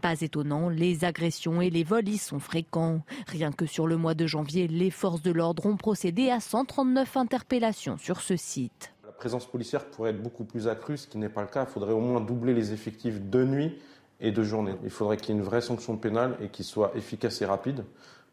Pas 0.01 0.21
étonnant, 0.21 0.69
les 0.69 1.05
agressions 1.05 1.61
et 1.61 1.71
les 1.71 1.85
vols 1.85 2.09
y 2.09 2.19
sont 2.19 2.41
fréquents. 2.41 3.03
Rien 3.27 3.53
que 3.53 3.67
sur 3.67 3.87
le 3.87 3.97
mois 3.97 4.15
de 4.15 4.27
janvier, 4.27 4.67
les 4.67 4.91
forces 4.91 5.23
de 5.23 5.31
l'ordre 5.31 5.67
ont 5.67 5.77
procédé 5.77 6.31
à 6.31 6.41
139 6.41 7.17
interpellations 7.17 7.99
sur 7.99 8.21
ce 8.21 8.37
site. 8.37 8.95
La 9.05 9.13
présence 9.13 9.47
policière 9.47 9.87
pourrait 9.87 10.11
être 10.11 10.23
beaucoup 10.23 10.45
plus 10.45 10.67
accrue, 10.67 10.97
ce 10.97 11.07
qui 11.07 11.19
n'est 11.19 11.29
pas 11.29 11.43
le 11.43 11.49
cas. 11.49 11.65
Il 11.69 11.73
faudrait 11.73 11.93
au 11.93 12.01
moins 12.01 12.21
doubler 12.21 12.55
les 12.55 12.73
effectifs 12.73 13.21
de 13.21 13.45
nuit 13.45 13.79
et 14.21 14.33
de 14.33 14.43
journée. 14.43 14.75
Il 14.83 14.91
faudrait 14.91 15.17
qu'il 15.17 15.29
y 15.29 15.33
ait 15.33 15.41
une 15.41 15.45
vraie 15.45 15.61
sanction 15.61 15.97
pénale 15.97 16.37
et 16.41 16.49
qui 16.49 16.65
soit 16.65 16.93
efficace 16.97 17.43
et 17.43 17.47
rapide 17.47 17.85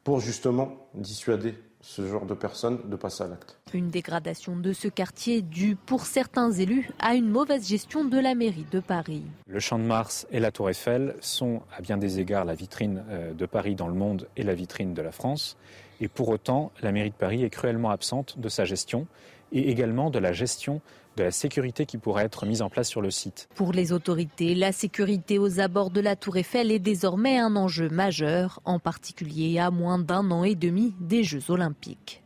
pour 0.03 0.20
justement 0.20 0.88
dissuader 0.93 1.55
ce 1.82 2.07
genre 2.07 2.25
de 2.25 2.34
personnes 2.34 2.79
de 2.89 2.95
passer 2.95 3.23
à 3.23 3.27
l'acte. 3.27 3.57
Une 3.73 3.89
dégradation 3.89 4.55
de 4.55 4.73
ce 4.73 4.88
quartier 4.88 5.41
due 5.41 5.75
pour 5.75 6.05
certains 6.05 6.51
élus 6.51 6.89
à 6.99 7.15
une 7.15 7.29
mauvaise 7.29 7.67
gestion 7.67 8.05
de 8.05 8.19
la 8.19 8.36
mairie 8.36 8.65
de 8.71 8.79
Paris. 8.79 9.23
Le 9.47 9.59
Champ 9.59 9.79
de 9.79 9.84
Mars 9.84 10.27
et 10.32 10.39
la 10.39 10.51
Tour 10.51 10.69
Eiffel 10.69 11.15
sont 11.21 11.61
à 11.75 11.82
bien 11.82 11.97
des 11.97 12.19
égards 12.19 12.45
la 12.45 12.55
vitrine 12.55 13.03
euh, 13.09 13.34
de 13.34 13.45
Paris 13.45 13.75
dans 13.75 13.88
le 13.88 13.93
monde 13.93 14.27
et 14.38 14.43
la 14.43 14.53
vitrine 14.53 14.93
de 14.93 15.01
la 15.01 15.11
France. 15.11 15.57
Et 15.99 16.07
pour 16.07 16.29
autant, 16.29 16.71
la 16.82 16.91
mairie 16.91 17.11
de 17.11 17.15
Paris 17.15 17.43
est 17.43 17.49
cruellement 17.49 17.91
absente 17.91 18.39
de 18.39 18.49
sa 18.49 18.65
gestion 18.65 19.07
et 19.51 19.69
également 19.69 20.09
de 20.09 20.19
la 20.19 20.32
gestion 20.34 20.82
de 21.18 21.24
la 21.24 21.32
sécurité 21.32 21.86
qui 21.86 21.97
pourrait 21.97 22.26
être 22.26 22.45
mise 22.45 22.62
en 22.62 22.70
place 22.70 22.89
sur 22.89 23.01
le 23.01 23.12
site. 23.12 23.47
Pour 23.55 23.74
les 23.74 23.91
autorités, 23.91 24.55
la 24.55 24.72
sécurité 24.72 25.39
aux 25.39 25.59
abords 25.59 25.91
de 25.91 26.01
la 26.01 26.16
Tour 26.16 26.38
Eiffel 26.38 26.72
est 26.72 26.80
désormais 26.80 27.38
un 27.38 27.55
enjeu 27.55 27.89
majeur, 27.89 28.59
en 28.66 28.80
particulier 28.80 29.59
à 29.59 29.72
moins 29.72 29.99
d'un 29.99 30.32
an 30.32 30.43
et 30.43 30.55
demi 30.55 30.93
des 30.99 31.24
Jeux 31.24 31.49
olympiques. 31.49 32.22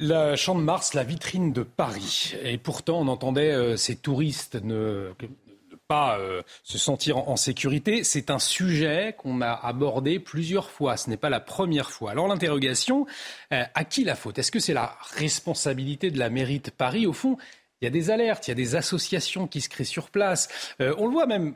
Le 0.00 0.34
Champ 0.34 0.56
de 0.56 0.60
Mars, 0.60 0.94
la 0.94 1.04
vitrine 1.04 1.52
de 1.52 1.62
Paris. 1.62 2.34
Et 2.42 2.58
pourtant, 2.58 3.00
on 3.00 3.08
entendait 3.08 3.52
euh, 3.52 3.76
ces 3.76 3.94
touristes 3.94 4.56
ne, 4.62 5.12
euh, 5.94 6.42
se 6.62 6.78
sentir 6.78 7.16
en, 7.16 7.36
sécurité. 7.36 8.04
C'est 8.04 8.30
un 8.30 8.38
sujet 8.38 9.14
qu'on 9.18 9.40
a 9.40 9.52
abordé 9.52 10.18
plusieurs 10.18 10.70
fois. 10.70 10.96
Ce 10.96 11.10
n'est 11.10 11.16
pas 11.16 11.30
la 11.30 11.40
première 11.40 11.90
fois. 11.90 12.12
Alors 12.12 12.28
l'interrogation, 12.28 13.06
euh, 13.52 13.64
à 13.74 13.84
qui 13.84 14.04
la 14.04 14.14
faute? 14.14 14.38
Est-ce 14.38 14.52
que 14.52 14.60
c'est 14.60 14.74
la 14.74 14.96
responsabilité 15.16 16.10
de 16.10 16.18
la 16.18 16.30
mairie 16.30 16.60
de 16.60 16.70
Paris? 16.70 17.06
Au 17.06 17.12
fond, 17.12 17.36
il 17.80 17.84
y 17.84 17.88
a 17.88 17.90
des 17.90 18.10
alertes, 18.10 18.46
il 18.46 18.50
y 18.50 18.52
a 18.52 18.56
des 18.56 18.76
associations 18.76 19.46
qui 19.46 19.60
se 19.60 19.68
créent 19.68 19.84
sur 19.84 20.10
place. 20.10 20.48
Euh, 20.80 20.94
on 20.98 21.06
le 21.06 21.12
voit 21.12 21.26
même 21.26 21.54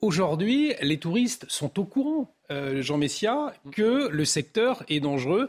aujourd'hui, 0.00 0.74
les 0.80 0.98
touristes 0.98 1.46
sont 1.48 1.78
au 1.78 1.84
courant, 1.84 2.34
Jean 2.48 2.96
Messia, 2.96 3.52
que 3.70 4.08
le 4.08 4.24
secteur 4.24 4.82
est 4.88 4.98
dangereux. 4.98 5.46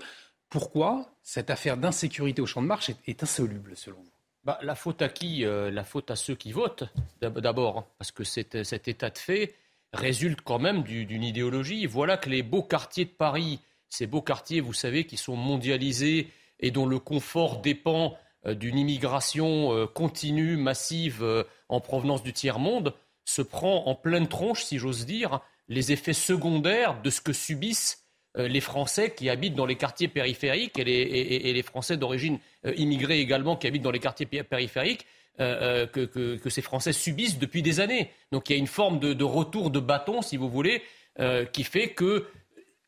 Pourquoi? 0.50 1.10
Cette 1.24 1.50
affaire 1.50 1.78
d'insécurité 1.78 2.42
au 2.42 2.46
champ 2.46 2.62
de 2.62 2.68
marche 2.68 2.92
est 3.08 3.24
insoluble 3.24 3.72
selon 3.76 3.98
vous 3.98 4.11
bah, 4.44 4.60
la 4.62 4.76
faute 4.76 5.02
à 5.02 5.10
qui 5.10 5.46
euh, 5.46 5.72
La 5.72 5.84
faute 5.84 6.12
à 6.12 6.16
ceux 6.16 6.36
qui 6.36 6.52
votent, 6.52 6.84
d'abord, 7.22 7.78
hein, 7.80 7.86
parce 7.98 8.12
que 8.12 8.24
cet, 8.24 8.56
état 8.56 9.10
de 9.10 9.18
fait 9.18 9.56
résulte 9.94 10.42
quand 10.42 10.60
même 10.60 10.84
d'une 10.84 11.24
idéologie. 11.24 11.86
Voilà 11.86 12.18
que 12.18 12.30
les 12.30 12.44
beaux 12.44 12.64
quartiers 12.64 13.06
de 13.06 13.12
Paris, 13.12 13.60
ces 13.90 14.08
beaux 14.08 14.22
quartiers, 14.22 14.62
vous 14.62 14.74
savez, 14.74 15.06
qui 15.06 15.18
sont 15.18 15.36
mondialisés 15.36 16.30
et 16.60 16.72
dont 16.72 16.86
le 16.86 17.00
confort 17.00 17.62
dépend 17.62 18.18
euh, 18.46 18.54
d'une 18.54 18.78
immigration 18.78 19.74
euh, 19.74 19.86
continue, 19.88 20.58
massive, 20.58 21.46
en 21.70 21.80
provenance 21.80 22.24
du 22.24 22.34
tiers-monde, 22.34 22.94
se 23.26 23.42
prend 23.42 23.86
en 23.86 23.96
pleine 23.96 24.28
tronche, 24.28 24.64
si 24.64 24.78
j'ose 24.78 25.06
dire, 25.06 25.42
les 25.68 25.92
effets 25.92 26.14
secondaires 26.14 27.02
de 27.02 27.10
ce 27.10 27.22
que 27.22 27.34
subissent 27.34 28.01
euh, 28.01 28.01
les 28.36 28.62
Français 28.62 29.14
qui 29.14 29.30
habitent 29.30 29.56
dans 29.56 29.66
les 29.66 29.76
quartiers 29.76 30.08
périphériques 30.08 30.80
et 30.80 30.84
les, 30.84 31.64
Français 31.64 31.98
d'origine 31.98 32.40
euh, 32.66 32.74
immigrée 32.78 33.20
également 33.20 33.56
qui 33.56 33.68
habitent 33.68 33.82
dans 33.82 33.92
les 33.92 34.00
quartiers 34.00 34.26
périphériques. 34.26 35.06
Euh, 35.40 35.88
que, 35.88 36.50
ces 36.50 36.62
Français 36.62 36.94
subissent 36.94 37.40
depuis 37.40 37.64
des 37.64 37.80
années. 37.80 38.12
Donc 38.32 38.50
il 38.50 38.54
y 38.54 38.56
a 38.58 38.60
une 38.60 38.68
forme 38.68 39.00
de, 39.00 39.24
retour 39.24 39.72
de 39.72 39.80
bâton, 39.80 40.22
si 40.22 40.38
vous 40.38 40.50
voulez, 40.50 40.84
qui 41.52 41.64
fait 41.64 41.90
que 41.90 42.28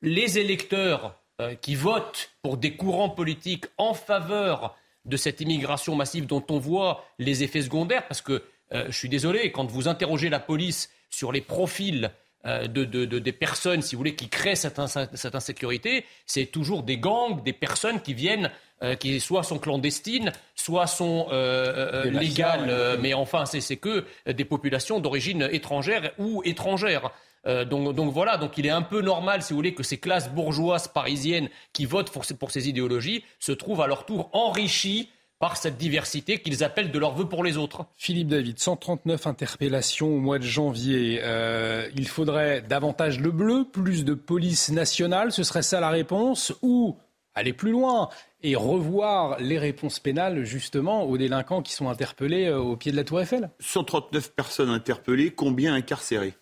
les 0.02 0.38
électeurs 0.38 1.18
qui 1.62 1.74
votent 1.74 2.32
pour 2.44 2.58
des 2.58 2.76
courants 2.76 3.10
politiques 3.10 3.66
en 3.78 3.94
faveur 3.94 4.76
de 5.06 5.18
cette 5.18 5.42
immigration 5.42 5.96
massive 5.96 6.28
dont 6.28 6.44
on 6.50 6.60
voit 6.60 7.06
les 7.18 7.44
effets 7.44 7.64
secondaires, 7.64 8.06
parce 8.08 8.22
que 8.22 8.44
je 8.72 8.92
suis 8.92 9.10
désolé, 9.10 9.52
quand 9.52 9.66
vous 9.66 9.88
interrogez 9.88 10.30
la 10.30 10.40
police 10.40 10.92
sur 11.10 11.32
les 11.32 11.42
profils 11.42 12.12
euh, 12.46 12.68
de, 12.68 12.84
des 13.06 13.32
personnes, 13.32 13.82
si 13.82 13.96
vous 13.96 14.00
voulez, 14.00 14.16
qui 14.16 14.28
créent 14.28 14.56
cette, 14.56 14.78
insécurité, 14.80 16.06
c'est 16.26 16.48
toujours 16.48 16.84
des 16.84 16.98
gangs, 16.98 17.42
des 17.42 17.54
personnes 17.54 18.02
qui 18.02 18.14
viennent, 18.14 18.52
euh, 18.82 18.96
qui 18.96 19.22
soit 19.22 19.44
sont 19.44 19.60
clandestines, 19.60 20.34
soit 20.54 20.88
sont 20.88 21.28
euh, 21.32 22.04
légales, 22.12 22.98
mais 23.00 23.14
enfin, 23.14 23.46
c'est 23.46 23.78
que 23.78 24.06
des 24.30 24.44
populations 24.44 25.00
d'origine 25.00 25.48
étrangère 25.52 26.12
ou 26.18 26.42
étrangère. 26.44 27.12
Donc, 27.46 27.94
donc, 27.94 28.14
voilà, 28.14 28.38
donc 28.38 28.58
il 28.58 28.66
est 28.66 28.70
un 28.72 28.82
peu 28.82 29.02
normal, 29.02 29.42
si 29.42 29.52
vous 29.52 29.58
voulez, 29.58 29.74
que 29.74 29.84
ces 29.84 29.98
classes 29.98 30.30
bourgeoises 30.30 30.88
parisiennes 30.88 31.50
qui 31.74 31.86
votent 31.86 32.12
pour, 32.12 32.24
pour 32.40 32.52
ces 32.52 32.70
idéologies 32.70 33.24
se 33.40 33.52
trouvent 33.52 33.82
à 33.82 33.88
leur 33.88 34.06
tour 34.06 34.30
enrichies 34.32 35.10
par 35.44 35.58
cette 35.58 35.76
diversité 35.76 36.40
qu'ils 36.40 36.64
appellent 36.64 36.90
de 36.90 36.98
leur 36.98 37.16
vœu 37.16 37.28
pour 37.28 37.44
les 37.44 37.58
autres. 37.58 37.86
Philippe 37.98 38.30
David, 38.30 38.60
139 38.60 39.28
interpellations 39.28 40.08
au 40.08 40.20
mois 40.20 40.40
de 40.40 40.46
janvier. 40.46 41.20
Euh, 41.22 41.90
il 41.98 42.08
faudrait 42.08 42.62
davantage 42.62 43.20
le 43.20 43.30
bleu, 43.30 43.66
plus 43.70 44.06
de 44.06 44.14
police 44.14 44.72
nationale, 44.72 45.34
ce 45.34 45.44
serait 45.44 45.62
ça 45.62 45.82
la 45.82 45.90
réponse 45.90 46.54
Ou 46.62 46.96
aller 47.36 47.52
plus 47.52 47.72
loin 47.72 48.08
et 48.42 48.56
revoir 48.56 49.38
les 49.42 49.60
réponses 49.60 50.00
pénales 50.00 50.46
justement 50.46 51.04
aux 51.04 51.18
délinquants 51.18 51.62
qui 51.62 51.74
sont 51.74 51.90
interpellés 51.90 52.46
euh, 52.46 52.60
au 52.60 52.78
pied 52.78 52.94
de 52.94 52.96
la 52.96 53.04
tour 53.04 53.20
Eiffel? 53.20 53.50
139 53.60 54.32
personnes 54.36 54.70
interpellées, 54.70 55.32
combien 55.32 55.74
incarcérées? 55.74 56.36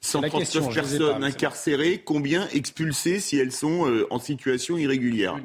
139 0.00 0.74
personnes 0.74 1.22
incarcérées, 1.22 2.02
combien 2.04 2.48
expulsées 2.48 3.20
si 3.20 3.38
elles 3.38 3.52
sont 3.52 3.88
euh, 3.88 4.08
en 4.10 4.18
situation 4.18 4.76
irrégulière? 4.76 5.38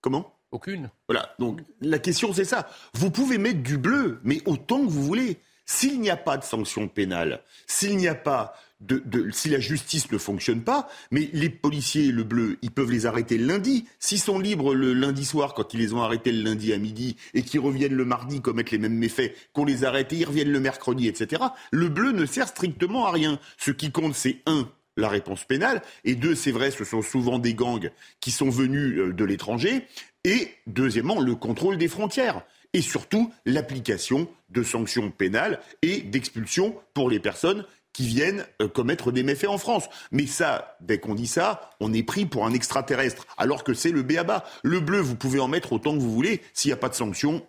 Comment? 0.00 0.34
Aucune. 0.54 0.90
Voilà, 1.08 1.34
donc 1.38 1.60
la 1.80 1.98
question 1.98 2.32
c'est 2.32 2.44
ça. 2.44 2.68
Vous 2.94 3.10
pouvez 3.10 3.38
mettre 3.38 3.62
du 3.62 3.76
bleu, 3.76 4.20
mais 4.24 4.40
autant 4.46 4.84
que 4.84 4.90
vous 4.90 5.02
voulez. 5.02 5.38
S'il 5.66 6.00
n'y 6.00 6.10
a 6.10 6.16
pas 6.18 6.36
de 6.36 6.44
sanction 6.44 6.88
pénale, 6.88 7.42
s'il 7.66 7.96
n'y 7.96 8.06
a 8.06 8.14
pas 8.14 8.54
de, 8.80 9.30
si 9.30 9.48
la 9.48 9.60
justice 9.60 10.10
ne 10.12 10.18
fonctionne 10.18 10.62
pas, 10.62 10.88
mais 11.10 11.30
les 11.32 11.48
policiers, 11.48 12.12
le 12.12 12.22
bleu, 12.22 12.58
ils 12.62 12.70
peuvent 12.70 12.90
les 12.90 13.06
arrêter 13.06 13.38
le 13.38 13.46
lundi. 13.46 13.86
S'ils 13.98 14.20
sont 14.20 14.38
libres 14.38 14.74
le 14.74 14.92
lundi 14.92 15.24
soir, 15.24 15.54
quand 15.54 15.72
ils 15.74 15.80
les 15.80 15.94
ont 15.94 16.02
arrêtés 16.02 16.32
le 16.32 16.42
lundi 16.42 16.72
à 16.72 16.78
midi, 16.78 17.16
et 17.32 17.42
qu'ils 17.42 17.60
reviennent 17.60 17.94
le 17.94 18.04
mardi 18.04 18.40
commettre 18.40 18.72
les 18.72 18.78
mêmes 18.78 18.98
méfaits, 18.98 19.34
qu'on 19.52 19.64
les 19.64 19.84
arrête 19.84 20.12
et 20.12 20.16
ils 20.16 20.26
reviennent 20.26 20.52
le 20.52 20.60
mercredi, 20.60 21.08
etc., 21.08 21.42
le 21.70 21.88
bleu 21.88 22.12
ne 22.12 22.26
sert 22.26 22.48
strictement 22.48 23.06
à 23.06 23.12
rien. 23.12 23.38
Ce 23.56 23.70
qui 23.70 23.90
compte, 23.90 24.14
c'est 24.14 24.42
un, 24.46 24.68
la 24.96 25.08
réponse 25.08 25.44
pénale. 25.44 25.82
Et 26.04 26.14
deux, 26.14 26.34
c'est 26.34 26.52
vrai, 26.52 26.70
ce 26.70 26.84
sont 26.84 27.02
souvent 27.02 27.38
des 27.38 27.54
gangs 27.54 27.90
qui 28.20 28.30
sont 28.30 28.50
venus 28.50 28.98
euh, 28.98 29.12
de 29.12 29.24
l'étranger. 29.24 29.86
Et 30.24 30.48
deuxièmement, 30.66 31.20
le 31.20 31.34
contrôle 31.34 31.76
des 31.78 31.88
frontières. 31.88 32.42
Et 32.72 32.80
surtout, 32.82 33.32
l'application 33.44 34.28
de 34.50 34.62
sanctions 34.62 35.10
pénales 35.10 35.60
et 35.82 36.00
d'expulsion 36.00 36.74
pour 36.94 37.08
les 37.10 37.20
personnes 37.20 37.64
qui 37.92 38.06
viennent 38.06 38.44
euh, 38.60 38.66
commettre 38.66 39.12
des 39.12 39.22
méfaits 39.22 39.46
en 39.48 39.58
France. 39.58 39.84
Mais 40.10 40.26
ça, 40.26 40.76
dès 40.80 40.98
qu'on 40.98 41.14
dit 41.14 41.28
ça, 41.28 41.70
on 41.78 41.92
est 41.92 42.02
pris 42.02 42.26
pour 42.26 42.44
un 42.44 42.52
extraterrestre, 42.52 43.26
alors 43.38 43.62
que 43.62 43.72
c'est 43.74 43.92
le 43.92 44.02
béaba. 44.02 44.44
Le 44.64 44.80
bleu, 44.80 44.98
vous 44.98 45.14
pouvez 45.14 45.38
en 45.38 45.46
mettre 45.46 45.72
autant 45.72 45.92
que 45.94 46.00
vous 46.00 46.12
voulez. 46.12 46.40
S'il 46.54 46.70
n'y 46.70 46.72
a 46.72 46.76
pas 46.78 46.88
de 46.88 46.94
sanctions, 46.94 47.46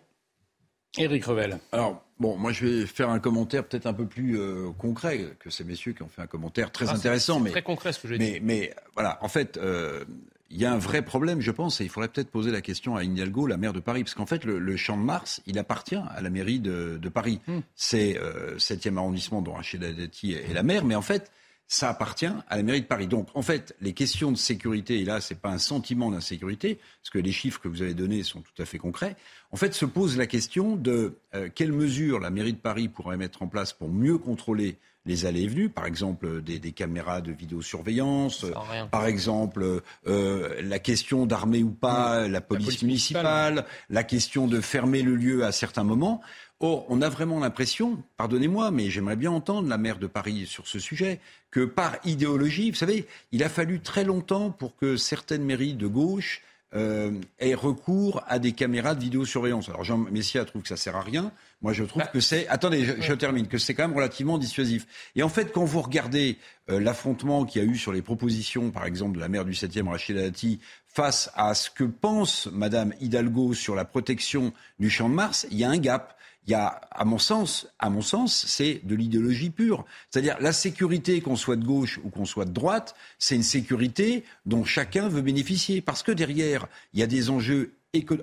Éric 0.98 1.24
Revel. 1.26 1.58
Alors, 1.72 2.02
bon, 2.18 2.36
moi 2.38 2.52
je 2.52 2.64
vais 2.64 2.86
faire 2.86 3.10
un 3.10 3.18
commentaire 3.18 3.64
peut-être 3.64 3.86
un 3.86 3.92
peu 3.92 4.06
plus 4.06 4.38
euh, 4.38 4.70
concret 4.78 5.26
que 5.40 5.50
ces 5.50 5.62
messieurs 5.64 5.92
qui 5.92 6.02
ont 6.02 6.08
fait 6.08 6.22
un 6.22 6.26
commentaire 6.26 6.70
très 6.72 6.88
Ah, 6.88 6.92
intéressant. 6.94 7.36
c'est 7.38 7.44
mais 7.44 7.50
très 7.50 7.62
concret 7.62 7.92
ce 7.92 7.98
que 7.98 8.08
j'ai 8.08 8.16
mais, 8.16 8.30
dit. 8.32 8.40
Mais 8.42 8.74
voilà, 8.94 9.18
en 9.20 9.28
fait, 9.28 9.58
euh, 9.58 10.04
il 10.50 10.58
y 10.58 10.64
a 10.64 10.72
un 10.72 10.78
vrai 10.78 11.02
problème, 11.02 11.40
je 11.40 11.50
pense, 11.50 11.80
et 11.80 11.84
il 11.84 11.90
faudrait 11.90 12.08
peut-être 12.08 12.30
poser 12.30 12.50
la 12.50 12.60
question 12.60 12.96
à 12.96 13.04
Hidalgo, 13.04 13.46
la 13.46 13.56
maire 13.56 13.72
de 13.72 13.80
Paris, 13.80 14.04
parce 14.04 14.14
qu'en 14.14 14.26
fait, 14.26 14.44
le, 14.44 14.58
le 14.58 14.76
Champ 14.76 14.96
de 14.96 15.02
Mars, 15.02 15.40
il 15.46 15.58
appartient 15.58 15.96
à 15.96 16.20
la 16.20 16.30
mairie 16.30 16.60
de, 16.60 16.98
de 17.00 17.08
Paris. 17.08 17.40
Hmm. 17.46 17.60
C'est 17.74 18.18
euh, 18.18 18.56
7e 18.56 18.96
arrondissement 18.96 19.42
dont 19.42 19.54
Rachida 19.54 19.92
Dati 19.92 20.32
est 20.32 20.54
la 20.54 20.62
maire, 20.62 20.84
mais 20.84 20.94
en 20.94 21.02
fait, 21.02 21.30
ça 21.68 21.88
appartient 21.90 22.26
à 22.26 22.56
la 22.56 22.62
mairie 22.62 22.82
de 22.82 22.86
Paris. 22.86 23.08
Donc, 23.08 23.28
en 23.34 23.42
fait, 23.42 23.74
les 23.80 23.92
questions 23.92 24.30
de 24.30 24.36
sécurité, 24.36 25.00
et 25.00 25.04
là, 25.04 25.20
c'est 25.20 25.40
pas 25.40 25.50
un 25.50 25.58
sentiment 25.58 26.10
d'insécurité, 26.10 26.78
parce 27.02 27.10
que 27.10 27.18
les 27.18 27.32
chiffres 27.32 27.60
que 27.60 27.68
vous 27.68 27.82
avez 27.82 27.94
donnés 27.94 28.22
sont 28.22 28.40
tout 28.40 28.62
à 28.62 28.64
fait 28.64 28.78
concrets. 28.78 29.16
En 29.50 29.56
fait, 29.56 29.74
se 29.74 29.84
pose 29.84 30.16
la 30.16 30.26
question 30.26 30.76
de 30.76 31.18
euh, 31.34 31.48
quelles 31.52 31.72
mesures 31.72 32.20
la 32.20 32.30
mairie 32.30 32.52
de 32.52 32.58
Paris 32.58 32.88
pourrait 32.88 33.16
mettre 33.16 33.42
en 33.42 33.48
place 33.48 33.72
pour 33.72 33.88
mieux 33.88 34.18
contrôler 34.18 34.78
les 35.06 35.24
allées 35.24 35.42
et 35.42 35.48
venues, 35.48 35.68
par 35.68 35.86
exemple 35.86 36.42
des, 36.42 36.58
des 36.58 36.72
caméras 36.72 37.20
de 37.20 37.32
vidéosurveillance, 37.32 38.44
par 38.90 39.06
exemple 39.06 39.82
euh, 40.06 40.62
la 40.62 40.78
question 40.78 41.26
d'armer 41.26 41.62
ou 41.62 41.70
pas 41.70 42.28
la 42.28 42.40
police, 42.40 42.66
police 42.66 42.82
municipale, 42.82 43.54
municipale. 43.54 43.76
la 43.90 44.04
question 44.04 44.46
de 44.46 44.60
fermer 44.60 45.02
le 45.02 45.14
lieu 45.14 45.44
à 45.44 45.52
certains 45.52 45.84
moments. 45.84 46.20
Or, 46.60 46.86
on 46.88 47.02
a 47.02 47.08
vraiment 47.10 47.38
l'impression, 47.38 48.02
pardonnez-moi, 48.16 48.70
mais 48.70 48.88
j'aimerais 48.88 49.16
bien 49.16 49.30
entendre 49.30 49.68
la 49.68 49.76
maire 49.76 49.98
de 49.98 50.06
Paris 50.06 50.46
sur 50.46 50.66
ce 50.66 50.78
sujet, 50.78 51.20
que 51.50 51.64
par 51.64 51.96
idéologie, 52.04 52.70
vous 52.70 52.76
savez, 52.76 53.06
il 53.30 53.42
a 53.44 53.50
fallu 53.50 53.80
très 53.80 54.04
longtemps 54.04 54.50
pour 54.50 54.74
que 54.74 54.96
certaines 54.96 55.44
mairies 55.44 55.74
de 55.74 55.86
gauche 55.86 56.42
euh, 56.76 57.10
aient 57.38 57.54
recours 57.54 58.22
à 58.28 58.38
des 58.38 58.52
caméras 58.52 58.94
de 58.94 59.00
vidéosurveillance. 59.00 59.68
Alors 59.68 59.82
Jean 59.82 59.96
Messia 59.96 60.44
trouve 60.44 60.62
que 60.62 60.68
ça 60.68 60.76
sert 60.76 60.94
à 60.94 61.00
rien. 61.00 61.32
Moi, 61.62 61.72
je 61.72 61.84
trouve 61.84 62.02
que 62.12 62.20
c'est. 62.20 62.46
Attendez, 62.48 62.84
je, 62.84 63.00
je 63.00 63.12
termine. 63.14 63.48
Que 63.48 63.56
c'est 63.56 63.72
quand 63.72 63.88
même 63.88 63.96
relativement 63.96 64.36
dissuasif. 64.36 64.86
Et 65.16 65.22
en 65.22 65.30
fait, 65.30 65.52
quand 65.52 65.64
vous 65.64 65.80
regardez 65.80 66.38
euh, 66.68 66.78
l'affrontement 66.78 67.46
qu'il 67.46 67.62
y 67.62 67.66
a 67.66 67.68
eu 67.68 67.76
sur 67.76 67.92
les 67.92 68.02
propositions, 68.02 68.70
par 68.70 68.84
exemple, 68.84 69.14
de 69.16 69.20
la 69.20 69.28
maire 69.28 69.46
du 69.46 69.52
7e, 69.52 69.88
Rachida 69.88 70.20
Dati, 70.20 70.60
face 70.86 71.30
à 71.34 71.54
ce 71.54 71.70
que 71.70 71.84
pense 71.84 72.46
Madame 72.52 72.92
Hidalgo 73.00 73.54
sur 73.54 73.74
la 73.74 73.84
protection 73.84 74.52
du 74.78 74.90
Champ 74.90 75.08
de 75.08 75.14
Mars, 75.14 75.46
il 75.50 75.58
y 75.58 75.64
a 75.64 75.70
un 75.70 75.78
gap. 75.78 76.15
Il 76.46 76.52
y 76.52 76.54
a, 76.54 76.80
à 76.90 77.04
mon 77.04 77.18
sens, 77.18 77.68
à 77.78 77.90
mon 77.90 78.02
sens, 78.02 78.46
c'est 78.46 78.80
de 78.84 78.94
l'idéologie 78.94 79.50
pure. 79.50 79.84
C'est-à-dire 80.10 80.36
la 80.40 80.52
sécurité, 80.52 81.20
qu'on 81.20 81.36
soit 81.36 81.56
de 81.56 81.64
gauche 81.64 81.98
ou 82.04 82.10
qu'on 82.10 82.24
soit 82.24 82.44
de 82.44 82.52
droite, 82.52 82.94
c'est 83.18 83.34
une 83.34 83.42
sécurité 83.42 84.24
dont 84.44 84.64
chacun 84.64 85.08
veut 85.08 85.22
bénéficier. 85.22 85.80
Parce 85.80 86.02
que 86.02 86.12
derrière, 86.12 86.68
il 86.94 87.00
y 87.00 87.02
a 87.02 87.06
des 87.06 87.30
enjeux 87.30 87.72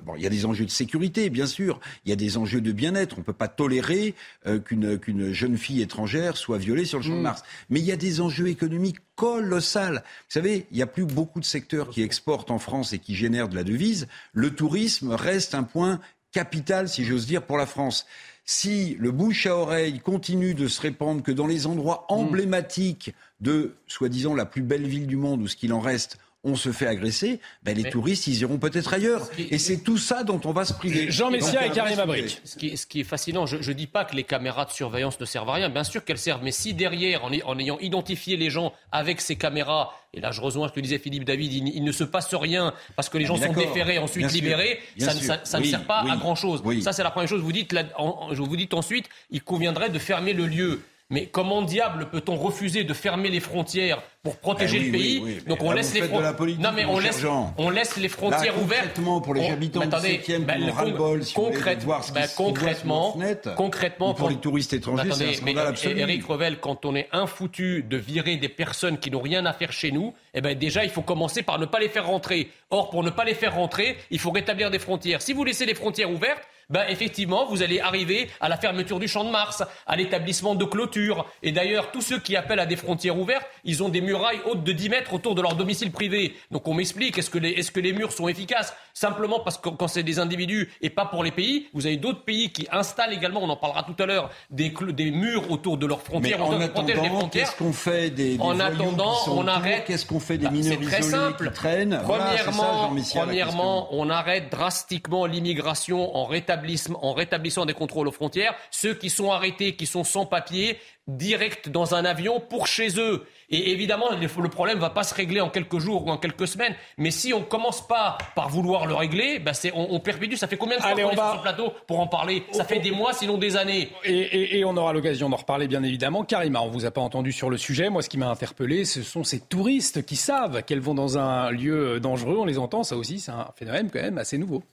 Bon, 0.05 0.15
il 0.15 0.21
y 0.21 0.27
a 0.27 0.29
des 0.29 0.45
enjeux 0.45 0.65
de 0.65 0.71
sécurité, 0.71 1.29
bien 1.29 1.45
sûr. 1.45 1.79
Il 2.05 2.09
y 2.09 2.13
a 2.13 2.15
des 2.15 2.37
enjeux 2.37 2.61
de 2.61 2.71
bien-être. 2.71 3.15
On 3.17 3.21
ne 3.21 3.25
peut 3.25 3.33
pas 3.33 3.47
tolérer 3.47 4.13
euh, 4.45 4.59
qu'une 4.59 4.97
qu'une 4.99 5.31
jeune 5.31 5.57
fille 5.57 5.81
étrangère 5.81 6.37
soit 6.37 6.57
violée 6.57 6.85
sur 6.85 6.99
le 6.99 7.03
champ 7.03 7.15
de 7.15 7.21
Mars. 7.21 7.43
Mais 7.69 7.79
il 7.79 7.85
y 7.85 7.91
a 7.91 7.95
des 7.95 8.21
enjeux 8.21 8.47
économiques 8.47 8.97
colossaux. 9.15 9.79
Vous 9.79 9.99
savez, 10.29 10.67
il 10.71 10.77
n'y 10.77 10.83
a 10.83 10.87
plus 10.87 11.05
beaucoup 11.05 11.39
de 11.39 11.45
secteurs 11.45 11.89
qui 11.89 12.01
exportent 12.01 12.51
en 12.51 12.59
France 12.59 12.93
et 12.93 12.99
qui 12.99 13.15
génèrent 13.15 13.49
de 13.49 13.55
la 13.55 13.63
devise. 13.63 14.07
Le 14.33 14.53
tourisme 14.53 15.11
reste 15.11 15.55
un 15.55 15.63
point 15.63 15.99
capital, 16.33 16.89
si 16.89 17.05
j'ose 17.05 17.25
dire, 17.25 17.43
pour 17.43 17.57
la 17.57 17.65
France. 17.65 18.05
Si 18.43 18.97
le 18.99 19.11
bouche 19.11 19.45
à 19.45 19.55
oreille 19.55 19.99
continue 19.99 20.53
de 20.53 20.67
se 20.67 20.81
répandre 20.81 21.23
que 21.23 21.31
dans 21.31 21.47
les 21.47 21.65
endroits 21.65 22.05
emblématiques 22.09 23.13
de, 23.39 23.75
soi-disant, 23.87 24.33
la 24.33 24.45
plus 24.45 24.63
belle 24.63 24.85
ville 24.85 25.07
du 25.07 25.15
monde 25.15 25.41
ou 25.41 25.47
ce 25.47 25.55
qu'il 25.55 25.71
en 25.71 25.79
reste, 25.79 26.17
on 26.45 26.55
se 26.55 26.71
fait 26.73 26.87
agresser, 26.87 27.39
ben 27.63 27.75
les 27.75 27.83
Mais- 27.83 27.89
touristes, 27.89 28.27
ils 28.27 28.41
iront 28.41 28.57
peut-être 28.57 28.93
ailleurs. 28.93 29.29
Et 29.37 29.57
c'est 29.57 29.77
tout 29.77 29.97
ça 29.97 30.23
dont 30.23 30.41
on 30.43 30.51
va 30.51 30.65
se 30.65 30.73
priver. 30.73 31.09
Jean 31.09 31.31
Messia 31.31 31.65
et 31.65 31.71
Karim 31.71 31.97
Abrik. 31.99 32.41
Ce 32.43 32.57
qui, 32.57 32.67
est- 32.67 32.75
ce 32.75 32.85
qui 32.85 32.99
est 32.99 33.03
fascinant, 33.05 33.45
je 33.45 33.55
ne 33.57 33.73
dis 33.73 33.87
pas 33.87 34.03
que 34.03 34.15
les 34.15 34.23
caméras 34.25 34.65
de 34.65 34.71
surveillance 34.71 35.19
ne 35.19 35.25
servent 35.25 35.49
à 35.49 35.53
rien, 35.53 35.69
bien 35.69 35.83
sûr 35.85 36.03
qu'elles 36.03 36.17
servent, 36.17 36.43
mais 36.43 36.51
si 36.51 36.73
derrière, 36.73 37.23
en, 37.23 37.31
ay- 37.31 37.43
en 37.45 37.57
ayant 37.59 37.79
identifié 37.79 38.35
les 38.35 38.49
gens 38.49 38.73
avec 38.91 39.21
ces 39.21 39.35
caméras, 39.37 39.93
et 40.13 40.19
là 40.19 40.31
je 40.31 40.41
rejoins 40.41 40.67
ce 40.67 40.73
que 40.73 40.81
disait 40.81 40.99
Philippe 40.99 41.23
David, 41.23 41.53
il, 41.53 41.67
il 41.69 41.83
ne 41.83 41.91
se 41.93 42.03
passe 42.03 42.33
rien 42.35 42.73
parce 42.97 43.07
que 43.09 43.17
les 43.17 43.23
Ah, 43.25 43.27
gens 43.29 43.37
sont 43.37 43.53
déférés, 43.53 43.97
ensuite 43.97 44.25
Bien 44.27 44.33
libérés, 44.33 44.79
Bien 44.97 45.07
ça, 45.09 45.13
ne- 45.13 45.19
ça- 45.45 45.63
sert 45.63 45.85
pas 45.85 46.03
oui. 46.03 46.11
à 46.11 46.17
grand-chose. 46.17 46.61
Oui. 46.65 46.81
Ça 46.81 46.91
c'est 46.91 47.03
la 47.03 47.11
première 47.11 47.29
chose. 47.29 47.41
Vous 47.41 47.51
dites, 47.53 47.71
là, 47.71 47.83
en- 47.97 48.33
vous 48.33 48.57
dites 48.57 48.73
ensuite, 48.73 49.05
il 49.31 49.41
conviendrait 49.41 49.89
de 49.89 49.99
fermer 49.99 50.33
le 50.33 50.45
lieu. 50.45 50.81
Mais 51.13 51.25
comment 51.27 51.61
diable 51.61 52.09
peut-on 52.11 52.35
refuser 52.35 52.83
de 52.83 52.93
fermer 52.93 53.29
les 53.29 53.39
frontières 53.39 54.01
pour 54.23 54.37
protéger 54.37 54.77
Eh 54.77 54.79
oui, 54.79 54.85
le 54.87 54.91
pays 54.91 55.19
oui, 55.19 55.21
oui, 55.35 55.41
mais 55.45 55.49
Donc 55.49 55.63
on 55.63 55.71
laisse 55.71 55.93
les 55.93 55.99
faites 56.01 56.09
de 56.09 56.15
fron- 56.15 56.21
la 56.23 56.33
politique, 56.33 56.61
Non 56.61 56.71
mais 56.73 56.85
on 56.85 56.97
laisse, 56.97 57.19
Jean. 57.19 57.53
on 57.57 57.69
laisse 57.69 57.97
les 57.97 58.07
frontières 58.09 58.55
Là, 58.55 58.61
ouvertes. 58.61 58.81
concrètement, 58.85 59.21
pour 59.21 59.33
les 59.33 59.41
On- 59.41 59.53
habitants 59.53 59.79
mais 59.81 59.87
du 59.87 59.93
attendez, 59.95 60.09
7e 60.25 60.43
ben, 60.45 60.55
qui 60.57 60.71
ont 61.01 61.13
le 61.13 61.21
si 61.21 61.33
concrète- 61.33 61.83
voir 61.83 62.03
ce 62.03 62.13
ben, 62.13 62.27
concrètement, 62.35 63.17
concrètement, 63.55 64.11
ou 64.11 64.13
pour 64.13 64.27
quand- 64.27 64.33
les 64.33 64.39
touristes 64.39 64.73
étrangers, 64.73 65.03
c'est 65.03 65.09
un 65.11 65.15
Attendez, 65.15 65.33
scandale 65.33 65.55
mais, 65.55 65.69
absolu. 65.69 65.99
Eric 65.99 66.25
Revel, 66.25 66.59
quand 66.59 66.85
on 66.85 66.95
est 66.95 67.09
infoutu 67.11 67.83
de 67.83 67.97
virer 67.97 68.37
des 68.37 68.49
personnes 68.49 68.97
qui 68.97 69.11
n'ont 69.11 69.21
rien 69.21 69.45
à 69.45 69.53
faire 69.53 69.71
chez 69.71 69.91
nous, 69.91 70.13
eh 70.33 70.41
ben 70.41 70.57
déjà 70.57 70.83
il 70.83 70.89
faut 70.89 71.01
commencer 71.01 71.43
par 71.43 71.59
ne 71.59 71.65
pas 71.65 71.79
les 71.79 71.89
faire 71.89 72.07
rentrer. 72.07 72.49
Or, 72.71 72.89
pour 72.89 73.03
ne 73.03 73.09
pas 73.09 73.25
les 73.25 73.35
faire 73.35 73.55
rentrer, 73.55 73.97
il 74.09 74.19
faut 74.19 74.31
rétablir 74.31 74.71
des 74.71 74.79
frontières. 74.79 75.21
Si 75.21 75.33
vous 75.33 75.43
laissez 75.43 75.65
les 75.65 75.75
frontières 75.75 76.09
ouvertes, 76.11 76.41
ben 76.73 76.83
effectivement, 76.89 77.45
vous 77.45 77.61
allez 77.63 77.79
arriver 77.79 78.29
à 78.41 78.49
la 78.49 78.57
fermeture 78.57 78.99
du 78.99 79.07
champ 79.07 79.23
de 79.23 79.29
Mars, 79.29 79.63
à 79.85 79.95
l'établissement 79.95 80.55
de 80.55 80.65
clôtures. 80.65 81.25
Et 81.43 81.51
d'ailleurs, 81.51 81.91
tous 81.91 82.01
ceux 82.01 82.19
qui 82.19 82.35
appellent 82.35 82.59
à 82.59 82.65
des 82.65 82.75
frontières 82.75 83.17
ouvertes, 83.17 83.45
ils 83.63 83.83
ont 83.83 83.89
des 83.89 84.01
murailles 84.01 84.41
hautes 84.45 84.63
de 84.63 84.71
10 84.71 84.89
mètres 84.89 85.13
autour 85.13 85.35
de 85.35 85.41
leur 85.41 85.55
domicile 85.55 85.91
privé. 85.91 86.33
Donc 86.51 86.67
on 86.67 86.73
m'explique, 86.73 87.17
est-ce 87.17 87.29
que, 87.29 87.37
les, 87.37 87.51
est-ce 87.51 87.71
que 87.71 87.79
les 87.79 87.93
murs 87.93 88.11
sont 88.11 88.27
efficaces? 88.27 88.73
Simplement 88.93 89.39
parce 89.39 89.57
que 89.57 89.69
quand 89.69 89.87
c'est 89.87 90.03
des 90.03 90.17
individus 90.19 90.71
et 90.81 90.89
pas 90.89 91.05
pour 91.05 91.23
les 91.23 91.31
pays, 91.31 91.67
vous 91.73 91.85
avez 91.85 91.97
d'autres 91.97 92.23
pays 92.23 92.51
qui 92.51 92.67
installent 92.71 93.13
également, 93.13 93.41
on 93.43 93.49
en 93.49 93.55
parlera 93.57 93.83
tout 93.83 93.95
à 94.01 94.05
l'heure, 94.07 94.29
des, 94.49 94.69
cl- 94.71 94.91
des 94.93 95.11
murs 95.11 95.51
autour 95.51 95.77
de 95.77 95.85
leurs 95.85 95.99
Mais 95.99 96.03
frontières, 96.31 96.41
en 96.43 96.47
protègent 96.47 96.67
les 96.87 96.93
attendant, 96.93 97.19
frontières. 97.19 97.45
qu'est-ce 97.45 97.57
qu'on 97.57 97.73
fait 97.73 98.09
des, 98.09 98.37
des 98.37 98.41
En 98.43 98.59
attendant, 98.59 99.13
qui 99.15 99.25
sont 99.25 99.37
on 99.37 99.47
arrête. 99.47 99.85
Qu'est-ce 99.85 100.05
qu'on 100.07 100.19
fait 100.19 100.37
des 100.39 100.45
Bah, 100.45 100.51
mineurs 100.51 100.77
c'est 100.81 100.85
très 100.87 101.01
simple. 101.03 101.47
qui 101.49 101.53
traînent? 101.53 102.01
Voilà, 102.05 102.31
c'est 102.37 102.43
ça, 102.45 102.51
Premièrement, 102.51 103.25
premièrement 103.25 103.87
on 103.91 104.09
arrête 104.09 104.49
drastiquement 104.51 105.25
l'immigration 105.25 106.15
en, 106.15 106.25
rétablissement- 106.63 106.99
en 107.05 107.13
rétablissant 107.13 107.65
des 107.65 107.73
contrôles 107.73 108.07
aux 108.07 108.11
frontières. 108.11 108.55
Ceux 108.71 108.93
qui 108.93 109.09
sont 109.09 109.31
arrêtés, 109.31 109.75
qui 109.75 109.85
sont 109.85 110.03
sans 110.03 110.25
papier, 110.25 110.77
direct 111.07 111.67
dans 111.69 111.95
un 111.95 112.05
avion 112.05 112.39
pour 112.39 112.65
chez 112.67 112.97
eux. 112.97 113.25
Et 113.49 113.71
évidemment, 113.71 114.05
le 114.11 114.49
problème 114.49 114.79
va 114.79 114.89
pas 114.89 115.03
se 115.03 115.13
régler 115.13 115.41
en 115.41 115.49
quelques 115.49 115.77
jours 115.79 116.07
ou 116.07 116.09
en 116.09 116.17
quelques 116.17 116.47
semaines. 116.47 116.73
Mais 116.97 117.11
si 117.11 117.33
on 117.33 117.41
commence 117.43 117.85
pas 117.85 118.17
par 118.35 118.47
vouloir 118.49 118.85
le 118.85 118.95
régler, 118.95 119.37
bah 119.39 119.53
c'est, 119.53 119.71
on, 119.75 119.93
on 119.93 119.99
perpétue. 119.99 120.35
Ça 120.35 120.47
fait 120.47 120.55
combien 120.57 120.77
de 120.77 120.83
Allez, 120.83 121.03
qu'on 121.03 121.09
on 121.09 121.11
est 121.11 121.15
va- 121.15 121.31
sur 121.31 121.37
ce 121.39 121.41
plateau 121.43 121.73
pour 121.87 121.99
en 121.99 122.07
parler? 122.07 122.43
Ça 122.51 122.63
fait 122.63 122.79
des 122.79 122.91
mois, 122.91 123.11
sinon 123.13 123.37
des 123.37 123.57
années. 123.57 123.89
Et, 124.05 124.13
et- 124.17 124.57
et 124.59 124.65
on 124.65 124.75
aura 124.77 124.93
l'occasion 124.93 125.29
d'en 125.29 125.35
reparler, 125.37 125.67
bien 125.67 125.83
évidemment. 125.83 126.23
Karima, 126.23 126.61
on 126.61 126.69
vous 126.69 126.85
a 126.85 126.91
pas 126.91 127.01
entendu 127.01 127.31
sur 127.33 127.49
le 127.49 127.57
sujet. 127.57 127.89
Moi, 127.89 128.01
ce 128.01 128.09
qui 128.09 128.17
m'a 128.17 128.29
interpellé, 128.29 128.85
ce 128.85 129.03
sont 129.03 129.25
ces 129.25 129.41
touristes 129.41 130.05
qui 130.05 130.15
savent 130.15 130.63
qu'elles 130.63 130.79
vont 130.79 130.95
dans 130.95 131.17
un 131.17 131.51
lieu 131.51 131.99
dangereux. 131.99 132.37
On 132.39 132.45
les 132.45 132.57
entend, 132.57 132.83
ça 132.83 132.95
aussi, 132.95 133.19
c'est 133.19 133.31
un 133.31 133.49
phénomène 133.55 133.89
quand 133.91 134.01
même 134.01 134.17
assez 134.17 134.37
nouveau. 134.37 134.63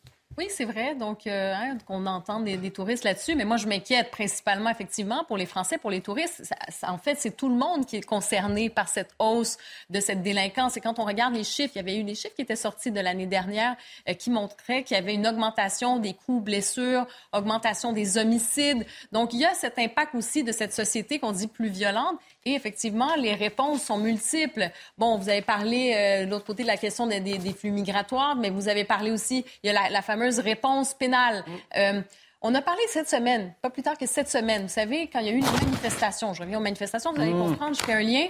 Oui, 0.40 0.46
c'est 0.48 0.64
vrai. 0.64 0.94
Donc, 0.94 1.26
euh, 1.26 1.52
hein, 1.54 1.76
qu'on 1.84 2.06
entend 2.06 2.40
des, 2.40 2.70
touristes 2.70 3.04
là-dessus. 3.04 3.34
Mais 3.34 3.44
moi, 3.44 3.58
je 3.58 3.66
m'inquiète 3.66 4.10
principalement, 4.10 4.70
effectivement, 4.70 5.22
pour 5.24 5.36
les 5.36 5.44
Français, 5.44 5.76
pour 5.76 5.90
les 5.90 6.00
touristes. 6.00 6.50
En 6.82 6.96
fait, 6.96 7.16
c'est 7.18 7.36
tout 7.36 7.50
le 7.50 7.56
monde 7.56 7.84
qui 7.84 7.96
est 7.96 8.00
concerné 8.00 8.70
par 8.70 8.88
cette 8.88 9.10
hausse 9.18 9.58
de 9.90 10.00
cette 10.00 10.22
délinquance. 10.22 10.78
Et 10.78 10.80
quand 10.80 10.98
on 10.98 11.04
regarde 11.04 11.34
les 11.34 11.44
chiffres, 11.44 11.72
il 11.74 11.78
y 11.78 11.82
avait 11.82 11.98
eu 11.98 12.04
des 12.04 12.14
chiffres 12.14 12.34
qui 12.34 12.40
étaient 12.40 12.56
sortis 12.56 12.90
de 12.90 13.00
l'année 13.00 13.26
dernière 13.26 13.76
euh, 14.08 14.14
qui 14.14 14.30
montraient 14.30 14.82
qu'il 14.82 14.96
y 14.96 14.98
avait 14.98 15.12
une 15.12 15.26
augmentation 15.26 15.98
des 15.98 16.14
coups, 16.14 16.42
blessures, 16.42 17.06
augmentation 17.34 17.92
des 17.92 18.16
homicides. 18.16 18.86
Donc, 19.12 19.34
il 19.34 19.40
y 19.40 19.44
a 19.44 19.52
cet 19.52 19.78
impact 19.78 20.14
aussi 20.14 20.42
de 20.42 20.52
cette 20.52 20.72
société 20.72 21.18
qu'on 21.18 21.32
dit 21.32 21.48
plus 21.48 21.68
violente. 21.68 22.18
Et 22.46 22.54
effectivement, 22.54 23.14
les 23.16 23.34
réponses 23.34 23.82
sont 23.82 23.98
multiples. 23.98 24.70
Bon, 24.96 25.18
vous 25.18 25.28
avez 25.28 25.42
parlé 25.42 25.92
euh, 25.94 26.24
de 26.24 26.30
l'autre 26.30 26.46
côté 26.46 26.62
de 26.62 26.68
la 26.68 26.76
question 26.78 27.06
des, 27.06 27.20
des- 27.20 27.38
des 27.38 27.52
flux 27.52 27.70
migratoires, 27.70 28.34
mais 28.36 28.48
vous 28.50 28.68
avez 28.68 28.84
parlé 28.84 29.10
aussi, 29.10 29.44
il 29.62 29.66
y 29.66 29.70
a 29.70 29.72
la, 29.74 29.90
la 29.90 30.00
fameuse 30.02 30.38
réponse 30.38 30.94
pénale. 30.94 31.44
Euh, 31.76 32.00
on 32.42 32.54
a 32.54 32.62
parlé 32.62 32.80
cette 32.88 33.10
semaine, 33.10 33.52
pas 33.60 33.68
plus 33.68 33.82
tard 33.82 33.98
que 33.98 34.06
cette 34.06 34.30
semaine. 34.30 34.62
Vous 34.62 34.68
savez, 34.68 35.08
quand 35.12 35.18
il 35.20 35.26
y 35.26 35.28
a 35.28 35.32
eu 35.32 35.38
une 35.40 35.44
manifestation, 35.66 36.32
je 36.32 36.40
reviens 36.40 36.56
aux 36.58 36.62
manifestations, 36.62 37.12
vous 37.12 37.20
allez 37.20 37.34
Mm. 37.34 37.42
comprendre, 37.48 37.76
je 37.76 37.82
fais 37.84 37.92
un 37.92 38.00
lien. 38.02 38.26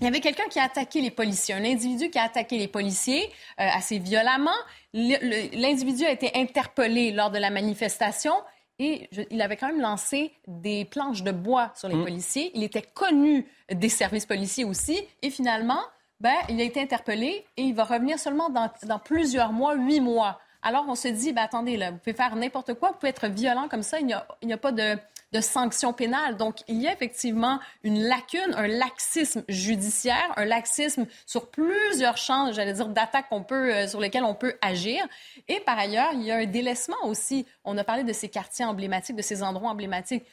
Il 0.00 0.04
y 0.04 0.06
avait 0.06 0.20
quelqu'un 0.20 0.44
qui 0.50 0.60
a 0.60 0.64
attaqué 0.64 1.00
les 1.00 1.10
policiers, 1.10 1.54
un 1.54 1.64
individu 1.64 2.10
qui 2.10 2.18
a 2.18 2.24
attaqué 2.24 2.58
les 2.58 2.68
policiers 2.68 3.24
euh, 3.58 3.66
assez 3.74 3.98
violemment. 3.98 4.50
Le- 4.94 5.18
le- 5.20 5.60
L'individu 5.60 6.04
a 6.04 6.10
été 6.12 6.30
interpellé 6.34 7.10
lors 7.12 7.30
de 7.30 7.38
la 7.38 7.50
manifestation 7.50 8.34
Et 8.78 9.08
il 9.30 9.40
avait 9.40 9.56
quand 9.56 9.68
même 9.68 9.80
lancé 9.80 10.32
des 10.46 10.84
planches 10.84 11.22
de 11.22 11.32
bois 11.32 11.72
sur 11.74 11.88
les 11.88 11.94
Mm. 11.96 12.04
policiers. 12.04 12.50
Il 12.54 12.62
était 12.62 12.82
connu 12.82 13.46
des 13.70 13.88
services 13.88 14.26
policiers 14.26 14.64
aussi. 14.64 15.00
Et 15.22 15.30
finalement, 15.30 15.80
ben, 16.20 16.34
il 16.48 16.60
a 16.60 16.64
été 16.64 16.80
interpellé 16.80 17.46
et 17.56 17.62
il 17.62 17.74
va 17.74 17.84
revenir 17.84 18.18
seulement 18.18 18.50
dans, 18.50 18.70
dans 18.84 18.98
plusieurs 18.98 19.52
mois, 19.52 19.74
huit 19.74 20.00
mois. 20.00 20.40
Alors, 20.62 20.84
on 20.88 20.94
se 20.94 21.08
dit, 21.08 21.32
ben, 21.32 21.42
attendez, 21.42 21.76
là, 21.76 21.90
vous 21.90 21.98
pouvez 21.98 22.14
faire 22.16 22.34
n'importe 22.36 22.74
quoi, 22.74 22.90
vous 22.90 22.96
pouvez 22.96 23.10
être 23.10 23.28
violent 23.28 23.68
comme 23.68 23.82
ça, 23.82 24.00
il 24.00 24.06
n'y 24.06 24.14
a, 24.14 24.26
il 24.42 24.48
n'y 24.48 24.54
a 24.54 24.58
pas 24.58 24.72
de, 24.72 24.96
de 25.36 25.40
sanction 25.42 25.92
pénale. 25.92 26.36
Donc, 26.36 26.60
il 26.66 26.80
y 26.80 26.88
a 26.88 26.92
effectivement 26.92 27.60
une 27.82 28.02
lacune, 28.02 28.54
un 28.56 28.66
laxisme 28.66 29.44
judiciaire, 29.48 30.32
un 30.36 30.46
laxisme 30.46 31.06
sur 31.26 31.50
plusieurs 31.50 32.16
champs, 32.16 32.52
j'allais 32.52 32.72
dire, 32.72 32.88
d'attaques 32.88 33.26
euh, 33.52 33.86
sur 33.86 34.00
lesquels 34.00 34.24
on 34.24 34.34
peut 34.34 34.54
agir. 34.62 35.06
Et 35.48 35.60
par 35.60 35.78
ailleurs, 35.78 36.10
il 36.14 36.22
y 36.22 36.30
a 36.30 36.36
un 36.36 36.46
délaissement 36.46 36.96
aussi. 37.04 37.46
On 37.64 37.76
a 37.76 37.84
parlé 37.84 38.02
de 38.02 38.12
ces 38.12 38.28
quartiers 38.28 38.64
emblématiques, 38.64 39.16
de 39.16 39.22
ces 39.22 39.42
endroits 39.42 39.70
emblématiques. 39.70 40.24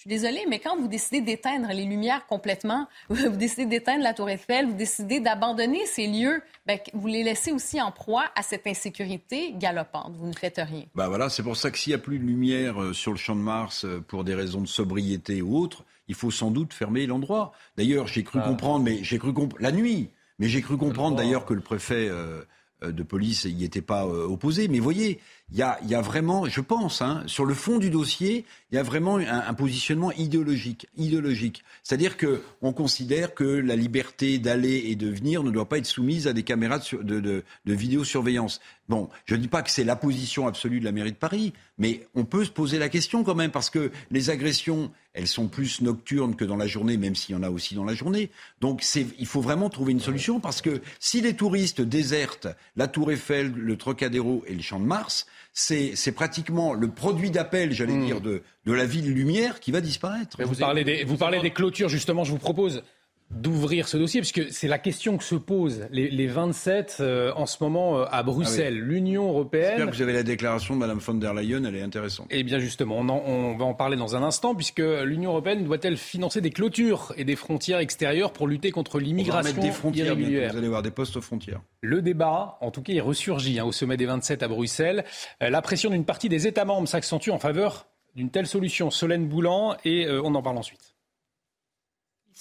Je 0.00 0.04
suis 0.04 0.18
désolée, 0.18 0.46
mais 0.48 0.60
quand 0.60 0.78
vous 0.78 0.88
décidez 0.88 1.20
d'éteindre 1.20 1.68
les 1.74 1.84
lumières 1.84 2.24
complètement, 2.26 2.88
vous 3.10 3.36
décidez 3.36 3.66
d'éteindre 3.66 4.02
la 4.02 4.14
Tour 4.14 4.30
Eiffel, 4.30 4.64
vous 4.64 4.72
décidez 4.72 5.20
d'abandonner 5.20 5.84
ces 5.84 6.06
lieux, 6.06 6.40
ben, 6.64 6.78
vous 6.94 7.06
les 7.06 7.22
laissez 7.22 7.52
aussi 7.52 7.82
en 7.82 7.92
proie 7.92 8.24
à 8.34 8.40
cette 8.42 8.66
insécurité 8.66 9.52
galopante. 9.58 10.14
Vous 10.16 10.26
ne 10.26 10.32
faites 10.32 10.56
rien. 10.56 10.84
Bah 10.94 11.08
voilà, 11.08 11.28
c'est 11.28 11.42
pour 11.42 11.54
ça 11.58 11.70
que 11.70 11.76
s'il 11.76 11.90
n'y 11.90 11.96
a 11.96 11.98
plus 11.98 12.18
de 12.18 12.24
lumière 12.24 12.80
euh, 12.82 12.92
sur 12.94 13.10
le 13.10 13.18
champ 13.18 13.36
de 13.36 13.42
Mars 13.42 13.84
euh, 13.84 14.00
pour 14.00 14.24
des 14.24 14.34
raisons 14.34 14.62
de 14.62 14.66
sobriété 14.66 15.42
ou 15.42 15.58
autres, 15.58 15.84
il 16.08 16.14
faut 16.14 16.30
sans 16.30 16.50
doute 16.50 16.72
fermer 16.72 17.04
l'endroit. 17.06 17.52
D'ailleurs, 17.76 18.06
j'ai 18.06 18.24
cru 18.24 18.38
Ah. 18.42 18.48
comprendre, 18.48 18.82
mais 18.82 19.04
j'ai 19.04 19.18
cru 19.18 19.34
comp- 19.34 19.58
la 19.60 19.70
nuit, 19.70 20.08
mais 20.38 20.48
j'ai 20.48 20.62
cru 20.62 20.78
comprendre 20.78 21.14
d'ailleurs 21.18 21.44
que 21.44 21.52
le 21.52 21.60
préfet 21.60 22.08
euh, 22.08 22.40
euh, 22.82 22.90
de 22.90 23.02
police 23.02 23.44
n'y 23.44 23.64
était 23.64 23.82
pas 23.82 24.06
euh, 24.06 24.26
opposé. 24.26 24.66
Mais 24.68 24.78
voyez, 24.78 25.20
il 25.52 25.58
y 25.58 25.62
a, 25.62 25.78
y 25.86 25.94
a 25.94 26.00
vraiment, 26.00 26.46
je 26.46 26.60
pense, 26.60 27.02
hein, 27.02 27.24
sur 27.26 27.44
le 27.44 27.54
fond 27.54 27.78
du 27.78 27.90
dossier, 27.90 28.44
il 28.70 28.76
y 28.76 28.78
a 28.78 28.82
vraiment 28.84 29.16
un, 29.16 29.54
positionnement 29.54 30.12
idéologique. 30.12 30.86
idéologique. 30.96 31.64
C'est-à-dire 31.82 32.16
que 32.16 32.40
on 32.62 32.72
considère 32.72 33.34
que 33.34 33.42
la 33.44 33.74
liberté 33.74 34.38
d'aller 34.38 34.84
et 34.86 34.94
de 34.96 35.08
venir 35.08 35.42
ne 35.42 35.50
doit 35.50 35.68
pas 35.68 35.78
être 35.78 35.86
soumise 35.86 36.28
à 36.28 36.32
des 36.32 36.44
caméras 36.44 36.78
de, 36.78 37.02
de, 37.02 37.20
de- 37.20 37.44
de 37.66 37.74
vidéosurveillance. 37.74 38.60
Bon, 38.88 39.08
je 39.26 39.34
ne 39.34 39.40
dis 39.40 39.48
pas 39.48 39.62
que 39.62 39.70
c'est 39.70 39.84
la 39.84 39.96
position 39.96 40.46
absolue 40.46 40.80
de 40.80 40.84
la 40.84 40.92
mairie 40.92 41.12
de 41.12 41.16
Paris, 41.16 41.52
mais 41.78 42.06
on 42.14 42.24
peut 42.24 42.44
se 42.44 42.50
poser 42.50 42.78
la 42.78 42.88
question 42.88 43.22
quand 43.24 43.34
même, 43.34 43.50
parce 43.50 43.70
que 43.70 43.90
les 44.10 44.30
agressions, 44.30 44.90
elles 45.14 45.28
sont 45.28 45.48
plus 45.48 45.80
nocturnes 45.80 46.34
que 46.36 46.44
dans 46.44 46.56
la 46.56 46.66
journée, 46.66 46.96
même 46.96 47.14
s'il 47.14 47.34
y 47.34 47.38
en 47.38 47.42
a 47.42 47.50
aussi 47.50 47.74
dans 47.74 47.84
la 47.84 47.94
journée. 47.94 48.30
Donc 48.60 48.84
il 48.96 49.26
faut 49.26 49.40
vraiment 49.40 49.68
trouver 49.70 49.92
une 49.92 50.00
solution, 50.00 50.38
parce 50.40 50.60
que 50.62 50.80
si 51.00 51.20
les 51.20 51.34
touristes 51.34 51.80
désertent 51.80 52.48
la 52.76 52.86
Tour 52.88 53.10
Eiffel, 53.12 53.52
le 53.52 53.76
Trocadéro 53.76 54.44
et 54.46 54.54
le 54.54 54.62
Champ 54.62 54.80
de 54.80 54.84
Mars, 54.86 55.26
c'est, 55.52 55.92
c'est 55.96 56.12
pratiquement 56.12 56.74
le 56.74 56.88
produit 56.88 57.30
d'appel, 57.30 57.72
j'allais 57.72 57.98
dire, 57.98 58.20
de, 58.20 58.42
de 58.64 58.72
la 58.72 58.86
ville 58.86 59.12
lumière 59.12 59.60
qui 59.60 59.72
va 59.72 59.80
disparaître. 59.80 60.36
Mais 60.38 60.44
vous, 60.44 60.54
parlez 60.54 60.84
des, 60.84 61.04
vous 61.04 61.16
parlez 61.16 61.40
des 61.40 61.50
clôtures, 61.50 61.88
justement, 61.88 62.24
je 62.24 62.30
vous 62.30 62.38
propose 62.38 62.82
d'ouvrir 63.30 63.86
ce 63.86 63.96
dossier, 63.96 64.20
puisque 64.20 64.52
c'est 64.52 64.66
la 64.66 64.78
question 64.78 65.16
que 65.16 65.22
se 65.24 65.36
posent 65.36 65.86
les, 65.92 66.10
les 66.10 66.26
27 66.26 66.96
euh, 67.00 67.32
en 67.36 67.46
ce 67.46 67.62
moment 67.62 67.98
euh, 68.00 68.04
à 68.10 68.22
Bruxelles. 68.22 68.78
L'Union 68.78 69.22
J'espère 69.22 69.34
européenne... 69.76 69.90
que 69.90 69.94
vous 69.96 70.02
avez 70.02 70.12
la 70.12 70.22
déclaration 70.24 70.74
de 70.74 70.80
Mme 70.80 70.98
von 70.98 71.14
der 71.14 71.32
Leyen, 71.34 71.64
elle 71.64 71.76
est 71.76 71.82
intéressante. 71.82 72.26
Eh 72.30 72.42
bien 72.42 72.58
justement, 72.58 72.96
on, 72.98 73.08
en- 73.08 73.22
on 73.24 73.56
va 73.56 73.64
en 73.64 73.74
parler 73.74 73.96
dans 73.96 74.16
un 74.16 74.22
instant, 74.22 74.54
puisque 74.54 74.80
l'Union 74.80 75.30
européenne 75.30 75.64
doit-elle 75.64 75.96
financer 75.96 76.40
des 76.40 76.50
clôtures 76.50 77.12
et 77.16 77.24
des 77.24 77.36
frontières 77.36 77.78
extérieurs 77.78 78.32
pour 78.32 78.48
lutter 78.48 78.72
contre 78.72 78.98
l'immigration 78.98 79.60
des 79.60 79.70
frontières 79.70 80.16
bientôt, 80.16 80.50
vous 80.52 80.58
allez 80.58 80.68
voir 80.68 80.82
des 80.82 80.90
postes 80.90 81.16
aux 81.16 81.20
frontières. 81.22 81.60
Le 81.82 82.02
débat, 82.02 82.58
en 82.60 82.70
tout 82.70 82.82
cas, 82.82 82.92
il 82.92 83.00
ressurgit 83.00 83.60
hein, 83.60 83.64
au 83.64 83.72
sommet 83.72 83.96
des 83.96 84.06
27 84.06 84.42
à 84.42 84.48
Bruxelles. 84.48 85.04
Euh, 85.42 85.50
la 85.50 85.62
pression 85.62 85.90
d'une 85.90 86.04
partie 86.04 86.28
des 86.28 86.46
États 86.48 86.64
membres 86.64 86.88
s'accentue 86.88 87.30
en 87.30 87.38
faveur 87.38 87.86
d'une 88.16 88.30
telle 88.30 88.46
solution. 88.48 88.90
Solène 88.90 89.28
Boulan, 89.28 89.76
et 89.84 90.08
on 90.10 90.34
en 90.34 90.42
parle 90.42 90.58
ensuite. 90.58 90.89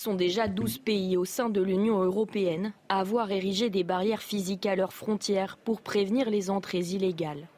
Sont 0.01 0.15
déjà 0.15 0.47
12 0.47 0.77
pays 0.77 1.17
au 1.17 1.25
sein 1.25 1.49
de 1.49 1.61
l'Union 1.61 2.01
européenne 2.01 2.71
à 2.87 3.01
avoir 3.01 3.31
érigé 3.31 3.69
des 3.69 3.83
barrières 3.83 4.21
physiques 4.21 4.65
à 4.65 4.77
leurs 4.77 4.93
frontières 4.93 5.57
pour 5.57 5.81
prévenir 5.81 6.29
les 6.29 6.49
entrées 6.49 6.79
illégales. 6.93 7.49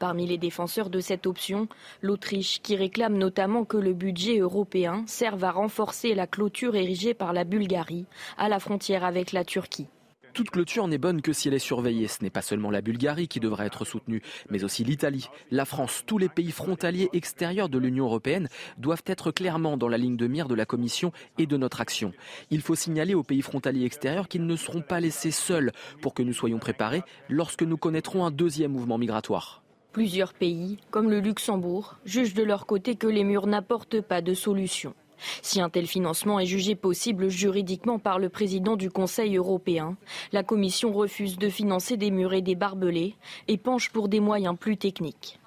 Parmi 0.00 0.26
les 0.26 0.38
défenseurs 0.38 0.90
de 0.90 0.98
cette 0.98 1.24
option, 1.24 1.68
l'Autriche, 2.02 2.60
qui 2.62 2.74
réclame 2.74 3.16
notamment 3.16 3.64
que 3.64 3.76
le 3.76 3.94
budget 3.94 4.38
européen 4.38 5.04
serve 5.06 5.44
à 5.44 5.52
renforcer 5.52 6.16
la 6.16 6.26
clôture 6.26 6.74
érigée 6.74 7.14
par 7.14 7.32
la 7.32 7.44
Bulgarie 7.44 8.06
à 8.38 8.48
la 8.48 8.58
frontière 8.58 9.04
avec 9.04 9.30
la 9.30 9.44
Turquie. 9.44 9.86
Toute 10.34 10.50
clôture 10.50 10.86
n'est 10.88 10.98
bonne 10.98 11.22
que 11.22 11.32
si 11.32 11.48
elle 11.48 11.54
est 11.54 11.58
surveillée. 11.58 12.08
Ce 12.08 12.22
n'est 12.22 12.30
pas 12.30 12.42
seulement 12.42 12.70
la 12.70 12.80
Bulgarie 12.80 13.28
qui 13.28 13.40
devrait 13.40 13.66
être 13.66 13.84
soutenue, 13.84 14.22
mais 14.50 14.64
aussi 14.64 14.84
l'Italie, 14.84 15.28
la 15.50 15.64
France, 15.64 16.04
tous 16.06 16.18
les 16.18 16.28
pays 16.28 16.50
frontaliers 16.50 17.08
extérieurs 17.12 17.68
de 17.68 17.78
l'Union 17.78 18.04
européenne 18.04 18.48
doivent 18.76 19.02
être 19.06 19.30
clairement 19.30 19.76
dans 19.76 19.88
la 19.88 19.98
ligne 19.98 20.16
de 20.16 20.26
mire 20.26 20.48
de 20.48 20.54
la 20.54 20.66
Commission 20.66 21.12
et 21.38 21.46
de 21.46 21.56
notre 21.56 21.80
action. 21.80 22.12
Il 22.50 22.60
faut 22.60 22.74
signaler 22.74 23.14
aux 23.14 23.22
pays 23.22 23.42
frontaliers 23.42 23.84
extérieurs 23.84 24.28
qu'ils 24.28 24.46
ne 24.46 24.56
seront 24.56 24.82
pas 24.82 25.00
laissés 25.00 25.30
seuls 25.30 25.72
pour 26.00 26.14
que 26.14 26.22
nous 26.22 26.32
soyons 26.32 26.58
préparés 26.58 27.02
lorsque 27.28 27.62
nous 27.62 27.76
connaîtrons 27.76 28.24
un 28.24 28.30
deuxième 28.30 28.72
mouvement 28.72 28.98
migratoire. 28.98 29.62
Plusieurs 29.92 30.34
pays, 30.34 30.78
comme 30.90 31.10
le 31.10 31.20
Luxembourg, 31.20 31.96
jugent 32.04 32.34
de 32.34 32.42
leur 32.42 32.66
côté 32.66 32.94
que 32.94 33.06
les 33.06 33.24
murs 33.24 33.46
n'apportent 33.46 34.00
pas 34.00 34.20
de 34.20 34.34
solution. 34.34 34.94
Si 35.42 35.60
un 35.60 35.68
tel 35.68 35.86
financement 35.86 36.38
est 36.40 36.46
jugé 36.46 36.74
possible 36.74 37.28
juridiquement 37.28 37.98
par 37.98 38.18
le 38.18 38.28
président 38.28 38.76
du 38.76 38.90
Conseil 38.90 39.36
européen, 39.36 39.96
la 40.32 40.42
Commission 40.42 40.92
refuse 40.92 41.38
de 41.38 41.48
financer 41.48 41.96
des 41.96 42.10
murs 42.10 42.34
et 42.34 42.42
des 42.42 42.54
barbelés 42.54 43.16
et 43.48 43.56
penche 43.56 43.90
pour 43.90 44.08
des 44.08 44.20
moyens 44.20 44.56
plus 44.58 44.76
techniques. 44.76 45.38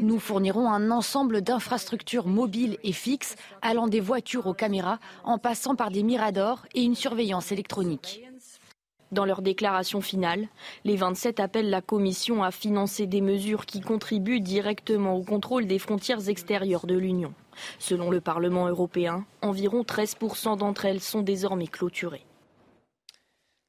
Nous 0.00 0.18
fournirons 0.18 0.68
un 0.68 0.90
ensemble 0.90 1.42
d'infrastructures 1.42 2.26
mobiles 2.26 2.78
et 2.82 2.92
fixes, 2.92 3.36
allant 3.62 3.88
des 3.88 4.00
voitures 4.00 4.46
aux 4.46 4.54
caméras, 4.54 4.98
en 5.22 5.38
passant 5.38 5.76
par 5.76 5.90
des 5.90 6.02
miradors 6.02 6.66
et 6.74 6.82
une 6.82 6.94
surveillance 6.94 7.52
électronique. 7.52 8.22
Dans 9.12 9.26
leur 9.26 9.42
déclaration 9.42 10.00
finale, 10.00 10.48
les 10.84 10.96
27 10.96 11.38
appellent 11.38 11.70
la 11.70 11.82
Commission 11.82 12.42
à 12.42 12.50
financer 12.50 13.06
des 13.06 13.20
mesures 13.20 13.64
qui 13.64 13.80
contribuent 13.80 14.40
directement 14.40 15.14
au 15.14 15.22
contrôle 15.22 15.66
des 15.66 15.78
frontières 15.78 16.28
extérieures 16.28 16.86
de 16.86 16.96
l'Union. 16.96 17.32
Selon 17.78 18.10
le 18.10 18.20
Parlement 18.20 18.68
européen, 18.68 19.24
environ 19.42 19.82
13% 19.82 20.58
d'entre 20.58 20.84
elles 20.84 21.00
sont 21.00 21.22
désormais 21.22 21.66
clôturées. 21.66 22.24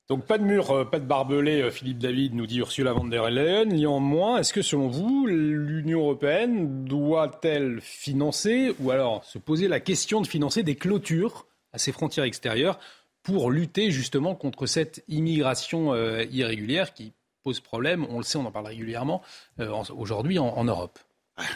Donc 0.07 0.25
pas 0.25 0.37
de 0.37 0.43
mur, 0.43 0.69
euh, 0.69 0.85
pas 0.85 0.99
de 0.99 1.05
barbelé, 1.05 1.61
euh, 1.63 1.71
Philippe 1.71 1.97
David 1.97 2.35
nous 2.35 2.45
dit 2.45 2.59
Ursula 2.59 2.93
von 2.93 3.05
der 3.05 3.31
Leyen. 3.31 3.65
Néanmoins, 3.65 4.37
est-ce 4.37 4.53
que 4.53 4.61
selon 4.61 4.87
vous, 4.87 5.25
l'Union 5.25 6.01
européenne 6.01 6.85
doit-elle 6.85 7.81
financer 7.81 8.75
ou 8.79 8.91
alors 8.91 9.23
se 9.25 9.39
poser 9.39 9.67
la 9.67 9.79
question 9.79 10.21
de 10.21 10.27
financer 10.27 10.61
des 10.61 10.75
clôtures 10.75 11.47
à 11.73 11.79
ses 11.79 11.91
frontières 11.91 12.25
extérieures 12.25 12.77
pour 13.23 13.49
lutter 13.49 13.89
justement 13.89 14.35
contre 14.35 14.67
cette 14.67 15.03
immigration 15.07 15.93
euh, 15.95 16.23
irrégulière 16.31 16.93
qui 16.93 17.13
pose 17.43 17.59
problème, 17.59 18.05
on 18.11 18.17
le 18.19 18.23
sait, 18.23 18.37
on 18.37 18.45
en 18.45 18.51
parle 18.51 18.67
régulièrement, 18.67 19.23
en- 19.59 19.83
aujourd'hui 19.97 20.37
en 20.39 20.63
Europe 20.63 20.99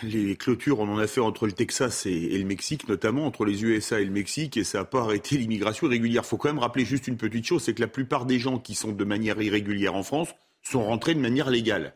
Les 0.03 0.35
clôtures, 0.35 0.79
on 0.79 0.89
en 0.89 0.97
a 0.97 1.07
fait 1.07 1.21
entre 1.21 1.45
le 1.45 1.53
Texas 1.53 2.05
et, 2.05 2.11
et 2.11 2.37
le 2.37 2.45
Mexique, 2.45 2.87
notamment 2.89 3.25
entre 3.25 3.45
les 3.45 3.63
USA 3.63 4.01
et 4.01 4.05
le 4.05 4.11
Mexique, 4.11 4.57
et 4.57 4.63
ça 4.63 4.79
n'a 4.79 4.85
pas 4.85 5.01
arrêté 5.01 5.37
l'immigration 5.37 5.87
irrégulière. 5.87 6.23
Il 6.25 6.27
faut 6.27 6.37
quand 6.37 6.49
même 6.49 6.59
rappeler 6.59 6.83
juste 6.83 7.07
une 7.07 7.17
petite 7.17 7.45
chose, 7.45 7.63
c'est 7.63 7.73
que 7.73 7.81
la 7.81 7.87
plupart 7.87 8.25
des 8.25 8.39
gens 8.39 8.59
qui 8.59 8.75
sont 8.75 8.91
de 8.91 9.03
manière 9.05 9.41
irrégulière 9.41 9.95
en 9.95 10.03
France 10.03 10.29
sont 10.63 10.83
rentrés 10.83 11.15
de 11.15 11.21
manière 11.21 11.49
légale. 11.49 11.95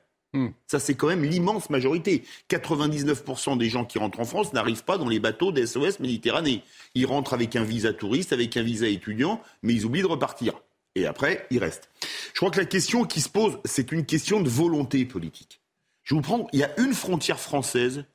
Ça, 0.65 0.79
c'est 0.79 0.95
quand 0.95 1.07
même 1.07 1.23
l'immense 1.23 1.69
majorité. 1.69 2.23
99% 2.49 3.57
des 3.57 3.69
gens 3.69 3.86
qui 3.86 3.99
rentrent 3.99 4.19
en 4.19 4.25
France 4.25 4.51
n'arrivent 4.53 4.84
pas 4.84 4.97
dans 4.97 5.07
les 5.07 5.19
bateaux 5.19 5.51
des 5.51 5.67
SOS 5.67 5.99
Méditerranée. 5.99 6.63
Ils 6.95 7.05
rentrent 7.05 7.34
avec 7.34 7.55
un 7.55 7.63
visa 7.63 7.93
touriste, 7.93 8.34
avec 8.34 8.57
un 8.57 8.63
visa 8.63 8.88
étudiant, 8.88 9.41
mais 9.61 9.73
ils 9.73 9.86
oublient 9.86 10.01
de 10.01 10.07
repartir. 10.07 10.53
Et 10.95 11.05
après, 11.05 11.45
ils 11.51 11.59
restent. 11.59 11.89
Je 12.34 12.39
crois 12.39 12.49
que 12.49 12.59
la 12.59 12.65
question 12.65 13.05
qui 13.05 13.21
se 13.21 13.29
pose, 13.29 13.59
c'est 13.63 13.91
une 13.91 14.05
question 14.05 14.41
de 14.41 14.49
volonté 14.49 15.05
politique. 15.05 15.59
Je 16.04 16.14
vais 16.14 16.20
vous 16.20 16.24
prendre, 16.24 16.47
il 16.54 16.60
y 16.60 16.64
a 16.64 16.80
une 16.80 16.93
frontière 16.93 17.39
française, 17.39 18.06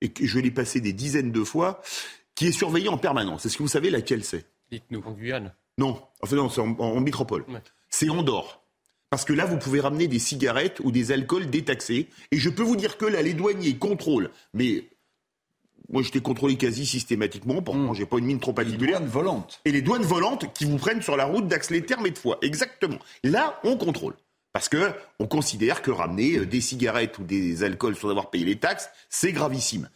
et 0.00 0.10
que 0.10 0.26
je 0.26 0.38
l'ai 0.38 0.50
passée 0.50 0.80
des 0.80 0.92
dizaines 0.92 1.32
de 1.32 1.44
fois, 1.44 1.80
qui 2.34 2.46
est 2.48 2.52
surveillée 2.52 2.88
en 2.88 2.98
permanence. 2.98 3.46
Est-ce 3.46 3.56
que 3.56 3.62
vous 3.62 3.68
savez 3.68 3.90
laquelle 3.90 4.24
c'est? 4.24 4.44
Dites-nous. 4.70 5.02
En 5.06 5.12
Guyane? 5.12 5.54
Non, 5.78 6.02
enfin 6.22 6.36
non, 6.36 6.48
c'est 6.48 6.60
en, 6.60 6.78
en 6.78 7.00
métropole. 7.00 7.44
C'est 7.88 8.08
Andorre. 8.10 8.62
Parce 9.10 9.24
que 9.24 9.32
là, 9.32 9.46
vous 9.46 9.56
pouvez 9.56 9.80
ramener 9.80 10.08
des 10.08 10.18
cigarettes 10.18 10.80
ou 10.82 10.90
des 10.90 11.12
alcools 11.12 11.48
détaxés. 11.48 12.08
Et 12.32 12.38
je 12.38 12.50
peux 12.50 12.64
vous 12.64 12.76
dire 12.76 12.98
que 12.98 13.06
là, 13.06 13.22
les 13.22 13.34
douaniers 13.34 13.76
contrôlent. 13.76 14.30
Mais 14.52 14.88
moi, 15.88 16.02
je 16.02 16.10
t'ai 16.10 16.20
contrôlé 16.20 16.56
quasi 16.56 16.84
systématiquement. 16.84 17.62
Pourtant, 17.62 17.94
j'ai 17.94 18.04
pas 18.04 18.18
une 18.18 18.26
mine 18.26 18.40
trop 18.40 18.52
particulière. 18.52 18.98
douanes 18.98 19.10
volantes. 19.10 19.60
Et 19.64 19.70
les 19.70 19.80
douanes 19.80 20.02
volantes 20.02 20.52
qui 20.52 20.64
vous 20.64 20.76
prennent 20.76 21.02
sur 21.02 21.16
la 21.16 21.24
route 21.24 21.46
d'Ax-les-Thermes 21.46 22.06
et 22.06 22.10
de 22.10 22.18
Foix. 22.18 22.38
Exactement. 22.42 22.98
Là, 23.22 23.60
on 23.62 23.76
contrôle. 23.76 24.14
Parce 24.56 24.70
que 24.70 24.94
on 25.18 25.26
considère 25.26 25.82
que 25.82 25.90
ramener 25.90 26.38
euh, 26.38 26.46
des 26.46 26.62
cigarettes 26.62 27.18
ou 27.18 27.24
des 27.24 27.62
alcools 27.62 27.94
sans 27.94 28.08
avoir 28.08 28.30
payé 28.30 28.46
les 28.46 28.56
taxes, 28.56 28.88
c'est 29.10 29.30
gravissime. 29.30 29.90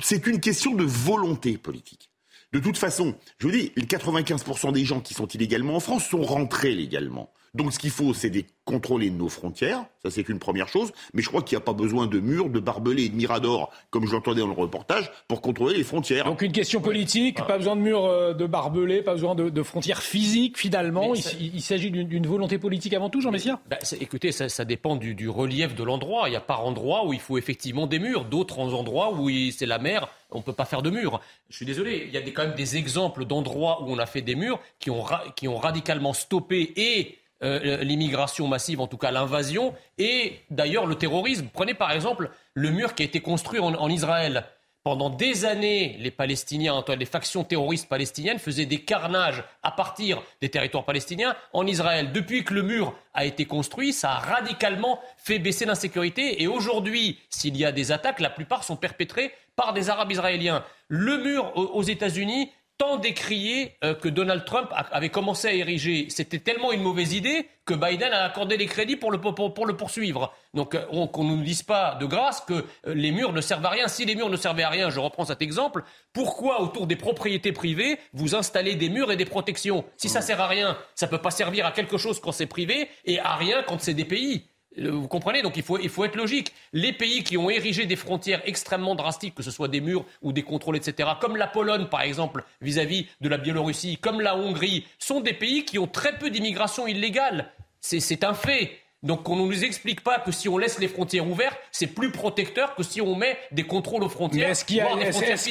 C'est 0.00 0.26
une 0.26 0.40
question 0.40 0.72
de 0.72 0.84
volonté 0.84 1.58
politique. 1.58 2.08
De 2.54 2.60
toute 2.60 2.78
façon, 2.78 3.14
je 3.36 3.46
vous 3.46 3.52
dis, 3.52 3.72
les 3.76 3.84
95% 3.84 4.72
des 4.72 4.86
gens 4.86 5.00
qui 5.00 5.12
sont 5.12 5.26
illégalement 5.26 5.76
en 5.76 5.80
France 5.80 6.06
sont 6.06 6.22
rentrés 6.22 6.74
légalement. 6.74 7.30
Donc 7.54 7.72
ce 7.72 7.78
qu'il 7.78 7.90
faut, 7.90 8.14
c'est 8.14 8.30
des 8.30 8.46
contrôler 8.64 9.10
nos 9.10 9.28
frontières, 9.28 9.84
ça 10.02 10.10
c'est 10.10 10.28
une 10.28 10.38
première 10.38 10.68
chose, 10.68 10.92
mais 11.12 11.22
je 11.22 11.28
crois 11.28 11.42
qu'il 11.42 11.56
n'y 11.56 11.62
a 11.62 11.64
pas 11.64 11.74
besoin 11.74 12.06
de 12.06 12.18
murs, 12.18 12.48
de 12.48 12.60
barbelés 12.60 13.04
et 13.04 13.08
de 13.10 13.14
miradors, 13.14 13.70
comme 13.90 14.06
je 14.06 14.12
l'entendais 14.12 14.40
dans 14.40 14.46
le 14.46 14.54
reportage, 14.54 15.10
pour 15.28 15.42
contrôler 15.42 15.76
les 15.76 15.84
frontières. 15.84 16.24
Donc 16.24 16.42
une 16.42 16.52
question 16.52 16.80
politique, 16.80 17.44
pas 17.46 17.58
besoin 17.58 17.76
de 17.76 17.82
murs 17.82 18.06
euh, 18.06 18.32
de 18.32 18.46
barbelés, 18.46 19.02
pas 19.02 19.12
besoin 19.12 19.34
de, 19.34 19.62
frontières 19.62 20.02
physiques 20.02 20.58
finalement, 20.58 21.14
il, 21.14 21.62
s'agit 21.62 21.90
d'une 21.90 22.26
volonté 22.26 22.58
politique 22.58 22.94
avant 22.94 23.10
tout, 23.10 23.20
Jean 23.20 23.30
Messia? 23.30 23.60
bah, 23.68 23.78
Écoutez, 24.00 24.32
ça, 24.32 24.64
dépend 24.64 24.96
du, 24.96 25.28
relief 25.28 25.74
de 25.74 25.84
l'endroit, 25.84 26.28
il 26.28 26.32
y 26.32 26.36
a 26.36 26.40
par 26.40 26.64
endroit 26.64 27.06
où 27.06 27.12
il 27.12 27.20
faut 27.20 27.38
effectivement 27.38 27.86
des 27.86 27.98
murs, 27.98 28.24
d'autres 28.24 28.58
endroits 28.58 29.12
où 29.12 29.30
c'est 29.50 29.66
la 29.66 29.78
mer, 29.78 30.08
on 30.30 30.38
ne 30.38 30.42
peut 30.42 30.52
pas 30.52 30.64
faire 30.64 30.82
de 30.82 30.90
murs. 30.90 31.20
Je 31.50 31.56
suis 31.56 31.66
désolé, 31.66 32.04
il 32.08 32.14
y 32.14 32.16
a 32.16 32.22
quand 32.22 32.46
même 32.46 32.56
des 32.56 32.76
exemples 32.76 33.26
d'endroits 33.26 33.82
où 33.82 33.92
on 33.92 33.98
a 33.98 34.06
fait 34.06 34.22
des 34.22 34.34
murs 34.34 34.58
qui 34.78 34.90
ont, 34.90 35.04
qui 35.36 35.48
ont 35.48 35.58
radicalement 35.58 36.12
stoppé 36.12 36.72
et 36.76 37.18
euh, 37.44 37.84
l'immigration 37.84 38.48
massive, 38.48 38.80
en 38.80 38.86
tout 38.86 38.96
cas 38.96 39.10
l'invasion, 39.10 39.74
et 39.98 40.40
d'ailleurs 40.50 40.86
le 40.86 40.94
terrorisme. 40.94 41.48
Prenez 41.52 41.74
par 41.74 41.92
exemple 41.92 42.30
le 42.54 42.70
mur 42.70 42.94
qui 42.94 43.02
a 43.02 43.06
été 43.06 43.20
construit 43.20 43.60
en, 43.60 43.88
Israël. 43.90 44.44
Pendant 44.82 45.10
des 45.10 45.44
années, 45.44 45.96
les 45.98 46.10
Palestiniens, 46.10 46.82
les 46.98 47.04
factions 47.06 47.44
terroristes 47.44 47.88
palestiniennes 47.88 48.38
faisaient 48.38 48.66
des 48.66 48.80
carnages 48.80 49.42
à 49.62 49.70
partir 49.70 50.22
des 50.40 50.48
territoires 50.48 50.84
palestiniens 50.84 51.36
en 51.52 51.66
Israël. 51.66 52.12
Depuis 52.12 52.44
que 52.44 52.54
le 52.54 52.62
mur 52.62 52.94
a 53.14 53.24
été 53.24 53.46
construit, 53.46 53.92
ça 53.92 54.12
a 54.12 54.18
radicalement 54.18 55.00
fait 55.16 55.38
baisser 55.38 55.64
l'insécurité. 55.64 56.42
Et 56.42 56.46
aujourd'hui, 56.46 57.18
s'il 57.30 57.56
y 57.56 57.64
a 57.64 57.72
des 57.72 57.92
attaques, 57.92 58.20
la 58.20 58.30
plupart 58.30 58.64
sont 58.64 58.76
perpétrées 58.76 59.32
par 59.56 59.72
des 59.72 59.90
Arabes 59.90 60.12
israéliens. 60.12 60.64
Le 60.88 61.16
mur 61.18 61.52
aux 61.56 61.82
États-Unis, 61.82 62.50
tant 62.78 62.96
décrié 62.96 63.76
euh, 63.84 63.94
que 63.94 64.08
Donald 64.08 64.44
Trump 64.44 64.70
avait 64.72 65.08
commencé 65.08 65.48
à 65.48 65.52
ériger. 65.52 66.06
C'était 66.08 66.38
tellement 66.38 66.72
une 66.72 66.82
mauvaise 66.82 67.12
idée 67.12 67.48
que 67.64 67.74
Biden 67.74 68.12
a 68.12 68.24
accordé 68.24 68.56
les 68.56 68.66
crédits 68.66 68.96
pour 68.96 69.10
le, 69.10 69.20
pour, 69.20 69.66
le 69.66 69.76
poursuivre. 69.76 70.34
Donc 70.54 70.74
euh, 70.74 71.06
qu'on 71.06 71.24
ne 71.24 71.36
nous 71.36 71.42
dise 71.42 71.62
pas 71.62 71.94
de 71.94 72.06
grâce 72.06 72.40
que 72.40 72.52
euh, 72.86 72.94
les 72.94 73.12
murs 73.12 73.32
ne 73.32 73.40
servent 73.40 73.64
à 73.64 73.70
rien. 73.70 73.88
Si 73.88 74.04
les 74.04 74.14
murs 74.14 74.28
ne 74.28 74.36
servaient 74.36 74.64
à 74.64 74.70
rien, 74.70 74.90
je 74.90 75.00
reprends 75.00 75.24
cet 75.24 75.40
exemple, 75.40 75.84
pourquoi 76.12 76.60
autour 76.60 76.86
des 76.86 76.96
propriétés 76.96 77.52
privées 77.52 77.98
vous 78.12 78.34
installez 78.34 78.74
des 78.74 78.88
murs 78.88 79.12
et 79.12 79.16
des 79.16 79.24
protections? 79.24 79.84
Si 79.96 80.08
ça 80.08 80.20
sert 80.20 80.40
à 80.40 80.48
rien, 80.48 80.76
ça 80.94 81.06
ne 81.06 81.10
peut 81.10 81.18
pas 81.18 81.30
servir 81.30 81.66
à 81.66 81.72
quelque 81.72 81.96
chose 81.96 82.20
quand 82.20 82.32
c'est 82.32 82.46
privé 82.46 82.88
et 83.04 83.18
à 83.20 83.36
rien 83.36 83.62
quand 83.62 83.80
c'est 83.80 83.94
des 83.94 84.04
pays. 84.04 84.48
Vous 84.76 85.08
comprenez 85.08 85.42
Donc 85.42 85.56
il 85.56 85.62
faut, 85.62 85.78
il 85.78 85.88
faut 85.88 86.04
être 86.04 86.16
logique. 86.16 86.52
Les 86.72 86.92
pays 86.92 87.22
qui 87.22 87.36
ont 87.36 87.50
érigé 87.50 87.86
des 87.86 87.96
frontières 87.96 88.42
extrêmement 88.44 88.94
drastiques, 88.94 89.34
que 89.34 89.42
ce 89.42 89.50
soit 89.50 89.68
des 89.68 89.80
murs 89.80 90.04
ou 90.22 90.32
des 90.32 90.42
contrôles, 90.42 90.76
etc., 90.76 91.10
comme 91.20 91.36
la 91.36 91.46
Pologne 91.46 91.86
par 91.86 92.02
exemple 92.02 92.44
vis-à-vis 92.60 93.06
de 93.20 93.28
la 93.28 93.38
Biélorussie, 93.38 93.98
comme 93.98 94.20
la 94.20 94.36
Hongrie, 94.36 94.86
sont 94.98 95.20
des 95.20 95.34
pays 95.34 95.64
qui 95.64 95.78
ont 95.78 95.86
très 95.86 96.18
peu 96.18 96.30
d'immigration 96.30 96.86
illégale. 96.86 97.52
C'est 97.80 98.24
un 98.24 98.34
fait. 98.34 98.78
Donc 99.04 99.28
on 99.28 99.36
ne 99.36 99.42
nous 99.42 99.64
explique 99.64 100.02
pas 100.02 100.18
que 100.18 100.32
si 100.32 100.48
on 100.48 100.56
laisse 100.56 100.78
les 100.78 100.88
frontières 100.88 101.28
ouvertes, 101.28 101.58
c'est 101.70 101.86
plus 101.86 102.10
protecteur 102.10 102.74
que 102.74 102.82
si 102.82 103.02
on 103.02 103.14
met 103.14 103.36
des 103.52 103.64
contrôles 103.64 104.02
aux 104.02 104.08
frontières. 104.08 104.46
Mais 104.46 104.52
est-ce 104.52 104.64
qu'il 104.64 104.76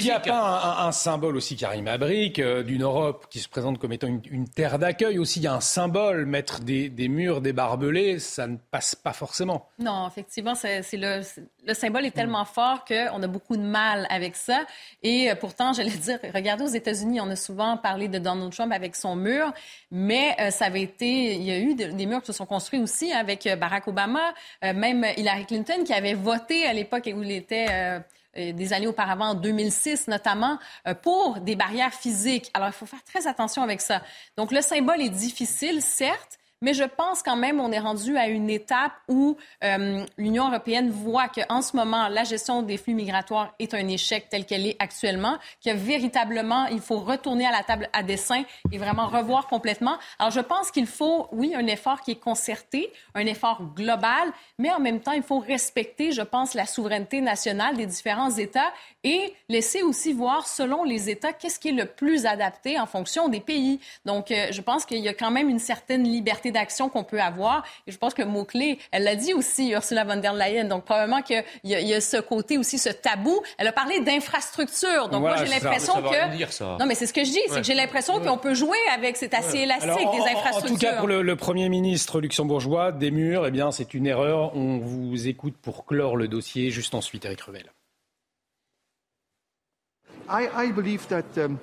n'y 0.03 0.11
a, 0.11 0.19
pas 0.19 0.85
un, 0.85 0.91
symbole 0.91 1.37
aussi, 1.37 1.55
Karim 1.55 1.87
Abrik, 1.87 2.39
euh, 2.39 2.63
d'une 2.63 2.81
Europe 2.81 3.27
qui 3.29 3.39
se 3.39 3.47
présente 3.47 3.77
comme 3.77 3.93
étant 3.93 4.07
une, 4.07 4.49
terre 4.49 4.79
d'accueil 4.79 5.19
aussi 5.19 5.39
Il 5.39 5.43
y 5.43 5.47
a 5.47 5.53
un 5.53 5.61
symbole, 5.61 6.25
mettre 6.25 6.61
des, 6.61 6.89
murs, 7.07 7.41
des 7.41 7.53
barbelés, 7.53 8.17
ça 8.17 8.47
ne 8.47 8.57
passe 8.57 8.95
pas 8.95 9.13
forcément. 9.13 9.69
Non, 9.77 10.07
effectivement, 10.07 10.55
c'est 10.55 10.81
le, 10.93 11.21
le 11.65 11.73
symbole 11.73 12.05
est 12.05 12.11
tellement 12.11 12.45
fort 12.45 12.85
qu'on 12.85 13.21
a 13.21 13.27
beaucoup 13.27 13.57
de 13.57 13.61
mal 13.61 14.07
avec 14.09 14.35
ça. 14.35 14.65
Et 15.01 15.31
euh, 15.31 15.35
pourtant, 15.35 15.73
j'allais 15.73 15.89
dire, 15.91 16.19
regardez 16.33 16.63
aux 16.63 16.67
États-Unis, 16.67 17.21
on 17.21 17.29
a 17.29 17.35
souvent 17.35 17.77
parlé 17.77 18.07
de 18.07 18.19
Donald 18.19 18.51
Trump 18.51 18.71
avec 18.71 18.95
son 18.95 19.15
mur, 19.15 19.53
mais 19.91 20.35
euh, 20.39 20.51
ça 20.51 20.65
avait 20.65 20.81
été, 20.81 21.35
il 21.35 21.43
y 21.43 21.51
a 21.51 21.59
eu 21.59 21.75
des 21.75 22.05
murs 22.05 22.21
qui 22.21 22.27
se 22.27 22.33
sont 22.33 22.45
construits 22.45 22.79
aussi 22.79 23.11
avec 23.11 23.47
euh, 23.47 23.55
Barack 23.55 23.87
Obama, 23.87 24.33
même 24.61 25.05
Hillary 25.17 25.45
Clinton 25.45 25.83
qui 25.85 25.93
avait 25.93 26.13
voté 26.13 26.65
à 26.65 26.73
l'époque 26.73 27.09
où 27.13 27.23
il 27.23 27.31
était 27.31 28.01
des 28.35 28.73
années 28.73 28.87
auparavant, 28.87 29.29
en 29.29 29.33
2006 29.35 30.07
notamment, 30.07 30.57
pour 31.01 31.39
des 31.39 31.55
barrières 31.55 31.93
physiques. 31.93 32.49
Alors, 32.53 32.69
il 32.69 32.73
faut 32.73 32.85
faire 32.85 33.03
très 33.03 33.27
attention 33.27 33.61
avec 33.61 33.81
ça. 33.81 34.01
Donc, 34.37 34.51
le 34.51 34.61
symbole 34.61 35.01
est 35.01 35.09
difficile, 35.09 35.81
certes, 35.81 36.39
mais 36.63 36.73
je 36.73 36.85
pense 36.85 37.21
quand 37.21 37.35
même 37.35 37.59
on 37.59 37.71
est 37.71 37.79
rendu 37.79 38.17
à 38.17 38.27
une 38.27 38.49
étape 38.49 38.93
où 39.07 39.37
euh, 39.63 40.05
l'Union 40.17 40.47
européenne 40.47 40.89
voit 40.89 41.27
qu'en 41.27 41.61
ce 41.61 41.75
moment, 41.75 42.07
la 42.07 42.23
gestion 42.23 42.61
des 42.61 42.77
flux 42.77 42.93
migratoires 42.93 43.53
est 43.59 43.73
un 43.73 43.87
échec 43.87 44.27
tel 44.29 44.45
qu'elle 44.45 44.65
est 44.65 44.77
actuellement, 44.79 45.37
que 45.63 45.71
véritablement, 45.71 46.65
il 46.67 46.79
faut 46.79 46.99
retourner 46.99 47.45
à 47.45 47.51
la 47.51 47.63
table 47.63 47.89
à 47.91 48.01
dessin 48.01 48.43
et 48.71 48.77
vraiment 48.77 49.07
revoir 49.07 49.47
complètement. 49.47 49.97
Alors, 50.19 50.31
je 50.31 50.39
pense 50.39 50.71
qu'il 50.71 50.87
faut, 50.87 51.27
oui, 51.33 51.53
un 51.53 51.67
effort 51.67 52.01
qui 52.01 52.11
est 52.11 52.19
concerté, 52.19 52.91
un 53.13 53.25
effort 53.25 53.61
global, 53.75 54.31
mais 54.57 54.71
en 54.71 54.79
même 54.79 55.01
temps, 55.01 55.11
il 55.11 55.23
faut 55.23 55.39
respecter, 55.39 56.13
je 56.13 56.21
pense, 56.21 56.53
la 56.53 56.65
souveraineté 56.65 57.19
nationale 57.19 57.75
des 57.75 57.85
différents 57.85 58.31
États 58.31 58.71
et 59.03 59.33
laisser 59.49 59.81
aussi 59.81 60.13
voir, 60.13 60.47
selon 60.47 60.85
les 60.85 61.09
États, 61.09 61.33
qu'est-ce 61.33 61.59
qui 61.59 61.69
est 61.69 61.73
le 61.73 61.85
plus 61.85 62.25
adapté 62.25 62.79
en 62.79 62.85
fonction 62.85 63.27
des 63.27 63.41
pays. 63.41 63.81
Donc, 64.05 64.31
euh, 64.31 64.47
je 64.51 64.61
pense 64.61 64.85
qu'il 64.85 64.99
y 64.99 65.09
a 65.09 65.13
quand 65.13 65.31
même 65.31 65.49
une 65.49 65.59
certaine 65.59 66.03
liberté 66.03 66.52
d'action 66.53 66.87
qu'on 66.87 67.03
peut 67.03 67.19
avoir. 67.19 67.63
Et 67.87 67.91
je 67.91 67.97
pense 67.97 68.13
que 68.13 68.23
mot-clé, 68.23 68.79
elle 68.91 69.03
l'a 69.03 69.15
dit 69.15 69.33
aussi, 69.33 69.71
Ursula 69.71 70.05
von 70.05 70.15
der 70.15 70.33
Leyen. 70.33 70.65
Donc, 70.65 70.85
probablement 70.85 71.21
qu'il 71.21 71.43
y, 71.63 71.73
y, 71.73 71.93
a 71.93 71.99
ce 71.99 72.17
côté 72.17 72.57
aussi, 72.57 72.77
ce 72.77 72.89
tabou. 72.89 73.41
Elle 73.57 73.67
a 73.67 73.73
parlé 73.73 73.99
d'infrastructure. 73.99 75.09
Donc, 75.09 75.21
moi, 75.21 75.35
j'ai 75.37 75.45
l'impression 75.45 75.95
que... 76.01 76.79
Non, 76.79 76.85
mais 76.85 76.95
c'est 76.95 77.07
ce 77.07 77.13
que 77.13 77.23
je 77.23 77.31
dis. 77.31 77.41
C'est 77.49 77.59
que 77.61 77.65
j'ai 77.65 77.73
l'impression 77.73 78.19
qu'on 78.21 78.37
peut 78.37 78.53
jouer 78.53 78.77
avec... 78.93 79.17
C'est 79.17 79.33
assez 79.33 79.59
élastique, 79.59 79.89
des 79.89 80.31
infrastructures. 80.31 80.63
En, 80.63 80.75
tout 80.75 80.77
cas, 80.77 80.97
pour 80.97 81.07
le, 81.07 81.35
Premier 81.35 81.67
ministre 81.67 82.21
luxembourgeois, 82.21 82.91
des 82.91 83.11
murs, 83.11 83.45
eh 83.45 83.51
bien, 83.51 83.71
c'est 83.71 83.93
une 83.93 84.07
erreur. 84.07 84.55
On 84.55 84.77
vous 84.77 85.27
écoute 85.27 85.55
pour 85.61 85.85
clore 85.85 86.15
le 86.15 86.27
dossier 86.27 86.69
juste 86.69 86.95
ensuite, 86.95 87.25
Eric 87.25 87.41
Revel. 87.41 87.65
Um, 90.29 91.57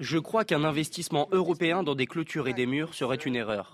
je 0.00 0.18
crois 0.18 0.44
qu'un 0.44 0.64
investissement 0.64 1.28
européen 1.32 1.82
dans 1.82 1.94
des 1.94 2.06
clôtures 2.06 2.48
et 2.48 2.52
des 2.52 2.66
murs 2.66 2.94
serait 2.94 3.16
une 3.16 3.36
erreur. 3.36 3.72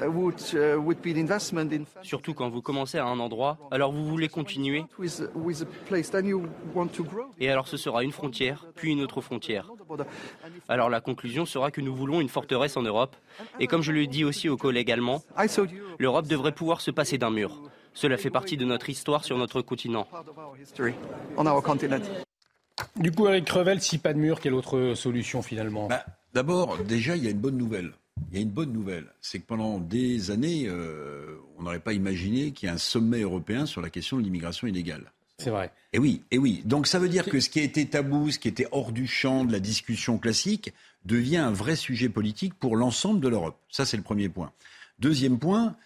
Uh, 0.00 0.06
uh, 0.06 1.84
Surtout 2.02 2.34
quand 2.34 2.48
vous 2.48 2.62
commencez 2.62 2.98
à 2.98 3.06
un 3.06 3.18
endroit, 3.18 3.58
alors 3.72 3.90
vous 3.90 4.06
voulez 4.06 4.28
continuer. 4.28 4.84
Et 7.40 7.50
alors 7.50 7.66
ce 7.66 7.76
sera 7.76 8.04
une 8.04 8.12
frontière, 8.12 8.66
puis 8.76 8.92
une 8.92 9.00
autre 9.00 9.20
frontière. 9.20 9.72
Alors 10.68 10.88
la 10.88 11.00
conclusion 11.00 11.46
sera 11.46 11.70
que 11.70 11.80
nous 11.80 11.94
voulons 11.94 12.20
une 12.20 12.28
forteresse 12.28 12.76
en 12.76 12.82
Europe. 12.82 13.16
Et 13.58 13.66
comme 13.66 13.82
je 13.82 13.90
le 13.90 14.06
dis 14.06 14.24
aussi 14.24 14.48
aux 14.48 14.56
collègues 14.56 14.92
allemands, 14.92 15.22
l'Europe 15.98 16.28
devrait 16.28 16.52
pouvoir 16.52 16.80
se 16.80 16.92
passer 16.92 17.18
d'un 17.18 17.30
mur. 17.30 17.60
Cela 17.92 18.16
fait 18.16 18.30
partie 18.30 18.56
de 18.56 18.64
notre 18.64 18.90
histoire 18.90 19.24
sur 19.24 19.36
notre 19.36 19.62
continent. 19.62 20.06
Du 22.98 23.12
coup, 23.12 23.28
Eric 23.28 23.44
Crevel, 23.44 23.80
si 23.80 23.98
pas 23.98 24.12
de 24.12 24.18
mur, 24.18 24.40
quelle 24.40 24.54
autre 24.54 24.94
solution 24.94 25.42
finalement? 25.42 25.86
Bah, 25.86 26.04
D'abord, 26.34 26.78
déjà, 26.78 27.16
il 27.16 27.24
y 27.24 27.26
a 27.26 27.30
une 27.30 27.38
bonne 27.38 27.56
nouvelle. 27.56 27.92
Il 28.30 28.36
y 28.36 28.38
a 28.40 28.42
une 28.42 28.50
bonne 28.50 28.72
nouvelle, 28.72 29.06
c'est 29.20 29.38
que 29.38 29.46
pendant 29.46 29.78
des 29.78 30.30
années, 30.32 30.64
euh, 30.66 31.36
on 31.56 31.62
n'aurait 31.62 31.78
pas 31.78 31.92
imaginé 31.92 32.50
qu'il 32.50 32.68
y 32.68 32.70
ait 32.70 32.74
un 32.74 32.78
sommet 32.78 33.20
européen 33.20 33.64
sur 33.64 33.80
la 33.80 33.90
question 33.90 34.16
de 34.16 34.22
l'immigration 34.22 34.66
illégale. 34.66 35.12
C'est 35.38 35.50
vrai. 35.50 35.70
Et 35.92 36.00
oui, 36.00 36.22
et 36.32 36.38
oui. 36.38 36.62
Donc 36.64 36.88
ça 36.88 36.98
veut 36.98 37.08
dire 37.08 37.24
que 37.24 37.38
ce 37.38 37.48
qui 37.48 37.60
était 37.60 37.84
tabou, 37.84 38.32
ce 38.32 38.40
qui 38.40 38.48
était 38.48 38.66
hors 38.72 38.90
du 38.90 39.06
champ 39.06 39.44
de 39.44 39.52
la 39.52 39.60
discussion 39.60 40.18
classique, 40.18 40.74
devient 41.04 41.36
un 41.36 41.52
vrai 41.52 41.76
sujet 41.76 42.08
politique 42.08 42.54
pour 42.54 42.76
l'ensemble 42.76 43.20
de 43.20 43.28
l'Europe. 43.28 43.56
Ça, 43.70 43.86
c'est 43.86 43.96
le 43.96 44.02
premier 44.02 44.28
point. 44.28 44.50
Deuxième 44.98 45.38
point, 45.38 45.76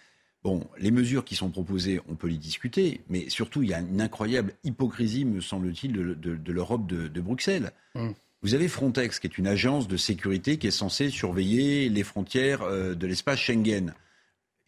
Bon, 0.45 0.67
les 0.77 0.91
mesures 0.91 1.25
qui 1.25 1.37
sont 1.37 1.51
proposées, 1.51 2.01
on 2.09 2.17
peut 2.17 2.27
les 2.27 2.37
discuter, 2.37 3.01
mais 3.09 3.29
surtout, 3.31 3.63
il 3.63 3.69
y 3.69 3.75
a 3.75 3.79
une 3.79 4.01
incroyable 4.01 4.55
hypocrisie, 4.65 5.25
me 5.25 5.41
semble-t-il, 5.41 5.93
de, 5.93 6.53
l'Europe 6.53 6.87
de, 6.87 7.21
Bruxelles. 7.21 7.71
Mm. 7.95 8.11
Vous 8.43 8.55
avez 8.55 8.67
Frontex, 8.67 9.21
qui 9.21 9.29
est 9.29 9.39
une 9.39 9.47
agence 9.47 9.87
de 9.87 9.97
sécurité 9.97 10.57
qui 10.57 10.67
est 10.67 10.73
censée 10.73 11.11
surveiller 11.11 11.89
les 11.89 12.03
frontières 12.03 12.63
euh, 12.63 12.95
de 12.97 13.07
l'espace 13.07 13.39
Schengen. 13.39 13.95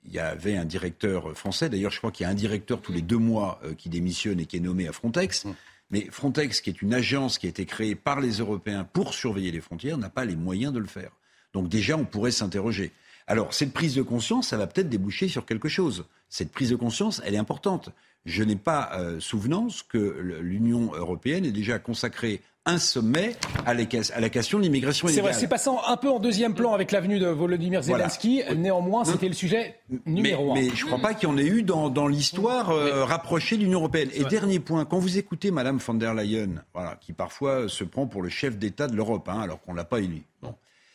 Il 0.04 0.12
y 0.12 0.20
avait 0.20 0.56
un 0.56 0.64
directeur 0.64 1.36
français, 1.36 1.68
d'ailleurs, 1.68 1.90
je 1.90 1.98
crois 1.98 2.12
qu'il 2.12 2.22
y 2.22 2.26
a 2.26 2.30
un 2.30 2.34
directeur 2.34 2.80
tous 2.80 2.92
les 2.92 3.02
deux 3.02 3.18
mois 3.18 3.58
euh, 3.64 3.74
qui 3.74 3.88
démissionne 3.88 4.38
et 4.38 4.46
qui 4.46 4.58
est 4.58 4.60
nommé 4.60 4.86
à 4.86 4.92
Frontex. 4.92 5.44
Mm. 5.44 5.54
Mais 5.90 6.06
Frontex, 6.08 6.60
qui 6.60 6.70
est 6.70 6.82
une 6.82 6.94
agence 6.94 7.38
qui 7.38 7.46
a 7.46 7.48
été 7.48 7.66
créée 7.66 7.96
par 7.96 8.20
les 8.20 8.38
Européens 8.38 8.84
pour 8.84 9.12
surveiller 9.12 9.50
les 9.50 9.60
frontières, 9.60 9.98
n'a 9.98 10.08
pas 10.08 10.24
les 10.24 10.36
moyens 10.36 10.72
de 10.72 10.78
le 10.78 10.86
faire. 10.86 11.10
Donc 11.52 11.68
déjà, 11.68 11.96
on 11.96 12.04
pourrait 12.04 12.30
s'interroger. 12.30 12.92
Alors, 13.26 13.54
cette 13.54 13.72
prise 13.72 13.94
de 13.94 14.02
conscience, 14.02 14.48
ça 14.48 14.56
va 14.56 14.66
peut-être 14.66 14.88
déboucher 14.88 15.28
sur 15.28 15.46
quelque 15.46 15.68
chose. 15.68 16.04
Cette 16.28 16.52
prise 16.52 16.70
de 16.70 16.76
conscience, 16.76 17.22
elle 17.24 17.34
est 17.34 17.38
importante. 17.38 17.90
Je 18.26 18.42
n'ai 18.42 18.56
pas 18.56 18.90
euh, 18.94 19.20
souvenance 19.20 19.82
que 19.82 19.98
l'Union 20.40 20.92
européenne 20.94 21.44
ait 21.44 21.52
déjà 21.52 21.78
consacré 21.78 22.40
un 22.66 22.78
sommet 22.78 23.36
à 23.66 23.74
la, 23.74 23.84
question 24.30 24.58
de 24.58 24.64
l'immigration 24.64 25.06
illégale. 25.06 25.24
C'est 25.24 25.30
vrai, 25.30 25.38
c'est 25.38 25.48
passant 25.48 25.82
un 25.86 25.98
peu 25.98 26.08
en 26.08 26.18
deuxième 26.18 26.54
plan 26.54 26.72
avec 26.72 26.92
l'avenue 26.92 27.18
de 27.18 27.26
Volodymyr 27.26 27.82
Zelensky. 27.82 28.42
Néanmoins, 28.56 29.04
c'était 29.04 29.28
le 29.28 29.34
sujet 29.34 29.78
numéro 30.06 30.52
un. 30.52 30.54
Mais 30.54 30.70
je 30.70 30.82
ne 30.82 30.86
crois 30.86 30.98
pas 30.98 31.12
qu'il 31.12 31.28
y 31.28 31.32
en 31.32 31.36
ait 31.36 31.46
eu 31.46 31.62
dans, 31.62 32.08
l'histoire 32.08 32.70
euh, 32.70 33.04
rapprochée 33.04 33.58
de 33.58 33.62
l'Union 33.64 33.80
européenne. 33.80 34.08
Et 34.14 34.24
dernier 34.24 34.60
point, 34.60 34.86
quand 34.86 34.98
vous 34.98 35.18
écoutez 35.18 35.50
Madame 35.50 35.76
von 35.76 35.94
der 35.94 36.14
Leyen, 36.14 36.64
voilà, 36.72 36.96
qui 37.00 37.12
parfois 37.12 37.68
se 37.68 37.84
prend 37.84 38.06
pour 38.06 38.22
le 38.22 38.30
chef 38.30 38.56
d'État 38.56 38.86
de 38.86 38.96
l'Europe, 38.96 39.28
hein, 39.28 39.40
alors 39.40 39.60
qu'on 39.60 39.72
ne 39.72 39.76
l'a 39.76 39.84
pas 39.84 40.00
élu. 40.00 40.22
Bon 40.40 40.54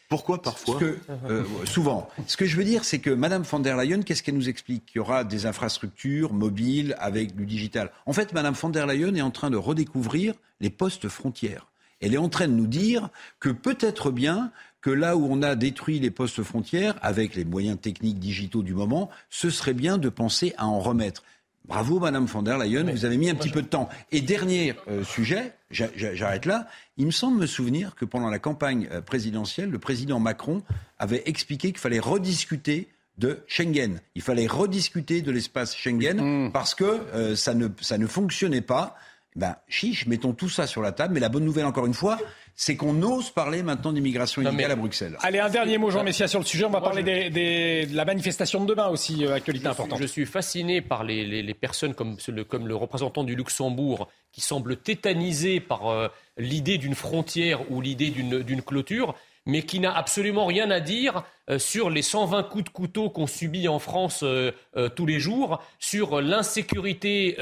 Pourquoi 0.10 0.42
parfois 0.42 0.80
euh, 0.82 1.44
Souvent. 1.66 2.10
Ce 2.26 2.36
que 2.36 2.46
je 2.46 2.58
veux 2.58 2.64
dire, 2.64 2.84
c'est 2.84 2.98
que 2.98 3.12
Mme 3.12 3.44
von 3.44 3.60
der 3.60 3.78
Leyen, 3.78 4.02
qu'est-ce 4.02 4.24
qu'elle 4.24 4.36
nous 4.36 4.50
explique? 4.50 4.88
Qu'il 4.88 4.98
y 4.98 5.00
aura 5.00 5.24
des 5.24 5.46
infrastructures 5.46 6.34
mobiles 6.34 6.96
avec 6.98 7.36
du 7.36 7.46
digital. 7.46 7.92
En 8.08 8.14
fait, 8.14 8.34
Mme 8.34 8.56
von 8.56 8.70
der 8.70 8.88
Leyen 8.88 9.14
est 9.14 9.22
en 9.22 9.30
train 9.30 9.52
de 9.52 9.58
redécouvrir 9.58 10.34
les 10.62 10.72
postes 10.72 11.10
frontières. 11.10 11.68
Elle 12.02 12.16
est 12.16 12.18
en 12.18 12.30
train 12.30 12.48
de 12.48 12.54
nous 12.54 12.66
dire 12.66 13.10
que 13.40 13.50
peut-être 13.50 14.10
bien 14.10 14.52
que 14.82 14.90
là 14.90 15.16
où 15.16 15.28
on 15.30 15.44
a 15.44 15.56
détruit 15.56 16.00
les 16.00 16.10
postes 16.10 16.42
frontières, 16.42 16.96
avec 17.02 17.36
les 17.36 17.46
moyens 17.46 17.80
techniques 17.80 18.20
digitaux 18.20 18.64
du 18.64 18.74
moment, 18.74 19.10
ce 19.30 19.52
serait 19.52 19.74
bien 19.74 20.00
de 20.00 20.10
penser 20.10 20.54
à 20.58 20.66
en 20.66 20.80
remettre. 20.80 21.24
Bravo, 21.70 22.00
Madame 22.00 22.26
von 22.26 22.42
der 22.42 22.58
Leyen, 22.58 22.92
vous 22.92 23.06
avez 23.06 23.18
mis 23.18 23.30
un 23.30 23.36
petit 23.36 23.52
peu 23.52 23.62
de 23.62 23.68
temps. 23.68 23.90
Et 24.12 24.22
dernier 24.22 24.74
euh, 24.88 25.04
sujet, 25.04 25.54
j'arrête 25.70 26.48
là. 26.48 26.68
Il 26.98 27.06
me 27.06 27.12
semble 27.12 27.40
me 27.40 27.46
souvenir 27.46 27.94
que 27.94 28.06
pendant 28.06 28.32
la 28.32 28.40
campagne 28.40 28.90
euh, 28.92 29.02
présidentielle, 29.02 29.70
le 29.70 29.78
président 29.78 30.20
Macron 30.20 30.64
avait 30.98 31.22
expliqué 31.28 31.68
qu'il 31.68 31.78
fallait 31.78 32.00
rediscuter 32.00 32.90
de 33.20 33.44
Schengen. 33.48 34.02
Il 34.16 34.24
fallait 34.24 34.48
rediscuter 34.48 35.22
de 35.22 35.30
l'espace 35.30 35.78
Schengen 35.78 36.48
mmh. 36.48 36.52
parce 36.54 36.74
que 36.74 36.86
euh, 36.86 37.36
ça, 37.36 37.54
ne, 37.54 37.68
ça 37.82 38.00
ne 38.00 38.08
fonctionnait 38.08 38.62
pas. 38.62 38.96
Ben, 39.36 39.56
chiche, 39.68 40.08
mettons 40.08 40.34
tout 40.34 40.50
ça 40.50 40.66
sur 40.66 40.82
la 40.82 40.92
table. 40.92 41.14
Mais 41.14 41.20
la 41.20 41.30
bonne 41.30 41.46
nouvelle, 41.46 41.66
encore 41.66 41.86
une 41.86 41.94
fois, 41.94 42.18
c'est 42.62 42.76
qu'on 42.76 43.02
ose 43.04 43.30
parler 43.30 43.64
maintenant 43.64 43.94
d'immigration 43.94 44.42
illégale 44.42 44.72
à 44.72 44.76
Bruxelles. 44.76 45.18
Allez, 45.22 45.40
un 45.40 45.48
dernier 45.48 45.78
mot, 45.78 45.92
Jean 45.92 46.04
Messia, 46.04 46.28
sur 46.28 46.40
le 46.40 46.46
sujet. 46.46 46.66
On 46.66 46.70
va 46.70 46.82
parler 46.82 47.04
de 47.04 47.96
la 47.96 48.04
manifestation 48.04 48.60
de 48.60 48.66
demain 48.66 48.90
aussi, 48.90 49.26
euh, 49.26 49.34
actualité 49.34 49.68
importante. 49.68 49.98
je 50.02 50.06
suis 50.06 50.26
fasciné 50.26 50.82
par 50.82 51.06
les, 51.06 51.54
personnes 51.54 51.94
comme 51.94 52.18
le, 52.28 52.44
comme 52.44 52.68
le, 52.68 52.76
représentant 52.76 53.24
du 53.24 53.34
Luxembourg 53.34 54.10
qui 54.34 54.42
semblent 54.42 54.76
tétanisés 54.76 55.62
par 55.62 55.88
euh, 55.88 56.10
l'idée 56.38 56.78
d'une 56.78 56.96
frontière 56.96 57.72
ou 57.72 57.80
l'idée 57.80 58.10
d'une 58.10 58.62
clôture 58.62 59.16
mais 59.46 59.64
qui 59.64 59.80
n'a 59.80 59.96
absolument 59.96 60.46
rien 60.46 60.70
à 60.70 60.80
dire 60.80 61.16
euh, 61.18 61.22
sur 61.58 61.90
les 61.90 62.02
120 62.02 62.44
coups 62.44 62.66
de 62.66 62.70
couteau 62.70 63.10
qu'on 63.10 63.28
subit 63.28 63.68
en 63.68 63.80
France 63.80 64.22
euh, 64.24 64.52
euh, 64.78 64.90
tous 64.90 65.06
les 65.06 65.20
jours, 65.20 65.62
sur 65.80 66.22
l'insécurité 66.22 67.38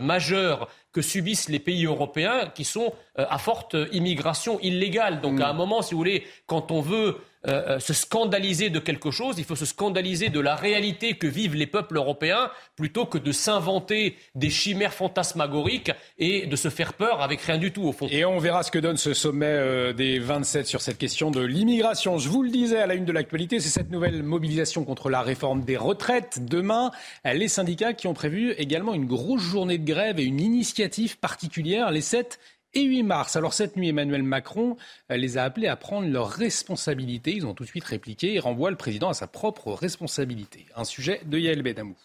majeure 0.00 0.68
que 0.92 1.02
subissent 1.02 1.48
les 1.48 1.58
pays 1.58 1.86
européens 1.86 2.50
qui 2.54 2.64
sont 2.64 2.92
à 3.16 3.38
forte 3.38 3.76
immigration 3.92 4.58
illégale. 4.60 5.20
Donc 5.20 5.40
à 5.40 5.48
un 5.48 5.52
moment, 5.52 5.82
si 5.82 5.92
vous 5.94 5.98
voulez, 5.98 6.24
quand 6.46 6.70
on 6.70 6.80
veut 6.80 7.16
euh, 7.46 7.76
euh, 7.76 7.78
se 7.78 7.92
scandaliser 7.92 8.68
de 8.68 8.80
quelque 8.80 9.12
chose, 9.12 9.36
il 9.38 9.44
faut 9.44 9.54
se 9.54 9.64
scandaliser 9.64 10.28
de 10.28 10.40
la 10.40 10.56
réalité 10.56 11.14
que 11.14 11.28
vivent 11.28 11.54
les 11.54 11.68
peuples 11.68 11.96
européens 11.96 12.50
plutôt 12.74 13.06
que 13.06 13.16
de 13.16 13.30
s'inventer 13.30 14.16
des 14.34 14.50
chimères 14.50 14.92
fantasmagoriques 14.92 15.92
et 16.18 16.46
de 16.46 16.56
se 16.56 16.68
faire 16.68 16.94
peur 16.94 17.22
avec 17.22 17.40
rien 17.42 17.56
du 17.58 17.70
tout 17.70 17.84
au 17.84 17.92
fond. 17.92 18.08
Et 18.10 18.24
on 18.24 18.38
verra 18.38 18.64
ce 18.64 18.72
que 18.72 18.80
donne 18.80 18.96
ce 18.96 19.14
sommet 19.14 19.46
euh, 19.46 19.92
des 19.92 20.18
27 20.18 20.66
sur 20.66 20.80
cette 20.80 20.98
question 20.98 21.30
de 21.30 21.40
l'immigration. 21.40 22.18
Je 22.18 22.28
vous 22.28 22.42
le 22.42 22.50
disais 22.50 22.78
à 22.78 22.88
la 22.88 22.96
de 23.04 23.12
l'actualité, 23.12 23.60
c'est 23.60 23.68
cette 23.68 23.90
nouvelle 23.90 24.22
mobilisation 24.22 24.84
contre 24.84 25.10
la 25.10 25.22
réforme 25.22 25.62
des 25.62 25.76
retraites. 25.76 26.44
Demain, 26.44 26.90
les 27.24 27.48
syndicats 27.48 27.92
qui 27.92 28.06
ont 28.06 28.14
prévu 28.14 28.52
également 28.52 28.94
une 28.94 29.06
grosse 29.06 29.42
journée 29.42 29.78
de 29.78 29.84
grève 29.84 30.18
et 30.18 30.24
une 30.24 30.40
initiative 30.40 31.18
particulière 31.18 31.90
les 31.90 32.00
7 32.00 32.38
et 32.74 32.82
8 32.82 33.02
mars. 33.02 33.36
Alors 33.36 33.54
cette 33.54 33.76
nuit, 33.76 33.88
Emmanuel 33.88 34.22
Macron 34.22 34.76
euh, 35.10 35.16
les 35.16 35.38
a 35.38 35.44
appelés 35.44 35.68
à 35.68 35.76
prendre 35.76 36.08
leurs 36.08 36.30
responsabilités. 36.30 37.34
Ils 37.34 37.46
ont 37.46 37.54
tout 37.54 37.64
de 37.64 37.68
suite 37.68 37.84
répliqué 37.84 38.34
et 38.34 38.38
renvoient 38.38 38.70
le 38.70 38.76
président 38.76 39.08
à 39.08 39.14
sa 39.14 39.26
propre 39.26 39.72
responsabilité. 39.72 40.66
Un 40.76 40.84
sujet 40.84 41.20
de 41.26 41.38
Yael 41.38 41.62
Benamou. 41.62 41.96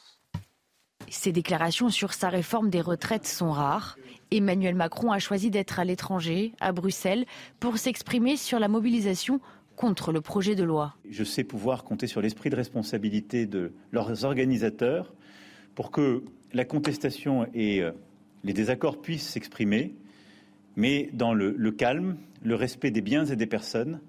Ces 1.09 1.31
déclarations 1.31 1.89
sur 1.89 2.13
sa 2.13 2.29
réforme 2.29 2.69
des 2.69 2.81
retraites 2.81 3.27
sont 3.27 3.51
rares. 3.51 3.97
Emmanuel 4.31 4.73
Macron 4.73 5.11
a 5.11 5.19
choisi 5.19 5.51
d'être 5.51 5.79
à 5.79 5.83
l'étranger, 5.83 6.53
à 6.59 6.71
Bruxelles, 6.71 7.25
pour 7.59 7.77
s'exprimer 7.77 8.37
sur 8.37 8.57
la 8.57 8.67
mobilisation 8.67 9.39
contre 9.75 10.11
le 10.11 10.21
projet 10.21 10.55
de 10.55 10.63
loi. 10.63 10.95
Je 11.09 11.23
sais 11.23 11.43
pouvoir 11.43 11.83
compter 11.83 12.07
sur 12.07 12.21
l'esprit 12.21 12.49
de 12.49 12.55
responsabilité 12.55 13.45
de 13.45 13.71
leurs 13.91 14.23
organisateurs 14.23 15.13
pour 15.75 15.91
que 15.91 16.23
la 16.53 16.65
contestation 16.65 17.47
et 17.53 17.81
euh, 17.81 17.91
les 18.43 18.53
désaccords 18.53 19.01
puissent 19.01 19.27
s'exprimer 19.27 19.95
mais 20.75 21.09
dans 21.13 21.33
le, 21.33 21.71
calme, 21.71 22.17
le 22.43 22.55
respect 22.55 22.91
des 22.91 23.01
biens 23.01 23.25
et 23.25 23.35
des 23.35 23.45
personnes, 23.45 23.99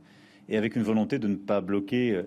et 0.48 0.56
avec 0.56 0.76
une 0.76 0.82
volonté 0.82 1.18
de 1.18 1.28
ne 1.28 1.36
pas 1.36 1.60
bloquer 1.60 2.12
euh, 2.12 2.22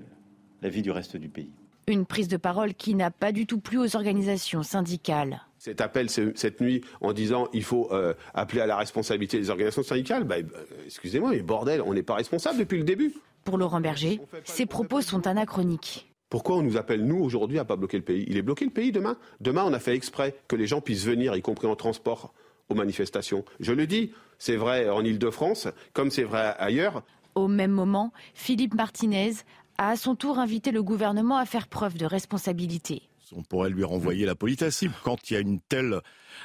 la 0.62 0.70
vie 0.70 0.82
du 0.82 0.92
reste 0.92 1.18
du 1.18 1.30
pays. 1.30 1.52
Une 1.88 2.06
prise 2.06 2.28
de 2.28 2.38
parole 2.38 2.74
qui 2.74 2.96
n'a 2.96 3.12
pas 3.12 3.32
du 3.32 3.46
tout 3.46 3.60
plu 3.60 3.78
aux 3.78 3.96
organisations 3.96 4.64
syndicales. 4.64 5.42
Cet 5.68 5.82
appel 5.82 6.10
cette 6.10 6.62
nuit 6.62 6.80
en 7.02 7.12
disant 7.12 7.50
il 7.52 7.64
faut 7.64 7.90
euh, 7.92 8.14
appeler 8.34 8.62
à 8.62 8.68
la 8.68 8.78
responsabilité 8.78 9.38
des 9.38 9.50
organisations 9.50 9.84
syndicales, 9.84 10.24
bah, 10.24 10.36
euh, 10.38 10.66
excusez-moi, 10.86 11.32
mais 11.32 11.42
bordel, 11.42 11.82
on 11.82 11.94
n'est 11.94 12.04
pas 12.04 12.16
responsable 12.16 12.58
depuis 12.58 12.78
le 12.78 12.86
début. 12.86 13.14
Pour 13.44 13.58
Laurent 13.58 13.82
Berger, 13.82 14.22
ces 14.46 14.66
propos 14.66 15.02
sont 15.02 15.28
anachroniques. 15.28 16.10
Pourquoi 16.30 16.56
on 16.56 16.62
nous 16.62 16.78
appelle, 16.78 17.06
nous, 17.06 17.22
aujourd'hui, 17.22 17.60
à 17.60 17.66
pas 17.66 17.76
bloquer 17.76 17.98
le 17.98 18.04
pays? 18.04 18.24
Il 18.30 18.38
est 18.38 18.42
bloqué 18.42 18.64
le 18.64 18.72
pays 18.72 18.94
demain 18.94 19.18
Demain, 19.42 19.66
on 19.66 19.74
a 19.74 19.80
fait 19.80 19.94
exprès 19.94 20.36
que 20.48 20.56
les 20.56 20.68
gens 20.68 20.80
puissent 20.80 21.06
venir, 21.06 21.36
y 21.36 21.42
compris 21.42 21.68
en 21.68 21.76
transport, 21.76 22.34
aux 22.70 22.76
manifestations. 22.76 23.44
Je 23.60 23.74
le 23.74 23.88
dis, 23.88 24.14
c'est 24.38 24.56
vrai 24.56 24.90
en 24.90 25.04
Ile-de-France, 25.04 25.68
comme 25.92 26.12
c'est 26.12 26.24
vrai 26.24 26.56
ailleurs. 26.60 27.04
Au 27.36 27.50
même 27.50 27.72
moment, 27.72 28.14
Philippe 28.34 28.74
Martinez 28.74 29.34
a 29.78 29.90
à 29.90 29.96
son 29.98 30.16
tour 30.16 30.40
invité 30.40 30.72
le 30.72 30.82
gouvernement 30.82 31.36
à 31.36 31.46
faire 31.46 31.68
preuve 31.68 31.98
de 31.98 32.06
responsabilité. 32.06 33.04
On 33.36 33.44
pourrait 33.44 33.70
lui 33.70 33.84
renvoyer 33.84 34.26
la 34.26 34.36
politesse. 34.36 34.84
Quand 35.04 35.30
il 35.30 35.34
y 35.34 35.38
a 35.38 35.40
une 35.40 35.60
telle, 35.60 36.00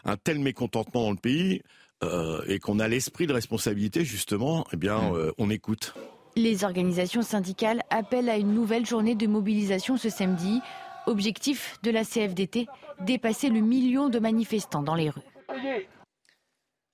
un 0.04 0.16
tel 0.16 0.38
mécontentement 0.38 1.02
dans 1.02 1.10
le 1.10 1.16
pays 1.16 1.62
euh, 2.02 2.42
et 2.46 2.59
qu'on 2.59 2.78
a 2.78 2.88
l'esprit 2.88 3.26
de 3.26 3.32
responsabilité, 3.32 4.04
justement, 4.04 4.66
eh 4.72 4.76
bien, 4.76 4.98
mmh. 4.98 5.14
euh, 5.14 5.32
on 5.38 5.50
écoute. 5.50 5.94
Les 6.36 6.64
organisations 6.64 7.22
syndicales 7.22 7.82
appellent 7.90 8.30
à 8.30 8.36
une 8.36 8.54
nouvelle 8.54 8.86
journée 8.86 9.14
de 9.14 9.26
mobilisation 9.26 9.96
ce 9.96 10.09
samedi. 10.09 10.60
Objectif 11.06 11.78
de 11.82 11.90
la 11.90 12.04
CFDT, 12.04 12.66
dépasser 13.00 13.48
le 13.48 13.60
million 13.60 14.09
de 14.09 14.18
manifestants 14.18 14.82
dans 14.82 14.94
les 14.94 15.10
rues. 15.10 15.20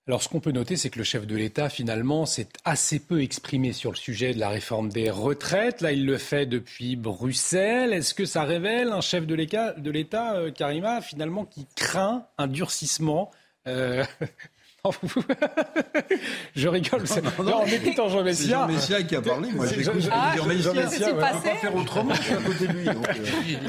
Alors, 0.09 0.23
ce 0.23 0.31
qu'on 0.31 0.41
peut 0.41 0.53
noter, 0.53 0.77
c'est 0.77 0.89
que 0.89 0.97
le 0.97 1.05
chef 1.05 1.27
de 1.27 1.37
l'État, 1.37 1.69
finalement, 1.69 2.25
s'est 2.25 2.49
assez 2.65 2.99
peu 2.99 3.21
exprimé 3.21 3.75
sur 3.75 3.91
le 3.91 3.97
sujet 3.97 4.33
de 4.33 4.41
la 4.41 4.49
réforme 4.49 4.89
des 4.89 5.11
retraites. 5.11 5.83
Là, 5.83 5.93
il 5.93 6.07
le 6.07 6.17
fait 6.17 6.47
depuis 6.47 6.97
Bruxelles. 6.97 7.93
Est-ce 7.93 8.15
que 8.15 8.25
ça 8.25 8.45
révèle 8.45 8.89
un 8.89 9.03
chef 9.03 9.27
de 9.27 9.35
l'État, 9.35 10.35
euh, 10.37 10.51
Karima, 10.51 11.03
finalement, 11.03 11.45
qui 11.45 11.67
craint 11.77 12.25
un 12.39 12.47
durcissement 12.47 13.31
euh, 13.67 14.03
je 16.55 16.69
rigole. 16.69 17.03
Non, 17.39 17.45
non, 17.45 17.55
en 17.57 17.67
écoutant 17.67 18.09
Jean 18.09 18.23
Messia. 18.23 18.61
Jean 18.61 18.69
Messia 18.69 19.03
qui 19.03 19.17
a 19.17 19.21
parlé. 19.21 19.51
Moi, 19.51 19.67
ah, 19.69 19.83
Jean 19.83 19.95
Messia. 20.73 21.07
On 21.07 21.09
ne 21.09 21.13
peut 21.13 21.19
pas 21.19 21.35
faire 21.35 21.75
autrement. 21.75 22.15
Je 22.15 22.23
suis 22.23 22.33
à 22.33 22.37
côté 22.37 22.67
de 22.67 22.73
lui. 22.73 22.85
Donc, 22.85 23.07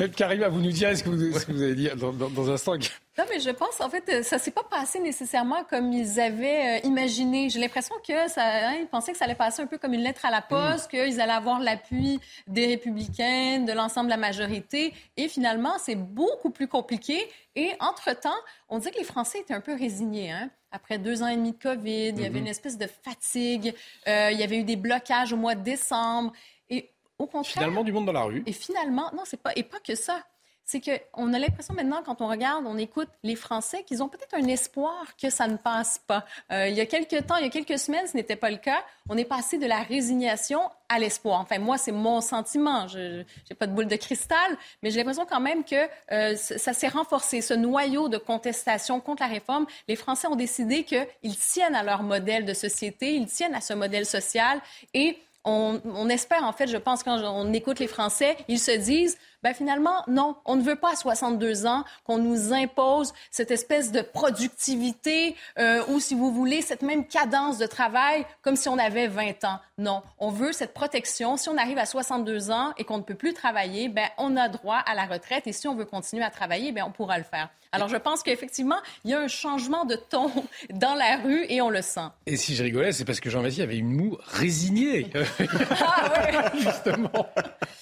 euh... 0.02 0.08
Karima, 0.16 0.48
vous 0.50 0.62
nous 0.62 0.72
direz 0.72 0.96
ce 0.96 1.04
que 1.04 1.10
vous, 1.10 1.38
ce 1.38 1.46
que 1.46 1.52
vous 1.52 1.64
allez 1.64 1.76
dire 1.76 1.98
dans, 1.98 2.14
dans, 2.14 2.30
dans 2.30 2.50
un 2.50 2.54
instant. 2.54 2.74
Non, 3.20 3.26
mais 3.30 3.42
je 3.42 3.50
pense, 3.50 3.82
en 3.82 3.90
fait, 3.90 4.24
ça 4.24 4.38
s'est 4.38 4.50
pas 4.52 4.64
passé 4.64 4.98
nécessairement 5.02 5.66
comme 5.66 5.92
ils 5.92 6.22
avaient 6.22 6.80
euh, 6.80 6.88
imaginé. 6.88 7.50
J'ai 7.50 7.60
l'impression 7.60 7.96
que 8.02 8.30
ça, 8.30 8.44
hein, 8.46 8.78
ils 8.80 8.88
pensaient 8.88 9.12
que 9.12 9.18
ça 9.18 9.26
allait 9.26 9.36
passer 9.36 9.62
un 9.62 9.66
peu 9.66 9.78
comme 9.78 9.94
une 9.94 10.04
lettre 10.04 10.26
à 10.26 10.32
la 10.32 10.42
poste, 10.42 10.86
mm. 10.86 10.88
qu'ils 10.88 11.20
allaient 11.20 11.34
avoir 11.34 11.60
l'appui 11.60 12.22
des 12.48 12.68
républicains, 12.68 13.60
de 13.60 13.74
l'ensemble 13.74 14.06
de 14.06 14.12
la 14.12 14.18
majorité. 14.18 14.94
Et 15.18 15.28
finalement, 15.28 15.74
c'est 15.80 15.98
beaucoup 15.98 16.50
plus 16.50 16.70
compliqué. 16.70 17.30
Et 17.58 17.74
entre-temps, 17.82 18.40
on 18.70 18.78
dit 18.80 18.90
que 18.90 18.98
les 18.98 19.04
Français 19.04 19.40
étaient 19.40 19.54
un 19.54 19.60
peu 19.60 19.76
résignés. 19.76 20.32
Hein? 20.32 20.50
Après 20.72 20.98
deux 20.98 21.22
ans 21.22 21.28
et 21.28 21.36
demi 21.36 21.52
de 21.52 21.62
COVID, 21.62 22.10
il 22.12 22.22
y 22.22 22.26
avait 22.26 22.30
mm-hmm. 22.30 22.38
une 22.38 22.48
espèce 22.48 22.78
de 22.78 22.88
fatigue. 22.88 23.76
Euh, 24.08 24.30
il 24.32 24.40
y 24.40 24.44
avait 24.44 24.60
eu 24.60 24.64
des 24.64 24.78
blocages 24.78 25.34
au 25.34 25.38
mois 25.38 25.56
de 25.56 25.64
décembre. 25.64 26.32
Et 26.70 26.90
au 27.18 27.28
contraire. 27.28 27.64
Finalement, 27.64 27.84
du 27.84 27.92
monde 27.92 28.06
dans 28.06 28.14
la 28.14 28.24
rue. 28.24 28.44
Et 28.46 28.54
finalement, 28.54 29.12
non, 29.12 29.24
c'est 29.26 29.42
pas, 29.44 29.52
et 29.58 29.64
pas 29.64 29.80
que 29.82 29.96
ça 29.96 30.24
c'est 30.70 30.82
qu'on 30.82 31.34
a 31.34 31.40
l'impression 31.40 31.74
maintenant, 31.74 32.04
quand 32.06 32.22
on 32.22 32.28
regarde, 32.28 32.64
on 32.68 32.78
écoute 32.78 33.08
les 33.24 33.36
Français, 33.36 33.82
qu'ils 33.82 34.04
ont 34.04 34.08
peut-être 34.08 34.36
un 34.36 34.48
espoir 34.48 35.04
que 35.20 35.32
ça 35.32 35.48
ne 35.48 35.58
passe 35.58 36.00
pas. 36.06 36.26
Euh, 36.52 36.68
il 36.68 36.76
y 36.76 36.80
a 36.80 36.86
quelques 36.86 37.26
temps, 37.26 37.38
il 37.38 37.44
y 37.44 37.48
a 37.48 37.50
quelques 37.50 37.80
semaines, 37.80 38.06
ce 38.06 38.16
n'était 38.16 38.36
pas 38.36 38.52
le 38.52 38.58
cas. 38.58 38.84
On 39.10 39.18
est 39.18 39.26
passé 39.26 39.58
de 39.58 39.66
la 39.66 39.80
résignation 39.80 40.62
à 40.88 41.00
l'espoir. 41.00 41.42
Enfin, 41.42 41.58
moi, 41.58 41.80
c'est 41.80 41.92
mon 41.92 42.22
sentiment. 42.22 42.88
Je 42.88 43.22
n'ai 43.22 43.56
pas 43.58 43.66
de 43.66 43.72
boule 43.72 43.88
de 43.88 43.96
cristal, 43.96 44.56
mais 44.84 44.92
j'ai 44.92 44.98
l'impression 44.98 45.26
quand 45.28 45.40
même 45.40 45.64
que 45.64 45.88
euh, 46.12 46.36
ça 46.36 46.74
s'est 46.74 46.88
renforcé, 46.88 47.42
ce 47.42 47.56
noyau 47.56 48.08
de 48.08 48.20
contestation 48.20 49.00
contre 49.00 49.24
la 49.24 49.30
réforme. 49.30 49.66
Les 49.88 49.96
Français 49.96 50.28
ont 50.28 50.36
décidé 50.36 50.84
qu'ils 50.84 51.38
tiennent 51.40 51.74
à 51.74 51.82
leur 51.82 52.04
modèle 52.04 52.46
de 52.46 52.54
société, 52.54 53.16
ils 53.16 53.26
tiennent 53.26 53.56
à 53.56 53.62
ce 53.62 53.74
modèle 53.74 54.06
social 54.06 54.62
et 54.94 55.18
on, 55.46 56.10
espère, 56.10 56.44
en 56.44 56.52
fait, 56.52 56.68
je 56.68 56.78
pense, 56.78 57.04
quand 57.04 57.18
on 57.24 57.52
écoute 57.54 57.80
les 57.80 57.88
Français, 57.88 58.38
ils 58.48 58.60
se 58.60 58.72
disent, 58.72 59.18
ben 59.44 59.54
finalement, 59.54 60.04
non, 60.08 60.36
on 60.46 60.56
ne 60.56 60.62
veut 60.62 60.76
pas 60.76 60.92
à 60.92 60.96
62 60.96 61.66
ans 61.66 61.84
qu'on 62.04 62.18
nous 62.18 62.54
impose 62.54 63.14
cette 63.32 63.52
espèce 63.52 63.92
de 63.92 64.02
productivité 64.02 65.36
euh, 65.58 65.84
ou, 65.90 66.00
si 66.00 66.16
vous 66.16 66.32
voulez, 66.32 66.62
cette 66.62 66.82
même 66.82 67.06
cadence 67.06 67.58
de 67.58 67.66
travail 67.66 68.26
comme 68.42 68.56
si 68.56 68.68
on 68.70 68.78
avait 68.78 69.08
20 69.08 69.46
ans. 69.46 69.60
Non, 69.78 70.04
on 70.18 70.30
veut 70.30 70.52
cette 70.52 70.74
protection. 70.74 71.38
Si 71.38 71.50
on 71.50 71.58
arrive 71.58 71.78
à 71.78 71.86
62 71.86 72.52
ans 72.52 72.74
et 72.78 72.84
qu'on 72.84 72.98
ne 72.98 73.04
peut 73.04 73.16
plus 73.16 73.34
travailler, 73.34 73.90
ben 73.90 74.10
on 74.18 74.36
a 74.36 74.50
droit 74.50 74.78
à 74.78 74.96
la 74.96 75.06
retraite 75.06 75.48
et 75.48 75.54
si 75.54 75.68
on 75.68 75.76
veut 75.76 75.86
continuer 75.86 76.24
à 76.24 76.30
travailler, 76.30 76.72
ben 76.72 76.84
on 76.86 76.92
pourra 76.92 77.18
le 77.18 77.24
faire. 77.24 77.50
Alors, 77.72 77.88
je 77.88 77.98
pense 77.98 78.24
qu'effectivement, 78.24 78.78
il 79.06 79.12
y 79.12 79.14
a 79.14 79.20
un 79.20 79.28
changement 79.28 79.86
de 79.86 79.96
ton 79.96 80.32
dans 80.74 80.96
la 80.96 81.18
rue 81.18 81.46
et 81.50 81.62
on 81.62 81.70
le 81.70 81.84
sent. 81.84 82.08
Et 82.26 82.36
si 82.36 82.56
je 82.56 82.64
rigolais, 82.64 82.92
c'est 82.92 83.06
parce 83.06 83.20
que 83.20 83.30
Jean-Baptiste 83.30 83.62
avait 83.62 83.78
une 83.78 83.92
moue 83.92 84.18
résignée. 84.26 85.08
ah 85.82 86.52
Justement. 86.58 87.28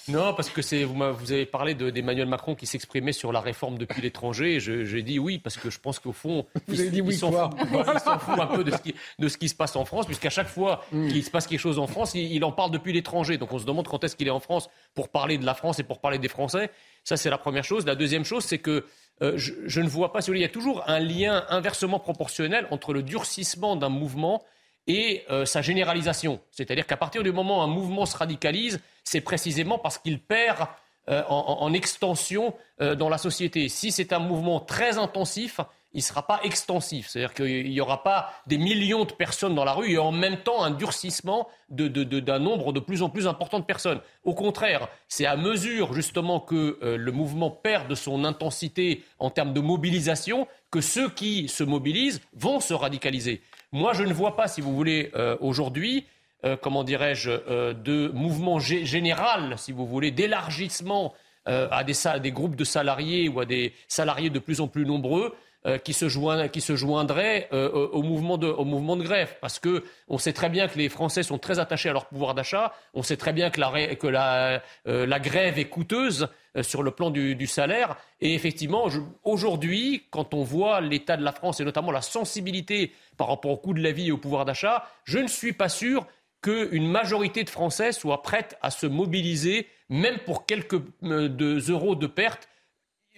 Non, 0.08 0.34
parce 0.34 0.50
que 0.50 0.60
c'est 0.60 0.84
vous, 0.84 0.94
vous 0.94 1.32
avez 1.32 1.46
parlé 1.46 1.74
d'Emmanuel 1.74 2.28
Macron 2.28 2.54
qui 2.54 2.66
s'exprimait 2.66 3.12
sur 3.12 3.32
la 3.32 3.40
réforme 3.40 3.78
depuis 3.78 4.02
l'étranger. 4.02 4.60
J'ai 4.60 5.02
dit 5.02 5.18
oui, 5.18 5.38
parce 5.38 5.56
que 5.56 5.70
je 5.70 5.78
pense 5.78 5.98
qu'au 5.98 6.12
fond, 6.12 6.46
vous 6.66 6.80
avez 6.80 6.90
dit 6.90 7.00
oui, 7.00 7.16
s'en 7.16 7.32
fout, 7.32 8.38
un 8.38 8.46
peu 8.46 8.64
de 8.64 8.70
ce, 8.70 8.78
qui, 8.78 8.94
de 9.18 9.28
ce 9.28 9.38
qui 9.38 9.48
se 9.48 9.54
passe 9.54 9.74
en 9.76 9.86
France, 9.86 10.04
puisqu'à 10.04 10.30
chaque 10.30 10.48
fois 10.48 10.84
hmm. 10.92 11.08
qu'il 11.08 11.24
se 11.24 11.30
passe 11.30 11.46
quelque 11.46 11.60
chose 11.60 11.78
en 11.78 11.86
France, 11.86 12.14
il, 12.14 12.30
il 12.32 12.44
en 12.44 12.52
parle 12.52 12.70
depuis 12.72 12.92
l'étranger. 12.92 13.38
Donc 13.38 13.52
on 13.52 13.58
se 13.58 13.64
demande 13.64 13.88
quand 13.88 14.04
est-ce 14.04 14.16
qu'il 14.16 14.26
est 14.26 14.30
en 14.30 14.40
France 14.40 14.68
pour 14.94 15.08
parler 15.08 15.38
de 15.38 15.46
la 15.46 15.54
France 15.54 15.78
et 15.78 15.82
pour 15.82 16.00
parler 16.00 16.18
des 16.18 16.28
Français. 16.28 16.70
Ça, 17.04 17.16
c'est 17.16 17.30
la 17.30 17.38
première 17.38 17.64
chose. 17.64 17.86
La 17.86 17.94
deuxième 17.94 18.24
chose, 18.24 18.44
c'est 18.44 18.58
que 18.58 18.84
euh, 19.22 19.36
je, 19.36 19.80
ne 19.80 19.88
vois 19.88 20.12
pas, 20.12 20.20
il 20.20 20.38
y 20.38 20.44
a 20.44 20.48
toujours 20.48 20.84
un 20.88 21.00
lien 21.00 21.44
inversement 21.48 21.98
proportionnel 21.98 22.66
entre 22.70 22.92
le 22.92 23.02
durcissement 23.02 23.74
d'un 23.76 23.88
mouvement 23.88 24.44
et 24.86 25.24
euh, 25.30 25.44
sa 25.44 25.60
généralisation. 25.60 26.40
C'est-à-dire 26.50 26.86
qu'à 26.86 26.96
partir 26.96 27.22
du 27.22 27.32
moment 27.32 27.58
où 27.58 27.62
un 27.62 27.66
mouvement 27.66 28.06
se 28.06 28.16
radicalise, 28.16 28.80
c'est 29.04 29.20
précisément 29.20 29.78
parce 29.78 29.98
qu'il 29.98 30.20
perd 30.20 30.66
euh, 31.08 31.22
en, 31.28 31.72
extension 31.72 32.54
dans 32.78 33.08
la 33.08 33.18
société. 33.18 33.68
Si 33.68 33.90
c'est 33.90 34.12
un 34.12 34.20
mouvement 34.20 34.60
très 34.60 34.98
intensif, 34.98 35.60
il 35.94 35.98
ne 35.98 36.02
sera 36.02 36.26
pas 36.26 36.40
extensif. 36.42 37.08
C'est-à-dire 37.08 37.34
qu'il 37.34 37.70
n'y 37.70 37.80
aura 37.80 38.02
pas 38.02 38.32
des 38.46 38.58
millions 38.58 39.04
de 39.04 39.12
personnes 39.12 39.54
dans 39.54 39.64
la 39.64 39.72
rue 39.72 39.92
et 39.92 39.98
en 39.98 40.12
même 40.12 40.38
temps 40.38 40.62
un 40.62 40.70
durcissement 40.70 41.48
d'un 41.70 42.38
nombre 42.38 42.72
de 42.72 42.80
plus 42.80 43.02
en 43.02 43.08
plus 43.08 43.26
important 43.26 43.58
de 43.58 43.64
personnes. 43.64 44.00
Au 44.24 44.34
contraire, 44.34 44.88
c'est 45.08 45.26
à 45.26 45.36
mesure 45.36 45.94
justement 45.94 46.40
que 46.40 46.78
euh, 46.82 46.96
le 46.96 47.12
mouvement 47.12 47.50
perd 47.50 47.88
de 47.88 47.94
son 47.94 48.24
intensité 48.24 49.02
en 49.18 49.30
termes 49.30 49.54
de 49.54 49.60
mobilisation 49.60 50.46
que 50.70 50.80
ceux 50.80 51.08
qui 51.08 51.48
se 51.48 51.64
mobilisent 51.64 52.20
vont 52.34 52.60
se 52.60 52.74
radicaliser. 52.74 53.42
Moi, 53.72 53.92
je 53.94 54.02
ne 54.02 54.12
vois 54.12 54.36
pas, 54.36 54.48
si 54.48 54.60
vous 54.60 54.74
voulez, 54.74 55.10
euh, 55.14 55.36
aujourd'hui, 55.40 56.06
euh, 56.44 56.56
comment 56.56 56.84
dirais-je, 56.84 57.30
de 57.72 58.08
mouvement 58.08 58.58
général, 58.58 59.54
si 59.58 59.72
vous 59.72 59.86
voulez, 59.86 60.10
d'élargissement 60.10 61.14
à 61.46 61.82
des 61.82 62.30
groupes 62.30 62.56
de 62.56 62.64
salariés 62.64 63.26
ou 63.26 63.40
à 63.40 63.46
des 63.46 63.72
salariés 63.88 64.28
de 64.28 64.38
plus 64.38 64.60
en 64.60 64.68
plus 64.68 64.84
nombreux 64.84 65.34
euh, 65.66 65.76
qui, 65.76 65.92
se 65.92 66.06
joindraient 66.06 67.48
euh, 67.52 67.88
au, 67.88 68.02
mouvement 68.02 68.38
de, 68.38 69.02
grève. 69.02 69.34
Parce 69.40 69.58
que 69.58 69.82
on 70.06 70.16
sait 70.16 70.32
très 70.32 70.48
bien 70.48 70.68
que 70.68 70.78
les 70.78 70.88
Français 70.88 71.24
sont 71.24 71.36
très 71.36 71.58
attachés 71.58 71.88
à 71.88 71.92
leur 71.92 72.06
pouvoir 72.06 72.36
d'achat. 72.36 72.72
On 72.94 73.02
sait 73.02 73.16
très 73.16 73.32
bien 73.32 73.50
que 73.50 73.60
euh, 73.60 75.06
la 75.06 75.18
grève 75.18 75.58
est 75.58 75.64
coûteuse 75.64 76.28
sur 76.62 76.84
le 76.84 76.92
plan 76.92 77.10
du, 77.10 77.34
du 77.34 77.48
salaire. 77.48 77.96
Et 78.20 78.34
effectivement, 78.34 78.86
aujourd'hui, 79.24 80.04
quand 80.10 80.32
on 80.32 80.44
voit 80.44 80.80
l'état 80.80 81.16
de 81.16 81.24
la 81.24 81.32
France 81.32 81.58
et 81.58 81.64
notamment 81.64 81.90
la 81.90 82.02
sensibilité 82.02 82.92
par 83.16 83.26
rapport 83.26 83.50
au 83.50 83.56
coût 83.56 83.74
de 83.74 83.82
la 83.82 83.90
vie 83.90 84.08
et 84.08 84.12
au 84.12 84.16
pouvoir 84.16 84.44
d'achat, 84.44 84.86
je 85.02 85.18
ne 85.18 85.26
suis 85.26 85.52
pas 85.52 85.68
sûr 85.68 86.06
qu'une 86.42 86.88
majorité 86.88 87.44
de 87.44 87.50
Français 87.50 87.92
soit 87.92 88.22
prête 88.22 88.56
à 88.62 88.70
se 88.70 88.86
mobiliser, 88.86 89.66
même 89.88 90.18
pour 90.24 90.46
quelques 90.46 90.80
euros 91.02 91.94
de 91.94 92.06
perte, 92.06 92.48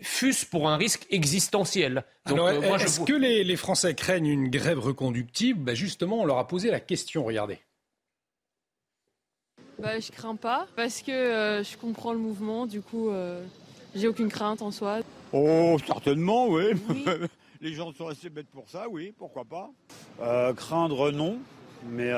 fût-ce 0.02 0.46
pour 0.46 0.68
un 0.68 0.76
risque 0.76 1.06
existentiel. 1.10 2.04
Euh, 2.30 2.76
est-ce 2.78 3.00
que 3.00 3.12
les, 3.12 3.56
Français 3.56 3.94
craignent 3.94 4.26
une 4.26 4.48
grève 4.48 4.78
reconductible? 4.78 5.60
Ben 5.60 5.74
Justement, 5.74 6.20
on 6.20 6.24
leur 6.24 6.38
a 6.38 6.46
posé 6.46 6.70
la 6.70 6.80
question, 6.80 7.24
regardez. 7.24 7.58
Bah, 9.78 9.98
je 9.98 10.10
crains 10.10 10.36
pas, 10.36 10.66
parce 10.76 11.00
que 11.00 11.10
euh, 11.10 11.62
je 11.62 11.76
comprends 11.76 12.12
le 12.12 12.18
mouvement, 12.18 12.66
du 12.66 12.82
coup, 12.82 13.08
euh, 13.08 13.42
j'ai 13.94 14.08
aucune 14.08 14.28
crainte 14.28 14.60
en 14.60 14.70
soi. 14.70 14.98
Oh, 15.32 15.76
certainement, 15.86 16.48
oui. 16.48 16.64
les 17.62 17.72
gens 17.72 17.92
sont 17.92 18.08
assez 18.08 18.28
bêtes 18.28 18.50
pour 18.50 18.68
ça, 18.68 18.88
oui, 18.90 19.14
pourquoi 19.16 19.44
pas. 19.44 19.70
craindre, 20.54 21.10
non, 21.12 21.38
mais 21.88 22.12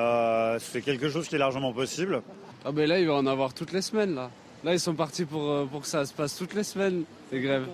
c'est 0.58 0.82
quelque 0.82 1.08
chose 1.08 1.28
qui 1.28 1.34
est 1.34 1.38
largement 1.38 1.72
possible. 1.72 2.22
Ah 2.64 2.72
ben 2.72 2.88
là, 2.88 2.98
il 3.00 3.06
va 3.06 3.14
en 3.14 3.26
avoir 3.26 3.54
toutes 3.54 3.72
les 3.72 3.82
semaines, 3.82 4.14
là. 4.14 4.30
Là, 4.64 4.72
ils 4.72 4.80
sont 4.80 4.94
partis 4.94 5.24
pour, 5.24 5.50
euh, 5.50 5.64
pour 5.64 5.80
que 5.80 5.88
ça 5.88 6.06
se 6.06 6.12
passe 6.12 6.36
toutes 6.36 6.54
les 6.54 6.62
semaines, 6.62 7.02
les 7.32 7.40
grèves. 7.40 7.66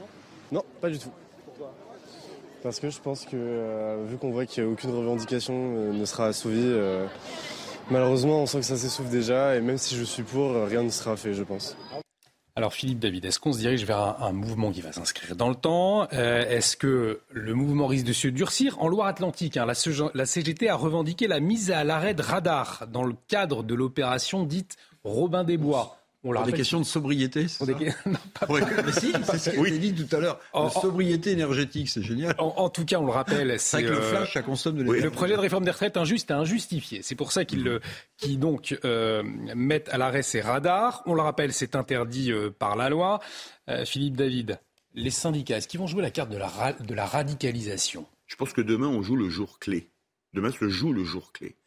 Non, 0.51 0.65
pas 0.81 0.89
du 0.89 0.99
tout. 0.99 1.11
Parce 2.63 2.81
que 2.81 2.89
je 2.89 2.99
pense 2.99 3.27
que, 3.27 3.31
euh, 3.35 4.05
vu 4.09 4.17
qu'on 4.17 4.31
voit 4.31 4.47
qu'aucune 4.47 4.91
revendication 4.91 5.55
euh, 5.55 5.93
ne 5.93 6.05
sera 6.07 6.27
assouvie, 6.27 6.75
malheureusement, 7.91 8.43
on 8.43 8.47
sent 8.47 8.61
que 8.61 8.65
ça 8.65 8.77
s'essouffle 8.77 9.11
déjà. 9.11 9.55
Et 9.57 9.61
même 9.61 9.79
si 9.79 9.97
je 9.97 10.05
suis 10.05 10.23
pour, 10.23 10.55
rien 10.65 10.83
ne 10.83 10.89
sera 10.89 11.17
fait, 11.17 11.35
je 11.35 11.43
pense. 11.43 11.77
Alors 12.59 12.75
Philippe 12.75 12.99
David, 12.99 13.25
est-ce 13.25 13.39
qu'on 13.39 13.53
se 13.53 13.59
dirige 13.59 13.85
vers 13.85 14.21
un, 14.21 14.33
mouvement 14.33 14.73
qui 14.73 14.81
va 14.81 14.91
s'inscrire 14.91 15.37
dans 15.37 15.49
le 15.49 15.55
temps? 15.55 16.09
Est-ce 16.09 16.77
que 16.77 17.21
le 17.31 17.55
mouvement 17.55 17.87
risque 17.87 18.07
de 18.07 18.13
se 18.13 18.27
durcir? 18.27 18.83
En 18.83 18.89
Loire-Atlantique, 18.89 19.57
hein, 19.57 19.65
la, 19.65 19.75
la, 20.15 20.27
CGT 20.27 20.69
a 20.69 20.75
revendiqué 20.75 21.29
la 21.29 21.39
mise 21.39 21.71
à 21.71 21.85
l'arrêt 21.85 22.15
de 22.15 22.23
radar 22.23 22.89
dans 22.89 23.05
le 23.05 23.15
cadre 23.29 23.63
de 23.63 23.77
l'opération 23.77 24.43
dite 24.43 24.77
Robin 25.05 25.45
des 25.45 25.57
Bois. 25.57 25.98
On 26.25 26.33
pour 26.33 26.43
des 26.43 26.53
questions 26.53 26.81
de 26.81 26.85
sobriété 26.85 27.47
des... 27.61 27.75
non, 28.07 28.19
pas 28.35 28.47
Mais 28.49 28.93
si, 28.93 29.13
c'est 29.23 29.39
ce 29.39 29.51
qui 29.51 29.57
oui. 29.57 29.79
dit 29.79 29.95
tout 29.95 30.17
à 30.17 30.19
l'heure. 30.19 30.41
sobriété 30.73 31.31
énergétique, 31.31 31.89
c'est 31.89 32.03
génial. 32.03 32.35
En, 32.39 32.69
tout 32.71 32.85
cas, 32.85 32.99
on 32.99 33.07
le 33.07 33.13
rappelle, 33.13 33.59
c'est 33.61 33.83
le 33.83 33.93
euh, 33.93 34.03
flash, 34.03 34.33
ça 34.33 34.43
consomme 34.43 34.77
de 34.77 34.83
l'énergie. 34.83 35.05
Le 35.05 35.11
projet 35.11 35.35
de 35.35 35.41
réforme 35.41 35.65
des 35.65 35.71
retraites 35.71 35.97
injuste 35.97 36.31
et 36.33 36.35
injustifié. 36.35 37.03
C'est 37.03 37.15
pour 37.15 37.31
ça 37.31 37.45
qu'ils 37.45 37.79
qui 38.17 38.37
donc 38.37 38.77
euh, 38.85 39.23
mettent 39.55 39.89
à 39.91 39.99
l'arrêt 39.99 40.23
ces 40.23 40.41
radars. 40.41 41.05
On 41.07 41.15
le 41.15 41.23
rappelle, 41.23 41.53
c'est 41.53 41.77
interdit 41.77 42.33
euh, 42.33 42.51
par 42.51 42.75
la 42.75 42.91
loi. 42.91 43.21
Philippe 43.85 44.17
David, 44.17 44.59
les 44.95 45.11
syndicats, 45.11 45.59
est-ce 45.59 45.69
qu'ils 45.69 45.79
vont 45.79 45.87
jouer 45.87 46.01
la 46.01 46.11
carte 46.11 46.31
de 46.31 46.39
la, 46.39 46.73
de 46.73 46.95
la 46.95 47.05
radicalisation? 47.05 48.07
Je 48.27 48.35
pense 48.35 48.55
que 48.55 48.63
demain, 48.63 48.89
on 48.89 49.03
joue 49.03 49.15
le 49.15 49.29
jour 49.29 49.59
clé. 49.59 49.91
Demain 50.33 50.51
se 50.51 50.69
joue 50.69 50.93
le 50.93 51.05
jour 51.05 51.33
clé. 51.33 51.58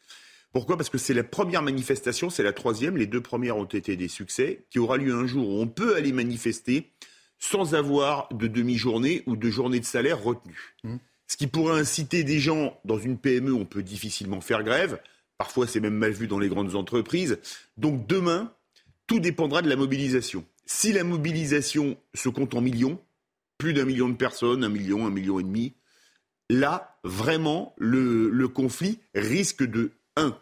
Pourquoi? 0.52 0.76
Parce 0.76 0.90
que 0.90 0.98
c'est 0.98 1.14
la 1.14 1.24
première 1.24 1.62
manifestation, 1.62 2.28
c'est 2.28 2.42
la 2.42 2.52
troisième, 2.52 2.96
les 2.96 3.06
deux 3.06 3.22
premières 3.22 3.56
ont 3.56 3.64
été 3.64 3.96
des 3.96 4.08
succès, 4.08 4.64
qui 4.70 4.78
aura 4.78 4.98
lieu 4.98 5.14
un 5.14 5.26
jour 5.26 5.48
où 5.48 5.60
on 5.60 5.66
peut 5.66 5.96
aller 5.96 6.12
manifester 6.12 6.90
sans 7.38 7.74
avoir 7.74 8.28
de 8.32 8.46
demi-journée 8.46 9.22
ou 9.26 9.36
de 9.36 9.50
journée 9.50 9.80
de 9.80 9.84
salaire 9.84 10.22
retenue. 10.22 10.76
Mmh. 10.84 10.96
Ce 11.26 11.36
qui 11.36 11.46
pourrait 11.46 11.80
inciter 11.80 12.22
des 12.22 12.38
gens, 12.38 12.78
dans 12.84 12.98
une 12.98 13.16
PME, 13.16 13.54
on 13.54 13.64
peut 13.64 13.82
difficilement 13.82 14.42
faire 14.42 14.62
grève, 14.62 15.00
parfois 15.38 15.66
c'est 15.66 15.80
même 15.80 15.96
mal 15.96 16.12
vu 16.12 16.28
dans 16.28 16.38
les 16.38 16.48
grandes 16.48 16.74
entreprises. 16.74 17.38
Donc 17.78 18.06
demain, 18.06 18.52
tout 19.06 19.18
dépendra 19.18 19.62
de 19.62 19.68
la 19.68 19.76
mobilisation. 19.76 20.44
Si 20.66 20.92
la 20.92 21.04
mobilisation 21.04 21.96
se 22.14 22.28
compte 22.28 22.54
en 22.54 22.60
millions, 22.60 23.00
plus 23.56 23.72
d'un 23.72 23.86
million 23.86 24.08
de 24.08 24.14
personnes, 24.14 24.62
un 24.62 24.68
million, 24.68 25.06
un 25.06 25.10
million 25.10 25.40
et 25.40 25.42
demi, 25.42 25.72
là, 26.50 26.98
vraiment, 27.02 27.74
le, 27.78 28.28
le 28.28 28.48
conflit 28.48 29.00
risque 29.14 29.64
de 29.64 29.92
un, 30.16 30.38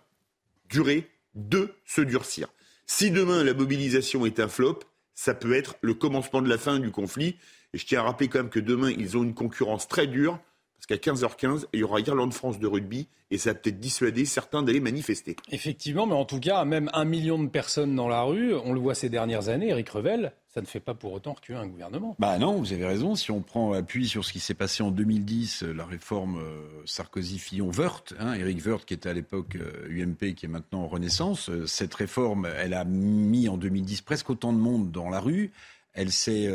durer, 0.69 1.09
deux, 1.35 1.75
se 1.85 2.01
durcir. 2.01 2.49
Si 2.87 3.11
demain 3.11 3.45
la 3.45 3.55
mobilisation 3.55 4.27
est 4.27 4.41
un 4.41 4.49
flop, 4.49 4.81
ça 5.15 5.35
peut 5.35 5.55
être 5.55 5.77
le 5.83 5.95
commencement 5.95 6.43
de 6.43 6.49
la 6.49 6.59
fin 6.59 6.79
du 6.79 6.91
conflit. 6.91 7.37
Et 7.73 7.79
je 7.79 7.87
tiens 7.87 8.01
à 8.01 8.05
rappeler 8.05 8.29
quand 8.29 8.39
même 8.39 8.51
que 8.51 8.61
demain, 8.61 8.91
ils 8.91 9.17
ont 9.17 9.23
une 9.23 9.35
concurrence 9.35 9.87
très 9.87 10.07
dure, 10.07 10.41
parce 10.81 10.99
qu'à 10.99 11.13
15h15, 11.13 11.67
il 11.75 11.81
y 11.81 11.83
aura 11.83 12.01
Irlande-France 12.01 12.59
de 12.59 12.67
rugby, 12.67 13.07
et 13.31 13.37
ça 13.37 13.51
a 13.51 13.55
peut-être 13.55 13.79
dissuadé 13.79 14.25
certains 14.25 14.63
d'aller 14.63 14.81
manifester. 14.81 15.37
Effectivement, 15.51 16.07
mais 16.07 16.15
en 16.15 16.25
tout 16.25 16.41
cas, 16.41 16.65
même 16.65 16.89
un 16.95 17.05
million 17.05 17.43
de 17.43 17.49
personnes 17.49 17.95
dans 17.95 18.09
la 18.09 18.23
rue, 18.23 18.55
on 18.55 18.73
le 18.73 18.81
voit 18.81 18.95
ces 18.95 19.11
dernières 19.11 19.51
années, 19.51 19.69
Eric 19.69 19.91
Revel, 19.91 20.33
ça 20.55 20.63
ne 20.63 20.67
fait 20.67 20.81
pas 20.81 20.95
pour 20.95 21.13
autant 21.13 21.35
reculer 21.35 21.59
un 21.59 21.67
gouvernement. 21.67 22.17
Bah 22.19 22.39
non, 22.39 22.57
vous 22.57 22.73
avez 22.73 22.87
raison. 22.87 23.15
Si 23.15 23.31
on 23.31 23.41
prend 23.41 23.73
appui 23.73 24.09
sur 24.09 24.25
ce 24.25 24.33
qui 24.33 24.41
s'est 24.41 24.55
passé 24.55 24.83
en 24.83 24.91
2010, 24.91 25.63
euh, 25.63 25.73
la 25.73 25.85
réforme 25.85 26.39
euh, 26.39 26.83
Sarkozy-Fillon-Wörth, 26.87 28.15
hein, 28.19 28.33
Éric 28.35 28.65
Woerth 28.67 28.85
qui 28.85 28.95
était 28.95 29.11
à 29.11 29.13
l'époque 29.13 29.59
UMP, 29.89 30.23
euh, 30.23 30.33
qui 30.33 30.47
est 30.47 30.49
maintenant 30.49 30.83
en 30.83 30.89
Renaissance, 30.89 31.51
cette 31.67 31.95
réforme, 31.95 32.49
elle 32.57 32.75
a 32.75 32.85
mis 32.85 33.49
en 33.49 33.59
2010 33.59 34.01
presque 34.01 34.31
autant 34.31 34.53
de 34.53 34.59
monde 34.59 34.91
dans 34.91 35.11
la 35.11 35.21
rue. 35.21 35.53
Elle 35.93 36.11
s'est 36.11 36.49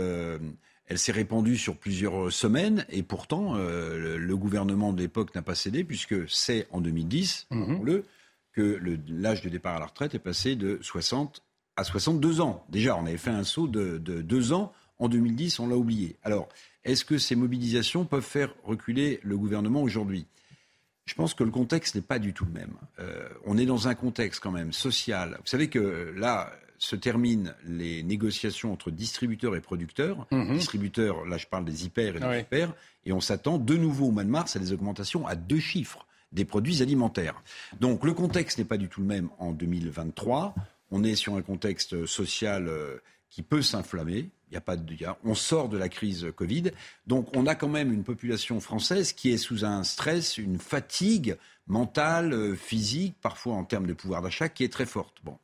elle 0.88 1.00
s'est 1.00 1.12
répandue 1.12 1.58
sur 1.58 1.78
plusieurs 1.78 2.32
semaines 2.32 2.86
et 2.90 3.02
pourtant 3.04 3.56
le, 3.56 4.36
gouvernement 4.36 4.94
de 4.94 5.02
l'époque 5.02 5.34
n'a 5.34 5.42
pas 5.42 5.56
cédé 5.56 5.84
puisque 5.84 6.30
c'est 6.30 6.68
en 6.72 6.80
2010, 6.80 7.48
mhm. 7.50 7.84
le, 7.84 8.06
que 8.56 8.80
l'âge 9.10 9.42
de 9.42 9.50
départ 9.50 9.76
à 9.76 9.80
la 9.80 9.86
retraite 9.86 10.16
est 10.16 10.20
passé 10.20 10.56
de 10.56 10.80
60 10.82 11.44
à 11.76 11.84
62 11.84 12.42
ans. 12.42 12.66
Déjà, 12.70 12.96
on 12.96 13.06
avait 13.06 13.18
fait 13.18 13.30
un 13.30 13.44
saut 13.44 13.68
de, 13.68 13.98
deux 13.98 14.54
ans. 14.54 14.72
En 14.98 15.10
2010, 15.10 15.60
on 15.60 15.68
l'a 15.68 15.76
oublié. 15.76 16.16
Alors, 16.24 16.48
est-ce 16.86 17.04
que 17.04 17.18
ces 17.18 17.36
mobilisations 17.36 18.06
peuvent 18.06 18.24
faire 18.24 18.56
reculer 18.64 19.20
le 19.24 19.38
gouvernement 19.38 19.82
aujourd'hui? 19.82 20.26
Je 21.06 21.14
pense 21.14 21.34
que 21.34 21.44
le 21.44 21.52
contexte 21.52 21.96
n'est 21.96 22.02
pas 22.02 22.18
du 22.18 22.34
tout 22.34 22.46
le 22.46 22.52
même. 22.52 22.74
Euh, 23.00 23.28
on 23.46 23.58
est 23.58 23.66
dans 23.66 23.90
un 23.90 23.94
contexte 23.94 24.40
quand 24.42 24.52
même 24.52 24.72
social. 24.72 25.38
Vous 25.42 25.48
savez 25.48 25.68
que 25.68 26.14
là 26.16 26.52
se 26.78 26.96
terminent 26.96 27.52
les 27.66 28.04
négociations 28.04 28.74
entre 28.74 28.92
distributeurs 28.92 29.56
et 29.56 29.62
producteurs. 29.62 30.28
Mhm. 30.32 30.58
Distributeurs, 30.58 31.26
là 31.26 31.38
je 31.38 31.48
parle 31.48 31.66
des 31.66 31.86
hyper 31.86 32.16
et 32.16 32.20
des 32.20 32.40
hyper, 32.40 32.74
et 33.06 33.14
on 33.14 33.22
s'attend 33.22 33.58
de 33.58 33.76
nouveau 33.76 34.08
au 34.08 34.12
mois 34.12 34.24
de 34.24 34.30
mars 34.30 34.56
à 34.56 34.60
des 34.60 34.74
augmentations 34.74 35.28
à 35.28 35.36
deux 35.36 35.60
chiffres 35.60 36.06
des 36.32 36.46
produits 36.46 36.82
alimentaires. 36.82 37.42
Donc 37.80 38.04
le 38.04 38.14
contexte 38.14 38.58
n'est 38.58 38.66
pas 38.66 38.78
du 38.78 38.90
tout 38.90 39.02
le 39.02 39.08
même 39.08 39.30
en 39.40 39.52
2023 39.52 40.54
on 40.92 41.04
est 41.04 41.16
sur 41.16 41.36
un 41.36 41.42
contexte 41.42 42.06
social 42.06 42.68
euh, 42.68 42.98
qui 43.30 43.42
peut 43.42 43.62
s'inflammer. 43.62 44.30
Il 44.50 44.54
y 44.54 44.58
a 44.58 44.62
pas 44.62 44.78
de, 44.78 44.96
on 45.24 45.36
sort 45.36 45.70
de 45.70 45.78
la 45.78 45.90
crise 45.90 46.28
Covid, 46.36 46.72
donc 47.08 47.36
on 47.36 47.48
a 47.48 47.56
quand 47.56 47.68
même 47.68 47.92
une 47.92 48.04
population 48.04 48.60
française 48.60 49.12
qui 49.12 49.32
est 49.32 49.38
sous 49.38 49.66
un 49.66 49.84
stress, 49.84 50.38
une 50.38 50.60
fatigue 50.60 51.36
mentale, 51.68 52.32
euh, 52.32 52.56
physique, 52.56 53.16
parfois 53.22 53.56
en 53.56 53.64
termes 53.64 53.88
de 53.88 53.94
pouvoir 53.94 54.22
d'achat, 54.22 54.50
qui 54.50 54.64
est 54.64 54.72
très 54.72 54.86
forte. 54.86 55.16
Bon, 55.24 55.38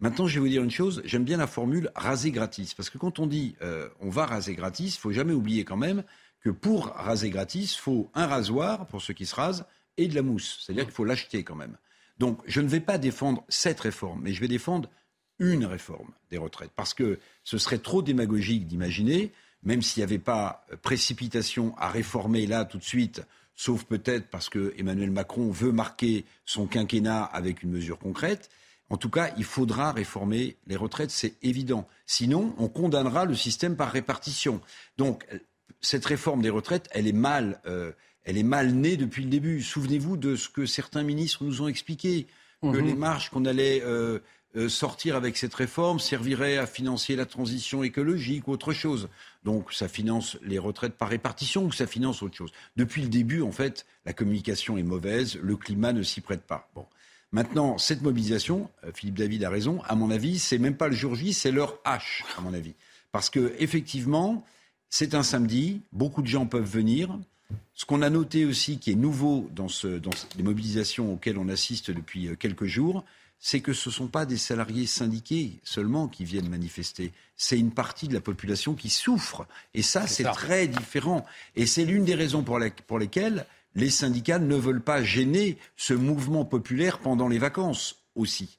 Maintenant, 0.00 0.26
je 0.26 0.34
vais 0.34 0.40
vous 0.40 0.48
dire 0.48 0.62
une 0.62 0.70
chose, 0.70 1.02
j'aime 1.04 1.24
bien 1.24 1.36
la 1.36 1.46
formule 1.46 1.90
raser 1.94 2.30
gratis. 2.30 2.74
Parce 2.74 2.88
que 2.88 2.98
quand 2.98 3.18
on 3.18 3.26
dit 3.26 3.54
euh, 3.62 3.88
on 4.00 4.08
va 4.08 4.26
raser 4.26 4.54
gratis, 4.54 4.96
il 4.96 4.98
faut 4.98 5.12
jamais 5.12 5.34
oublier 5.34 5.64
quand 5.64 5.76
même 5.76 6.04
que 6.40 6.50
pour 6.50 6.86
raser 6.86 7.28
gratis, 7.28 7.74
il 7.74 7.78
faut 7.78 8.10
un 8.14 8.26
rasoir 8.26 8.86
pour 8.86 9.02
ceux 9.02 9.12
qui 9.12 9.26
se 9.26 9.34
rasent 9.34 9.66
et 9.98 10.08
de 10.08 10.14
la 10.14 10.22
mousse. 10.22 10.58
C'est-à-dire 10.60 10.84
qu'il 10.84 10.94
faut 10.94 11.04
l'acheter 11.04 11.44
quand 11.44 11.54
même. 11.54 11.76
Donc, 12.18 12.40
je 12.46 12.60
ne 12.60 12.68
vais 12.68 12.80
pas 12.80 12.98
défendre 12.98 13.44
cette 13.48 13.80
réforme, 13.80 14.20
mais 14.22 14.32
je 14.32 14.40
vais 14.40 14.48
défendre 14.48 14.88
une 15.38 15.64
réforme 15.64 16.10
des 16.30 16.38
retraites. 16.38 16.72
Parce 16.74 16.94
que 16.94 17.18
ce 17.44 17.58
serait 17.58 17.78
trop 17.78 18.02
démagogique 18.02 18.66
d'imaginer, 18.66 19.32
même 19.62 19.82
s'il 19.82 20.00
n'y 20.00 20.04
avait 20.04 20.18
pas 20.18 20.66
précipitation 20.82 21.74
à 21.76 21.88
réformer 21.88 22.46
là 22.46 22.64
tout 22.64 22.78
de 22.78 22.84
suite, 22.84 23.22
sauf 23.54 23.84
peut-être 23.84 24.28
parce 24.28 24.48
que 24.48 24.74
Emmanuel 24.78 25.10
Macron 25.10 25.50
veut 25.50 25.72
marquer 25.72 26.24
son 26.46 26.66
quinquennat 26.66 27.24
avec 27.24 27.62
une 27.62 27.70
mesure 27.70 27.98
concrète, 27.98 28.48
en 28.90 28.96
tout 28.96 29.08
cas, 29.08 29.32
il 29.36 29.44
faudra 29.44 29.92
réformer 29.92 30.56
les 30.66 30.76
retraites, 30.76 31.12
c'est 31.12 31.34
évident. 31.42 31.86
Sinon, 32.06 32.54
on 32.58 32.68
condamnera 32.68 33.24
le 33.24 33.36
système 33.36 33.76
par 33.76 33.92
répartition. 33.92 34.60
Donc, 34.98 35.24
cette 35.80 36.04
réforme 36.04 36.42
des 36.42 36.50
retraites, 36.50 36.88
elle 36.90 37.06
est 37.06 37.12
mal, 37.12 37.60
euh, 37.66 37.92
elle 38.24 38.36
est 38.36 38.42
mal 38.42 38.72
née 38.72 38.96
depuis 38.96 39.22
le 39.22 39.30
début. 39.30 39.62
Souvenez-vous 39.62 40.16
de 40.16 40.34
ce 40.34 40.48
que 40.48 40.66
certains 40.66 41.04
ministres 41.04 41.44
nous 41.44 41.62
ont 41.62 41.68
expliqué, 41.68 42.26
que 42.62 42.66
mhm. 42.66 42.84
les 42.84 42.94
marges 42.94 43.30
qu'on 43.30 43.44
allait 43.44 43.80
euh, 43.84 44.18
euh, 44.56 44.68
sortir 44.68 45.14
avec 45.14 45.36
cette 45.36 45.54
réforme 45.54 46.00
serviraient 46.00 46.58
à 46.58 46.66
financer 46.66 47.14
la 47.14 47.26
transition 47.26 47.84
écologique 47.84 48.48
ou 48.48 48.50
autre 48.50 48.72
chose. 48.72 49.08
Donc, 49.44 49.72
ça 49.72 49.86
finance 49.86 50.36
les 50.42 50.58
retraites 50.58 50.94
par 50.94 51.10
répartition 51.10 51.64
ou 51.64 51.70
ça 51.70 51.86
finance 51.86 52.24
autre 52.24 52.36
chose. 52.36 52.50
Depuis 52.76 53.02
le 53.02 53.08
début, 53.08 53.40
en 53.40 53.52
fait, 53.52 53.86
la 54.04 54.12
communication 54.12 54.76
est 54.76 54.82
mauvaise, 54.82 55.38
le 55.40 55.56
climat 55.56 55.92
ne 55.92 56.02
s'y 56.02 56.20
prête 56.20 56.42
pas. 56.42 56.68
Bon. 56.74 56.86
Maintenant, 57.32 57.78
cette 57.78 58.02
mobilisation, 58.02 58.70
euh, 58.84 58.90
Philippe 58.92 59.18
David 59.18 59.44
a 59.44 59.50
raison, 59.50 59.82
à 59.86 59.94
mon 59.94 60.10
avis, 60.10 60.38
c'est 60.38 60.58
même 60.58 60.76
pas 60.76 60.88
le 60.88 60.94
jour 60.94 61.14
J, 61.14 61.32
c'est 61.32 61.52
l'heure 61.52 61.78
H, 61.84 62.24
à 62.36 62.40
mon 62.40 62.52
avis. 62.54 62.74
Parce 63.12 63.30
que, 63.30 63.54
effectivement, 63.58 64.44
c'est 64.88 65.14
un 65.14 65.22
samedi, 65.22 65.82
beaucoup 65.92 66.22
de 66.22 66.26
gens 66.26 66.46
peuvent 66.46 66.68
venir. 66.68 67.16
Ce 67.74 67.84
qu'on 67.84 68.02
a 68.02 68.10
noté 68.10 68.44
aussi, 68.44 68.78
qui 68.78 68.90
est 68.90 68.96
nouveau 68.96 69.48
dans, 69.52 69.68
les 70.36 70.42
mobilisations 70.42 71.12
auxquelles 71.12 71.38
on 71.38 71.48
assiste 71.48 71.92
depuis 71.92 72.28
euh, 72.28 72.34
quelques 72.34 72.66
jours, 72.66 73.04
c'est 73.38 73.60
que 73.60 73.72
ce 73.72 73.88
ne 73.88 73.94
sont 73.94 74.08
pas 74.08 74.26
des 74.26 74.36
salariés 74.36 74.86
syndiqués 74.86 75.60
seulement 75.64 76.08
qui 76.08 76.24
viennent 76.24 76.48
manifester, 76.48 77.12
c'est 77.36 77.58
une 77.58 77.72
partie 77.72 78.06
de 78.06 78.12
la 78.12 78.20
population 78.20 78.74
qui 78.74 78.90
souffre. 78.90 79.46
Et 79.72 79.82
ça, 79.82 80.06
c'est 80.06 80.24
très 80.24 80.68
différent. 80.68 81.24
Et 81.56 81.64
c'est 81.64 81.86
l'une 81.86 82.04
des 82.04 82.14
raisons 82.14 82.42
pour 82.42 82.98
lesquelles 82.98 83.46
les 83.74 83.90
syndicats 83.90 84.38
ne 84.38 84.56
veulent 84.56 84.82
pas 84.82 85.02
gêner 85.02 85.58
ce 85.76 85.94
mouvement 85.94 86.44
populaire 86.44 86.98
pendant 86.98 87.28
les 87.28 87.38
vacances 87.38 87.96
aussi. 88.14 88.58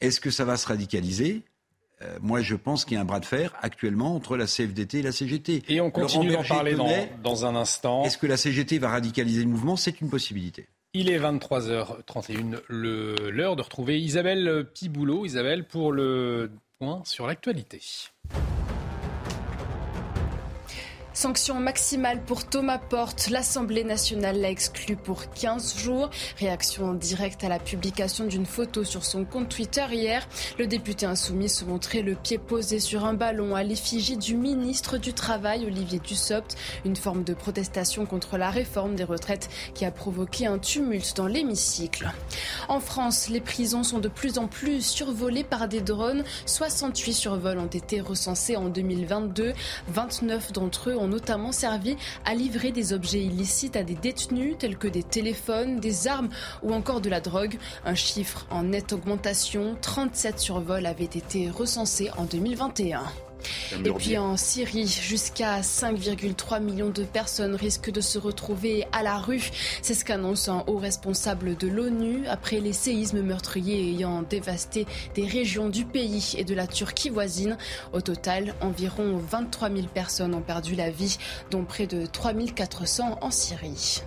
Est-ce 0.00 0.20
que 0.20 0.30
ça 0.30 0.44
va 0.44 0.56
se 0.56 0.66
radicaliser? 0.66 1.42
Euh, 2.02 2.18
moi, 2.20 2.40
je 2.40 2.56
pense 2.56 2.84
qu'il 2.84 2.94
y 2.94 2.98
a 2.98 3.00
un 3.00 3.04
bras 3.04 3.20
de 3.20 3.24
fer 3.24 3.54
actuellement 3.62 4.16
entre 4.16 4.36
la 4.36 4.46
CFDT 4.46 4.98
et 4.98 5.02
la 5.02 5.12
CGT. 5.12 5.62
Et 5.68 5.80
on 5.80 5.90
continue 5.90 6.32
d'en 6.32 6.42
parler 6.42 6.76
dans, 7.22 7.46
un 7.46 7.54
instant. 7.54 8.04
Est-ce 8.04 8.18
que 8.18 8.26
la 8.26 8.36
CGT 8.36 8.78
va 8.78 8.88
radicaliser 8.88 9.42
le 9.42 9.50
mouvement? 9.50 9.76
C'est 9.76 10.00
une 10.00 10.10
possibilité. 10.10 10.66
Il 10.94 11.08
est 11.08 11.18
23h31, 11.18 12.60
l'heure 12.68 13.56
de 13.56 13.62
retrouver 13.62 14.00
Isabelle 14.00 14.66
Piboulot. 14.74 15.24
Isabelle, 15.24 15.66
pour 15.66 15.92
le 15.92 16.50
point 16.78 17.00
sur 17.04 17.26
l'actualité. 17.26 17.80
Sanction 21.14 21.60
maximale 21.60 22.22
pour 22.22 22.46
Thomas 22.46 22.78
Porte. 22.78 23.28
L'Assemblée 23.28 23.84
nationale 23.84 24.40
l'a 24.40 24.48
exclu 24.48 24.96
pour 24.96 25.30
15 25.30 25.76
jours. 25.76 26.08
Réaction 26.38 26.94
directe 26.94 27.44
à 27.44 27.50
la 27.50 27.58
publication 27.58 28.24
d'une 28.24 28.46
photo 28.46 28.82
sur 28.82 29.04
son 29.04 29.26
compte 29.26 29.50
Twitter 29.50 29.84
hier. 29.90 30.26
Le 30.58 30.66
député 30.66 31.04
insoumis 31.04 31.50
se 31.50 31.66
montrait 31.66 32.00
le 32.00 32.14
pied 32.14 32.38
posé 32.38 32.80
sur 32.80 33.04
un 33.04 33.12
ballon 33.12 33.54
à 33.54 33.62
l'effigie 33.62 34.16
du 34.16 34.36
ministre 34.36 34.96
du 34.96 35.12
Travail, 35.12 35.66
Olivier 35.66 35.98
Dussopt. 35.98 36.56
Une 36.86 36.96
forme 36.96 37.24
de 37.24 37.34
protestation 37.34 38.06
contre 38.06 38.38
la 38.38 38.48
réforme 38.48 38.94
des 38.94 39.04
retraites 39.04 39.50
qui 39.74 39.84
a 39.84 39.90
provoqué 39.90 40.46
un 40.46 40.58
tumulte 40.58 41.14
dans 41.14 41.26
l'hémicycle. 41.26 42.10
En 42.68 42.80
France, 42.80 43.28
les 43.28 43.42
prisons 43.42 43.82
sont 43.82 43.98
de 43.98 44.08
plus 44.08 44.38
en 44.38 44.46
plus 44.46 44.80
survolées 44.80 45.44
par 45.44 45.68
des 45.68 45.82
drones. 45.82 46.24
68 46.46 47.12
survols 47.12 47.58
ont 47.58 47.66
été 47.66 48.00
recensés 48.00 48.56
en 48.56 48.70
2022. 48.70 49.52
29 49.88 50.52
d'entre 50.52 50.88
eux 50.88 50.96
ont 50.96 51.01
notamment 51.08 51.52
servi 51.52 51.96
à 52.24 52.34
livrer 52.34 52.72
des 52.72 52.92
objets 52.92 53.22
illicites 53.22 53.76
à 53.76 53.82
des 53.82 53.94
détenus 53.94 54.56
tels 54.58 54.76
que 54.76 54.88
des 54.88 55.02
téléphones, 55.02 55.80
des 55.80 56.08
armes 56.08 56.28
ou 56.62 56.72
encore 56.72 57.00
de 57.00 57.10
la 57.10 57.20
drogue. 57.20 57.58
Un 57.84 57.94
chiffre 57.94 58.46
en 58.50 58.64
nette 58.64 58.92
augmentation, 58.92 59.76
37 59.80 60.38
survols 60.38 60.86
avaient 60.86 61.04
été 61.04 61.50
recensés 61.50 62.10
en 62.16 62.24
2021. 62.24 63.02
Et 63.84 63.90
puis 63.92 64.18
en 64.18 64.36
Syrie, 64.36 64.86
jusqu'à 64.86 65.60
5,3 65.60 66.62
millions 66.62 66.90
de 66.90 67.04
personnes 67.04 67.54
risquent 67.54 67.90
de 67.90 68.00
se 68.00 68.18
retrouver 68.18 68.86
à 68.92 69.02
la 69.02 69.18
rue. 69.18 69.50
C'est 69.82 69.94
ce 69.94 70.04
qu'annonce 70.04 70.48
un 70.48 70.64
haut 70.66 70.78
responsable 70.78 71.56
de 71.56 71.68
l'ONU 71.68 72.26
après 72.28 72.60
les 72.60 72.72
séismes 72.72 73.22
meurtriers 73.22 73.90
ayant 73.90 74.22
dévasté 74.22 74.86
des 75.14 75.26
régions 75.26 75.68
du 75.68 75.84
pays 75.84 76.34
et 76.36 76.44
de 76.44 76.54
la 76.54 76.66
Turquie 76.66 77.10
voisine. 77.10 77.56
Au 77.92 78.00
total, 78.00 78.54
environ 78.60 79.16
23 79.16 79.70
000 79.70 79.86
personnes 79.92 80.34
ont 80.34 80.42
perdu 80.42 80.74
la 80.74 80.90
vie, 80.90 81.18
dont 81.50 81.64
près 81.64 81.86
de 81.86 82.06
3 82.06 82.32
400 82.54 83.18
en 83.20 83.30
Syrie. 83.30 84.02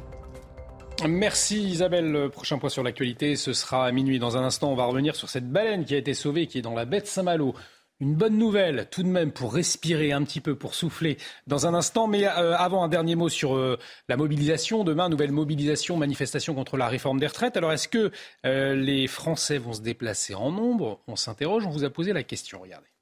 Merci 1.07 1.61
Isabelle. 1.61 2.29
prochain 2.31 2.57
point 2.57 2.69
sur 2.69 2.81
l'actualité, 2.81 3.35
ce 3.35 3.53
sera 3.53 3.85
à 3.85 3.91
minuit. 3.91 4.17
Dans 4.17 4.37
un 4.37 4.43
instant, 4.43 4.71
on 4.71 4.75
va 4.75 4.85
revenir 4.85 5.15
sur 5.15 5.29
cette 5.29 5.49
baleine 5.49 5.83
qui 5.85 5.93
a 5.93 5.97
été 5.97 6.13
sauvée, 6.13 6.47
qui 6.47 6.59
est 6.59 6.61
dans 6.61 6.73
la 6.73 6.85
baie 6.85 7.01
de 7.01 7.05
Saint-Malo. 7.05 7.53
Une 8.01 8.15
bonne 8.15 8.37
nouvelle 8.37 8.89
tout 8.91 9.03
de 9.03 9.07
même 9.07 9.31
pour 9.31 9.53
respirer 9.53 10.11
un 10.11 10.23
petit 10.23 10.41
peu, 10.41 10.55
pour 10.55 10.75
souffler 10.75 11.17
dans 11.47 11.65
un 11.65 11.73
instant. 11.73 12.07
Mais 12.07 12.27
euh, 12.27 12.53
avant, 12.57 12.83
un 12.83 12.89
dernier 12.89 13.15
mot 13.15 13.29
sur 13.29 13.55
euh, 13.55 13.79
la 14.09 14.17
mobilisation. 14.17 14.83
Demain, 14.83 15.07
nouvelle 15.07 15.31
mobilisation, 15.31 15.95
manifestation 15.95 16.53
contre 16.55 16.75
la 16.75 16.89
réforme 16.89 17.19
des 17.19 17.27
retraites. 17.27 17.55
Alors, 17.55 17.71
est-ce 17.71 17.87
que 17.87 18.11
euh, 18.45 18.75
les 18.75 19.07
Français 19.07 19.57
vont 19.57 19.73
se 19.73 19.81
déplacer 19.81 20.35
en 20.35 20.51
nombre? 20.51 20.99
On 21.07 21.15
s'interroge, 21.15 21.65
on 21.65 21.69
vous 21.69 21.85
a 21.85 21.89
posé 21.89 22.11
la 22.11 22.23
question. 22.23 22.59
Regardez. 22.61 22.94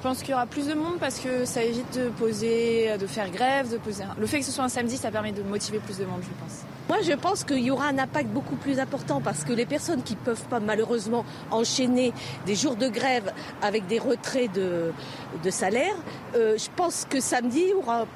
Je 0.00 0.08
pense 0.08 0.20
qu'il 0.20 0.30
y 0.30 0.32
aura 0.32 0.46
plus 0.46 0.66
de 0.66 0.72
monde 0.72 0.94
parce 0.98 1.18
que 1.18 1.44
ça 1.44 1.62
évite 1.62 1.94
de 1.94 2.08
poser, 2.08 2.96
de 2.98 3.06
faire 3.06 3.30
grève, 3.30 3.70
de 3.70 3.76
poser. 3.76 4.04
Le 4.18 4.26
fait 4.26 4.38
que 4.38 4.46
ce 4.46 4.50
soit 4.50 4.64
un 4.64 4.70
samedi, 4.70 4.96
ça 4.96 5.10
permet 5.10 5.30
de 5.30 5.42
motiver 5.42 5.78
plus 5.78 5.98
de 5.98 6.06
monde, 6.06 6.22
je 6.22 6.42
pense. 6.42 6.64
Moi, 6.88 7.02
je 7.02 7.12
pense 7.12 7.44
qu'il 7.44 7.58
y 7.58 7.70
aura 7.70 7.88
un 7.88 7.98
impact 7.98 8.30
beaucoup 8.30 8.56
plus 8.56 8.78
important 8.78 9.20
parce 9.20 9.44
que 9.44 9.52
les 9.52 9.66
personnes 9.66 10.02
qui 10.02 10.14
ne 10.14 10.20
peuvent 10.20 10.44
pas 10.44 10.58
malheureusement 10.58 11.26
enchaîner 11.50 12.14
des 12.46 12.54
jours 12.54 12.76
de 12.76 12.88
grève 12.88 13.30
avec 13.60 13.88
des 13.88 13.98
retraits 13.98 14.50
de, 14.54 14.90
de 15.44 15.50
salaire, 15.50 15.94
euh, 16.34 16.56
je 16.56 16.68
pense 16.74 17.06
que 17.08 17.20
samedi 17.20 17.60
il 17.64 17.68
y 17.68 17.74
aura 17.74 18.06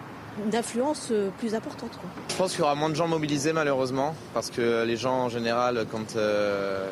une 0.42 0.56
influence 0.56 1.08
euh, 1.10 1.28
plus 1.38 1.54
importante. 1.54 1.90
Je 2.30 2.34
pense 2.36 2.52
qu'il 2.52 2.60
y 2.60 2.62
aura 2.62 2.74
moins 2.74 2.88
de 2.88 2.94
gens 2.94 3.08
mobilisés 3.08 3.52
malheureusement 3.52 4.14
parce 4.32 4.50
que 4.50 4.84
les 4.84 4.96
gens 4.96 5.24
en 5.24 5.28
général, 5.28 5.84
quand 5.92 6.16
euh, 6.16 6.88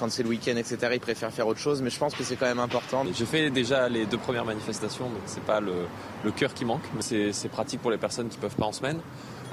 quand 0.00 0.10
c'est 0.10 0.22
le 0.22 0.30
week-end, 0.30 0.56
etc., 0.56 0.78
ils 0.94 1.00
préfèrent 1.00 1.30
faire 1.30 1.46
autre 1.46 1.60
chose, 1.60 1.82
mais 1.82 1.90
je 1.90 1.98
pense 1.98 2.14
que 2.14 2.24
c'est 2.24 2.36
quand 2.36 2.46
même 2.46 2.58
important. 2.58 3.04
J'ai 3.12 3.26
fait 3.26 3.50
déjà 3.50 3.88
les 3.88 4.06
deux 4.06 4.18
premières 4.18 4.46
manifestations, 4.46 5.04
donc 5.04 5.22
c'est 5.26 5.44
pas 5.44 5.60
le, 5.60 5.86
le 6.24 6.30
cœur 6.32 6.54
qui 6.54 6.64
manque, 6.64 6.82
mais 6.94 7.32
c'est 7.32 7.48
pratique 7.50 7.80
pour 7.80 7.90
les 7.90 7.98
personnes 7.98 8.28
qui 8.28 8.38
peuvent 8.38 8.56
pas 8.56 8.66
en 8.66 8.72
semaine. 8.72 9.00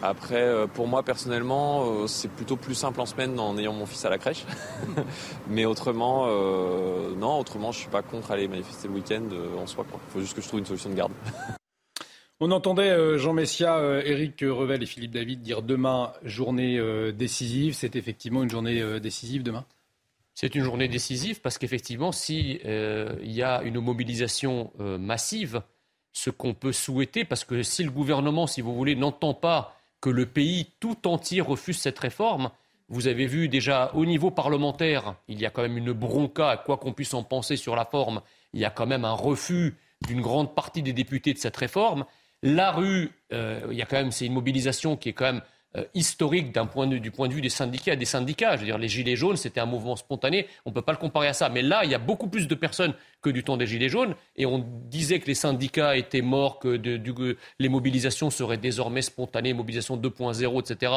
Après, 0.02 0.42
euh, 0.42 0.68
pour 0.68 0.88
moi 0.88 1.04
personnellement, 1.04 2.04
euh, 2.04 2.08
c'est 2.08 2.30
plutôt 2.30 2.56
plus 2.56 2.76
simple 2.76 3.02
en 3.02 3.06
semaine 3.06 3.40
en 3.40 3.58
ayant 3.58 3.74
mon 3.74 3.86
fils 3.86 4.06
à 4.06 4.10
la 4.10 4.18
crèche. 4.18 4.46
mais 5.50 5.66
autrement, 5.66 6.26
euh, 6.28 7.16
non, 7.16 7.40
autrement, 7.40 7.72
je 7.72 7.80
suis 7.80 7.90
pas 7.90 8.04
contre 8.04 8.32
aller 8.32 8.48
manifester 8.48 8.88
le 8.88 8.94
week-end 8.94 9.24
en 9.60 9.66
soi. 9.66 9.86
Il 9.92 10.14
faut 10.14 10.20
juste 10.20 10.36
que 10.36 10.42
je 10.42 10.48
trouve 10.48 10.60
une 10.60 10.66
solution 10.66 10.90
de 10.90 10.96
garde. 10.96 11.12
On 12.40 12.52
entendait 12.52 13.18
Jean 13.18 13.34
Messia, 13.34 13.82
Éric 14.06 14.42
Revel 14.42 14.84
et 14.84 14.86
Philippe 14.86 15.10
David 15.10 15.42
dire 15.42 15.64
demain 15.64 16.14
journée 16.24 16.80
décisive. 17.12 17.74
C'est 17.74 17.96
effectivement 17.96 18.44
une 18.44 18.50
journée 18.52 19.00
décisive 19.00 19.42
demain 19.42 19.66
c'est 20.40 20.54
une 20.54 20.64
journée 20.64 20.88
décisive 20.88 21.42
parce 21.42 21.58
qu'effectivement, 21.58 22.12
s'il 22.12 22.62
euh, 22.64 23.16
y 23.24 23.42
a 23.42 23.64
une 23.64 23.80
mobilisation 23.80 24.72
euh, 24.80 25.00
massive, 25.00 25.64
ce 26.14 26.30
qu'on 26.30 26.54
peut 26.54 26.74
souhaiter, 26.74 27.26
parce 27.26 27.44
que 27.44 27.64
si 27.64 27.84
le 27.84 27.90
gouvernement, 27.90 28.46
si 28.46 28.62
vous 28.62 28.76
voulez, 28.76 28.96
n'entend 28.96 29.34
pas 29.34 29.76
que 30.00 30.12
le 30.12 30.28
pays 30.28 30.68
tout 30.80 31.08
entier 31.08 31.42
refuse 31.42 31.80
cette 31.80 31.98
réforme, 31.98 32.52
vous 32.88 33.08
avez 33.08 33.26
vu 33.26 33.50
déjà 33.50 33.90
au 33.96 34.06
niveau 34.06 34.30
parlementaire, 34.30 35.16
il 35.28 35.42
y 35.42 35.46
a 35.48 35.50
quand 35.50 35.64
même 35.64 35.78
une 35.80 35.92
bronca, 35.92 36.62
quoi 36.64 36.78
qu'on 36.78 36.94
puisse 36.94 37.16
en 37.16 37.24
penser 37.24 37.56
sur 37.56 37.76
la 37.76 37.86
forme, 37.86 38.22
il 38.54 38.60
y 38.60 38.66
a 38.66 38.70
quand 38.70 38.86
même 38.86 39.06
un 39.06 39.14
refus 39.14 39.76
d'une 40.06 40.22
grande 40.22 40.54
partie 40.54 40.84
des 40.84 40.94
députés 40.94 41.34
de 41.34 41.40
cette 41.40 41.58
réforme. 41.58 42.06
La 42.44 42.72
rue, 42.72 43.10
euh, 43.34 43.62
il 43.72 43.76
y 43.76 43.82
a 43.82 43.88
quand 43.88 43.98
même, 43.98 44.12
c'est 44.12 44.28
une 44.28 44.34
mobilisation 44.34 44.98
qui 44.98 45.10
est 45.10 45.14
quand 45.14 45.34
même 45.34 45.42
historique 45.94 46.52
d'un 46.52 46.66
point 46.66 46.88
du 46.88 47.12
point 47.12 47.28
de 47.28 47.34
vue 47.34 47.42
des 47.42 47.50
syndicats 47.50 47.96
des 47.96 48.06
syndicats. 48.06 48.56
Je 48.56 48.62
veux 48.62 48.66
dire, 48.66 48.78
les 48.78 48.88
Gilets 48.88 49.16
jaunes, 49.16 49.38
c'était 49.38 49.60
un 49.60 49.66
mouvement 49.66 49.96
spontané. 49.96 50.48
On 50.66 50.70
ne 50.70 50.76
peut 50.76 50.82
pas 50.82 50.92
le 50.92 50.98
comparer 50.98 51.28
à 51.28 51.34
ça. 51.34 51.50
Mais 51.50 51.62
là, 51.62 51.82
il 51.84 51.92
y 51.92 51.96
a 51.96 52.00
beaucoup 52.00 52.28
plus 52.28 52.48
de 52.48 52.56
personnes 52.56 52.94
que 53.22 53.30
du 53.30 53.44
temps 53.44 53.58
des 53.58 53.68
Gilets 53.68 53.90
jaunes. 53.90 54.16
Et 54.36 54.46
on 54.46 54.60
disait 54.60 55.20
que 55.20 55.28
les 55.28 55.36
syndicats 55.36 55.98
étaient 55.98 56.22
morts, 56.22 56.60
que 56.60 56.80
les 57.60 57.70
mobilisations 57.70 58.30
seraient 58.30 58.58
désormais 58.58 59.02
spontanées, 59.02 59.54
mobilisation 59.54 59.98
2.0, 59.98 60.62
etc. 60.62 60.94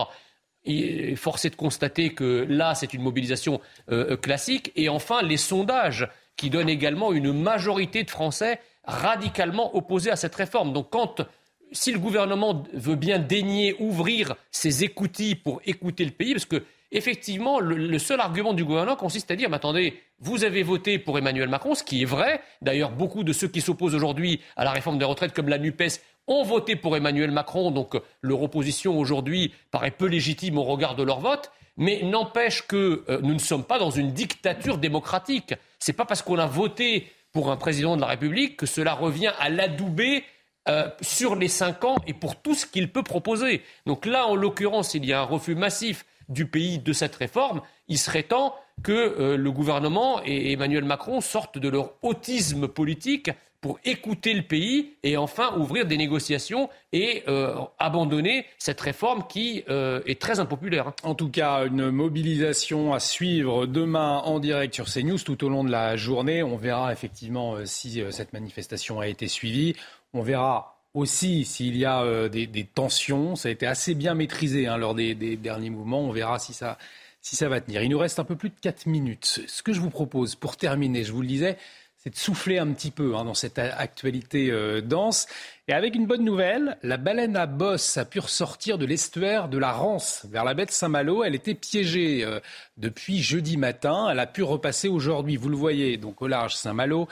Et 0.65 1.17
force 1.17 1.45
est 1.47 1.51
de 1.51 1.57
constater 1.57 2.13
que 2.13 2.47
là, 2.49 2.75
c'est 2.75 2.93
une 2.93 3.03
mobilisation 3.03 3.61
euh, 3.91 4.17
classique. 4.17 4.73
Et 4.77 4.89
enfin, 4.89 5.23
les 5.23 5.39
sondages 5.39 6.09
qui 6.37 6.51
donnent 6.51 6.69
également 6.69 7.13
une 7.13 7.33
majorité 7.33 8.03
de 8.03 8.11
Français 8.11 8.61
radicalement 8.85 9.77
opposés 9.77 10.11
à 10.11 10.17
cette 10.17 10.35
réforme. 10.35 10.73
Donc 10.73 10.89
quand 10.91 11.23
si 11.73 11.93
le 11.93 11.99
gouvernement 11.99 12.65
veut 12.73 12.97
bien 12.97 13.19
daigner 13.19 13.77
ouvrir 13.79 14.35
ses 14.51 14.85
écoutilles 14.85 15.35
pour 15.35 15.61
écouter 15.65 16.05
le 16.05 16.11
pays, 16.11 16.33
parce 16.33 16.47
que 16.47 16.63
effectivement, 16.93 17.61
le, 17.61 17.99
seul 17.99 18.21
argument 18.21 18.53
du 18.53 18.65
gouvernement 18.65 18.97
consiste 18.97 19.31
à 19.31 19.37
dire, 19.37 19.49
mais 19.49 19.57
attendez, 19.57 20.01
vous 20.19 20.45
avez 20.45 20.63
voté 20.63 20.99
pour 20.99 21.19
Emmanuel 21.19 21.49
Macron, 21.49 21.75
ce 21.75 21.85
qui 21.85 22.03
est 22.03 22.07
vrai. 22.07 22.41
D'ailleurs, 22.63 22.91
beaucoup 22.91 23.25
de 23.25 23.33
ceux 23.33 23.49
qui 23.49 23.61
s'opposent 23.61 23.95
aujourd'hui 23.95 24.41
à 24.57 24.65
la 24.65 24.73
réforme 24.73 24.99
des 24.99 25.05
retraites, 25.05 25.33
comme 25.33 25.49
la 25.49 25.59
NUPES, 25.59 26.01
ont 26.27 26.43
voté 26.43 26.77
pour 26.77 26.97
Emmanuel 26.97 27.31
Macron, 27.31 27.71
donc 27.71 27.97
leur 28.23 28.43
opposition 28.43 28.99
aujourd'hui 28.99 29.53
paraît 29.71 29.91
peu 29.91 30.07
légitime 30.07 30.59
au 30.59 30.65
regard 30.65 30.95
de 30.95 31.03
leur 31.03 31.21
vote. 31.21 31.51
Mais 31.77 32.03
n'empêche 32.03 32.67
que 32.67 33.05
euh, 33.09 33.21
nous 33.23 33.33
ne 33.33 33.39
sommes 33.39 33.65
pas 33.65 33.79
dans 33.79 33.91
une 33.91 34.13
dictature 34.13 34.77
démocratique. 34.77 35.55
Ce 35.79 35.91
n'est 35.91 35.97
pas 35.97 36.05
parce 36.05 36.21
qu'on 36.21 36.39
a 36.39 36.47
voté 36.47 37.07
pour 37.33 37.51
un 37.51 37.57
président 37.57 37.97
de 37.97 38.01
la 38.01 38.09
République 38.09 38.57
que 38.57 38.67
cela 38.67 38.93
revient 38.93 39.33
à 39.39 39.49
l'adouber 39.49 40.25
euh, 40.71 40.89
sur 41.01 41.35
les 41.35 41.49
cinq 41.49 41.83
ans 41.85 41.97
et 42.07 42.15
pour 42.15 42.37
tout 42.37 42.55
ce 42.55 42.65
qu'il 42.65 42.93
peut 42.93 43.03
proposer. 43.03 43.63
Donc 43.87 44.07
là, 44.07 44.29
en 44.29 44.37
l'occurrence, 44.37 44.95
il 44.95 45.05
y 45.05 45.13
a 45.13 45.21
un 45.21 45.25
refus 45.25 45.57
massif 45.57 46.07
du 46.29 46.47
pays 46.47 46.79
de 46.79 46.93
cette 46.93 47.17
réforme. 47.17 47.61
Il 47.89 47.99
serait 47.99 48.23
temps 48.23 48.55
que 48.85 48.93
euh, 48.93 49.37
le 49.37 49.51
gouvernement 49.51 50.21
et 50.25 50.53
Emmanuel 50.53 50.85
Macron 50.85 51.21
sortent 51.21 51.59
de 51.59 51.69
leur 51.69 51.95
autisme 52.03 52.69
politique 52.69 53.33
pour 53.61 53.81
écouter 53.85 54.33
le 54.33 54.43
pays 54.43 54.93
et 55.03 55.17
enfin 55.17 55.55
ouvrir 55.59 55.87
des 55.87 55.97
négociations 55.97 56.71
et 56.93 57.25
euh, 57.27 57.57
abandonner 57.79 58.47
cette 58.57 58.81
réforme 58.81 59.25
qui 59.29 59.65
est 59.69 60.21
très 60.21 60.41
impopulaire. 60.41 60.93
En 61.03 61.15
tout 61.15 61.29
cas, 61.29 61.67
une 61.67 61.91
mobilisation 61.91 62.95
à 62.95 63.01
suivre 63.01 63.67
demain 63.67 64.23
en 64.25 64.39
direct 64.39 64.75
sur 64.75 64.87
CNews 64.87 65.19
tout 65.19 65.45
au 65.45 65.51
long 65.51 65.63
de 65.63 65.71
la 65.71 65.97
journée. 65.97 66.43
On 66.43 66.57
verra 66.57 66.91
effectivement 66.91 67.57
si 67.67 68.03
cette 68.11 68.33
manifestation 68.33 68.99
a 68.99 69.09
été 69.09 69.29
suivie. 69.29 69.75
On 70.13 70.23
verra 70.23 70.83
aussi 70.95 71.45
s'il 71.45 71.77
y 71.77 71.85
a 71.85 72.29
des, 72.29 72.65
tensions. 72.65 73.37
Ça 73.37 73.49
a 73.49 73.53
été 73.53 73.67
assez 73.67 73.95
bien 73.95 74.15
maîtrisé 74.15 74.67
hein, 74.67 74.77
lors 74.77 74.95
des, 74.95 75.15
derniers 75.15 75.71
mouvements. 75.71 76.01
On 76.01 76.11
verra 76.11 76.39
si 76.39 76.53
ça, 76.53 76.79
si 77.21 77.37
ça 77.37 77.49
va 77.49 77.61
tenir. 77.61 77.83
Il 77.83 77.91
nous 77.91 77.99
reste 77.99 78.19
un 78.19 78.25
peu 78.25 78.37
plus 78.37 78.51
de 78.51 78.59
4 78.61 78.87
minutes. 78.87 79.43
Ce 79.47 79.63
que 79.63 79.73
je 79.73 79.81
vous 79.81 79.91
propose 79.91 80.35
pour 80.35 80.57
terminer, 80.57 81.05
je 81.05 81.13
vous 81.13 81.23
le 81.23 81.29
disais, 81.29 81.57
c'est 82.03 82.11
de 82.11 82.17
souffler 82.17 82.59
un 82.59 82.73
petit 82.73 82.91
peu 82.91 83.15
hein, 83.15 83.25
dans 83.25 83.35
cette 83.35 83.59
actualité 83.59 84.51
euh, 84.51 84.81
dense. 84.81 85.27
Et 85.69 85.75
avec 85.75 85.95
une 85.95 86.07
bonne 86.07 86.25
nouvelle, 86.25 86.79
la 86.83 86.97
baleine 86.97 87.37
à 87.37 87.45
bosse 87.45 87.99
a 87.99 88.07
pu 88.07 88.21
ressortir 88.21 88.79
de 88.79 88.87
l'estuaire 88.87 89.51
de 89.51 89.59
la 89.59 89.73
Rance 89.73 90.27
vers 90.31 90.45
la 90.45 90.55
baie 90.55 90.65
de 90.65 90.71
Saint-Malo. 90.71 91.25
Elle 91.25 91.35
était 91.35 91.55
piégée 91.55 92.25
euh, 92.25 92.41
depuis 92.79 93.19
jeudi 93.19 93.59
matin. 93.59 94.09
Elle 94.11 94.19
a 94.19 94.27
pu 94.27 94.43
repasser 94.43 94.89
aujourd'hui, 94.89 95.37
vous 95.37 95.51
le 95.51 95.57
voyez, 95.57 95.99
donc 95.99 96.23
au 96.23 96.27
large 96.27 96.55
Saint-Malo. 96.55 97.03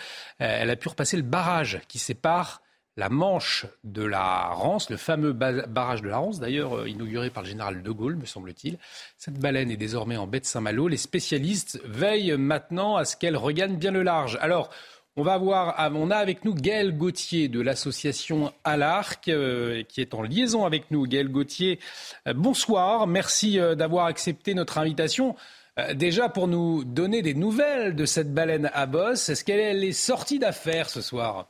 Euh, 0.40 0.58
elle 0.60 0.70
a 0.70 0.76
pu 0.76 0.88
repasser 0.88 1.18
le 1.18 1.22
barrage 1.22 1.80
qui 1.86 1.98
sépare 1.98 2.62
la 2.98 3.08
Manche 3.08 3.64
de 3.84 4.02
la 4.02 4.48
Rance, 4.48 4.90
le 4.90 4.96
fameux 4.96 5.32
barrage 5.32 6.02
de 6.02 6.08
la 6.08 6.18
Rance, 6.18 6.40
d'ailleurs 6.40 6.78
euh, 6.78 6.88
inauguré 6.88 7.30
par 7.30 7.44
le 7.44 7.48
général 7.48 7.80
de 7.80 7.90
Gaulle, 7.92 8.16
me 8.16 8.26
semble-t-il. 8.26 8.76
Cette 9.16 9.38
baleine 9.38 9.70
est 9.70 9.76
désormais 9.76 10.16
en 10.16 10.26
baie 10.26 10.40
de 10.40 10.44
Saint-Malo. 10.44 10.88
Les 10.88 10.96
spécialistes 10.96 11.80
veillent 11.84 12.36
maintenant 12.36 12.96
à 12.96 13.04
ce 13.04 13.16
qu'elle 13.16 13.36
regagne 13.36 13.76
bien 13.76 13.92
le 13.92 14.02
large. 14.02 14.36
Alors, 14.40 14.68
on 15.14 15.22
va 15.22 15.38
voir, 15.38 15.76
on 15.94 16.10
a 16.10 16.16
avec 16.16 16.44
nous 16.44 16.54
Gaël 16.54 16.96
Gauthier 16.96 17.46
de 17.46 17.60
l'association 17.60 18.52
Alarc 18.64 19.28
euh, 19.28 19.84
qui 19.84 20.00
est 20.00 20.12
en 20.12 20.22
liaison 20.22 20.66
avec 20.66 20.90
nous. 20.90 21.06
Gaël 21.06 21.28
Gauthier, 21.28 21.78
euh, 22.26 22.32
bonsoir. 22.34 23.06
Merci 23.06 23.60
d'avoir 23.76 24.06
accepté 24.06 24.54
notre 24.54 24.76
invitation. 24.76 25.36
Déjà 25.94 26.28
pour 26.28 26.48
nous 26.48 26.82
donner 26.82 27.22
des 27.22 27.34
nouvelles 27.34 27.94
de 27.94 28.06
cette 28.06 28.34
baleine 28.34 28.68
à 28.74 28.86
bosse, 28.86 29.28
est-ce 29.28 29.44
qu'elle 29.44 29.84
est 29.84 29.92
sortie 29.92 30.40
d'affaires 30.40 30.90
ce 30.90 31.00
soir? 31.00 31.46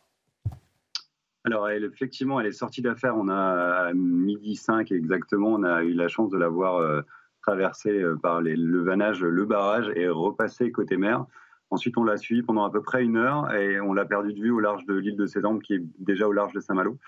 Alors, 1.48 1.70
effectivement, 1.70 2.38
elle 2.40 2.46
est 2.46 2.52
sortie 2.52 2.82
d'affaires. 2.82 3.16
On 3.16 3.28
a 3.28 3.88
à 3.88 3.94
midi 3.94 4.54
5 4.54 4.92
exactement, 4.92 5.54
on 5.54 5.62
a 5.62 5.82
eu 5.82 5.94
la 5.94 6.08
chance 6.08 6.30
de 6.30 6.36
la 6.36 6.48
voir 6.48 6.76
euh, 6.76 7.00
traverser 7.40 8.02
euh, 8.02 8.16
par 8.16 8.42
le 8.42 8.82
vanage, 8.82 9.22
le 9.22 9.46
barrage 9.46 9.90
et 9.96 10.08
repasser 10.08 10.70
côté 10.70 10.98
mer. 10.98 11.24
Ensuite, 11.70 11.96
on 11.96 12.04
l'a 12.04 12.18
suivi 12.18 12.42
pendant 12.42 12.64
à 12.64 12.70
peu 12.70 12.82
près 12.82 13.02
une 13.02 13.16
heure 13.16 13.50
et 13.54 13.80
on 13.80 13.94
l'a 13.94 14.04
perdu 14.04 14.34
de 14.34 14.40
vue 14.40 14.50
au 14.50 14.60
large 14.60 14.84
de 14.84 14.94
l'île 14.94 15.16
de 15.16 15.24
Sédan, 15.24 15.58
qui 15.58 15.72
est 15.72 15.82
déjà 15.98 16.28
au 16.28 16.32
large 16.32 16.52
de 16.52 16.60
Saint-Malo. 16.60 16.98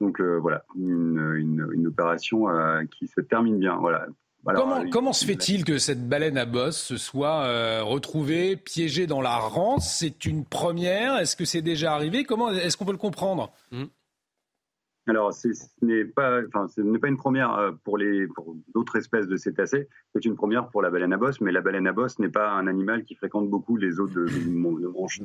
Donc 0.00 0.20
euh, 0.20 0.38
voilà, 0.38 0.64
une, 0.76 1.86
opération 1.88 2.46
qui 2.92 3.08
se 3.08 3.20
termine 3.20 3.58
bien. 3.58 3.78
Voilà. 3.78 4.06
Comment, 4.90 5.12
se 5.12 5.24
fait-il 5.24 5.64
que 5.64 5.78
cette 5.78 6.08
baleine 6.08 6.38
à 6.38 6.46
bosse 6.46 6.78
se 6.78 6.96
soit 6.96 7.82
retrouvée 7.82 8.56
piégée 8.56 9.06
dans 9.06 9.20
la 9.20 9.36
rance? 9.36 9.96
C'est 9.98 10.24
une 10.24 10.44
première 10.44 11.18
Est-ce 11.18 11.36
que 11.36 11.44
c'est 11.44 11.62
déjà 11.62 11.94
arrivé? 11.94 12.24
Comment 12.24 12.50
est-ce 12.50 12.76
qu'on 12.76 12.84
peut 12.84 12.92
le 12.92 12.98
comprendre? 12.98 13.52
Mmh. 13.72 13.84
Alors, 15.08 15.32
ce 15.32 15.48
n'est 15.80 16.04
pas, 16.04 16.40
enfin, 16.46 16.68
ce 16.68 16.82
n'est 16.82 16.98
pas 16.98 17.08
une 17.08 17.16
première 17.16 17.54
euh, 17.54 17.72
pour 17.82 17.96
les 17.96 18.26
pour 18.26 18.54
d'autres 18.74 18.96
espèces 18.96 19.26
de 19.26 19.36
cétacés. 19.36 19.88
C'est 20.14 20.24
une 20.26 20.36
première 20.36 20.68
pour 20.68 20.82
la 20.82 20.90
baleine 20.90 21.14
à 21.14 21.16
bosse, 21.16 21.40
mais 21.40 21.50
la 21.50 21.62
baleine 21.62 21.86
à 21.86 21.92
bosse 21.92 22.18
n'est 22.18 22.28
pas 22.28 22.50
un 22.50 22.66
animal 22.66 23.04
qui 23.04 23.14
fréquente 23.14 23.48
beaucoup 23.48 23.76
les 23.76 24.00
eaux 24.00 24.06
de, 24.06 24.26
de, 24.26 24.50
Manche 24.50 25.20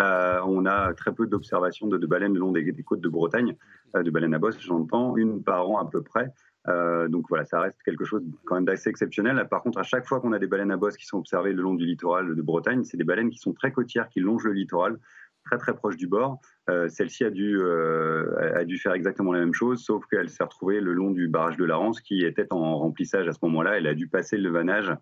euh, 0.00 0.40
on 0.46 0.64
a 0.66 0.94
très 0.94 1.12
peu 1.12 1.26
d'observations 1.26 1.88
de, 1.88 2.06
baleines 2.06 2.34
le 2.34 2.38
long 2.38 2.52
des, 2.52 2.72
côtes 2.84 3.00
de 3.00 3.08
Bretagne, 3.08 3.56
euh, 3.96 4.04
de 4.04 4.10
baleines 4.10 4.34
à 4.34 4.38
bosse, 4.38 4.58
j'entends, 4.60 5.16
une 5.16 5.42
par 5.42 5.68
an 5.68 5.78
à 5.78 5.90
peu 5.90 6.02
près. 6.02 6.32
Donc 6.66 7.26
voilà, 7.28 7.44
ça 7.44 7.60
reste 7.60 7.82
quelque 7.82 8.04
chose 8.04 8.22
quand 8.44 8.56
même 8.56 8.64
d'assez 8.64 8.90
exceptionnel. 8.90 9.46
Par 9.50 9.62
contre, 9.62 9.78
à 9.78 9.82
chaque 9.82 10.06
fois 10.06 10.20
qu'on 10.20 10.32
a 10.32 10.38
des 10.38 10.46
baleines 10.46 10.70
à 10.70 10.76
bosse 10.76 10.96
qui 10.96 11.06
sont 11.06 11.18
observées 11.18 11.52
le 11.52 11.62
long 11.62 11.74
du 11.74 11.86
littoral 11.86 12.34
de 12.34 12.42
Bretagne, 12.42 12.84
c'est 12.84 12.96
des 12.96 13.04
baleines 13.04 13.30
qui 13.30 13.38
sont 13.38 13.52
très 13.52 13.72
côtières, 13.72 14.08
qui 14.08 14.20
longent 14.20 14.44
le 14.44 14.52
littoral, 14.52 14.98
très 15.44 15.58
très 15.58 15.74
proche 15.74 15.96
du 15.96 16.06
bord. 16.06 16.40
Euh, 16.68 16.88
celle-ci 16.88 17.24
a 17.24 17.30
dû 17.30 17.58
euh, 17.60 18.54
a 18.54 18.64
dû 18.64 18.78
faire 18.78 18.92
exactement 18.92 19.32
la 19.32 19.40
même 19.40 19.54
chose, 19.54 19.82
sauf 19.82 20.04
qu'elle 20.10 20.28
s'est 20.28 20.44
retrouvée 20.44 20.80
le 20.80 20.92
long 20.92 21.10
du 21.10 21.28
barrage 21.28 21.56
de 21.56 21.64
la 21.64 21.76
Rance 21.76 22.00
qui 22.00 22.24
était 22.24 22.46
en 22.50 22.78
remplissage 22.78 23.28
à 23.28 23.32
ce 23.32 23.38
moment-là. 23.42 23.76
Elle 23.76 23.86
a 23.86 23.94
dû 23.94 24.08
passer 24.08 24.36
le 24.36 24.50
vanage 24.50 24.92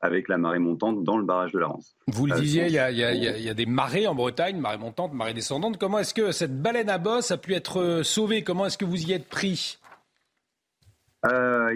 avec 0.00 0.28
la 0.28 0.38
marée 0.38 0.60
montante 0.60 1.02
dans 1.02 1.18
le 1.18 1.24
barrage 1.24 1.52
de 1.52 1.58
la 1.58 1.66
Rance. 1.66 1.96
Vous 2.06 2.26
le 2.26 2.34
euh, 2.34 2.40
disiez, 2.40 2.66
il 2.66 2.72
y, 2.72 2.78
a, 2.78 2.90
y, 2.90 3.48
a, 3.48 3.54
des 3.54 3.66
marées 3.66 4.06
en 4.06 4.14
Bretagne, 4.14 4.58
marée 4.58 4.78
montante, 4.78 5.12
marée 5.12 5.34
descendante. 5.34 5.76
Comment 5.76 5.98
est-ce 5.98 6.14
que 6.14 6.30
cette 6.30 6.62
baleine 6.62 6.88
à 6.88 6.98
bosse 6.98 7.32
a 7.32 7.36
pu 7.36 7.54
être 7.54 8.02
sauvée? 8.04 8.42
Comment 8.42 8.66
est-ce 8.66 8.78
que 8.78 8.84
vous 8.84 9.08
y 9.08 9.12
êtes 9.12 9.28
pris? 9.28 9.78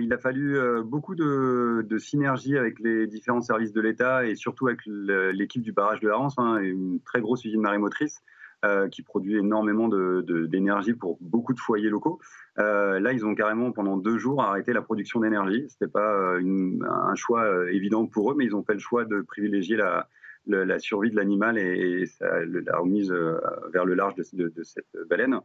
Il 0.00 0.12
a 0.12 0.18
fallu 0.18 0.58
beaucoup 0.84 1.14
de, 1.14 1.96
synergie 1.98 2.56
avec 2.56 2.78
les 2.80 3.06
différents 3.06 3.40
services 3.40 3.72
de 3.72 3.80
l'État 3.80 4.24
et 4.24 4.34
surtout 4.34 4.68
avec 4.68 4.80
l'équipe 4.86 5.62
du 5.62 5.72
barrage 5.72 6.00
de 6.00 6.08
la 6.08 6.16
Rance, 6.16 6.34
hein, 6.38 6.58
une 6.58 7.00
très 7.00 7.20
grosse 7.20 7.44
usine 7.44 7.60
marémotrice 7.60 8.22
euh, 8.64 8.88
qui 8.88 9.02
produit 9.02 9.38
énormément 9.38 9.88
d'énergie 9.88 10.92
pour 10.92 11.18
beaucoup 11.20 11.52
de 11.52 11.58
foyers 11.58 11.88
locaux. 11.90 12.20
Euh, 12.60 13.00
là, 13.00 13.12
ils 13.12 13.26
ont 13.26 13.34
carrément 13.34 13.72
pendant 13.72 13.96
deux 13.96 14.18
jours 14.18 14.40
arrêté 14.40 14.72
la 14.72 14.82
production 14.82 15.18
d'énergie. 15.18 15.64
C'était 15.68 15.90
pas 15.90 16.14
euh, 16.14 16.78
un 16.80 17.14
choix 17.16 17.44
évident 17.72 18.06
pour 18.06 18.30
eux, 18.30 18.36
mais 18.38 18.44
ils 18.44 18.54
ont 18.54 18.62
fait 18.62 18.74
le 18.74 18.78
choix 18.78 19.04
de 19.04 19.20
privilégier 19.22 19.76
la, 19.76 20.06
la 20.46 20.78
survie 20.78 21.10
de 21.10 21.16
l'animal 21.16 21.58
et, 21.58 22.04
la 22.20 22.78
remise 22.78 23.12
vers 23.72 23.84
le 23.84 23.94
large 23.94 24.14
de, 24.14 24.52
cette 24.62 24.86
baleine. 25.08 25.40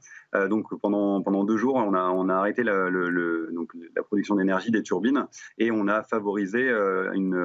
donc 0.50 0.68
pendant 0.82 1.22
pendant 1.22 1.44
deux 1.44 1.58
jours, 1.58 1.76
on 1.76 1.94
a 1.94 2.10
on 2.10 2.30
a 2.30 2.36
arrêté 2.36 2.64
la, 2.64 2.90
donc, 2.90 3.72
la 3.96 4.04
production 4.04 4.36
d'énergie 4.36 4.72
des 4.72 4.84
turbines 4.84 5.28
et 5.58 5.72
on 5.72 5.88
a 5.88 6.04
favorisé 6.04 6.70
une 7.14 7.36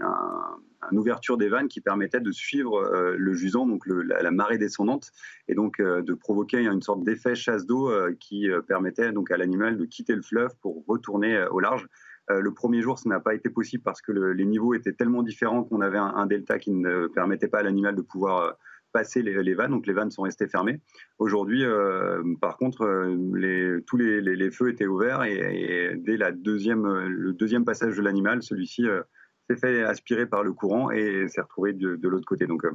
un, 0.00 0.58
une 0.90 0.98
ouverture 0.98 1.36
des 1.36 1.48
vannes 1.48 1.68
qui 1.68 1.80
permettait 1.80 2.20
de 2.20 2.32
suivre 2.32 2.78
euh, 2.78 3.14
le 3.18 3.34
jusant, 3.34 3.66
donc 3.66 3.86
la, 3.86 4.30
marée 4.30 4.58
descendante, 4.58 5.12
et 5.48 5.54
donc 5.54 5.80
euh, 5.80 6.02
de 6.02 6.14
provoquer 6.14 6.58
une 6.58 6.82
sorte 6.82 7.04
d'effet 7.04 7.34
chasse 7.34 7.66
d'eau 7.66 7.90
euh, 7.90 8.14
qui 8.18 8.48
permettait 8.66 9.12
donc 9.12 9.30
à 9.30 9.36
l'animal 9.36 9.76
de 9.76 9.84
quitter 9.84 10.14
le 10.14 10.22
fleuve 10.22 10.50
pour 10.60 10.84
retourner 10.86 11.44
au 11.50 11.60
large. 11.60 11.86
Le 12.28 12.54
premier 12.54 12.80
jour, 12.80 12.98
ça 12.98 13.08
n'a 13.08 13.20
pas 13.20 13.34
été 13.34 13.50
possible 13.50 13.82
parce 13.82 14.00
que 14.00 14.12
les 14.12 14.44
niveaux 14.44 14.74
étaient 14.74 14.92
tellement 14.92 15.22
différents 15.22 15.64
qu'on 15.64 15.80
avait 15.80 15.98
un, 15.98 16.26
delta 16.26 16.58
qui 16.58 16.70
ne 16.70 17.06
permettait 17.08 17.48
pas 17.48 17.58
à 17.58 17.62
l'animal 17.62 17.94
de 17.94 18.02
pouvoir 18.02 18.56
passer 18.92 19.22
les, 19.22 19.54
vannes, 19.54 19.72
donc 19.72 19.86
les 19.86 19.92
vannes 19.92 20.10
sont 20.10 20.22
restées 20.22 20.48
fermées. 20.48 20.80
Aujourd'hui, 21.18 21.64
par 22.40 22.56
contre, 22.56 22.86
tous 23.86 23.96
les, 23.96 24.50
feux 24.50 24.70
étaient 24.70 24.86
ouverts 24.86 25.24
et, 25.24 25.96
dès 25.98 26.16
la 26.16 26.32
deuxième, 26.32 26.86
le 26.86 27.32
deuxième 27.32 27.64
passage 27.64 27.96
de 27.96 28.02
l'animal, 28.02 28.42
celui-ci 28.42 28.86
s'est 29.48 29.56
fait 29.56 29.82
aspirer 29.82 30.26
par 30.26 30.42
le 30.42 30.52
courant 30.52 30.90
et 30.90 31.28
s'est 31.28 31.40
retrouvé 31.40 31.72
de, 31.72 32.08
l'autre 32.08 32.26
côté. 32.26 32.46
Donc, 32.46 32.64
euh, 32.64 32.72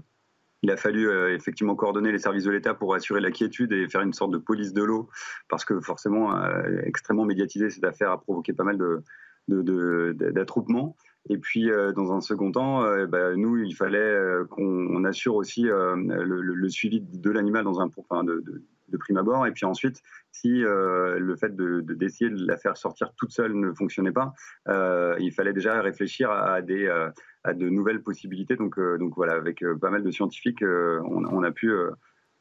il 0.62 0.72
a 0.72 0.78
fallu 0.78 1.08
euh, 1.08 1.34
effectivement 1.34 1.76
coordonner 1.76 2.12
les 2.12 2.20
services 2.20 2.44
de 2.44 2.52
l'État 2.52 2.74
pour 2.74 2.94
assurer 2.94 3.22
la 3.22 3.32
quiétude 3.32 3.72
et 3.72 3.88
faire 3.88 4.02
une 4.02 4.14
sorte 4.14 4.32
de 4.32 4.38
police 4.38 4.74
de 4.74 4.84
l'eau, 4.84 5.10
parce 5.48 5.66
que 5.66 5.80
forcément, 5.80 6.36
euh, 6.36 6.82
extrêmement 6.84 7.26
médiatisé, 7.26 7.70
cette 7.70 7.86
affaire 7.86 8.12
a 8.12 8.20
provoqué 8.20 8.54
pas 8.54 8.64
mal 8.64 8.78
de, 8.78 9.02
d'attroupement. 9.48 10.96
Et 11.30 11.38
puis, 11.38 11.70
dans 11.96 12.14
un 12.14 12.22
second 12.22 12.52
temps, 12.52 12.84
bah, 13.08 13.36
nous, 13.36 13.58
il 13.58 13.76
fallait 13.76 14.18
qu'on 14.50 15.04
assure 15.04 15.36
aussi 15.36 15.64
le, 15.64 16.70
suivi 16.70 17.02
de 17.02 17.30
l'animal 17.30 17.64
dans 17.64 17.82
un, 17.82 17.90
enfin, 17.98 18.24
de, 18.24 18.44
de 18.90 18.98
prime 18.98 19.18
abord. 19.18 19.48
Et 19.48 19.52
puis 19.52 19.66
ensuite, 19.66 20.02
si 20.32 20.64
euh, 20.64 21.20
le 21.20 21.36
fait 21.36 21.56
de, 21.56 21.82
d'essayer 21.82 22.30
de, 22.30 22.46
la 22.46 22.58
faire 22.58 22.78
sortir 22.78 23.12
toute 23.16 23.32
seule 23.32 23.54
ne 23.54 23.72
fonctionnait 23.74 24.12
pas, 24.12 24.34
euh, 24.68 25.16
il 25.20 25.32
fallait 25.32 25.54
déjà 25.54 25.82
réfléchir 25.82 26.32
à, 26.32 26.62
des, 26.62 26.86
euh, 26.86 27.10
à 27.44 27.54
de 27.54 27.70
nouvelles 27.70 28.02
possibilités. 28.02 28.56
Donc, 28.56 28.80
donc 29.00 29.14
voilà, 29.16 29.34
avec 29.34 29.64
pas 29.80 29.90
mal 29.90 30.04
de 30.04 30.12
scientifiques, 30.12 30.64
on, 30.64 31.44
a 31.44 31.52
pu 31.52 31.72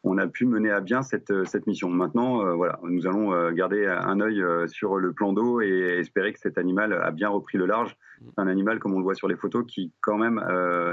on 0.09 0.16
a 0.16 0.26
pu 0.26 0.47
mener 0.47 0.70
à 0.70 0.80
bien 0.80 1.02
cette, 1.02 1.32
cette 1.44 1.66
mission. 1.66 1.90
Maintenant, 1.90 2.56
voilà, 2.56 2.80
nous 2.82 3.06
allons 3.06 3.52
garder 3.52 3.86
un 3.86 4.20
œil 4.20 4.43
sur 4.68 4.97
le 4.97 5.12
plan 5.12 5.32
d'eau 5.32 5.60
et 5.60 5.98
espérer 5.98 6.32
que 6.32 6.40
cet 6.40 6.56
animal 6.56 6.93
a 6.94 7.10
bien 7.10 7.28
repris 7.28 7.59
le 7.59 7.66
large. 7.66 7.97
C'est 8.24 8.40
un 8.40 8.48
animal, 8.48 8.78
comme 8.78 8.94
on 8.94 8.98
le 8.98 9.05
voit 9.05 9.14
sur 9.14 9.28
les 9.28 9.36
photos, 9.36 9.64
qui 9.66 9.93
quand 10.01 10.16
même 10.16 10.43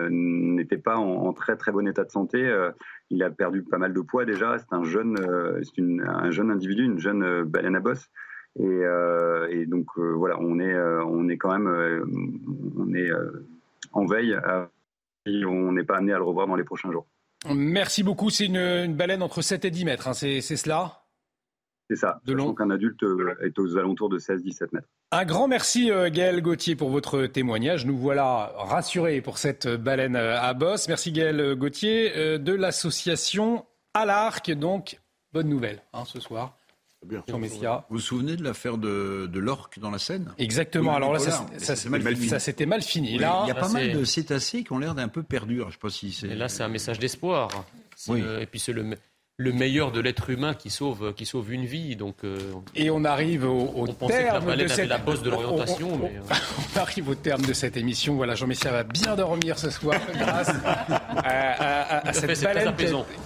n'était 0.09 0.77
pas 0.77 0.97
en, 0.97 1.31
très 1.33 1.55
très 1.55 1.71
bon 1.71 1.87
état 1.87 2.03
de 2.03 2.11
santé. 2.11 2.53
il 3.09 3.23
a 3.23 3.29
perdu 3.29 3.63
pas 3.63 3.77
mal 3.77 3.93
de 3.93 4.01
poids 4.01 4.25
déjà. 4.25 4.57
C'est 4.59 4.73
un 4.73 4.83
jeune, 4.83 5.15
c'est 5.63 5.81
un 6.05 6.31
jeune 6.31 6.51
individu, 6.51 6.83
une 6.83 6.99
jeune 6.99 7.43
baleine 7.43 7.75
à 7.75 7.79
bosse. 7.79 8.09
Et, 8.59 9.65
donc 9.67 9.87
voilà, 9.97 10.37
on 10.39 10.59
est, 10.59 10.77
on 11.05 11.29
est 11.29 11.37
quand 11.37 11.57
même, 11.57 12.05
on 12.77 12.93
est 12.93 13.11
en 13.93 14.05
veille. 14.05 14.37
on 15.25 15.71
n'est 15.71 15.83
pas 15.83 15.97
amené 15.97 16.13
à 16.13 16.17
le 16.17 16.23
revoir 16.23 16.47
dans 16.47 16.55
les 16.55 16.65
prochains 16.65 16.91
jours. 16.91 17.07
Merci 17.53 18.03
beaucoup. 18.03 18.29
C'est 18.29 18.45
une, 18.45 18.95
baleine 18.95 19.21
entre 19.21 19.41
7 19.41 19.65
et 19.65 19.71
10 19.71 19.85
mètres, 19.85 20.07
hein. 20.07 20.13
c'est 20.13 20.41
cela? 20.41 21.05
C'est 21.89 21.95
ça. 21.95 22.19
De 22.25 22.33
long. 22.33 22.55
qu'un 22.55 22.71
adulte 22.71 23.03
euh, 23.03 23.35
est 23.41 23.59
aux 23.59 23.77
alentours 23.77 24.09
de 24.09 24.17
16-17 24.17 24.69
mètres. 24.71 24.87
Un 25.11 25.23
grand 25.23 25.47
merci 25.47 25.91
euh, 25.91 26.09
Gaël 26.09 26.41
Gauthier 26.41 26.75
pour 26.75 26.89
votre 26.89 27.27
témoignage. 27.27 27.85
Nous 27.85 27.97
voilà 27.97 28.53
rassurés 28.57 29.21
pour 29.21 29.37
cette 29.37 29.67
baleine 29.67 30.15
euh, 30.15 30.39
à 30.39 30.53
bosse. 30.53 30.87
Merci 30.87 31.11
Gaël 31.11 31.55
Gauthier 31.55 32.39
de 32.39 32.53
l'association 32.53 33.65
à 33.93 34.05
l'arc. 34.05 34.49
Donc, 34.51 34.99
bonne 35.31 35.47
nouvelle 35.47 35.83
hein, 35.93 36.05
ce 36.05 36.19
soir. 36.19 36.57
Bien. 37.05 37.23
Vous 37.27 37.81
vous 37.89 37.99
souvenez 37.99 38.35
de 38.35 38.43
l'affaire 38.43 38.77
de, 38.77 39.29
de 39.31 39.39
l'orque 39.39 39.79
dans 39.79 39.91
la 39.91 39.99
Seine? 39.99 40.33
Exactement. 40.37 40.95
Alors 40.95 41.13
là, 41.13 41.19
ça, 41.19 41.45
ça, 41.57 41.75
ça 41.75 42.39
s'était 42.39 42.65
mal 42.65 42.81
fini. 42.81 43.17
là, 43.17 43.41
il 43.45 43.49
y 43.49 43.51
a 43.51 43.55
pas 43.55 43.69
mal 43.69 43.91
de 43.91 44.03
cétacés 44.03 44.63
qui 44.63 44.71
ont 44.71 44.79
l'air 44.79 44.95
d'un 44.95 45.07
peu 45.07 45.23
perdus. 45.23 45.61
je 45.67 45.71
sais 45.71 45.77
pas 45.79 45.89
si 45.89 46.11
c'est. 46.11 46.27
là, 46.35 46.47
c'est 46.49 46.63
un 46.63 46.69
message 46.69 46.99
d'espoir. 46.99 47.49
Oui. 48.07 48.21
et 48.41 48.45
puis 48.45 48.59
c'est 48.59 48.73
le, 48.73 48.97
le 49.37 49.51
meilleur 49.51 49.91
de 49.91 49.99
l'être 49.99 50.29
humain 50.29 50.53
qui 50.53 50.69
sauve, 50.69 51.13
qui 51.13 51.25
sauve 51.25 51.51
une 51.51 51.65
vie. 51.65 51.97
Donc, 51.97 52.15
euh, 52.23 52.37
et 52.73 52.89
on 52.89 53.03
arrive 53.03 53.43
au, 53.43 53.63
au 53.75 53.85
on 53.99 54.07
terme 54.07 54.45
que 54.45 54.49
la 54.51 54.55
de 54.55 54.67
cette 54.67 54.87
la 54.87 54.97
bosse 54.97 55.21
de 55.21 55.29
l'orientation. 55.31 55.89
On, 55.91 56.05
euh. 56.05 56.35
on, 56.75 56.79
arrive 56.79 57.09
au 57.09 57.15
terme 57.15 57.41
de 57.41 57.51
cette 57.51 57.75
émission. 57.75 58.15
Voilà, 58.15 58.35
Jean 58.35 58.47
Messia 58.47 58.71
va 58.71 58.83
bien 58.83 59.15
dormir 59.15 59.59
ce 59.59 59.69
soir 59.69 59.99
grâce 60.17 60.51
à, 61.17 62.13
cette 62.13 62.43
baleine 62.43 62.73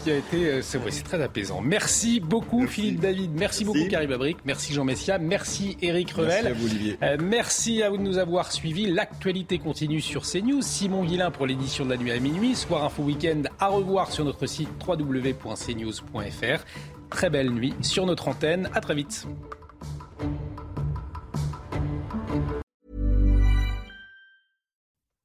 qui 0.03 0.11
a, 0.11 0.17
été. 0.17 0.47
Euh, 0.47 0.61
c'est 0.63 1.03
très 1.03 1.21
apaisant. 1.21 1.61
Merci 1.61 2.19
beaucoup 2.19 2.65
Philippe 2.65 3.01
David. 3.01 3.31
Merci, 3.35 3.63
beaucoup 3.63 3.87
Karim 3.87 4.11
Abric. 4.11 4.37
Merci 4.45 4.73
Jean 4.73 4.85
Messia. 4.85 5.19
Merci 5.19 5.77
Eric 5.83 6.11
Revel. 6.11 6.27
Merci 6.27 6.47
à 6.47 6.53
vous 6.53 6.65
Olivier. 6.65 6.97
merci 7.21 7.83
à 7.83 7.89
vous 7.91 7.97
de 7.97 8.03
nous 8.03 8.17
avoir 8.17 8.51
suivis. 8.51 8.87
L'actualité 8.87 9.59
continue 9.59 10.01
sur 10.01 10.23
CNews. 10.23 10.63
Simon 10.63 11.03
Guillain 11.03 11.29
pour 11.29 11.45
l'édition 11.45 11.85
de 11.85 11.91
la 11.91 11.97
nuit 11.97 12.11
à 12.11 12.19
minuit. 12.19 12.55
Soir 12.55 12.83
Info 12.83 13.03
Week-end 13.03 13.43
à 13.59 13.67
revoir 13.67 14.11
sur 14.11 14.25
notre 14.25 14.47
site 14.47 14.69
www.cnews 14.87 15.98
Très 17.09 17.29
belle 17.29 17.49
nuit 17.49 17.73
sur 17.81 18.05
notre 18.05 18.27
antenne. 18.27 18.69
À 18.73 18.81
très 18.81 18.95
vite. 18.95 19.25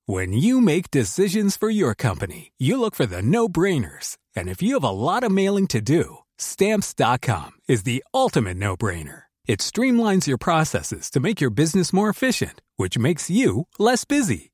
When 0.06 0.34
you 0.34 0.60
make 0.60 0.90
decisions 0.90 1.56
for 1.56 1.70
your 1.70 1.94
company, 1.94 2.52
you 2.58 2.78
look 2.78 2.94
for 2.94 3.06
the 3.06 3.22
no-brainers. 3.22 4.18
And 4.36 4.48
if 4.48 4.60
you 4.62 4.74
have 4.74 4.84
a 4.84 4.90
lot 4.90 5.24
of 5.24 5.32
mailing 5.32 5.66
to 5.68 5.80
do, 5.80 6.18
stamps.com 6.38 7.52
is 7.68 7.84
the 7.84 8.04
ultimate 8.12 8.58
no-brainer. 8.58 9.22
It 9.46 9.60
streamlines 9.60 10.26
your 10.26 10.38
processes 10.38 11.10
to 11.10 11.20
make 11.20 11.40
your 11.40 11.50
business 11.50 11.92
more 11.92 12.08
efficient, 12.08 12.60
which 12.76 12.98
makes 12.98 13.30
you 13.30 13.66
less 13.78 14.04
busy. 14.04 14.53